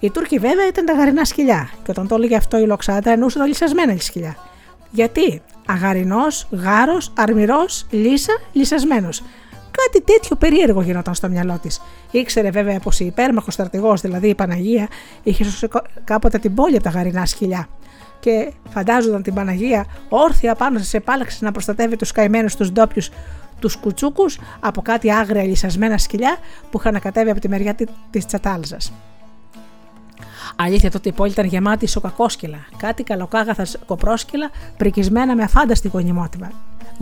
Οι 0.00 0.10
Τούρκοι 0.10 0.38
βέβαια 0.38 0.66
ήταν 0.66 0.84
τα 0.84 0.92
γαρινά 0.92 1.24
σκυλιά 1.24 1.70
και 1.82 1.90
όταν 1.90 2.08
το 2.08 2.14
έλεγε 2.14 2.36
αυτό 2.36 2.58
η 2.58 2.66
Λοξάντα 2.66 3.10
εννοούσε 3.10 3.38
τα 3.38 3.46
λυσασμένα 3.46 3.96
σκυλιά. 3.98 4.36
Γιατί; 4.90 5.42
Αγαρινός, 5.66 6.46
γάρος, 6.50 7.12
αρμυρός, 7.16 7.86
λύσα, 7.90 8.32
λυσασμένο. 8.52 9.08
Κάτι 9.70 10.04
τέτοιο 10.04 10.36
περίεργο 10.36 10.82
γινόταν 10.82 11.14
στο 11.14 11.28
μυαλό 11.28 11.58
της. 11.62 11.80
Ήξερε 12.10 12.50
βέβαια 12.50 12.80
πως 12.80 13.00
η 13.00 13.06
υπέρμαχος 13.06 13.54
στρατηγός, 13.54 14.00
δηλαδή 14.00 14.28
η 14.28 14.34
Παναγία, 14.34 14.88
είχε 15.22 15.44
σώσει 15.44 15.68
κάποτε 16.04 16.38
την 16.38 16.54
πόλη 16.54 16.74
από 16.74 16.84
τα 16.84 16.90
γαρινά 16.90 17.26
σκυλιά. 17.26 17.68
Και 18.20 18.52
φαντάζονταν 18.68 19.22
την 19.22 19.34
Παναγία 19.34 19.86
όρθια 20.08 20.54
πάνω 20.54 20.78
σε 20.78 20.96
επάλαξη 20.96 21.44
να 21.44 21.52
προστατεύει 21.52 21.96
τους 21.96 22.12
καημένους 22.12 22.56
τους 22.56 22.72
ντόπιους 22.72 23.10
τους 23.58 23.76
κουτσούκους 23.76 24.38
από 24.60 24.82
κάτι 24.82 25.12
άγρια 25.12 25.42
λυσασμένα 25.42 25.98
σκυλιά 25.98 26.36
που 26.70 26.78
είχαν 26.78 27.00
κατέβει 27.00 27.30
από 27.30 27.40
τη 27.40 27.48
μεριά 27.48 27.74
τη 28.10 28.24
Τσατάλζας. 28.24 28.92
Αλήθεια 30.56 30.90
τότε 30.90 31.08
η 31.08 31.12
πόλη 31.12 31.30
ήταν 31.30 31.46
γεμάτη 31.46 31.86
σοκακόσκυλα, 31.86 32.58
κάτι 32.76 33.02
καλοκάγαθας 33.02 33.78
κοπρόσκυλα 33.86 34.50
πρικισμένα 34.76 35.34
με 35.34 35.42
αφάνταστη 35.42 35.88
γονιμότητα 35.88 36.50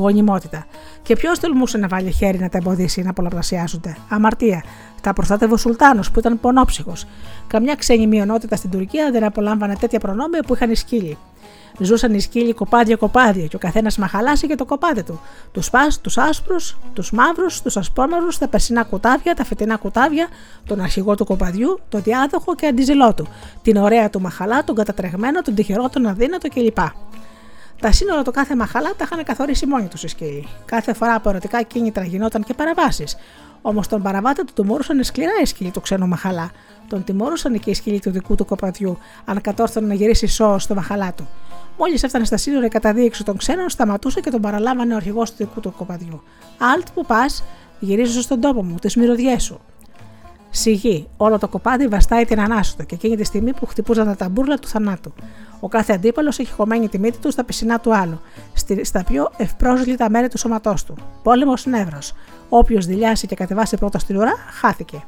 γονιμότητα. 0.03 0.67
Και 1.03 1.17
ποιος 1.17 1.39
τολμούσε 1.39 1.79
να 1.79 1.89
βάλει 1.89 2.11
χέρι 2.11 2.39
να 2.39 2.49
τα 2.49 2.59
εμποδίσει 2.59 3.03
να 3.03 3.13
πολλαπλασιάζονται. 3.13 3.97
Αμαρτία. 4.09 4.63
Τα 5.01 5.13
προστάτευε 5.13 5.55
ο 5.55 5.57
Σουλτάνος 5.57 6.11
που 6.11 6.19
ήταν 6.19 6.41
πονόψυχος. 6.41 7.07
Καμιά 7.47 7.75
ξένη 7.75 8.07
μειονότητα 8.07 8.57
στην 8.57 8.71
Τουρκία 8.71 9.11
δεν 9.11 9.25
απολάμβανε 9.25 9.77
τέτοια 9.77 9.99
προνόμια 9.99 10.43
που 10.47 10.55
είχαν 10.55 10.71
οι 10.71 10.77
σκύλοι. 10.77 11.19
Ζούσαν 11.81 12.15
οι 12.15 12.21
σκύλοι 12.21 12.53
κοπάδια-κοπάδια 12.53 13.47
και 13.47 13.57
ο 13.57 13.59
καθένας 13.59 13.99
μαχαλάσει 13.99 14.47
και 14.47 14.55
το 14.55 14.65
κοπάδι 14.65 15.03
του. 15.03 15.21
Τους 15.53 15.71
πας, 15.71 16.01
τους 16.01 16.19
άσπρους, 16.19 16.77
τους 16.93 17.11
μαύρους, 17.11 17.63
τους 17.63 17.77
ασπρόμαυρους, 17.77 18.39
τα 18.39 18.49
περσινά 18.49 18.85
κουτάβια, 18.85 19.35
τα 19.35 19.45
φετινά 19.45 19.77
κουτάβια, 19.77 20.29
τον 20.67 20.81
αρχηγό 20.81 21.15
του 21.15 21.25
κοπαδιού, 21.25 21.81
τον 21.89 22.03
διάδοχο 22.03 22.55
και 22.55 22.67
αντιζηλό 22.67 23.15
του, 23.15 23.29
την 23.63 23.77
ωραία 23.77 24.11
του 24.11 24.21
μαχαλά, 24.21 24.65
τον 24.65 24.75
κατατρεγμένο, 24.75 25.43
τον 25.43 25.55
τυχερό, 25.55 25.89
τον 25.89 26.07
αδύνατο 26.07 26.49
κλπ. 26.49 26.79
Τα 27.81 27.93
σύνορα 27.93 28.23
του 28.23 28.31
κάθε 28.31 28.57
μαχαλά 28.57 28.95
τα 28.97 29.05
είχαν 29.05 29.25
καθορίσει 29.25 29.67
μόνοι 29.67 29.89
τους 29.89 30.03
οι 30.03 30.09
σκύλοι. 30.09 30.49
Κάθε 30.65 30.93
φορά 30.93 31.15
από 31.15 31.29
ερωτικά 31.29 31.63
κίνητρα 31.63 32.05
γινόταν 32.05 32.45
και 32.45 32.55
παραβάσεις. 32.55 33.17
Όμως 33.63 33.89
τον 33.89 34.03
παραβάτη 34.03 34.45
του 34.45 34.53
τιμώρουσαν 34.53 35.05
σκληρά 35.05 35.33
οι 35.43 35.45
σκύλοι 35.45 35.71
του 35.71 35.81
ξένου 35.81 36.07
μαχαλά. 36.07 36.51
Τον 36.89 37.05
τιμώρουσαν 37.05 37.61
και 37.61 37.71
οι 37.71 37.75
σκύλοι 37.75 38.01
του 38.01 38.11
δικού 38.11 38.35
του 38.35 38.45
κοπαδιού, 38.45 38.99
αν 39.25 39.41
κατόρθωνε 39.41 39.87
να 39.87 39.95
γυρίσει 39.95 40.27
σώο 40.27 40.59
στο 40.59 40.75
μαχαλά 40.75 41.13
του. 41.13 41.29
Μόλις 41.79 42.03
έφτανε 42.03 42.25
στα 42.25 42.37
σύνορα 42.37 42.67
η 42.67 42.69
καταδίωξη 42.69 43.25
των 43.25 43.37
ξένων, 43.37 43.69
σταματούσε 43.69 44.21
και 44.21 44.31
τον 44.31 44.41
παραλάμβανε 44.41 44.93
ο 44.93 44.97
αρχηγός 44.97 45.31
του 45.31 45.37
δικού 45.37 45.61
του 45.61 45.75
κοπαδιού. 45.77 46.23
Αλτ 46.59 46.87
που 46.95 47.07
πας, 47.07 47.45
γυρίζω 47.81 48.21
στον 48.21 48.41
τόπο 48.41 48.65
μου, 48.65 48.75
τις 48.75 48.97
μυρωδιές 48.97 49.43
σου. 49.43 49.61
Σιγή, 50.51 51.09
όλο 51.17 51.39
το 51.39 51.49
κοπάδι 51.49 51.89
βαστάει 51.89 52.25
την 52.25 52.41
ανάσωτο 52.41 52.83
και 52.83 52.95
εκείνη 52.95 53.17
τη 53.17 53.25
στιγμή 53.25 53.53
που 53.53 53.67
χτυπούσαν 53.67 54.07
τα 54.07 54.17
ταμπούρλα 54.17 54.59
του 54.59 54.69
θανάτου. 54.69 55.13
Ο 55.61 55.69
κάθε 55.69 55.93
αντίπαλος 55.93 56.39
έχει 56.39 56.53
χωμένη 56.53 56.89
τη 56.89 56.99
μύτη 56.99 57.19
του 57.19 57.31
στα 57.31 57.45
πισινά 57.45 57.81
του 57.81 57.95
άλλου, 57.95 58.21
στα 58.83 59.05
πιο 59.05 59.31
ευπρόσλητα 59.37 60.11
μέρη 60.11 60.29
του 60.29 60.39
σώματός 60.39 60.85
του. 60.85 60.95
Πόλεμος 61.23 61.67
νεύρος. 61.67 62.13
Όποιος 62.49 62.87
δηλιάσει 62.87 63.27
και 63.27 63.35
κατεβάσει 63.35 63.77
πρώτα 63.77 63.99
στην 63.99 64.17
ουρά, 64.17 64.35
χάθηκε. 64.61 65.05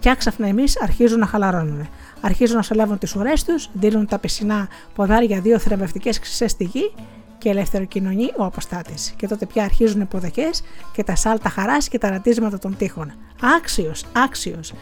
Και 0.00 0.10
άξαφνα 0.10 0.46
εμείς 0.46 0.82
αρχίζουν 0.82 1.18
να 1.18 1.26
χαλαρώνουν. 1.26 1.88
Αρχίζουν 2.20 2.56
να 2.56 2.62
σαλεύουν 2.62 2.98
τις 2.98 3.16
ουρές 3.16 3.44
τους, 3.44 3.70
δίνουν 3.72 4.06
τα 4.06 4.18
πισινά 4.18 4.68
ποδάρια 4.94 5.40
δύο 5.40 5.58
θρεμβευτικέ 5.58 6.12
χρυσέ 6.12 6.48
στη 6.48 6.64
γη 6.64 6.92
και 7.38 7.48
ελευθεροκοινωνεί 7.48 8.30
ο 8.36 8.44
αποστάτης. 8.44 9.14
Και 9.16 9.28
τότε 9.28 9.46
πια 9.46 9.64
αρχίζουν 9.64 10.00
οι 10.00 10.04
υποδοχές 10.08 10.62
και 10.92 11.04
τα 11.04 11.16
σάλτα 11.16 11.48
χαράς 11.48 11.88
και 11.88 11.98
τα 11.98 12.10
ρατίσματα 12.10 12.58
των 12.58 12.76
τείχων. 12.76 13.12
Άξιος, 13.56 14.04
άξιος. 14.12 14.72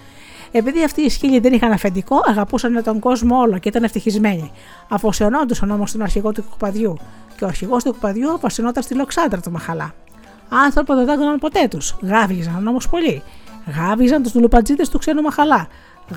Επειδή 0.53 0.85
αυτοί 0.85 1.01
οι 1.01 1.09
σκύλοι 1.09 1.39
δεν 1.39 1.53
είχαν 1.53 1.73
αφεντικό, 1.73 2.21
αγαπούσαν 2.25 2.83
τον 2.83 2.99
κόσμο 2.99 3.39
όλο 3.39 3.59
και 3.59 3.69
ήταν 3.69 3.85
ευτυχισμένοι. 3.85 4.51
Αφοσιωνόντουσαν 4.89 5.71
όμως 5.71 5.93
τον 5.93 6.03
αρχηγό 6.03 6.33
του 6.33 6.43
κουπαδιού. 6.51 6.97
Και 7.37 7.45
ο 7.45 7.47
αρχηγός 7.47 7.85
του 7.85 7.93
κουπαδιού 7.93 8.33
απασυνόταν 8.33 8.83
στη 8.83 8.95
λοξάντρα 8.95 9.41
του 9.41 9.51
Μαχαλά. 9.51 9.95
Άνθρωποι 10.49 10.95
δεν 10.95 11.05
δάγκωναν 11.05 11.39
ποτέ 11.39 11.69
τους. 11.69 11.97
Γάβιζαν 12.03 12.67
όμως 12.67 12.89
πολύ. 12.89 13.23
Γάβιζαν 13.77 14.23
τους 14.23 14.35
λουπατζίδες 14.35 14.89
του 14.89 14.99
ξένου 14.99 15.23
Μαχαλά. 15.23 15.69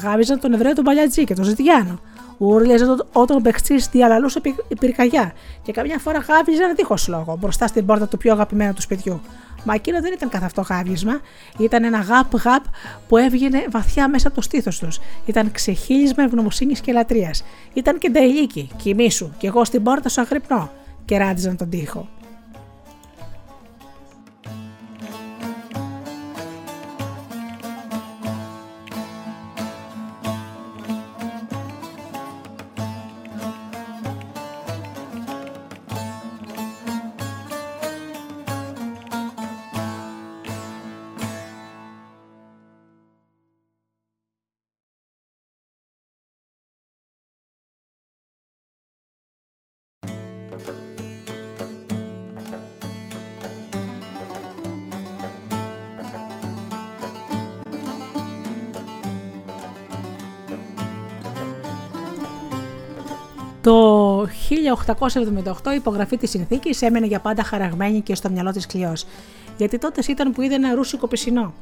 Γάβιζαν 0.02 0.40
τον 0.40 0.54
Εβραίο 0.54 0.74
του 0.74 0.82
Μπαλιατζή 0.82 1.24
και 1.24 1.34
τον 1.34 1.44
Ζητιάνο. 1.44 2.00
Ούρλιαζε 2.38 2.86
όταν 3.12 3.38
ο 3.38 3.40
Μπεχτσή 3.40 3.76
διαλαλούσε 3.92 4.42
πυρκαγιά 4.80 5.34
και 5.62 5.72
καμιά 5.72 5.98
φορά 5.98 6.20
γάβιζαν 6.20 6.76
δίχως 6.76 7.08
λόγο 7.08 7.38
μπροστά 7.40 7.68
στην 7.68 7.86
πόρτα 7.86 8.08
του 8.08 8.18
πιο 8.18 8.32
αγαπημένου 8.34 8.74
του 8.74 8.82
σπιτιού. 8.82 9.22
Μα 9.64 9.74
εκείνο 9.74 10.02
δεν 10.02 10.14
ήταν 10.14 10.30
καθ' 10.30 10.44
αυτό 10.44 10.62
γάβισμα. 10.62 11.20
Ήταν 11.58 11.84
ένα 11.84 12.00
γαπ-γαπ 12.00 12.64
που 13.08 13.18
έβγαινε 13.18 13.66
βαθιά 13.72 14.10
μέσα 14.10 14.28
από 14.28 14.36
το 14.36 14.42
στήθος 14.42 14.80
τους. 14.80 15.00
Ήταν 15.26 15.52
ξεχύλισμα 15.52 16.24
ευγνωμοσύνης 16.24 16.82
και 16.82 16.92
λατρείας. 16.92 17.44
Ήταν 17.74 17.98
και 17.98 18.10
νταϊλίκι, 18.10 18.70
κοιμήσου, 18.78 19.30
κι 19.38 19.46
εγώ 19.46 19.66
στην 19.66 19.84
πόρτα 19.84 20.10
σου 20.10 20.22
αγρυπνώ. 20.22 20.72
Και 21.06 21.18
ράντιζαν 21.18 21.58
τον 21.58 21.70
τοίχο. 21.70 22.08
1878 64.58 65.72
η 65.72 65.76
υπογραφή 65.76 66.18
της 66.18 66.30
συνθήκης 66.30 66.82
έμενε 66.82 67.06
για 67.06 67.20
πάντα 67.20 67.44
χαραγμένη 67.44 68.02
και 68.02 68.16
στο 68.16 68.30
μυαλό 68.30 68.52
της 68.52 68.66
Κλειός. 68.66 69.06
Γιατί 69.58 69.78
τότε 69.78 70.02
ήταν 70.08 70.32
που 70.32 70.42
είδε 70.42 70.56
ένα 70.56 70.76
ρούσικο 70.76 71.08
πισινό. 71.08 71.54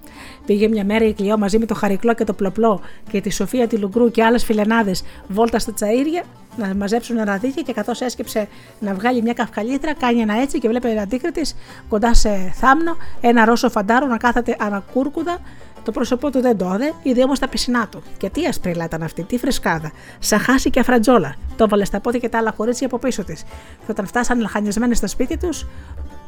Πήγε 0.46 0.68
μια 0.68 0.86
μέρα 0.86 1.06
η 1.06 1.14
Κλειό 1.14 1.38
μαζί 1.38 1.60
με 1.60 1.66
το 1.66 1.74
Χαρικλό 1.74 2.14
και 2.14 2.24
το 2.24 2.34
Πλοπλό 2.34 2.82
και 3.12 3.22
τη 3.22 3.30
Σοφία 3.30 3.68
τη 3.68 3.78
Λουγκρού 3.78 4.12
και 4.12 4.24
άλλες 4.24 4.44
φιλενάδες 4.44 5.04
βόλτας 5.28 5.62
στα 5.62 5.74
τσαΐρια 5.80 6.26
να 6.58 6.76
μαζέψουν 6.76 7.18
ένα 7.18 7.26
ραδίκι 7.26 7.64
και 7.64 7.74
καθώς 7.74 8.02
έσκεψε 8.02 8.48
να 8.80 8.94
βγάλει 8.94 9.22
μια 9.22 9.34
καυκαλίτρα, 9.34 9.94
κάνει 9.94 10.20
ένα 10.20 10.42
έτσι 10.42 10.60
και 10.60 10.68
βλέπει 10.68 11.00
αντίκρι 11.00 11.32
της 11.32 11.56
κοντά 11.90 12.14
σε 12.14 12.54
θάμνο, 12.56 12.98
ένα 13.22 13.46
ρώσο 13.46 13.70
φαντάρο 13.70 14.06
να 14.06 14.18
κάθεται 14.18 14.56
ανακούρκουδα 14.60 15.38
το 15.86 15.92
πρόσωπό 15.92 16.32
του 16.32 16.42
δεν 16.42 16.58
το 16.58 16.72
έδε, 16.74 16.94
είδε 17.04 17.24
όμως 17.24 17.40
τα 17.40 17.48
πισινά 17.48 17.88
του. 17.88 18.02
Και 18.18 18.30
τι 18.30 18.46
ασπρίλα 18.46 18.84
ήταν 18.86 19.04
αυτή, 19.04 19.24
τι 19.24 19.38
φρεσκάδα. 19.38 19.92
Σαν 20.20 20.40
χάσει 20.40 20.70
και 20.70 20.80
αφραντζόλα. 20.80 21.36
Το 21.56 21.68
βάλε 21.70 21.86
στα 21.86 22.00
πόδια 22.00 22.20
και 22.20 22.30
τα 22.30 22.38
άλλα 22.38 22.52
κορίτσια 22.52 22.88
από 22.88 22.98
πίσω 22.98 23.24
της. 23.24 23.44
Και 23.86 23.92
όταν 23.92 24.08
φτάσαν 24.08 24.40
λαχανιασμένε 24.40 24.94
στο 24.94 25.08
σπίτι 25.08 25.38
τους, 25.38 25.66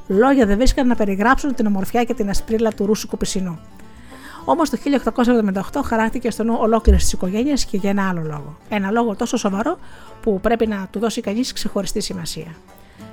λόγια 0.08 0.46
δεν 0.46 0.58
βρίσκαν 0.58 0.88
να 0.88 0.96
περιγράψουν 0.96 1.56
την 1.56 1.66
ομορφιά 1.66 2.04
και 2.04 2.14
την 2.14 2.30
ασπρίλα 2.30 2.72
του 2.72 2.86
ρούσικου 2.86 3.18
πισινού. 3.18 3.60
Όμως 4.46 4.70
το 4.70 4.78
1878 5.74 5.82
χαράχτηκε 5.84 6.32
στο 6.32 6.44
νου 6.44 6.58
ολόκληρης 6.60 7.04
της 7.04 7.14
οικογένειας 7.14 7.66
και 7.66 7.78
για 7.78 7.90
ένα 7.90 8.10
άλλο 8.10 8.22
λόγο. 8.22 8.58
Ένα 8.70 8.92
λόγο 8.92 9.16
τόσο 9.16 9.38
σοβαρό 9.38 9.78
που 10.22 10.40
πρέπει 10.40 10.68
να 10.68 10.88
του 10.92 11.00
δώσει 11.00 11.22
κανείς 11.22 11.54
ξεχωριστή 11.54 12.00
σημασία. 12.00 12.56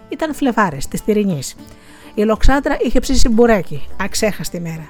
Ήταν 0.09 0.35
Φλεβάρε 0.35 0.77
της 0.91 1.05
Τυρινής. 1.05 1.57
Η 2.15 2.23
Λοξάντρα 2.23 2.77
είχε 2.81 3.01
ψήσει 3.01 3.29
μπουρέκι, 3.29 3.89
αξέχαστη 4.01 4.61
μέρα. 4.61 4.89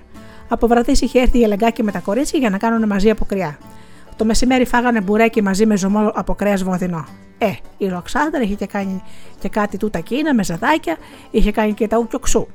Από 0.54 0.66
βραδύς 0.66 1.00
είχε 1.00 1.20
έρθει 1.20 1.38
η 1.38 1.42
Ελεγκάκη 1.42 1.82
με 1.82 1.92
τα 1.92 1.98
κορίτσια 1.98 2.38
για 2.38 2.50
να 2.50 2.58
κάνουν 2.58 2.86
μαζί 2.86 3.10
αποκριά. 3.10 3.58
Το 4.16 4.24
μεσημέρι 4.24 4.64
φάγανε 4.64 5.00
μπουρέκι 5.00 5.42
μαζί 5.42 5.66
με 5.66 5.76
ζωμό 5.76 6.10
από 6.14 6.34
κρέας 6.34 6.62
βοδινό. 6.62 7.06
Ε, 7.38 7.50
η 7.78 7.88
Ροξάνδρα 7.88 8.42
είχε 8.42 8.54
και 8.54 8.66
κάνει 8.66 9.02
και 9.38 9.48
κάτι 9.48 9.76
τούτα 9.76 10.00
κίνα 10.00 10.34
με 10.34 10.44
ζαδάκια, 10.44 10.96
είχε 11.30 11.50
κάνει 11.50 11.72
και 11.72 11.88
τα 11.88 11.98
ουκιοξού. 11.98 12.46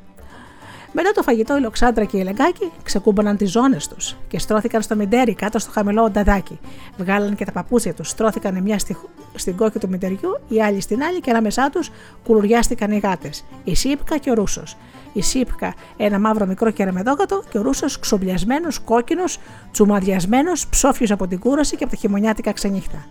Μετά 0.92 1.12
το 1.12 1.22
φαγητό, 1.22 1.58
η 1.58 1.62
Λοξάντρα 1.62 2.06
και 2.06 2.18
η 2.18 2.24
Λεγκάκη 2.24 2.72
ξεκούμπαναν 2.84 3.38
τις 3.38 3.52
ζώνες 3.52 3.88
τους 3.88 4.16
και 4.28 4.40
στρώθηκαν 4.40 4.82
στο 4.82 4.96
μιντέρι 4.96 5.34
κάτω 5.34 5.60
στο 5.60 5.72
χαμηλό 5.72 6.10
νταδάκι. 6.10 6.60
Βγάλαν 6.98 7.36
και 7.36 7.46
τα 7.46 7.52
παπούτσια 7.52 7.94
τους, 7.94 8.10
στρώθηκαν 8.10 8.56
η 8.56 8.62
μια 8.62 8.80
στη, 8.80 8.98
στην 9.36 9.56
κόκκι 9.56 9.80
του 9.80 9.90
μιντεριού, 9.90 10.40
η 10.48 10.62
άλλη 10.62 10.82
στην 10.82 11.04
άλλη 11.04 11.20
και 11.20 11.30
ανάμεσά 11.32 11.70
τους 11.70 11.92
κουλουριάστηκαν 12.24 12.92
οι 12.92 12.98
γάτες, 12.98 13.46
η 13.64 13.76
Σίπκα 13.76 14.18
και 14.18 14.32
ο 14.32 14.34
Ρούσος. 14.34 14.78
Η 15.14 15.22
Σίπκα 15.22 15.73
ένα 15.98 16.19
μαύρο 16.19 16.45
μικρό 16.45 16.72
κεραμεδόκατο 16.72 17.44
και 17.49 17.57
ο 17.57 17.61
Ρούσος 17.61 17.99
ξομπλιασμένος, 17.99 18.80
κόκκινος, 18.80 19.38
τσουμαδιασμένος, 19.72 20.68
ψόφιος 20.68 21.11
από 21.11 21.27
την 21.27 21.40
κούραση 21.40 21.76
και 21.76 21.84
από 21.84 21.94
τα 21.94 21.99
χειμωνιάτικα 21.99 22.52
ξενύχτα. 22.52 23.06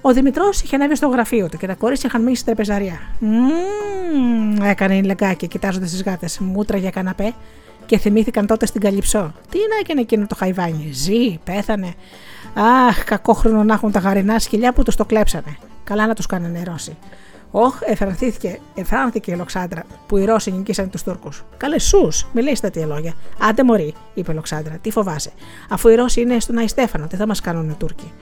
Ο 0.00 0.12
Δημητρός 0.12 0.62
είχε 0.62 0.74
ανέβει 0.74 0.96
στο 0.96 1.06
γραφείο 1.06 1.48
του 1.48 1.56
και 1.56 1.66
τα 1.66 1.74
κορίτσια 1.74 2.08
είχαν 2.08 2.22
μείνει 2.22 2.36
στην 2.36 2.46
τραπεζαρία. 2.46 3.00
Μμμ, 3.18 4.62
έκανε 4.62 4.96
η 4.96 5.02
λεγκάκι 5.02 5.48
κοιτάζοντας 5.48 5.90
τις 5.90 6.02
γάτες. 6.02 6.38
Μούτρα 6.38 6.78
για 6.78 6.90
καναπέ 6.90 7.34
και 7.86 7.98
θυμήθηκαν 7.98 8.46
τότε 8.46 8.66
στην 8.66 8.80
Καλυψό. 8.80 9.32
Τι 9.50 9.58
να 9.58 9.76
έκανε 9.80 10.00
εκείνο 10.00 10.26
το 10.26 10.34
χαϊβάνι, 10.34 10.90
ζει, 10.92 11.38
πέθανε. 11.44 11.94
Αχ, 12.88 13.04
κακόχρονο 13.04 13.64
να 13.64 13.74
έχουν 13.74 13.92
τα 13.92 13.98
γαρινά 13.98 14.38
σκυλιά 14.38 14.72
που 14.72 14.82
τους 14.82 14.96
το 14.96 15.04
κλέψανε. 15.04 15.56
Καλά 15.84 16.06
να 16.06 16.14
τους 16.14 16.26
κάνανε 16.26 16.58
νερώσει. 16.58 16.96
Όχ, 17.56 17.80
εφρανθήθηκε, 17.84 18.58
εφράνθηκε 18.74 19.32
η 19.32 19.34
Λοξάντρα 19.34 19.84
που 20.06 20.16
οι 20.16 20.24
Ρώσοι 20.24 20.50
νικήσαν 20.52 20.90
τους 20.90 21.02
Τούρκους. 21.02 21.44
Καλές 21.56 21.82
σου, 21.84 22.08
μιλήσει 22.32 22.62
τα 22.62 22.70
τέτοια 22.70 22.86
λόγια. 22.86 23.12
Άντε 23.40 23.64
μωρή, 23.64 23.94
είπε 24.14 24.32
η 24.32 24.34
Λοξάντρα, 24.34 24.78
τι 24.80 24.90
φοβάσαι. 24.90 25.30
Αφού 25.68 25.88
οι 25.88 25.94
Ρώσοι 25.94 26.20
είναι 26.20 26.40
στον 26.40 26.56
Αϊστέφανο, 26.56 27.06
τι 27.06 27.16
θα 27.16 27.26
μας 27.26 27.40
κάνουν 27.40 27.70
οι 27.70 27.74
Τούρκοι; 27.74 28.12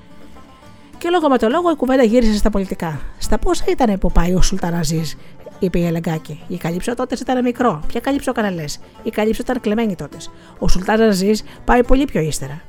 Και 0.98 1.08
λόγω 1.10 1.28
με 1.28 1.38
το 1.38 1.48
λόγο 1.48 1.70
η 1.70 1.74
κουβέντα 1.74 2.02
γύρισε 2.02 2.36
στα 2.36 2.50
πολιτικά. 2.50 3.00
Στα 3.18 3.38
πόσα 3.38 3.64
ήταν 3.68 3.98
που 3.98 4.12
πάει 4.12 4.34
ο 4.34 4.42
Σουλτάν 4.42 4.74
Αζίζ, 4.74 5.12
είπε 5.58 5.78
η 5.78 5.86
Ελεγκάκη. 5.86 6.40
Η 6.48 6.56
καλύψο 6.56 6.94
τότες 6.94 7.20
ήταν 7.20 7.42
μικρό. 7.42 7.82
Ποια 7.86 8.00
καλύψο 8.00 8.32
κανένα 8.32 8.64
Η 9.02 9.10
καλύψο 9.10 9.42
ήταν 9.44 9.60
κλεμμένη 9.60 9.94
τότες. 9.94 10.30
Ο 10.58 10.68
Σουλτάν 10.68 11.00
Αζίζ 11.00 11.40
πάει 11.64 11.84
πολύ 11.84 12.04
πιο 12.04 12.20
ύστερα. 12.20 12.62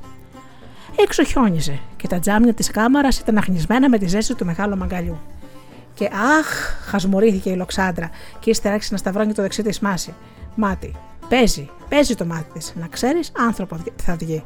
Έξω 0.96 1.24
χιόνιζε 1.24 1.78
και 1.96 2.08
τα 2.08 2.18
τζάμια 2.18 2.54
της 2.54 2.70
κάμαρας 2.70 3.18
ήταν 3.18 3.36
αχνισμένα 3.36 3.88
με 3.88 3.98
τη 3.98 4.06
ζέστη 4.06 4.34
του 4.34 4.44
μεγάλου 4.44 4.76
μαγκαλιού. 4.76 5.18
Και 5.94 6.04
αχ, 6.38 6.46
χασμορήθηκε 6.86 7.50
η 7.50 7.56
Λοξάντρα 7.56 8.10
και 8.38 8.50
ύστερα 8.50 8.74
άρχισε 8.74 8.92
να 8.92 8.98
σταυρώνει 8.98 9.32
το 9.32 9.42
δεξί 9.42 9.62
της 9.62 9.80
μάση. 9.80 10.14
Μάτι. 10.54 10.94
Παίζει, 11.28 11.68
παίζει 11.88 12.14
το 12.14 12.24
μάτι 12.24 12.52
της. 12.52 12.72
Να 12.74 12.86
ξέρεις, 12.86 13.32
άνθρωπο 13.36 13.78
θα 14.02 14.16
βγει. 14.16 14.44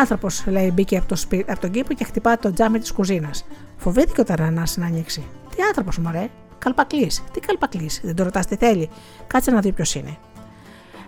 Άνθρωπος, 0.00 0.44
λέει, 0.46 0.70
μπήκε 0.74 0.96
από, 0.96 1.08
το 1.08 1.16
σπί... 1.16 1.44
από 1.48 1.60
τον 1.60 1.70
κήπο 1.70 1.94
και 1.94 2.04
χτυπά 2.04 2.38
το 2.38 2.52
τζάμι 2.52 2.78
της 2.78 2.92
κουζίνας. 2.92 3.44
Φοβήθηκε 3.76 4.20
ο 4.20 4.24
Ταρανάς 4.24 4.76
να 4.76 4.86
ανοίξει. 4.86 5.24
Τι 5.56 5.62
άνθρωπος, 5.62 5.98
μωρέ, 5.98 6.28
καλπακλή. 6.58 7.10
Τι 7.32 7.40
καλπακλή, 7.40 7.90
δεν 8.02 8.14
το 8.14 8.22
ρωτάς 8.22 8.46
τι 8.46 8.56
θέλει. 8.56 8.90
Κάτσε 9.26 9.50
να 9.50 9.60
δει 9.60 9.72
ποιος 9.72 9.94
είναι. 9.94 10.16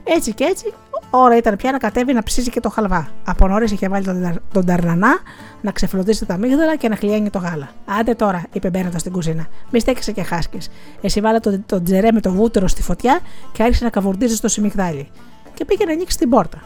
Έτσι 0.04 0.34
και 0.34 0.44
έτσι, 0.44 0.72
ώρα 1.16 1.36
ήταν 1.36 1.56
πια 1.56 1.72
να 1.72 1.78
κατέβει 1.78 2.12
να 2.12 2.22
ψήσει 2.22 2.50
και 2.50 2.60
το 2.60 2.68
χαλβά. 2.68 3.08
Από 3.24 3.48
νωρίς 3.48 3.70
είχε 3.70 3.88
βάλει 3.88 4.04
τον, 4.04 4.40
τον 4.52 4.66
Ταρνανά 4.66 5.18
να 5.60 5.70
ξεφλουδίσει 5.70 6.26
τα 6.26 6.36
μίγδαλα 6.36 6.76
και 6.76 6.88
να 6.88 6.96
χλιάνει 6.96 7.30
το 7.30 7.38
γάλα. 7.38 7.68
Άντε 8.00 8.14
τώρα, 8.14 8.42
είπε 8.52 8.70
μπαίνοντας 8.70 9.00
στην 9.00 9.12
κουζίνα. 9.12 9.46
Μη 9.70 9.80
στέκεσαι 9.80 10.12
και 10.12 10.22
χάσκες. 10.22 10.70
Εσύ 11.00 11.20
βάλε 11.20 11.38
τον 11.38 11.64
το 11.66 11.82
τζερέ 11.82 12.12
με 12.12 12.20
το 12.20 12.30
βούτυρο 12.30 12.68
στη 12.68 12.82
φωτιά 12.82 13.20
και 13.52 13.62
άρχισε 13.62 13.84
να 13.84 13.90
καβουρδίζει 13.90 14.36
στο 14.36 14.48
σιμιγδάλι. 14.48 15.08
Και 15.54 15.64
πήγε 15.64 15.84
να 15.84 15.92
ανοίξει 15.92 16.18
την 16.18 16.28
πόρτα. 16.28 16.62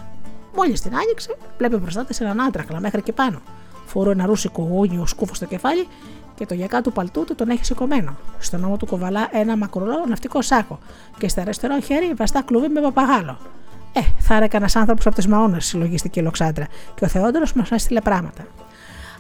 Μόλις 0.56 0.80
την 0.80 0.96
άνοιξε, 0.96 1.36
βλέπει 1.58 1.76
μπροστά 1.76 2.04
της 2.04 2.20
έναν 2.20 2.40
άντρακλα 2.40 2.80
μέχρι 2.80 3.02
και 3.02 3.12
πάνω. 3.12 3.40
Φορώ 3.86 4.10
ένα 4.10 4.26
ρούσικο 4.26 4.62
γούνιο 4.62 5.06
σκούφο 5.06 5.34
στο 5.34 5.44
κεφάλι 5.44 5.88
και 6.34 6.46
το 6.46 6.54
γιακά 6.54 6.80
του 6.80 6.92
παλτού 6.92 7.24
του 7.24 7.34
τον 7.34 7.48
έχει 7.48 7.64
σηκωμένο. 7.64 8.16
Στον 8.38 8.64
ώμο 8.64 8.76
του 8.76 8.86
κοβαλά 8.86 9.28
ένα 9.32 9.56
μακρολό 9.56 10.04
ναυτικό 10.08 10.42
σάκο 10.42 10.78
και 11.18 11.28
στα 11.28 11.40
αριστερό 11.40 11.80
χέρι 11.80 12.12
βαστά 12.16 12.42
κλουβί 12.42 12.68
με 12.68 12.80
παπαγάλο. 12.80 13.38
Ε, 13.98 14.02
θα 14.18 14.36
είναι 14.36 14.48
κανένας 14.48 14.76
άνθρωπος 14.76 15.06
από 15.06 15.20
τι 15.20 15.28
Μαόνες, 15.28 15.66
συλλογίστηκε 15.66 16.20
η 16.20 16.22
Λοξάντρα, 16.22 16.66
και 16.94 17.04
ο 17.04 17.08
Θεόντρο 17.08 17.42
μας 17.54 17.70
έστειλε 17.70 18.00
πράγματα. 18.00 18.46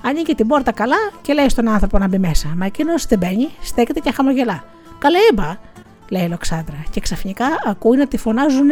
Ανοίγει 0.02 0.34
την 0.34 0.46
πόρτα 0.46 0.72
καλά 0.72 0.96
και 1.22 1.32
λέει 1.32 1.48
στον 1.48 1.68
άνθρωπο 1.68 1.98
να 1.98 2.08
μπει 2.08 2.18
μέσα. 2.18 2.48
Μα 2.56 2.66
εκείνος 2.66 3.06
δεν 3.06 3.18
μπαίνει, 3.18 3.48
στέκεται 3.62 4.00
και 4.00 4.12
χαμογελά. 4.12 4.64
Καλέ 4.98 5.18
είπα, 5.32 5.60
λέει 6.08 6.24
η 6.24 6.28
Λοξάντρα, 6.28 6.82
και 6.90 7.00
ξαφνικά 7.00 7.46
ακούει 7.66 7.96
να 7.96 8.06
τη 8.06 8.16
φωνάζουν 8.16 8.68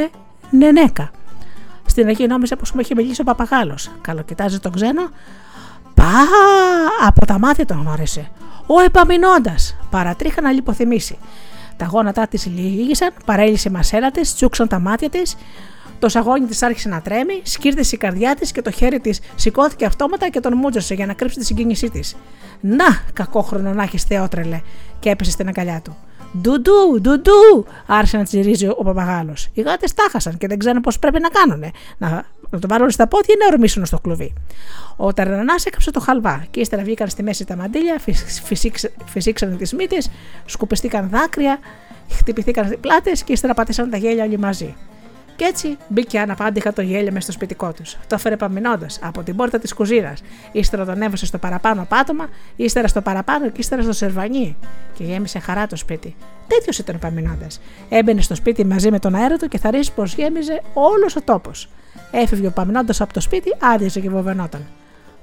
νενέκα. 0.51 1.11
Στην 1.87 2.07
αρχή 2.07 2.27
νόμιζε 2.27 2.57
πως 2.57 2.73
μου 2.73 2.81
είχε 2.81 2.95
μιλήσει 2.95 3.21
ο 3.21 3.25
παπαγάλος. 3.25 3.91
Καλοκοιτάζει 4.01 4.59
τον 4.59 4.73
ξένο. 4.73 5.09
Πα! 5.95 6.05
Από 7.07 7.27
τα 7.27 7.39
μάτια 7.39 7.67
τον 7.67 7.81
γνώρισε. 7.81 8.31
Ο 8.67 8.81
επαμεινώντας. 8.81 9.77
Παρατρίχα 9.91 10.41
να 10.41 10.51
λιποθυμήσει. 10.51 11.19
Τα 11.77 11.85
γόνατά 11.85 12.27
της 12.27 12.47
λύγησαν, 12.47 13.11
παρέλυσε 13.25 13.69
η 13.69 13.73
μασέλα 13.73 14.11
της, 14.11 14.35
τσούξαν 14.35 14.69
τα 14.69 14.79
μάτια 14.79 15.11
της. 15.11 15.37
Το 15.99 16.09
σαγόνι 16.09 16.47
της 16.47 16.63
άρχισε 16.63 16.89
να 16.89 17.01
τρέμει, 17.01 17.41
σκύρτησε 17.43 17.95
η 17.95 17.99
καρδιά 17.99 18.35
της 18.35 18.53
και 18.53 18.63
το 18.63 18.71
χέρι 18.71 19.01
της 19.01 19.21
σηκώθηκε 19.35 19.85
αυτόματα 19.85 20.29
και 20.29 20.41
τον 20.41 20.57
μούτζωσε 20.57 20.95
για 20.95 21.07
να 21.07 21.13
κρύψει 21.13 21.39
τη 21.39 21.45
συγκίνησή 21.45 21.91
της. 21.91 22.17
Να, 22.61 22.85
κακόχρονο 23.13 23.73
να 23.73 23.83
έχεις 23.83 24.03
θεότρελε, 24.03 24.61
και 25.01 25.11
έπεσε 25.11 25.31
στην 25.31 25.49
αγκαλιά 25.49 25.81
του. 25.85 25.97
Ντουντού, 26.41 27.01
ντουντού, 27.01 27.67
άρχισε 27.87 28.17
να 28.17 28.25
τσιρίζει 28.25 28.67
ο 28.69 28.83
παπαγάλος. 28.85 29.49
Οι 29.53 29.61
γάτες 29.61 29.95
τάχασαν 29.95 30.39
και 30.39 30.47
δεν 30.47 30.59
ξέρουν 30.59 30.81
πώς 30.81 30.99
πρέπει 30.99 31.21
να 31.21 31.29
κάνουν. 31.29 31.73
Να, 31.99 32.25
να 32.51 32.59
το 32.59 32.69
βάλουν 32.69 32.91
στα 32.91 33.07
πόδια 33.07 33.35
ή 33.35 33.39
να 33.41 33.47
ορμήσουν 33.47 33.87
στο 33.87 33.99
κλουβί. 33.99 34.33
Ο 34.97 35.13
Ταρνανά 35.13 35.55
έκαψε 35.65 35.91
το 35.91 36.01
χαλβά 36.01 36.47
και 36.51 36.61
ύστερα 36.61 36.83
βγήκαν 36.83 37.09
στη 37.09 37.23
μέση 37.23 37.45
τα 37.45 37.57
μαντίλια, 37.57 38.01
φυσήξαν 39.05 39.57
τις 39.57 39.73
μύτες, 39.73 40.11
σκουπιστήκαν 40.45 41.09
δάκρυα, 41.09 41.59
χτυπηθήκαν 42.11 42.77
πλάτες 42.81 43.23
και 43.23 43.33
ύστερα 43.33 43.55
πάτησαν 43.55 43.91
τα 43.91 43.97
γέλια 43.97 44.25
όλοι 44.25 44.39
μαζί. 44.39 44.75
Κι 45.37 45.45
έτσι 45.45 45.77
μπήκε 45.89 46.19
αναπάντηχα 46.19 46.73
το 46.73 46.83
γέλιο 46.83 47.13
μες 47.13 47.23
στο 47.23 47.33
σπιτικό 47.33 47.73
τους. 47.73 47.97
Το 48.07 48.15
έφερε 48.15 48.37
παμινώντας 48.37 48.99
από 49.03 49.23
την 49.23 49.37
πόρτα 49.37 49.59
της 49.59 49.75
κουζίνας. 49.75 50.23
Ύστερα 50.53 50.85
τον 50.85 51.03
έβασε 51.03 51.27
στο 51.27 51.39
παραπάνω 51.39 51.87
πάτωμα, 51.89 52.29
ύστερα 52.57 52.89
στο 52.89 53.01
παραπάνω 53.01 53.49
και 53.49 53.61
ύστερα 53.61 53.83
στο 53.83 53.93
σερβανί. 53.93 54.57
Και 54.95 55.05
γέμισε 55.05 55.39
χαρά 55.39 55.67
το 55.67 55.77
σπίτι. 55.77 56.17
Τέτοιος 56.47 56.79
ήταν 56.79 56.95
ο 56.95 56.99
παμινώντας. 56.99 57.61
Έμπαινε 57.89 58.21
στο 58.21 58.35
σπίτι 58.35 58.65
μαζί 58.65 58.91
με 58.91 58.99
τον 58.99 59.15
αέρα 59.15 59.37
του 59.37 59.49
και 59.49 59.59
θα 59.59 59.71
ρίξει 59.71 59.93
πως 59.93 60.15
γέμιζε 60.15 60.63
όλος 60.75 61.17
ο 61.17 61.23
τόπος. 61.23 61.69
Έφευγε 62.11 62.47
ο 62.47 62.51
παμινώντας 62.51 63.01
από 63.01 63.13
το 63.13 63.21
σπίτι, 63.21 63.57
άδειασε 63.61 64.01
και 64.01 64.11
βοβενόταν. 64.11 64.67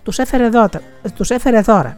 Τους 0.04 0.20
έφερε, 0.20 0.50
έφερε 1.30 1.62
δώρα. 1.62 1.98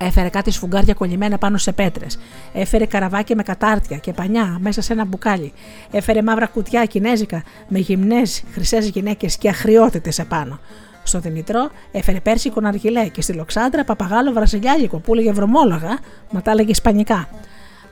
Έφερε 0.00 0.28
κάτι 0.28 0.50
σφουγγάρια 0.50 0.94
κολλημένα 0.94 1.38
πάνω 1.38 1.56
σε 1.56 1.72
πέτρες. 1.72 2.18
Έφερε 2.52 2.86
καραβάκια 2.86 3.36
με 3.36 3.42
κατάρτια 3.42 3.96
και 3.96 4.12
πανιά 4.12 4.58
μέσα 4.60 4.80
σε 4.80 4.92
ένα 4.92 5.04
μπουκάλι. 5.04 5.52
Έφερε 5.90 6.22
μαύρα 6.22 6.46
κουτιά 6.46 6.84
κινέζικα 6.84 7.42
με 7.68 7.78
γυμνές 7.78 8.42
χρυσές 8.52 8.88
γυναίκες 8.88 9.36
και 9.36 9.48
αχριότητες 9.48 10.18
επάνω. 10.18 10.58
Στο 11.02 11.18
Δημητρό 11.18 11.70
έφερε 11.92 12.20
πέρσικο 12.20 12.60
ναργιλέ 12.60 13.08
και 13.08 13.22
στη 13.22 13.32
Λοξάντρα 13.32 13.84
παπαγάλο 13.84 14.32
βραζιλιάλικο 14.32 14.98
που 14.98 15.12
έλεγε 15.12 15.32
βρωμόλογα, 15.32 15.98
μα 16.30 16.42
τα 16.42 16.50
έλεγε 16.50 16.70
ισπανικά. 16.70 17.28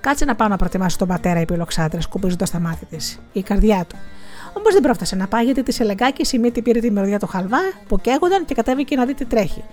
Κάτσε 0.00 0.24
να 0.24 0.34
πάω 0.34 0.48
να 0.48 0.56
προτιμάσω 0.56 0.98
τον 0.98 1.08
πατέρα, 1.08 1.40
είπε 1.40 1.54
η 1.54 1.56
Λοξάντρα, 1.56 2.00
σκουπίζοντας 2.00 2.50
τα 2.50 2.58
μάτια 2.58 2.86
της. 2.86 3.18
Η 3.32 3.42
καρδιά 3.42 3.84
του. 3.88 3.96
Όμως 4.52 4.72
δεν 4.72 4.82
πρόφτασε 4.82 5.16
να 5.16 5.26
πάει 5.26 5.44
γιατί 5.44 5.62
τη 5.62 5.76
Ελεγκάκη 5.80 6.36
η 6.36 6.38
μύτη 6.38 6.62
πήρε 6.62 6.80
τη 6.80 6.90
μυρωδιά 6.90 7.18
του 7.18 7.26
χαλβά 7.26 7.58
που 7.88 8.00
καίγονταν 8.00 8.44
και 8.44 8.54
κατέβηκε 8.54 8.96
να 8.96 9.04
δει 9.04 9.14
τι 9.14 9.24
τρέχει. 9.24 9.64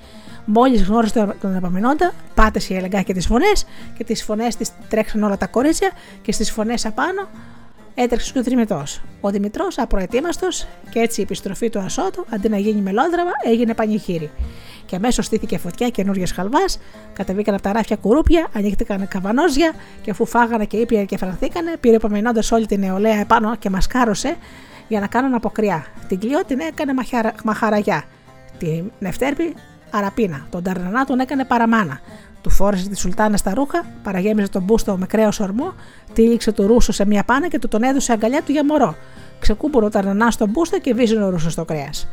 Μόλις 0.46 0.84
γνώρισε 0.84 1.36
τον 1.42 1.56
επαμενόντα, 1.56 2.14
πάτησε 2.34 2.74
η 2.74 2.78
Ελεγκάκη 2.78 3.14
τις 3.14 3.26
φωνές 3.26 3.66
και 3.98 4.04
τις 4.04 4.24
φωνές 4.24 4.56
της 4.56 4.72
τρέξαν 4.90 5.24
όλα 5.24 5.38
τα 5.38 5.48
κορίτσια 5.48 5.92
και 6.22 6.32
στις 6.32 6.52
φωνές 6.52 6.86
απάνω 6.86 7.28
έτρεξε 7.96 8.32
και 8.32 8.40
ο 8.40 8.42
Δημητρός. 8.42 9.02
Ο 9.22 9.30
Δημητρός, 9.30 9.78
απροετοίμαστος 9.78 10.68
και 10.90 11.00
έτσι 11.00 11.20
η 11.20 11.24
επιστροφή 11.24 11.70
του 11.70 11.80
Ασώτου, 11.80 12.26
αντί 12.30 12.50
να 12.50 12.58
γίνει 12.58 12.82
μελόδραμα, 12.82 13.32
έγινε 13.44 13.74
πανηγύρι. 13.74 14.32
Και 14.86 14.96
αμέσως 14.96 15.26
στήθηκε 15.26 15.58
φωτιά 15.58 15.90
καινούργιας 15.90 16.32
χαλβάς, 16.32 16.80
κατεβήκαν 17.14 17.54
από 17.54 17.64
τα 17.64 17.72
ράφια 17.72 17.96
κουρούπια, 17.96 18.48
ανοίχτηκαν 18.56 19.08
καβανόζια 19.08 19.74
και 20.02 20.12
αφού 20.12 20.26
φάγανε 20.26 20.66
και 20.66 20.78
ήπια 20.78 21.06
και 21.06 21.18
φρανθήκανε, 21.18 21.78
πήρε 21.80 21.96
επαμενώντας 21.96 22.52
όλη 22.52 22.66
την 22.66 22.80
νεολαία 22.80 23.20
επάνω 23.20 23.56
και 23.56 23.70
μασκάρωσε 23.70 24.36
για 24.88 25.00
να 25.00 25.08
κάνουν 25.08 25.34
αποκριά. 25.34 25.86
Την 26.08 26.20
κλειό 26.20 26.46
την 26.46 26.60
έκανε 26.60 26.94
μαχαραγιά. 27.44 28.04
Την 28.58 28.92
Νευτέρπη 29.00 29.56
αραπίνα. 29.94 30.46
Τον 30.50 30.64
Ταρνανά 30.64 31.06
τον 31.06 31.20
έκανε 31.20 31.46
παραμάνα. 31.46 32.00
Του 32.42 32.50
φόρεσε 32.50 32.90
τη 32.90 32.98
Σουλτάνα 32.98 33.38
στα 33.38 33.54
ρούχα, 33.54 33.86
παραγέμιζε 34.04 34.50
τον 34.50 34.64
μπούστο 34.64 34.98
με 34.98 35.06
κρέος 35.06 35.40
ορμό, 35.40 35.74
τύλιξε 36.14 36.52
το 36.52 36.66
ρούσο 36.66 36.92
σε 36.92 37.06
μια 37.06 37.24
πάνα 37.24 37.48
και 37.48 37.60
του 37.60 37.68
τον 37.68 37.84
έδωσε 37.84 38.12
αγκαλιά 38.12 38.42
του 38.42 38.52
για 38.52 38.66
μωρό. 38.66 38.96
Ξεκούπορε 39.40 39.86
ο 39.86 39.90
Ταρνανά 39.90 40.32
στον 40.32 40.50
μπούστο 40.50 40.80
και 40.80 40.94
βίζουν 40.94 41.22
ο 41.22 41.30
ρούσος 41.30 41.52
στο 41.52 41.66
κρέας. 41.66 42.08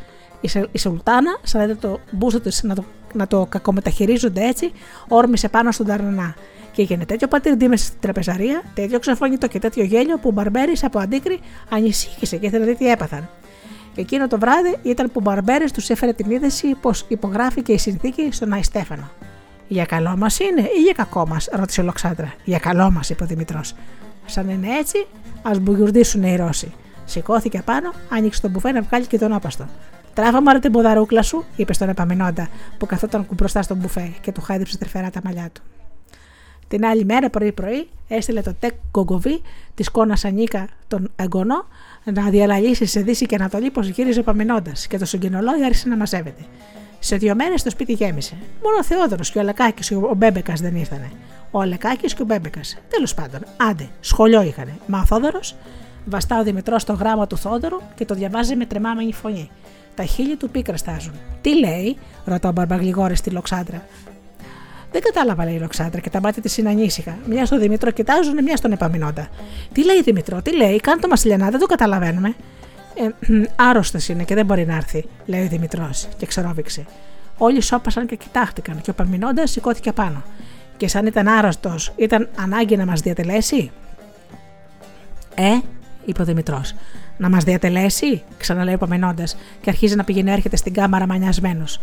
Η 0.72 0.78
Σουλτάνα, 0.78 1.38
σαν 1.42 1.68
να 1.68 1.76
το 1.76 2.00
μπούστο 2.10 2.40
τη 2.40 2.66
να 2.66 2.74
το, 2.74 2.84
να 3.14 3.26
το 3.26 3.46
κακομεταχειρίζονται 3.48 4.46
έτσι, 4.46 4.72
όρμησε 5.08 5.48
πάνω 5.48 5.72
στον 5.72 5.86
Ταρνανά. 5.86 6.34
Και 6.72 6.82
έγινε 6.82 7.04
τέτοιο 7.04 7.28
πατήρ 7.28 7.78
στην 7.78 8.00
τραπεζαρία, 8.00 8.62
τέτοιο 8.74 8.98
ξεφωνητό 8.98 9.46
και 9.46 9.58
τέτοιο 9.58 9.84
γέλιο 9.84 10.18
που 10.18 10.28
ο 10.28 10.32
Μπαρμπέρι 10.32 10.72
από 10.82 10.98
αντίκρι 10.98 11.40
ανησύχησε 11.70 12.36
και 12.36 12.46
ήθελε 12.46 12.64
να 12.64 12.70
δει 12.70 12.76
τι 12.76 12.90
έπαθαν. 12.90 13.28
Και 13.94 14.00
εκείνο 14.00 14.28
το 14.28 14.38
βράδυ 14.38 14.76
ήταν 14.82 15.06
που 15.06 15.12
ο 15.16 15.20
Μπαρμπέρι 15.20 15.70
τους 15.70 15.90
έφερε 15.90 16.12
την 16.12 16.30
είδηση 16.30 16.74
πως 16.80 17.04
υπογράφηκε 17.08 17.72
η 17.72 17.78
συνθήκη 17.78 18.28
στον 18.32 18.52
Άι 18.52 18.62
Στέφανο. 18.62 19.10
Για 19.68 19.84
καλό 19.84 20.16
μας 20.16 20.38
είναι 20.38 20.60
ή 20.60 20.82
για 20.82 20.92
κακό 20.92 21.26
μας, 21.26 21.48
ρώτησε 21.52 21.80
ο 21.80 21.84
Λοξάντρα. 21.84 22.32
Για 22.44 22.58
καλό 22.58 22.90
μας, 22.90 23.10
είπε 23.10 23.22
ο 23.24 23.26
Δημητρός. 23.26 23.74
Σαν 24.26 24.48
είναι 24.48 24.68
έτσι, 24.78 25.06
ας 25.42 25.58
μπουγιουρδίσουν 25.58 26.22
οι 26.22 26.36
Ρώσοι. 26.36 26.72
Σηκώθηκε 27.04 27.62
πάνω, 27.64 27.92
άνοιξε 28.08 28.40
τον 28.40 28.50
μπουφέ 28.50 28.72
να 28.72 28.82
βγάλει 28.82 29.06
και 29.06 29.18
τον 29.18 29.32
άπαστο. 29.32 29.66
Τράβα 30.14 30.42
μωρέ 30.42 30.58
την 30.58 30.72
ποδαρούκλα 30.72 31.22
σου, 31.22 31.44
είπε 31.56 31.72
στον 31.72 31.88
επαμενόντα 31.88 32.48
που 32.78 32.86
καθόταν 32.86 33.26
μπροστά 33.34 33.62
στον 33.62 33.76
μπουφέ 33.76 34.12
και 34.20 34.32
του 34.32 34.40
χάιδεψε 34.40 34.78
τρυφερά 34.78 35.10
τα 35.10 35.20
μαλλιά 35.24 35.50
του. 35.52 35.62
Την 36.68 36.84
άλλη 36.84 37.04
μέρα 37.04 37.30
πρωί-πρωί 37.30 37.88
έστειλε 38.08 38.42
το 38.42 38.54
τεκ 38.58 38.72
κογκοβί 38.90 39.42
της 39.74 39.90
κόνας 39.90 40.24
Ανίκα 40.24 40.68
τον 40.88 41.10
εγγονό 41.16 41.66
να 42.04 42.30
διαλαλήσει 42.30 42.86
σε 42.86 43.00
Δύση 43.00 43.26
και 43.26 43.34
Ανατολή 43.34 43.70
πως 43.70 43.88
γύριζε 43.88 44.20
επαμενόντα 44.20 44.72
και 44.88 44.98
το 44.98 45.04
συγκοινολόγιο 45.04 45.64
άρχισε 45.64 45.88
να 45.88 45.96
μαζεύεται. 45.96 46.42
Σε 46.98 47.16
δύο 47.16 47.34
μέρες 47.34 47.62
το 47.62 47.70
σπίτι 47.70 47.92
γέμισε. 47.92 48.34
Μόνο 48.62 48.76
ο 48.78 48.84
Θεόδωρος 48.84 49.30
και 49.30 49.38
ο 49.38 49.42
Λεκάκη 49.42 49.82
και 49.82 49.94
ο 49.94 50.14
Μπέμπεκας 50.16 50.60
δεν 50.60 50.76
ήρθανε. 50.76 51.10
Ο 51.50 51.62
Λεκάκη 51.62 52.06
και 52.06 52.22
ο 52.22 52.24
Μπέμπεκας. 52.24 52.78
Τέλος 52.88 53.14
πάντων, 53.14 53.40
άντε, 53.56 53.88
σχολείο 54.00 54.42
είχανε. 54.42 54.78
Μα 54.86 54.98
ο 55.00 55.04
Θόδωρος 55.04 55.54
βαστά 56.04 56.40
ο 56.40 56.42
Δημητρός 56.42 56.84
το 56.84 56.92
γράμμα 56.92 57.26
του 57.26 57.36
Θόδωρου 57.36 57.80
και 57.94 58.04
το 58.04 58.14
διαβάζει 58.14 58.56
με 58.56 58.66
τρεμάμενη 58.66 59.12
φωνή. 59.12 59.50
Τα 59.94 60.04
χείλη 60.04 60.36
του 60.36 60.50
πίκρα 60.50 60.76
στάζουν. 60.76 61.12
Τι 61.40 61.58
λέει, 61.58 61.96
ρωτά 62.24 62.48
ο 62.48 62.52
Μπαρμπαγλιγόρη 62.52 63.16
στη 63.16 63.30
Λοξάντρα. 63.30 63.82
Δεν 64.92 65.02
κατάλαβα, 65.02 65.44
λέει 65.44 65.54
η 65.54 65.58
Λοξάντρα 65.58 66.00
και 66.00 66.10
τα 66.10 66.20
μάτια 66.20 66.42
της 66.42 66.56
είναι 66.56 66.68
ανήσυχα. 66.68 67.18
Μια 67.28 67.46
στον 67.46 67.60
Δημητρό 67.60 67.90
κοιτάζουν, 67.90 68.42
μια 68.42 68.56
στον 68.56 68.72
επαμεινόντα. 68.72 69.28
Τι 69.72 69.84
λέει 69.84 70.02
Δημητρό, 70.02 70.42
τι 70.42 70.56
λέει, 70.56 70.80
κάνε 70.80 71.00
το 71.00 71.08
Μασιλιανά, 71.08 71.50
δεν 71.50 71.60
το 71.60 71.66
καταλαβαίνουμε. 71.66 72.34
Ε, 72.94 73.08
Άρρωστος 73.56 74.08
είναι 74.08 74.22
και 74.22 74.34
δεν 74.34 74.46
μπορεί 74.46 74.66
να 74.66 74.76
έρθει, 74.76 75.04
λέει 75.26 75.44
ο 75.44 75.48
Δημητρός 75.48 76.08
και 76.16 76.26
ξερόβηξε. 76.26 76.84
Όλοι 77.38 77.60
σώπασαν 77.60 78.06
και 78.06 78.16
κοιτάχτηκαν 78.16 78.80
και 78.80 78.90
ο 78.90 78.94
Παμινώντα 78.94 79.46
σηκώθηκε 79.46 79.92
πάνω. 79.92 80.22
Και 80.76 80.88
σαν 80.88 81.06
ήταν 81.06 81.28
άρρωστος, 81.28 81.92
ήταν 81.96 82.28
ανάγκη 82.36 82.76
να 82.76 82.86
μας 82.86 83.00
διατελέσει; 83.00 83.70
Ε, 85.34 85.58
είπε 86.04 86.22
ο 86.22 86.24
Δημητρός. 86.24 86.74
Να 87.16 87.28
μας 87.28 87.44
διατελέσει, 87.44 88.22
ξαναλέει 88.38 88.74
ο 88.74 88.78
Παμινώντα 88.78 89.24
και 89.60 89.70
αρχίζει 89.70 89.96
να 89.96 90.04
πηγαίνει 90.04 90.30
έρχεται 90.30 90.56
στην 90.56 90.72
κάμαρα 90.74 91.06
μανιασμένος. 91.06 91.80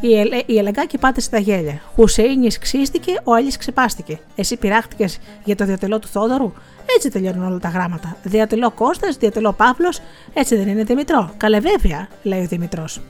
Η, 0.00 0.18
ελε, 0.18 0.42
η 0.46 0.58
Ελεγκάκη 0.58 0.98
πάτησε 0.98 1.30
τα 1.30 1.38
γέλια. 1.38 1.80
Χουσέινης 1.94 2.58
ξύστηκε, 2.58 3.20
ο 3.24 3.34
Άλλη 3.34 3.56
ξεπάστηκε. 3.56 4.18
Εσύ 4.34 4.56
πειράχτηκες 4.56 5.18
για 5.44 5.56
το 5.56 5.64
διατελό 5.64 5.98
του 5.98 6.08
Θόδωρου; 6.08 6.52
Έτσι 6.96 7.10
τελειώνουν 7.10 7.46
όλα 7.46 7.58
τα 7.58 7.68
γράμματα. 7.68 8.16
Διατελώ 8.22 8.70
Κώστας, 8.70 9.16
διατελώ 9.16 9.52
Παύλος, 9.52 10.00
έτσι 10.34 10.56
δεν 10.56 10.68
είναι 10.68 10.84
Δημητρό. 10.84 11.30
Καλέ 11.36 11.60
βέβαια, 11.60 12.08
λέει 12.22 12.42
ο 12.42 12.46
Δημητρός. 12.46 13.00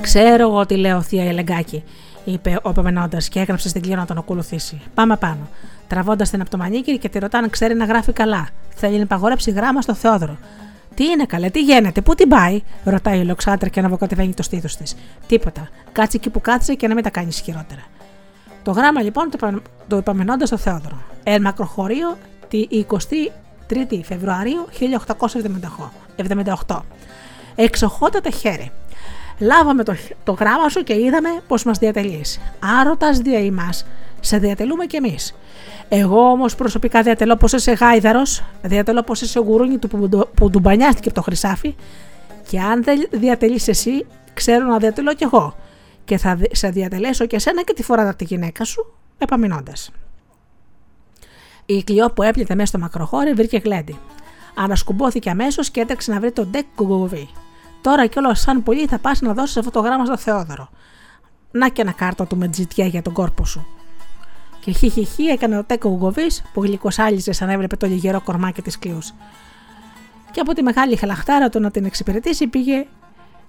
Ξέρω 0.00 0.48
εγώ 0.48 0.66
τι 0.66 0.76
λέω, 0.76 1.02
Θεία 1.02 1.24
Ελεγκάκη, 1.24 1.84
είπε 2.24 2.58
ο 2.62 2.72
Πεμενώντα 2.72 3.18
και 3.18 3.40
έγραψε 3.40 3.68
στην 3.68 3.82
κλήρωση 3.82 4.00
να 4.00 4.06
τον 4.06 4.18
ακολουθήσει. 4.18 4.80
Πάμε 4.94 5.16
πάνω. 5.16 5.48
Τραβώντας 5.86 6.30
την 6.30 6.40
από 6.40 6.50
το 6.50 6.56
μανίκι 6.56 6.98
και 6.98 7.08
τη 7.08 7.18
ρωτάνε, 7.18 7.48
ξέρει 7.48 7.74
να 7.74 7.84
γράφει 7.84 8.12
καλά. 8.12 8.48
Θέλει 8.74 8.98
να 8.98 9.06
παγορέψει 9.06 9.50
γράμμα 9.50 9.80
στο 9.80 9.94
Θεόδωρο. 9.94 10.36
Τι 10.94 11.04
είναι 11.04 11.24
καλέ, 11.24 11.50
τι 11.50 11.62
γίνεται, 11.62 12.00
πού 12.00 12.14
την 12.14 12.28
πάει, 12.28 12.62
ρωτάει 12.84 13.18
η 13.18 13.24
Λοξάντρα 13.24 13.68
και 13.68 13.80
αναβοκατεβαίνει 13.80 14.34
το 14.34 14.42
στήθος 14.42 14.76
της. 14.76 14.94
Τίποτα. 15.26 15.68
Κάτσε 15.92 16.16
εκεί 16.16 16.30
που 16.30 16.40
κάτσε 16.40 16.74
και 16.74 16.88
να 16.88 16.94
μην 16.94 17.02
τα 17.02 17.10
κάνεις 17.10 17.40
χειρότερα. 17.40 17.82
Το 18.62 18.70
γράμμα 18.70 19.02
λοιπόν 19.02 19.30
το, 19.30 19.62
το 19.88 19.96
υπαμενώντα 19.96 20.46
στο 20.46 20.56
Θεόδωρο. 20.56 21.02
Εν 21.22 21.42
μακροχωρίο 21.42 22.16
τη 22.48 22.66
23η 22.90 24.00
Φεβρουαρίου 24.02 24.66
1878. 26.66 26.80
Εξοχότατε 27.54 28.30
χέρι. 28.30 28.70
Λάβαμε 29.38 29.84
το, 29.84 29.94
το 30.24 30.32
γράμμα 30.32 30.68
σου 30.68 30.82
και 30.82 30.94
είδαμε 30.94 31.28
πως 31.46 31.64
μας 31.64 31.78
διατελείς. 31.78 32.40
Άρωτας 32.80 33.18
δια 33.18 33.38
ημάς, 33.38 33.86
σε 34.20 34.38
διατελούμε 34.38 34.86
κι 34.86 34.96
εμείς. 34.96 35.34
Εγώ 35.88 36.30
όμως 36.30 36.54
προσωπικά 36.54 37.02
διατελώ 37.02 37.36
πως 37.36 37.52
είσαι 37.52 37.72
γάιδαρος, 37.72 38.42
διατελώ 38.62 39.02
πως 39.02 39.20
είσαι 39.20 39.38
γουρούνι 39.38 39.78
του 39.78 39.88
που, 39.88 40.28
που 40.34 40.50
ντουμπανιάστηκε 40.50 41.08
από 41.08 41.16
το 41.16 41.22
χρυσάφι, 41.22 41.74
και 42.48 42.60
αν 42.60 42.82
δεν 42.82 43.08
διατελείς 43.10 43.68
εσύ, 43.68 44.06
ξέρω 44.34 44.66
να 44.66 44.78
διατελώ 44.78 45.14
κι 45.14 45.24
εγώ. 45.24 45.56
Και 46.04 46.18
θα 46.18 46.38
σε 46.52 46.68
διατελέσω 46.68 47.26
και 47.26 47.36
εσένα 47.36 47.62
και 47.62 47.72
τη 47.72 47.82
φορά 47.82 48.08
από 48.08 48.16
τη 48.16 48.24
γυναίκα 48.24 48.64
σου, 48.64 48.94
επαμεινώντας. 49.18 49.90
Η 51.66 51.84
κλειό 51.84 52.10
που 52.10 52.22
έπλητε 52.22 52.54
μέσα 52.54 52.66
στο 52.66 52.78
μακροχώρι 52.78 53.32
βρήκε 53.32 53.60
γλέντι. 53.64 53.98
Ανασκουμπόθηκε 54.54 55.30
αμέσως 55.30 55.70
και 55.70 55.80
έτρεξε 55.80 56.12
να 56.12 56.20
βρει 56.20 56.32
τον 56.32 56.50
Ντεκ 56.50 56.64
Κουγκουβί. 56.74 57.28
Τώρα 57.82 58.06
κιόλα, 58.06 58.34
σαν 58.34 58.62
πολύ, 58.62 58.86
θα 58.86 58.98
πας 58.98 59.20
να 59.20 59.32
δώσεις 59.32 59.56
αυτό 59.56 59.70
το 59.70 59.80
γράμμα 59.80 60.04
στο 60.04 60.16
Θεόδωρο. 60.16 60.68
Να 61.50 61.68
και 61.68 61.82
ένα 61.82 61.92
κάρτο 61.92 62.24
του 62.24 62.36
με 62.36 62.48
τζιτιά 62.48 62.86
για 62.86 63.02
τον 63.02 63.12
κόρπο 63.12 63.44
σου. 63.44 63.66
Και 64.60 64.72
χι 64.72 65.24
έκανε 65.30 65.58
ο 65.58 65.64
Τέκο 65.64 65.88
Ουγγοβή 65.90 66.26
που 66.52 66.62
γλυκοσάλιζε 66.62 67.32
σαν 67.32 67.48
έβλεπε 67.48 67.76
το 67.76 67.86
λιγερό 67.86 68.20
κορμάκι 68.20 68.62
της 68.62 68.78
κλειούς. 68.78 69.12
Και 70.30 70.40
από 70.40 70.52
τη 70.52 70.62
μεγάλη 70.62 70.96
χαλαχτάρα 70.96 71.48
του 71.48 71.60
να 71.60 71.70
την 71.70 71.84
εξυπηρετήσει 71.84 72.46
πήγε 72.46 72.86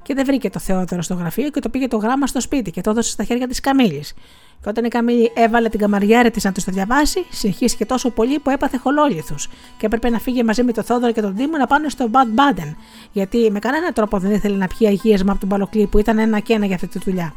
και 0.02 0.14
δεν 0.14 0.26
βρήκε 0.26 0.50
το 0.50 0.60
Θεόδωρο 0.60 1.02
στο 1.02 1.14
γραφείο 1.14 1.50
και 1.50 1.60
το 1.60 1.70
πήγε 1.70 1.88
το 1.88 1.98
γράμμα 1.98 2.28
στο 2.28 2.42
σπίτι 2.42 2.72
και 2.72 2.82
το 2.82 2.90
έδωσε 2.90 3.10
στα 3.10 3.24
χέρια 3.24 3.48
της 3.48 3.60
Καμίλης. 3.60 4.14
Και 4.64 4.70
όταν 4.70 4.86
η 4.86 4.88
Καμίλη 4.88 5.32
έβαλε 5.36 5.70
την 5.70 5.80
καμαριέρα 5.80 6.32
της 6.32 6.44
να 6.44 6.52
τους 6.52 6.64
το 6.64 6.72
διαβάσει, 6.72 7.26
συνεχίστηκε 7.30 7.86
τόσο 7.86 8.10
πολύ 8.10 8.40
που 8.40 8.50
έπαθε 8.50 8.78
χολόλιθου 8.78 9.36
και 9.78 9.86
έπρεπε 9.86 10.10
να 10.10 10.20
φύγει 10.20 10.44
μαζί 10.44 10.64
με 10.64 10.72
το 10.72 10.84
Θεόδωρο 10.84 11.12
και 11.12 11.22
τον 11.22 11.36
Τίμο 11.36 11.58
να 11.58 11.68
πάνε 11.68 11.90
στο 11.90 12.08
Μπαντ 12.08 12.28
Μπάντεν, 12.34 12.76
γιατί 13.12 13.50
με 13.52 13.60
κανένα 13.60 13.92
τρόπο 13.92 14.18
δεν 14.18 14.32
ήθελε 14.32 14.58
να 14.58 14.68
πιει 14.68 14.88
αγίασμα 14.88 15.32
από 15.32 15.40
τον 15.40 15.50
Παλοκλή 15.50 15.88
που 15.88 16.00
ήταν 16.00 16.18
ένα 16.18 16.40
και 16.40 16.54
ένα 16.54 16.66
για 16.66 16.76
αυτή 16.76 16.88
τη 16.88 17.00
δουλειά. 17.00 17.34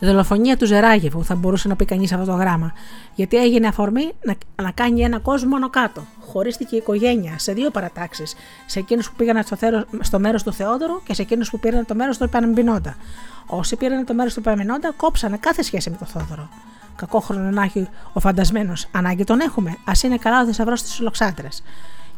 Δολοφονία 0.00 0.56
του 0.56 0.66
Ζεράγεβου 0.66 1.24
θα 1.24 1.34
μπορούσε 1.34 1.68
να 1.68 1.76
πει 1.76 1.84
κανείς 1.84 2.12
αυτό 2.12 2.24
το 2.24 2.32
γράμμα, 2.32 2.72
γιατί 3.14 3.36
έγινε 3.36 3.66
αφορμή 3.66 4.12
να, 4.22 4.34
να 4.62 4.70
κάνει 4.70 5.00
ένα 5.00 5.18
κόσμο 5.18 5.48
μόνο 5.48 5.70
κάτω. 5.70 6.04
Χωρίστηκε 6.26 6.74
η 6.74 6.78
οικογένεια 6.78 7.38
σε 7.38 7.52
δύο 7.52 7.70
παρατάξεις, 7.70 8.34
σε 8.66 8.78
εκείνους 8.78 9.10
που 9.10 9.14
πήγαν 9.16 9.42
στο, 9.42 9.56
στο 10.00 10.18
μέρος 10.18 10.42
του 10.42 10.52
Θεόδωρου 10.52 11.02
και 11.02 11.14
σε 11.14 11.22
εκείνους 11.22 11.50
που 11.50 11.58
πήραν 11.58 11.86
το 11.86 11.94
μέρος 11.94 12.18
του 12.18 12.24
Επανεμπινόντα. 12.24 12.96
Όσοι 13.46 13.76
πήραν 13.76 14.04
το 14.04 14.14
μέρος 14.14 14.34
του 14.34 14.40
Επανεμπινόντα 14.40 14.92
κόψανε 14.96 15.36
κάθε 15.36 15.62
σχέση 15.62 15.90
με 15.90 15.96
τον 15.96 16.06
Θόδωρο. 16.06 16.48
Κακό 16.96 17.20
χρόνο 17.20 17.50
να 17.50 17.62
έχει 17.62 17.88
ο 18.12 18.20
φαντασμένος. 18.20 18.86
Ανάγκη 18.92 19.24
τον 19.24 19.40
έχουμε. 19.40 19.70
Α 19.70 19.92
είναι 20.04 20.16
καλά 20.16 20.40
ο 20.42 20.46
θησαυρός 20.46 20.82
της 20.82 21.00
Ολοξάντρα. 21.00 21.48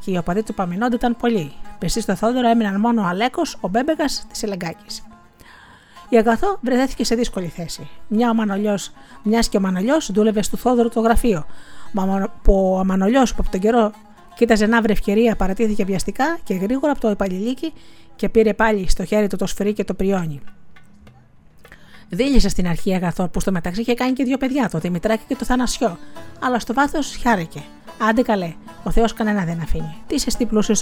Και 0.05 0.11
οι 0.11 0.16
οπαδοί 0.16 0.43
του 0.43 0.55
Παμινόντα 0.55 0.94
ήταν 0.94 1.16
πολλοί. 1.16 1.53
Πιστοί 1.78 2.01
στο 2.01 2.15
Θόδωρο 2.15 2.48
έμειναν 2.48 2.81
μόνο 2.81 3.03
ο 3.03 3.05
Αλέκος, 3.05 3.57
ο 3.61 3.69
Μπέμπεγας 3.69 4.27
της 4.31 4.43
Ελεγκάκης. 4.43 5.03
Η 6.09 6.16
Αγαθό 6.16 6.59
βρεθέθηκε 6.61 7.05
σε 7.05 7.15
δύσκολη 7.15 7.47
θέση. 7.47 7.89
Μια 8.09 8.35
μιας 9.23 9.48
και 9.48 9.57
ο 9.57 9.61
Μανολιός 9.61 10.12
δούλευε 10.12 10.43
στο 10.43 10.57
Θόδωρο 10.57 10.89
το 10.89 11.01
γραφείο. 11.01 11.47
Μα 11.93 12.31
ο 12.47 12.85
Μανολιός 12.85 13.31
που 13.35 13.39
από 13.40 13.51
τον 13.51 13.61
καιρό 13.61 13.93
κοίταζε 14.35 14.66
να 14.66 14.82
βρει 14.82 14.93
ευκαιρία 14.93 15.36
παρατήθηκε 15.36 15.85
βιαστικά 15.85 16.39
και 16.43 16.55
γρήγορα 16.55 16.93
από 16.93 17.01
το 17.01 17.11
υπαλληλίκι 17.11 17.73
και 18.16 18.28
πήρε 18.28 18.55
πάλι 18.55 18.89
στο 18.89 19.05
χέρι 19.05 19.27
του 19.27 19.36
το 19.36 19.47
σφυρί 19.47 19.73
και 19.73 19.85
το 19.85 19.94
πριόνι. 19.94 20.40
Δίλησε 22.09 22.49
στην 22.49 22.69
αρχή 22.69 22.95
αγαθό 22.95 23.28
που 23.28 23.41
στο 23.41 23.53
μεταξύ 23.53 23.81
είχε 23.81 23.95
κάνει 23.95 24.12
και 24.12 24.24
δύο 24.24 24.37
παιδιά, 24.37 24.69
το 24.69 24.78
Δημητράκη 24.78 25.23
και 25.28 25.37
το 25.37 25.45
Θανασιό. 25.45 25.99
Αλλά 26.41 26.59
στο 26.59 26.74
βάθος 26.74 27.19
χάρηκε. 27.23 27.62
Άντε 28.09 28.23
καλέ, 28.23 28.55
ο 28.85 28.91
Θεός 28.91 29.12
κανένα 29.12 29.45
δεν 29.45 29.61
αφήνει. 29.61 29.97
Τι 30.07 30.15
είσαι 30.15 30.31
στην 30.31 30.49
πλούσιο 30.49 30.74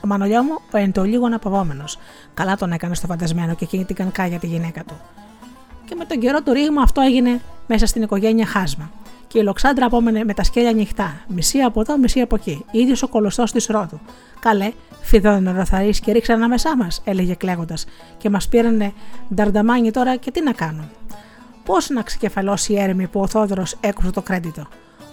ο 0.00 0.06
Μανολιό 0.06 0.42
μου, 0.42 0.60
ο 0.72 0.76
εν 0.76 0.92
το 0.92 1.02
λίγο 1.02 1.26
αποβόμενος. 1.34 1.98
Καλά 2.34 2.56
τον 2.56 2.72
έκανε 2.72 2.94
στο 2.94 3.06
φαντασμένο 3.06 3.54
και 3.54 3.64
εκείνη 3.64 3.84
την 3.84 3.96
κανκά 3.96 4.26
για 4.26 4.38
τη 4.38 4.46
γυναίκα 4.46 4.84
του. 4.84 5.00
Και 5.84 5.94
με 5.94 6.04
τον 6.04 6.18
καιρό 6.18 6.42
το 6.42 6.52
ρήγμα 6.52 6.82
αυτό 6.82 7.00
έγινε 7.00 7.40
μέσα 7.66 7.86
στην 7.86 8.02
οικογένεια 8.02 8.46
χάσμα. 8.46 8.90
Και 9.34 9.40
η 9.40 9.42
Λοξάντρα 9.42 9.86
απόμενε 9.86 10.24
με 10.24 10.34
τα 10.34 10.42
σκέλια 10.42 10.70
ανοιχτά, 10.70 11.24
μισή 11.28 11.58
από 11.58 11.80
εδώ, 11.80 11.98
μισή 11.98 12.20
από 12.20 12.34
εκεί, 12.34 12.64
ίδιος 12.70 13.02
ο 13.02 13.08
κολοστός 13.08 13.52
της 13.52 13.66
Ρόδου. 13.66 14.00
Καλέ, 14.40 14.72
φιδόν 15.00 15.56
ροθαρή 15.56 15.90
και 15.90 16.12
ρίξαν 16.12 16.36
ανάμεσά 16.36 16.76
μας, 16.76 17.02
έλεγε 17.04 17.34
κλαίγοντας, 17.34 17.86
και 18.18 18.30
μας 18.30 18.48
πήρανε 18.48 18.92
νταρνταμάνι 19.34 19.90
τώρα 19.90 20.16
και 20.16 20.30
τι 20.30 20.42
να 20.42 20.52
κάνουν. 20.52 20.90
Πώς 21.64 21.88
να 21.88 22.02
ξεκεφαλώσει 22.02 22.72
η 22.72 22.80
έρημη 22.80 23.06
που 23.06 23.20
ο 23.20 23.26
Θόδωρος 23.26 23.76
έκοψε 23.80 24.10
το 24.10 24.22
κρέντιτο. 24.22 24.66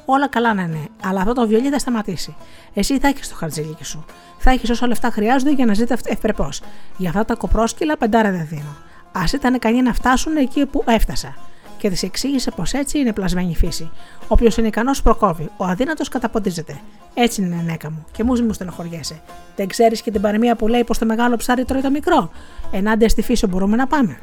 Όλα 0.06 0.28
καλά 0.28 0.54
να 0.54 0.62
είναι, 0.62 0.88
αλλά 1.04 1.20
αυτό 1.20 1.34
το 1.34 1.48
βιολί 1.48 1.70
θα 1.70 1.80
σταματήσει. 1.80 2.36
Εσύ 2.74 3.00
θα 3.00 3.08
έχεις 3.08 3.30
το 3.30 3.36
χαρτζήλικι 3.36 3.84
σου. 3.84 4.06
Θα 4.38 4.52
έχεις 4.52 4.70
όσα 4.70 4.88
λεφτά 4.88 5.10
χρειάζονται 5.10 5.52
για 5.52 5.66
να 5.66 5.74
ζείτε 5.74 5.98
ευπρεπώς. 6.06 6.62
Για 6.98 7.10
αυτά 7.10 7.26
τα 7.26 7.36
κοπρόσκυλα 7.36 7.98
πεντάρα 7.98 8.32
δεν 8.32 8.48
δίνω. 8.50 8.76
Α 9.12 9.24
ήταν 9.34 9.54
ικανοί 9.54 9.82
να 9.82 9.94
φτάσουν 9.94 10.38
εκεί 10.38 10.66
που 10.66 10.84
έφτασα. 10.86 11.36
Και 11.82 11.90
της 11.90 12.04
εξήγησε 12.04 12.52
πως 12.52 12.74
έτσι 12.74 13.00
είναι 13.00 13.14
πλασμένη 13.14 13.52
η 13.52 13.56
φύση. 13.56 13.90
Όποιος 14.28 14.58
είναι 14.58 14.68
ικανός 14.68 15.02
προκόβει, 15.02 15.50
ο 15.58 15.66
αδύνατος 15.66 16.10
καταποντίζεται. 16.10 16.80
Έτσι 17.14 17.42
είναι, 17.42 17.64
νέκα 17.66 17.92
μου, 17.92 18.06
και 18.12 18.24
μου 18.24 18.44
μου 18.44 18.54
στενοχωριέσαι. 18.54 19.22
Δεν 19.56 19.68
ξέρεις 19.68 20.02
και 20.02 20.12
την 20.12 20.22
παροιμία 20.22 20.56
που 20.56 20.68
λέει 20.68 20.84
πως 20.84 20.98
το 20.98 21.06
μεγάλο 21.06 21.36
ψάρι 21.36 21.66
τρώει 21.66 21.82
το 21.82 21.90
μικρό. 21.90 22.32
Ενάντια 22.72 23.10
στη 23.10 23.22
φύση 23.22 23.48
μπορούμε 23.48 23.76
να 23.76 23.88
πάμε. 23.88 24.20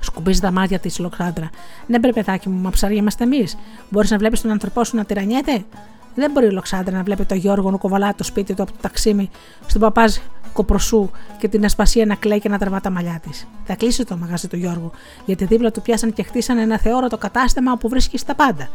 Σκουμπίζει 0.00 0.40
τα 0.40 0.50
μάτια 0.50 0.78
της 0.78 0.98
Λοξάντρα. 0.98 1.50
Ναι, 1.86 1.98
μπρε 1.98 2.12
παιδάκι 2.12 2.48
μου, 2.48 2.60
μα 2.60 2.70
ψάρια 2.70 2.96
είμαστε 2.96 3.24
εμείς. 3.24 3.56
Μπορείς 3.88 4.10
να 4.10 4.18
βλέπεις 4.18 4.40
τον 4.40 4.50
άνθρωπό 4.50 4.84
σου 4.84 4.96
να 4.96 5.04
τυραννιέται; 5.04 5.64
Δεν 6.14 6.30
μπορεί 6.30 6.46
η 6.46 6.50
Λοξάντρα 6.50 6.96
να 6.96 7.02
βλέπει 7.02 7.24
τον 7.24 7.36
Γιώργο 7.36 7.70
να 7.70 7.76
κοβαλά 7.76 8.14
το 8.14 8.24
σπίτι 8.24 8.54
του 8.54 8.62
από 8.62 8.72
το 8.72 8.78
ταξίμι 8.80 9.30
στον 9.66 9.80
παπάζ 9.80 10.14
κοπροσού 10.52 11.10
και 11.38 11.48
την 11.48 11.64
ασπασία 11.64 12.06
να 12.06 12.14
κλαίει 12.14 12.38
και 12.38 12.48
να 12.48 12.58
τραβά 12.58 12.80
τα 12.80 12.90
μαλλιά 12.90 13.20
της. 13.22 13.46
Θα 13.64 13.74
κλείσει 13.74 14.04
το 14.04 14.16
μαγαζί 14.16 14.48
του 14.48 14.56
Γιώργου, 14.56 14.90
γιατί 15.24 15.44
δίπλα 15.44 15.70
του 15.70 15.82
πιάσαν 15.82 16.12
και 16.12 16.22
χτίσαν 16.22 16.58
ένα 16.58 16.78
θεόρατο 16.78 17.18
κατάστημα 17.18 17.72
όπου 17.72 17.88
βρίσκει 17.88 18.18
τα 18.26 18.34
πάντα. 18.34 18.68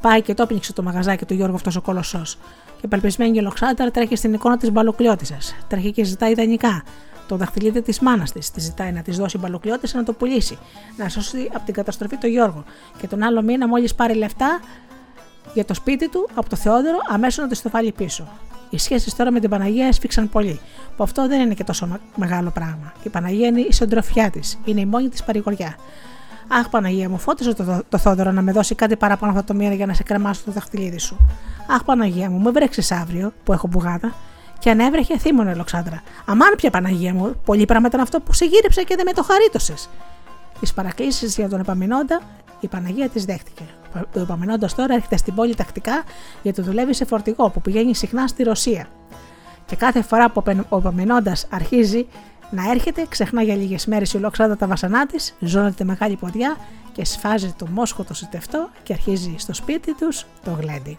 Πάει 0.00 0.22
και 0.22 0.34
το 0.34 0.46
πνίξε 0.46 0.72
το 0.72 0.82
μαγαζάκι 0.82 1.24
του 1.24 1.34
Γιώργου 1.34 1.54
αυτός 1.54 1.76
ο 1.76 1.80
κολοσσός. 1.80 2.38
Και 2.80 2.88
παλπισμένη 2.88 3.38
η 3.38 3.40
Λοξάντρα 3.40 3.90
τρέχει 3.90 4.16
στην 4.16 4.32
εικόνα 4.32 4.56
της 4.56 4.70
μπαλοκλιώτησα. 4.70 5.36
Τρέχει 5.68 5.92
και 5.92 6.04
ζητάει 6.04 6.30
ιδανικά. 6.30 6.82
Το 7.28 7.36
δαχτυλίδι 7.36 7.82
της 7.82 8.00
μάνας 8.00 8.32
της 8.32 8.50
τη 8.50 8.60
ζητάει 8.60 8.92
να 8.92 9.02
της 9.02 9.16
δώσει 9.16 9.38
μπαλοκλιώτησα 9.38 9.96
να 9.96 10.04
το 10.04 10.12
πουλήσει, 10.12 10.58
να 10.96 11.08
σώσει 11.08 11.50
από 11.54 11.64
την 11.64 11.74
καταστροφή 11.74 12.16
το 12.16 12.26
Γιώργο. 12.26 12.64
Και 12.98 13.06
τον 13.06 13.22
άλλο 13.22 13.42
μήνα, 13.42 13.68
μόλις 13.68 13.94
πάρει 13.94 14.14
λεφτά 14.14 14.60
για 15.54 15.64
το 15.64 15.74
σπίτι 15.74 16.08
του 16.08 16.28
από 16.34 16.48
το 16.48 16.56
Θεόδωρο, 16.56 16.98
αμέσως 17.08 17.44
να 17.44 17.50
τη 17.50 17.62
το 17.62 17.70
βάλει 17.70 17.92
πίσω. 17.92 18.28
Οι 18.70 18.78
σχέσεις 18.78 19.14
τώρα 19.14 19.30
με 19.30 19.40
την 19.40 19.50
Παναγία 19.50 19.86
έσφιξαν 19.86 20.28
πολύ, 20.28 20.60
που 20.96 21.02
αυτό 21.02 21.28
δεν 21.28 21.40
είναι 21.40 21.54
και 21.54 21.64
τόσο 21.64 21.98
μεγάλο 22.16 22.50
πράγμα. 22.50 22.92
Η 23.02 23.08
Παναγία 23.08 23.46
είναι 23.46 23.60
η 23.60 23.72
συντροφιά 23.72 24.30
της, 24.30 24.58
είναι 24.64 24.80
η 24.80 24.86
μόνη 24.86 25.08
της 25.08 25.22
παρηγοριά. 25.22 25.76
Αχ, 26.48 26.68
Παναγία 26.68 27.08
μου, 27.08 27.18
φώτισε 27.18 27.54
το, 27.54 27.82
το 27.88 27.98
Θόδωρο 27.98 28.30
να 28.30 28.42
με 28.42 28.52
δώσει 28.52 28.74
κάτι 28.74 28.96
παραπάνω 28.96 29.32
αυτό 29.32 29.44
το 29.44 29.54
μήνα 29.54 29.74
για 29.74 29.86
να 29.86 29.94
σε 29.94 30.02
κρεμάσω 30.02 30.42
το 30.44 30.50
δαχτυλίδι 30.50 30.98
σου. 30.98 31.16
Αχ, 31.70 31.84
Παναγία 31.84 32.30
μου, 32.30 32.38
με 32.38 32.50
βρέξεις 32.50 32.92
αύριο 32.92 33.32
που 33.44 33.52
έχω 33.52 33.66
μπουγάδα. 33.66 34.14
Και 34.58 34.70
αν 34.70 34.80
έβρεχε, 34.80 35.18
θύμωνε 35.18 35.54
Λοξάντρα. 35.54 36.02
Αμάν 36.24 36.54
πια 36.56 36.70
Παναγία 36.70 37.14
μου, 37.14 37.40
πολύ 37.44 37.64
πράγμα 37.64 37.86
ήταν 37.86 38.00
αυτό 38.00 38.20
που 38.20 38.32
σε 38.32 38.44
γύρεψε 38.44 38.82
και 38.82 38.96
δεν 38.96 39.04
με 39.06 39.12
το 39.12 39.22
χαρίτωσες. 39.22 39.88
Τις 40.60 40.72
παρακλήσεις 40.72 41.36
για 41.36 41.48
τον 41.48 41.60
επαμεινόντα, 41.60 42.20
η 42.60 42.68
Παναγία 42.68 43.08
της 43.08 43.24
δέχτηκε. 43.24 43.62
Ο 44.16 44.20
επαμεινόντα 44.20 44.68
τώρα 44.76 44.94
έρχεται 44.94 45.16
στην 45.16 45.34
πόλη 45.34 45.54
τακτικά 45.54 46.02
γιατί 46.42 46.60
δουλεύει 46.60 46.94
σε 46.94 47.04
φορτηγό 47.04 47.50
που 47.50 47.60
πηγαίνει 47.60 47.94
συχνά 47.94 48.26
στη 48.26 48.42
Ρωσία. 48.42 48.86
Και 49.66 49.76
κάθε 49.76 50.02
φορά 50.02 50.30
που 50.30 50.42
ο 50.68 50.76
επαμεινόντα 50.76 51.36
αρχίζει 51.50 52.06
να 52.50 52.70
έρχεται, 52.70 53.06
ξεχνά 53.08 53.42
για 53.42 53.54
λίγες 53.54 53.86
μέρες 53.86 54.12
η 54.12 54.18
Λοξάντα 54.18 54.56
τα 54.56 54.66
βασανά 54.66 55.06
της, 55.06 55.34
ζώνεται 55.38 55.84
μεγάλη 55.84 56.16
ποδιά 56.16 56.56
και 56.92 57.04
σφάζει 57.04 57.52
το 57.58 57.66
μόσχο 57.66 58.04
το 58.04 58.14
σιτευτό 58.14 58.70
και 58.82 58.92
αρχίζει 58.92 59.34
στο 59.38 59.54
σπίτι 59.54 59.94
τους 59.94 60.26
το 60.44 60.56
γλέντι. 60.60 60.96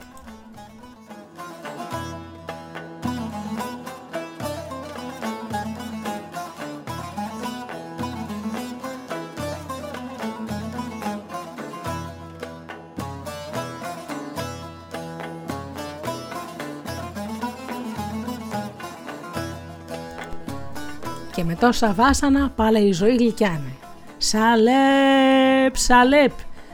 Και 21.37 21.43
με 21.43 21.55
τόσα 21.55 21.93
βάσανα 21.93 22.49
πάλε 22.55 22.79
η 22.79 22.91
ζωή 22.91 23.15
γλυκιάνε. 23.15 23.75
Σαλέπ, 24.17 25.75
σαλέπ, 25.75 26.31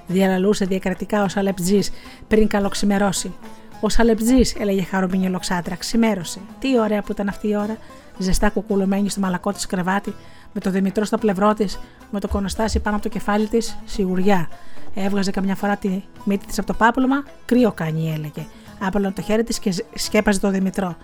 διαλαλούσε 0.07 0.65
διακρατικά 0.65 1.23
ο 1.23 1.27
Σαλεπτζή 1.27 1.79
πριν 2.27 2.47
καλοξημερώσει. 2.47 3.33
Ο 3.81 3.89
Σαλεπτζή, 3.89 4.41
έλεγε 4.59 4.83
χαρούμενη 4.83 5.29
λοξάτρα, 5.29 5.75
ξημέρωσε. 5.75 6.39
Τι 6.59 6.79
ωραία 6.79 7.01
που 7.01 7.11
ήταν 7.11 7.27
αυτή 7.27 7.47
η 7.47 7.55
ώρα, 7.55 7.77
ζεστά 8.17 8.49
κουκουλωμένη 8.49 9.09
στο 9.09 9.19
μαλακό 9.19 9.51
της 9.51 9.65
κρεβάτι, 9.65 10.15
με 10.53 10.59
το 10.59 10.69
Δημητρό 10.69 11.05
στο 11.05 11.17
πλευρό 11.17 11.53
της, 11.53 11.79
με 12.11 12.19
το 12.19 12.27
κονοστάσι 12.27 12.79
πάνω 12.79 12.95
από 12.95 13.05
το 13.05 13.11
κεφάλι 13.11 13.47
της, 13.47 13.77
σιγουριά. 13.85 14.49
Έβγαζε 14.95 15.31
καμιά 15.31 15.55
φορά 15.55 15.75
τη 15.75 16.03
μύτη 16.23 16.45
της 16.45 16.57
από 16.57 16.67
το 16.67 16.73
πάπλωμα, 16.73 17.23
κρύο 17.45 17.71
κάνει, 17.71 18.13
έλεγε. 18.13 18.45
Άπλωνε 18.79 19.11
το 19.11 19.21
χέρι 19.21 19.43
της 19.43 19.59
και 19.59 19.73
σκέπαζε 19.93 20.39
το 20.39 20.49
Δημητρό. 20.49 20.95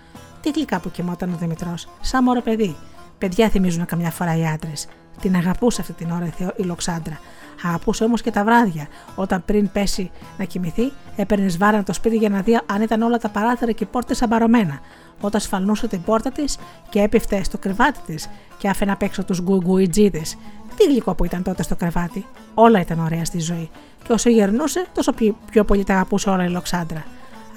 Τι 0.42 0.50
γλυκά 0.50 0.80
που 0.80 0.92
κοιμόταν 0.92 1.34
ο 1.34 1.38
Δημητρός, 1.40 1.88
σαν 2.02 2.24
μωρό 2.24 2.42
παιδί. 2.42 2.76
Παιδιά 3.20 3.50
θυμίζουν 3.50 3.86
καμιά 3.86 4.12
φορά 4.12 4.38
οι 4.38 4.46
άντρες. 4.46 4.88
Την 5.22 5.36
αγαπούσε 5.36 5.82
αυτή 5.82 5.94
την 5.94 6.12
ώρα 6.12 6.30
η 6.56 6.64
Λοξάντρα. 6.64 7.20
Αγαπούσε 7.64 8.04
όμως 8.04 8.22
και 8.22 8.32
τα 8.32 8.44
βράδια, 8.44 8.88
όταν 9.16 9.44
πριν 9.46 9.72
πέσει 9.72 10.12
να 10.38 10.46
κοιμηθεί, 10.46 10.92
έπαιρνες 11.16 11.58
βάρα 11.58 11.84
το 11.84 11.94
σπίτι 11.94 12.16
για 12.16 12.30
να 12.30 12.42
δει 12.42 12.60
αν 12.66 12.82
ήταν 12.82 13.02
όλα 13.02 13.18
τα 13.18 13.30
παράθυρα 13.30 13.72
και 13.72 13.84
οι 13.84 13.88
πόρτες 13.92 14.22
αμπαρωμένα. 14.22 14.80
Όταν 15.22 15.42
σφαλνούσε 15.42 15.88
την 15.88 16.02
πόρτα 16.02 16.32
της 16.32 16.58
και 16.90 17.02
έπεφτε 17.02 17.44
στο 17.44 17.58
κρεβάτι 17.58 18.00
της 18.06 18.30
και 18.58 18.70
άφηνε 18.70 18.92
απ' 18.92 19.02
έξω 19.02 19.24
τους 19.24 19.42
γκουγκουιτζίδες. 19.42 20.38
Τι 20.76 20.84
γλυκό 20.84 21.14
που 21.14 21.26
ήταν 21.26 21.44
τότε 21.44 21.64
στο 21.64 21.76
κρεβάτι. 21.76 22.26
Όλα 22.54 22.80
ήταν 22.80 23.00
ωραία 23.00 23.26
στη 23.26 23.40
ζωή. 23.40 23.70
Και 24.04 24.14
όσο 24.14 24.30
γερνούσε, 24.30 24.86
τόσο 24.94 25.14
πιο 25.52 25.64
πολύ 25.64 25.84
τα 25.84 25.94
αγαπούσε 25.94 26.30
όλα 26.30 26.44
η 26.46 26.50
Λοξάντρα. 26.50 27.04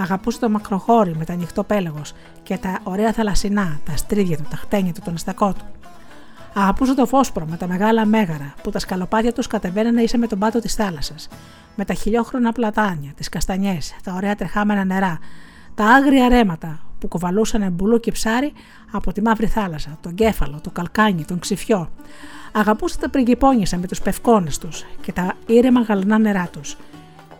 Αγαπούσε 0.03 0.39
το 0.39 0.49
μακροχώρι 0.49 1.15
με 1.17 1.25
τα 1.25 1.33
ανοιχτό 1.33 1.65
πέλαγος 1.65 2.13
και 2.43 2.57
τα 2.57 2.79
ωραία 2.83 3.13
θαλασσινά, 3.13 3.81
τα 3.85 3.97
στρίδια 3.97 4.37
του, 4.37 4.47
τα 4.51 4.57
χτένια 4.57 4.93
του, 4.93 5.01
τον 5.05 5.15
ιστακό 5.15 5.53
του. 5.53 5.65
Αγαπούσε 6.55 6.95
το 6.95 7.07
φόσπρο 7.07 7.47
με 7.47 7.57
τα 7.57 7.67
μεγάλα 7.67 8.07
μέγαρα 8.07 8.55
που 8.63 8.71
τα 8.71 8.79
σκαλοπάτια 8.79 9.33
τους 9.33 9.47
κατεβαίνανε 9.47 10.03
ίσα 10.03 10.19
με 10.19 10.27
τον 10.27 10.39
πάτο 10.39 10.61
της 10.61 10.75
θάλασσας. 10.75 11.29
Με 11.77 11.85
τα 11.85 11.95
χιλιόχρονα 11.95 12.53
πλατάνια, 12.53 13.13
τις 13.17 13.29
καστανιές, 13.29 13.95
τα 14.05 14.13
ωραία 14.13 14.35
τρεχάμενα 14.35 14.85
νερά, 14.85 15.19
τα 15.75 15.85
άγρια 15.85 16.29
ρέματα 16.29 16.81
που 16.99 17.09
κοβαλούσαν 17.09 17.73
μπουλού 17.73 18.01
και 18.01 18.13
ψάρι 18.13 18.53
από 18.93 19.13
τη 19.13 19.23
μαύρη 19.23 19.47
θάλασσα, 19.47 19.99
τον 20.01 20.15
κέφαλο, 20.15 20.61
το 20.63 20.71
καλκάνι, 20.71 21.25
τον 21.25 21.39
ξυφιό. 21.39 21.91
Αγαπούσε 22.53 22.99
τα 22.99 23.11
πριγκυπόνισα 23.11 23.79
με 23.79 23.87
τους 23.87 24.01
πευκόνες 24.01 24.59
τους 24.59 24.85
και 25.01 25.13
τα 25.13 25.35
ήρεμα 25.47 25.81
γαλανά 25.81 26.19
νερά 26.19 26.49
τους. 26.53 26.77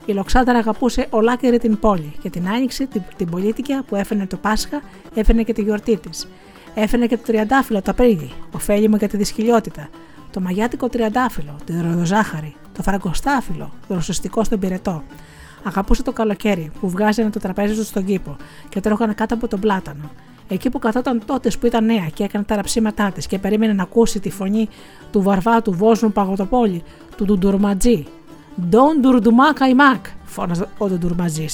Η 0.07 0.13
Λοξάταρα 0.13 0.59
αγαπούσε 0.59 1.07
ολάκερη 1.11 1.59
την 1.59 1.79
πόλη 1.79 2.13
και 2.23 2.31
την 2.31 2.49
άνοιξη, 2.49 2.87
την, 2.87 3.03
την 3.17 3.31
πολίτικια 3.31 3.83
που 3.87 3.97
έφερνε 3.97 4.27
το 4.27 4.37
Πάσχα, 4.37 4.83
έφερνε 5.15 5.43
και 5.43 5.53
τη 5.53 5.63
γιορτή 5.63 5.97
της. 5.97 6.29
Έφερνε 6.75 7.07
και 7.07 7.17
το 7.17 7.23
τριαντάφυλλο 7.27 7.83
το 7.83 7.91
απρίλη, 7.91 8.31
ωφέλιμο 8.53 8.97
για 8.97 9.09
τη 9.09 9.17
δυσκυλιότητα, 9.17 9.89
το 10.31 10.41
μαγιάτικο 10.41 10.89
τριαντάφυλλο, 10.89 11.57
τη 11.65 11.81
ροδοζάχαρη, 11.81 12.55
το 12.73 12.83
φραγκοστάφυλλο, 12.83 13.73
το 13.89 13.95
ρωσιστικό 13.95 14.45
στον 14.45 14.59
πυρετό. 14.59 15.03
Αγαπούσε 15.65 16.03
το 16.03 16.13
καλοκαίρι 16.13 16.71
που 16.81 16.89
βγάζανε 16.89 17.31
το 17.31 17.39
τραπέζι 17.39 17.75
τους 17.75 17.87
στον 17.87 18.05
κήπο 18.05 18.37
και 18.69 18.81
τρώγανε 18.81 19.13
κάτω 19.13 19.35
από 19.35 19.49
τον 19.49 19.61
πλάτανο. 19.61 20.11
Εκεί 20.49 20.71
που 20.71 20.79
καθόταν 20.79 21.23
τότε 21.27 21.51
που 21.61 21.67
ήταν 21.67 21.85
νέα 21.85 22.07
και 22.15 22.25
έκανε 22.25 22.45
τα 22.45 22.57
ραψίματά 22.57 23.11
της 23.13 23.27
και 23.27 23.39
περίμενε 23.39 23.73
να 23.73 23.83
ακούσει 23.83 24.21
τη 24.21 24.31
φωνή 24.31 24.69
του 25.11 25.23
βαρβά 25.23 25.63
του 25.63 25.73
Βόσνου 25.73 26.13
Παγωτοπόλη, 26.13 26.83
του 27.17 27.25
Ντουντουρματζή, 27.25 28.07
Ντόν 28.69 29.01
ντουρντουμά 29.01 29.53
καϊμάκ, 29.53 30.07
φώναζε 30.25 30.67
ο 30.79 30.89
Ντουρμαζή. 30.89 31.47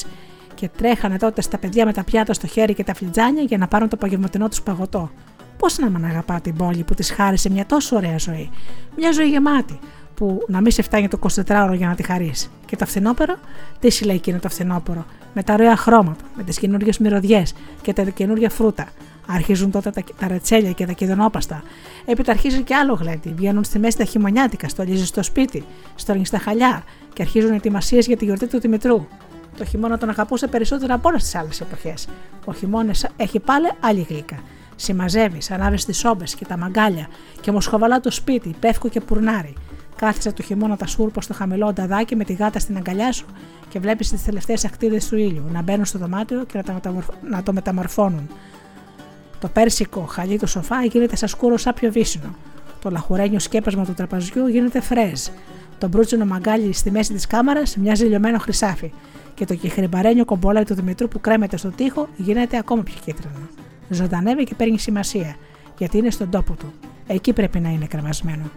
Και 0.55 0.71
τρέχανε 0.77 1.19
τότε 1.19 1.41
στα 1.41 1.59
παιδιά 1.59 1.85
με 1.85 1.93
τα 1.93 2.05
πιάτα 2.05 2.33
στο 2.33 2.47
χέρι 2.47 2.75
και 2.75 2.85
τα 2.85 2.95
φλιτζάνια 2.95 3.43
για 3.43 3.59
να 3.59 3.69
πάρουν 3.69 3.89
το 3.89 3.97
απογευματινό 3.97 4.49
τους 4.49 4.63
παγωτό. 4.63 5.11
Πώς 5.59 5.79
να 5.79 5.91
μην 5.91 6.05
αγαπά 6.05 6.41
την 6.41 6.57
πόλη 6.57 6.83
που 6.83 6.95
της 6.95 7.11
χάρισε 7.11 7.51
μια 7.51 7.67
τόσο 7.67 7.97
ωραία 7.97 8.19
ζωή; 8.19 8.51
Μια 8.97 9.13
ζωή 9.13 9.29
γεμάτη, 9.29 9.79
που 10.15 10.45
να 10.49 10.61
μην 10.61 10.73
σε 10.73 10.83
φτάνει 10.83 11.09
το 11.09 11.19
24ωρο 11.23 11.75
για 11.75 11.89
να 11.89 11.95
τη 11.95 12.03
χαρείς. 12.03 12.51
Και 12.67 12.77
το 12.77 12.87
φθινόπωρο, 12.87 13.35
τι 13.79 13.91
σου 13.91 14.05
λέει 14.05 14.17
εκείνο 14.17 14.39
το 14.39 14.49
φθινόπωρο, 14.49 15.05
με 15.35 15.43
τα 15.43 15.53
ωραία 15.53 15.77
χρώματα, 15.77 16.25
με 16.37 16.43
τις 16.43 16.59
καινούριε 16.59 16.93
μυρωδιές 17.01 17.55
και 17.83 17.93
τα 17.93 18.03
καινούργια 18.03 18.51
φρούτα. 18.51 18.89
Αρχίζουν 19.31 19.71
τότε 19.71 19.91
τα, 19.91 20.03
τα 20.19 20.29
ρετσέλια 20.29 20.73
και 20.73 20.87
τα 20.87 20.93
κεδονόπαστα. 20.93 21.63
Έπειτα 22.05 22.33
αρχίζει 22.33 22.63
και 22.63 22.75
άλλο 22.75 22.95
γλέντι. 22.95 23.33
Βγαίνουν 23.37 23.65
στη 23.65 23.79
μέση 23.79 23.97
τα 23.97 24.05
χειμωνιάτικα, 24.05 24.69
στολίζει 24.69 25.07
στο 25.07 25.23
σπίτι, 25.23 25.65
στολίζει 25.95 26.25
στα 26.25 26.39
χαλιά 26.39 26.83
και 27.13 27.23
αρχίζουν 27.23 27.53
ετοιμασίες 27.53 28.07
για 28.07 28.17
τη 28.17 28.25
γιορτή 28.25 28.47
του 28.47 28.61
Δημητρού. 28.61 29.07
Το 29.59 29.65
χειμώνα 29.65 29.99
τον 29.99 30.09
αγαπούσε 30.09 30.47
περισσότερο 30.47 30.95
από 30.95 31.09
όλες 31.09 31.23
τις 31.23 31.35
άλλες 31.35 31.61
εποχές. 31.61 32.09
Ο 32.45 32.53
χειμώνας 32.53 33.07
έχει 33.17 33.41
πάλι 33.41 33.67
άλλη 33.81 34.07
γλύκα. 34.09 34.37
Συμμαζεύει, 34.77 35.39
ανάβει 35.51 35.85
τις 35.85 35.99
σόμπες 35.99 36.35
και 36.35 36.45
τα 36.45 36.57
μαγκάλια 36.57 37.09
και 37.41 37.53
μοσχοβαλά 37.53 38.01
το 38.01 38.11
σπίτι, 38.11 38.55
πεύκο 38.61 38.89
και 38.89 39.01
πουρνάρι. 39.01 39.55
Κάθισε 39.97 40.33
το 40.33 40.43
χειμώνα 40.43 40.77
τα 40.77 40.87
σούρπο 40.87 41.21
στο 41.21 41.35
χαμηλό 41.35 41.73
νταδάκι 41.73 42.17
με 42.17 42.25
τη 42.25 42.33
γάτα 42.33 42.59
στην 42.59 42.77
αγκαλιά 42.77 43.13
σου 43.13 43.27
και 43.69 43.79
βλέπεις 43.79 44.09
τις 44.09 44.25
τελευταίες 44.25 44.65
ακτίδες 44.65 45.09
του 45.09 45.17
ήλιου 45.17 45.45
να 45.53 45.63
μπαίνουν 45.63 45.85
στο 45.85 45.99
δωμάτιο 45.99 46.45
και 46.45 46.63
να 47.31 47.43
το 47.43 47.53
μεταμορφώνουν. 47.53 48.29
Το 49.41 49.49
πέρσικο 49.49 50.01
χαλί 50.01 50.39
του 50.39 50.47
σοφά 50.47 50.85
γίνεται 50.85 51.17
σαν 51.17 51.29
σκούρο 51.29 51.57
σάπιο 51.57 51.93
βύσινο. 51.93 52.35
Το 52.81 52.91
λαχουρένιο 52.91 53.39
σκέπασμα 53.39 53.85
του 53.85 53.95
τραπαζιού 53.95 54.47
γίνεται 54.47 54.81
φρέζ. 54.81 55.27
Το 55.79 55.89
μπρούτσινο 55.89 56.25
μαγκάλι 56.25 56.73
στη 56.73 56.91
μέση 56.91 57.13
της 57.13 57.27
κάμαρας 57.27 57.77
μοιάζει 57.77 58.05
λιωμένο 58.05 58.39
χρυσάφι. 58.39 58.93
Και 59.35 59.45
το 59.45 59.55
κεχριμπαρένιο 59.55 60.25
κομπόλα 60.25 60.65
του 60.65 60.75
Δημητρού 60.75 61.09
που 61.09 61.21
κρέμεται 61.21 61.57
στο 61.57 61.69
τοίχο 61.69 62.09
γίνεται 62.17 62.57
ακόμα 62.57 62.83
πιο 62.83 62.95
κίτρινο. 63.05 63.49
Ζωντανεύει 63.89 64.45
και 64.45 64.55
παίρνει 64.55 64.79
σημασία, 64.79 65.37
γιατί 65.79 65.99
είναι 65.99 66.11
στον 66.11 66.31
τόπο 66.31 66.55
του. 66.55 66.73
Εκεί 67.07 67.33
πρέπει 67.33 67.61
να 67.61 67.69
είναι 67.69 67.87
κρεμασμένο. 67.87 68.51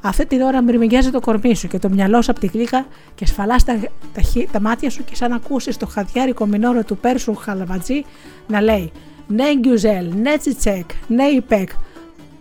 Αυτή 0.00 0.26
την 0.26 0.40
ώρα 0.40 0.62
μυρμηγκιάζει 0.62 1.10
το 1.10 1.20
κορμί 1.20 1.54
σου 1.54 1.68
και 1.68 1.78
το 1.78 1.88
μυαλό 1.88 2.22
σου 2.22 2.30
από 2.30 2.40
τη 2.40 2.46
γλύκα 2.46 2.86
και 3.14 3.26
σφαλάς 3.26 3.64
τα, 3.64 3.78
τα, 4.12 4.22
τα, 4.52 4.60
μάτια 4.60 4.90
σου 4.90 5.04
και 5.04 5.14
σαν 5.14 5.30
να 5.30 5.36
ακούσεις 5.36 5.76
το 5.76 5.86
χαδιάρικο 5.86 6.46
μινόρο 6.46 6.84
του 6.84 6.96
Πέρσου 6.96 7.34
Χαλαβατζή 7.34 8.04
να 8.46 8.60
λέει 8.60 8.92
ne 9.26 9.54
güzel, 9.56 10.14
ne 10.22 10.36
çiçek, 10.36 10.90
ne 11.06 11.24
ipek, 11.24 11.70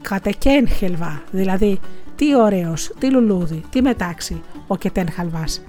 keten 0.01 0.67
helva, 0.67 1.23
δηλαδή 1.31 1.79
τι 2.15 2.35
ωραίος, 2.35 2.91
τι 2.99 3.11
λουλούδι, 3.11 3.61
τι 3.69 3.81
μετάξι, 3.81 4.41
ο 4.67 4.77
κετέν 4.77 5.11
χαλβάς. 5.11 5.61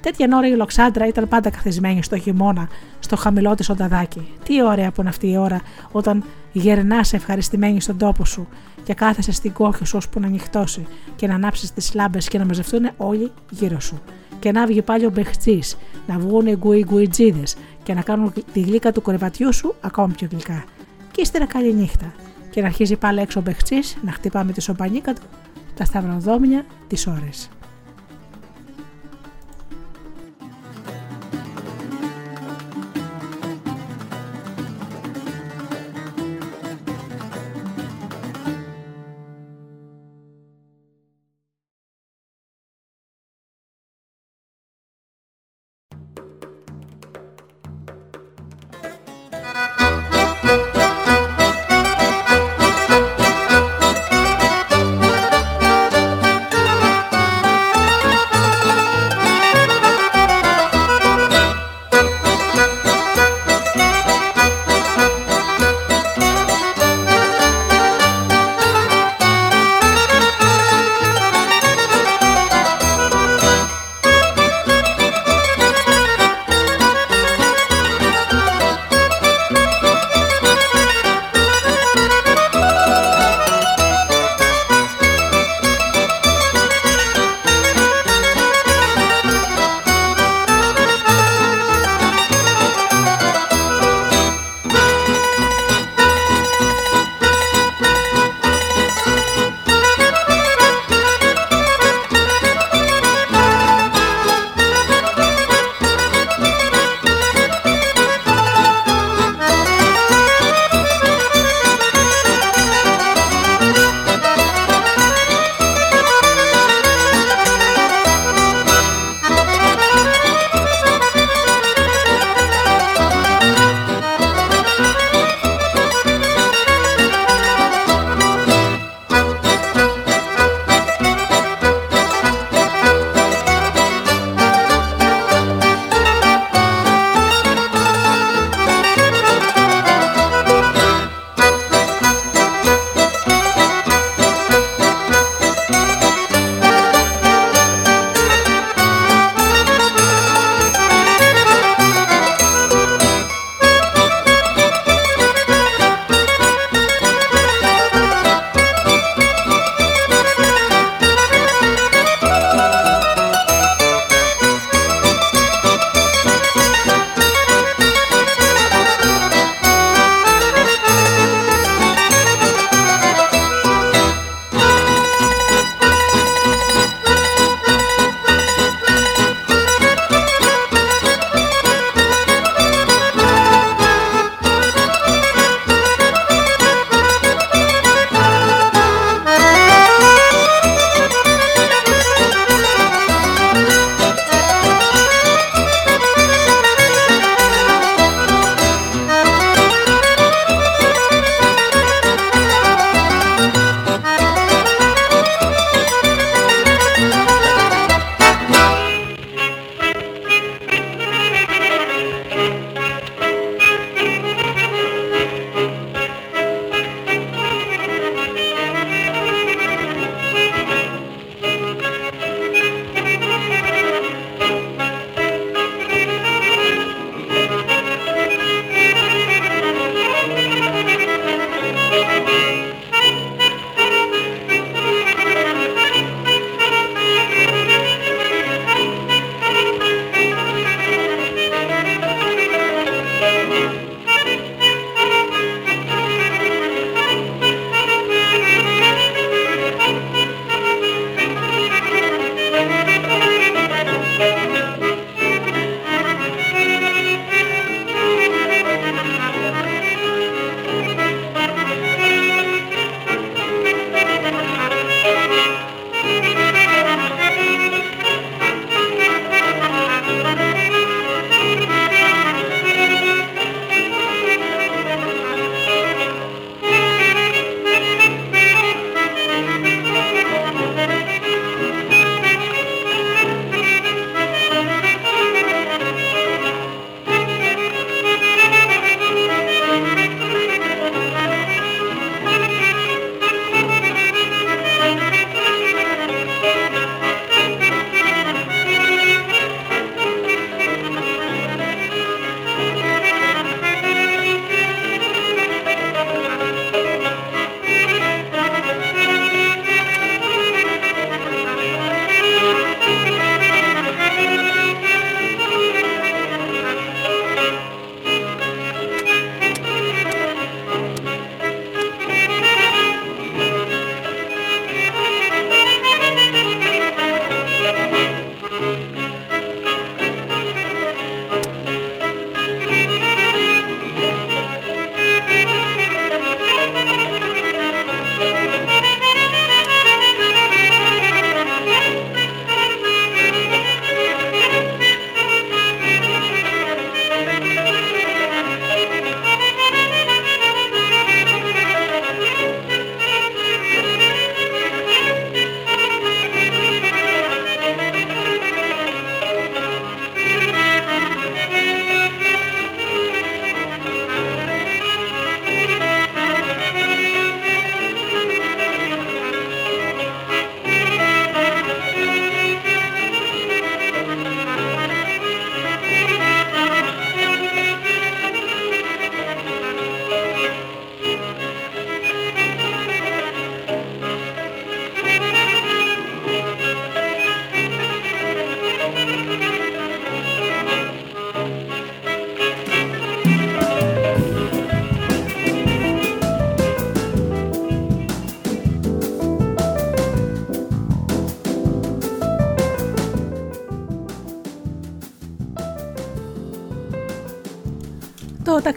Τέτοια 0.00 0.28
ώρα 0.36 0.46
η 0.46 0.56
Λοξάντρα 0.56 1.06
ήταν 1.06 1.28
πάντα 1.28 1.50
καθισμένη 1.50 2.02
στο 2.02 2.18
χειμώνα, 2.18 2.68
στο 2.98 3.16
χαμηλό 3.16 3.54
της 3.54 3.68
ονταδάκι. 3.68 4.28
Τι 4.44 4.62
ωραία 4.62 4.90
που 4.90 5.00
είναι 5.00 5.10
αυτή 5.10 5.30
η 5.30 5.36
ώρα 5.36 5.60
όταν 5.92 6.24
γερνάς 6.52 7.12
ευχαριστημένη 7.12 7.80
στον 7.80 7.98
τόπο 7.98 8.24
σου 8.24 8.48
και 8.84 8.94
κάθεσαι 8.94 9.32
στην 9.32 9.52
κόχη 9.52 9.84
σου 9.84 9.96
ώσπου 9.96 10.20
να 10.20 10.28
νυχτώσει 10.28 10.86
και 11.16 11.26
να 11.26 11.34
ανάψεις 11.34 11.72
τις 11.72 11.94
λάμπες 11.94 12.28
και 12.28 12.38
να 12.38 12.44
μαζευτούν 12.44 12.90
όλοι 12.96 13.30
γύρω 13.50 13.80
σου. 13.80 14.02
Και 14.38 14.52
να 14.52 14.66
βγει 14.66 14.82
πάλι 14.82 15.06
ο 15.06 15.10
μπεχτζή, 15.10 15.60
να 16.06 16.18
βγουν 16.18 16.46
οι 16.46 16.56
γκουιγκουιτζίδε 16.56 17.42
και 17.86 17.94
να 17.94 18.02
κάνουν 18.02 18.32
τη 18.52 18.60
γλύκα 18.60 18.92
του 18.92 19.02
κορεβατιού 19.02 19.52
σου 19.52 19.74
ακόμη 19.80 20.12
πιο 20.12 20.28
γλυκά. 20.30 20.64
Και 21.10 21.20
ύστερα 21.20 21.46
καλή 21.46 21.74
νύχτα. 21.74 22.14
Και 22.50 22.60
να 22.60 22.66
αρχίζει 22.66 22.96
πάλι 22.96 23.20
έξω 23.20 23.40
ο 23.40 23.42
μπεχτζή 23.42 23.78
να 24.02 24.12
χτυπά 24.12 24.44
με 24.44 24.52
τη 24.52 24.60
σομπανίκα 24.60 25.12
του 25.14 25.22
τα 25.74 25.84
σταυροδόμια 25.84 26.64
τις 26.86 27.06
ώρες. 27.06 27.48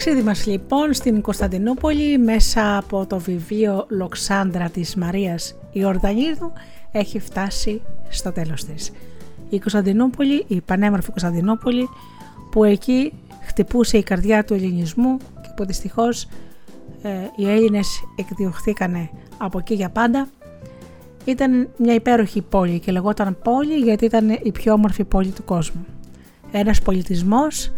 Ταξίδι 0.03 0.23
μας 0.23 0.45
λοιπόν 0.45 0.93
στην 0.93 1.21
Κωνσταντινούπολη 1.21 2.17
μέσα 2.17 2.77
από 2.77 3.05
το 3.05 3.19
βιβλίο 3.19 3.85
«Λοξάνδρα» 3.89 4.69
της 4.69 4.95
Μαρίας 4.95 5.55
Ιορδανίδου 5.71 6.51
έχει 6.91 7.19
φτάσει 7.19 7.81
στο 8.09 8.31
τέλος 8.31 8.63
της. 8.63 8.91
Η 9.49 9.59
Κωνσταντινούπολη, 9.59 10.45
η 10.47 10.61
πανέμορφη 10.61 11.09
Κωνσταντινούπολη 11.09 11.89
που 12.51 12.63
εκεί 12.63 13.13
χτυπούσε 13.41 13.97
η 13.97 14.03
καρδιά 14.03 14.43
του 14.43 14.53
ελληνισμού 14.53 15.17
και 15.17 15.49
που 15.55 15.65
δυστυχώς 15.65 16.27
ε, 17.01 17.09
οι 17.35 17.49
Έλληνες 17.49 18.03
εκδιωχθήκανε 18.15 19.09
από 19.37 19.59
εκεί 19.59 19.73
για 19.73 19.89
πάντα 19.89 20.27
ήταν 21.25 21.69
μια 21.77 21.93
υπέροχη 21.93 22.41
πόλη 22.41 22.79
και 22.79 22.91
λεγόταν 22.91 23.37
πόλη 23.43 23.75
γιατί 23.75 24.05
ήταν 24.05 24.29
η 24.43 24.51
πιο 24.51 24.73
όμορφη 24.73 25.03
πόλη 25.03 25.29
του 25.29 25.43
κόσμου. 25.43 25.85
Ένας 26.51 26.81
πολιτισμός 26.81 27.71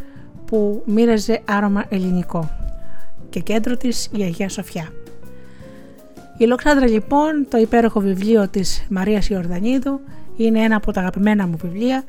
που 0.51 0.83
μοίραζε 0.85 1.41
άρωμα 1.45 1.85
ελληνικό 1.89 2.49
και 3.29 3.39
κέντρο 3.39 3.77
της 3.77 4.09
η 4.17 4.21
Αγία 4.21 4.49
Σοφιά. 4.49 4.87
Η 6.37 6.45
Λοξάνδρα 6.45 6.87
λοιπόν, 6.87 7.45
το 7.49 7.57
υπέροχο 7.57 7.99
βιβλίο 7.99 8.47
της 8.47 8.85
Μαρίας 8.89 9.29
Ιορδανίδου, 9.29 9.99
είναι 10.37 10.59
ένα 10.59 10.75
από 10.75 10.91
τα 10.91 10.99
αγαπημένα 10.99 11.47
μου 11.47 11.57
βιβλία. 11.61 12.03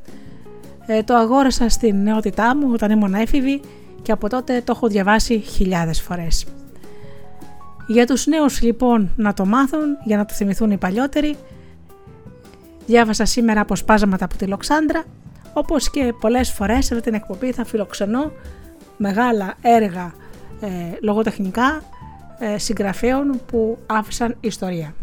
Ε, 0.86 1.02
το 1.02 1.14
αγόρασα 1.14 1.68
στην 1.68 2.02
νεότητά 2.02 2.56
μου 2.56 2.70
όταν 2.72 2.90
ήμουν 2.90 3.14
έφηβη 3.14 3.60
και 4.02 4.12
από 4.12 4.28
τότε 4.28 4.62
το 4.64 4.72
έχω 4.76 4.88
διαβάσει 4.88 5.38
χιλιάδες 5.38 6.00
φορές. 6.00 6.46
Για 7.86 8.06
τους 8.06 8.26
νέους 8.26 8.62
λοιπόν 8.62 9.10
να 9.16 9.34
το 9.34 9.46
μάθουν, 9.46 9.98
για 10.04 10.16
να 10.16 10.24
το 10.24 10.34
θυμηθούν 10.34 10.70
οι 10.70 10.76
παλιότεροι, 10.76 11.36
διάβασα 12.86 13.24
σήμερα 13.24 13.60
αποσπάσματα 13.60 14.24
από 14.24 14.36
τη 14.36 14.46
Λοξάνδρα, 14.46 15.04
όπως 15.52 15.90
και 15.90 16.14
πολλές 16.20 16.50
φορές 16.52 16.84
σε 16.84 17.00
την 17.00 17.14
εκπομπή 17.14 17.52
θα 17.52 17.64
φιλοξενώ 17.64 18.32
μεγάλα 18.96 19.54
έργα 19.60 20.14
ε, 20.60 20.68
λογοτεχνικά 21.00 21.82
ε, 22.38 22.58
συγγραφέων 22.58 23.40
που 23.46 23.78
άφησαν 23.86 24.36
ιστορία. 24.40 24.94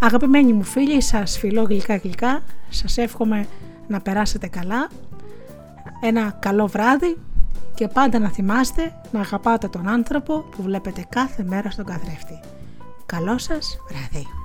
Αγαπημένοι 0.00 0.52
μου 0.52 0.62
φίλοι, 0.62 1.02
σας 1.02 1.38
φιλώ 1.38 1.62
γλυκά 1.62 1.96
γλυκά, 1.96 2.42
σας 2.68 2.98
εύχομαι 2.98 3.46
να 3.88 4.00
περάσετε 4.00 4.46
καλά, 4.46 4.88
ένα 6.00 6.36
καλό 6.40 6.66
βράδυ 6.66 7.16
και 7.74 7.88
πάντα 7.88 8.18
να 8.18 8.28
θυμάστε 8.28 8.92
να 9.12 9.20
αγαπάτε 9.20 9.68
τον 9.68 9.88
άνθρωπο 9.88 10.38
που 10.38 10.62
βλέπετε 10.62 11.06
κάθε 11.08 11.42
μέρα 11.42 11.70
στον 11.70 11.84
καθρέφτη. 11.84 12.40
Καλό 13.06 13.38
σας 13.38 13.78
βράδυ! 13.88 14.41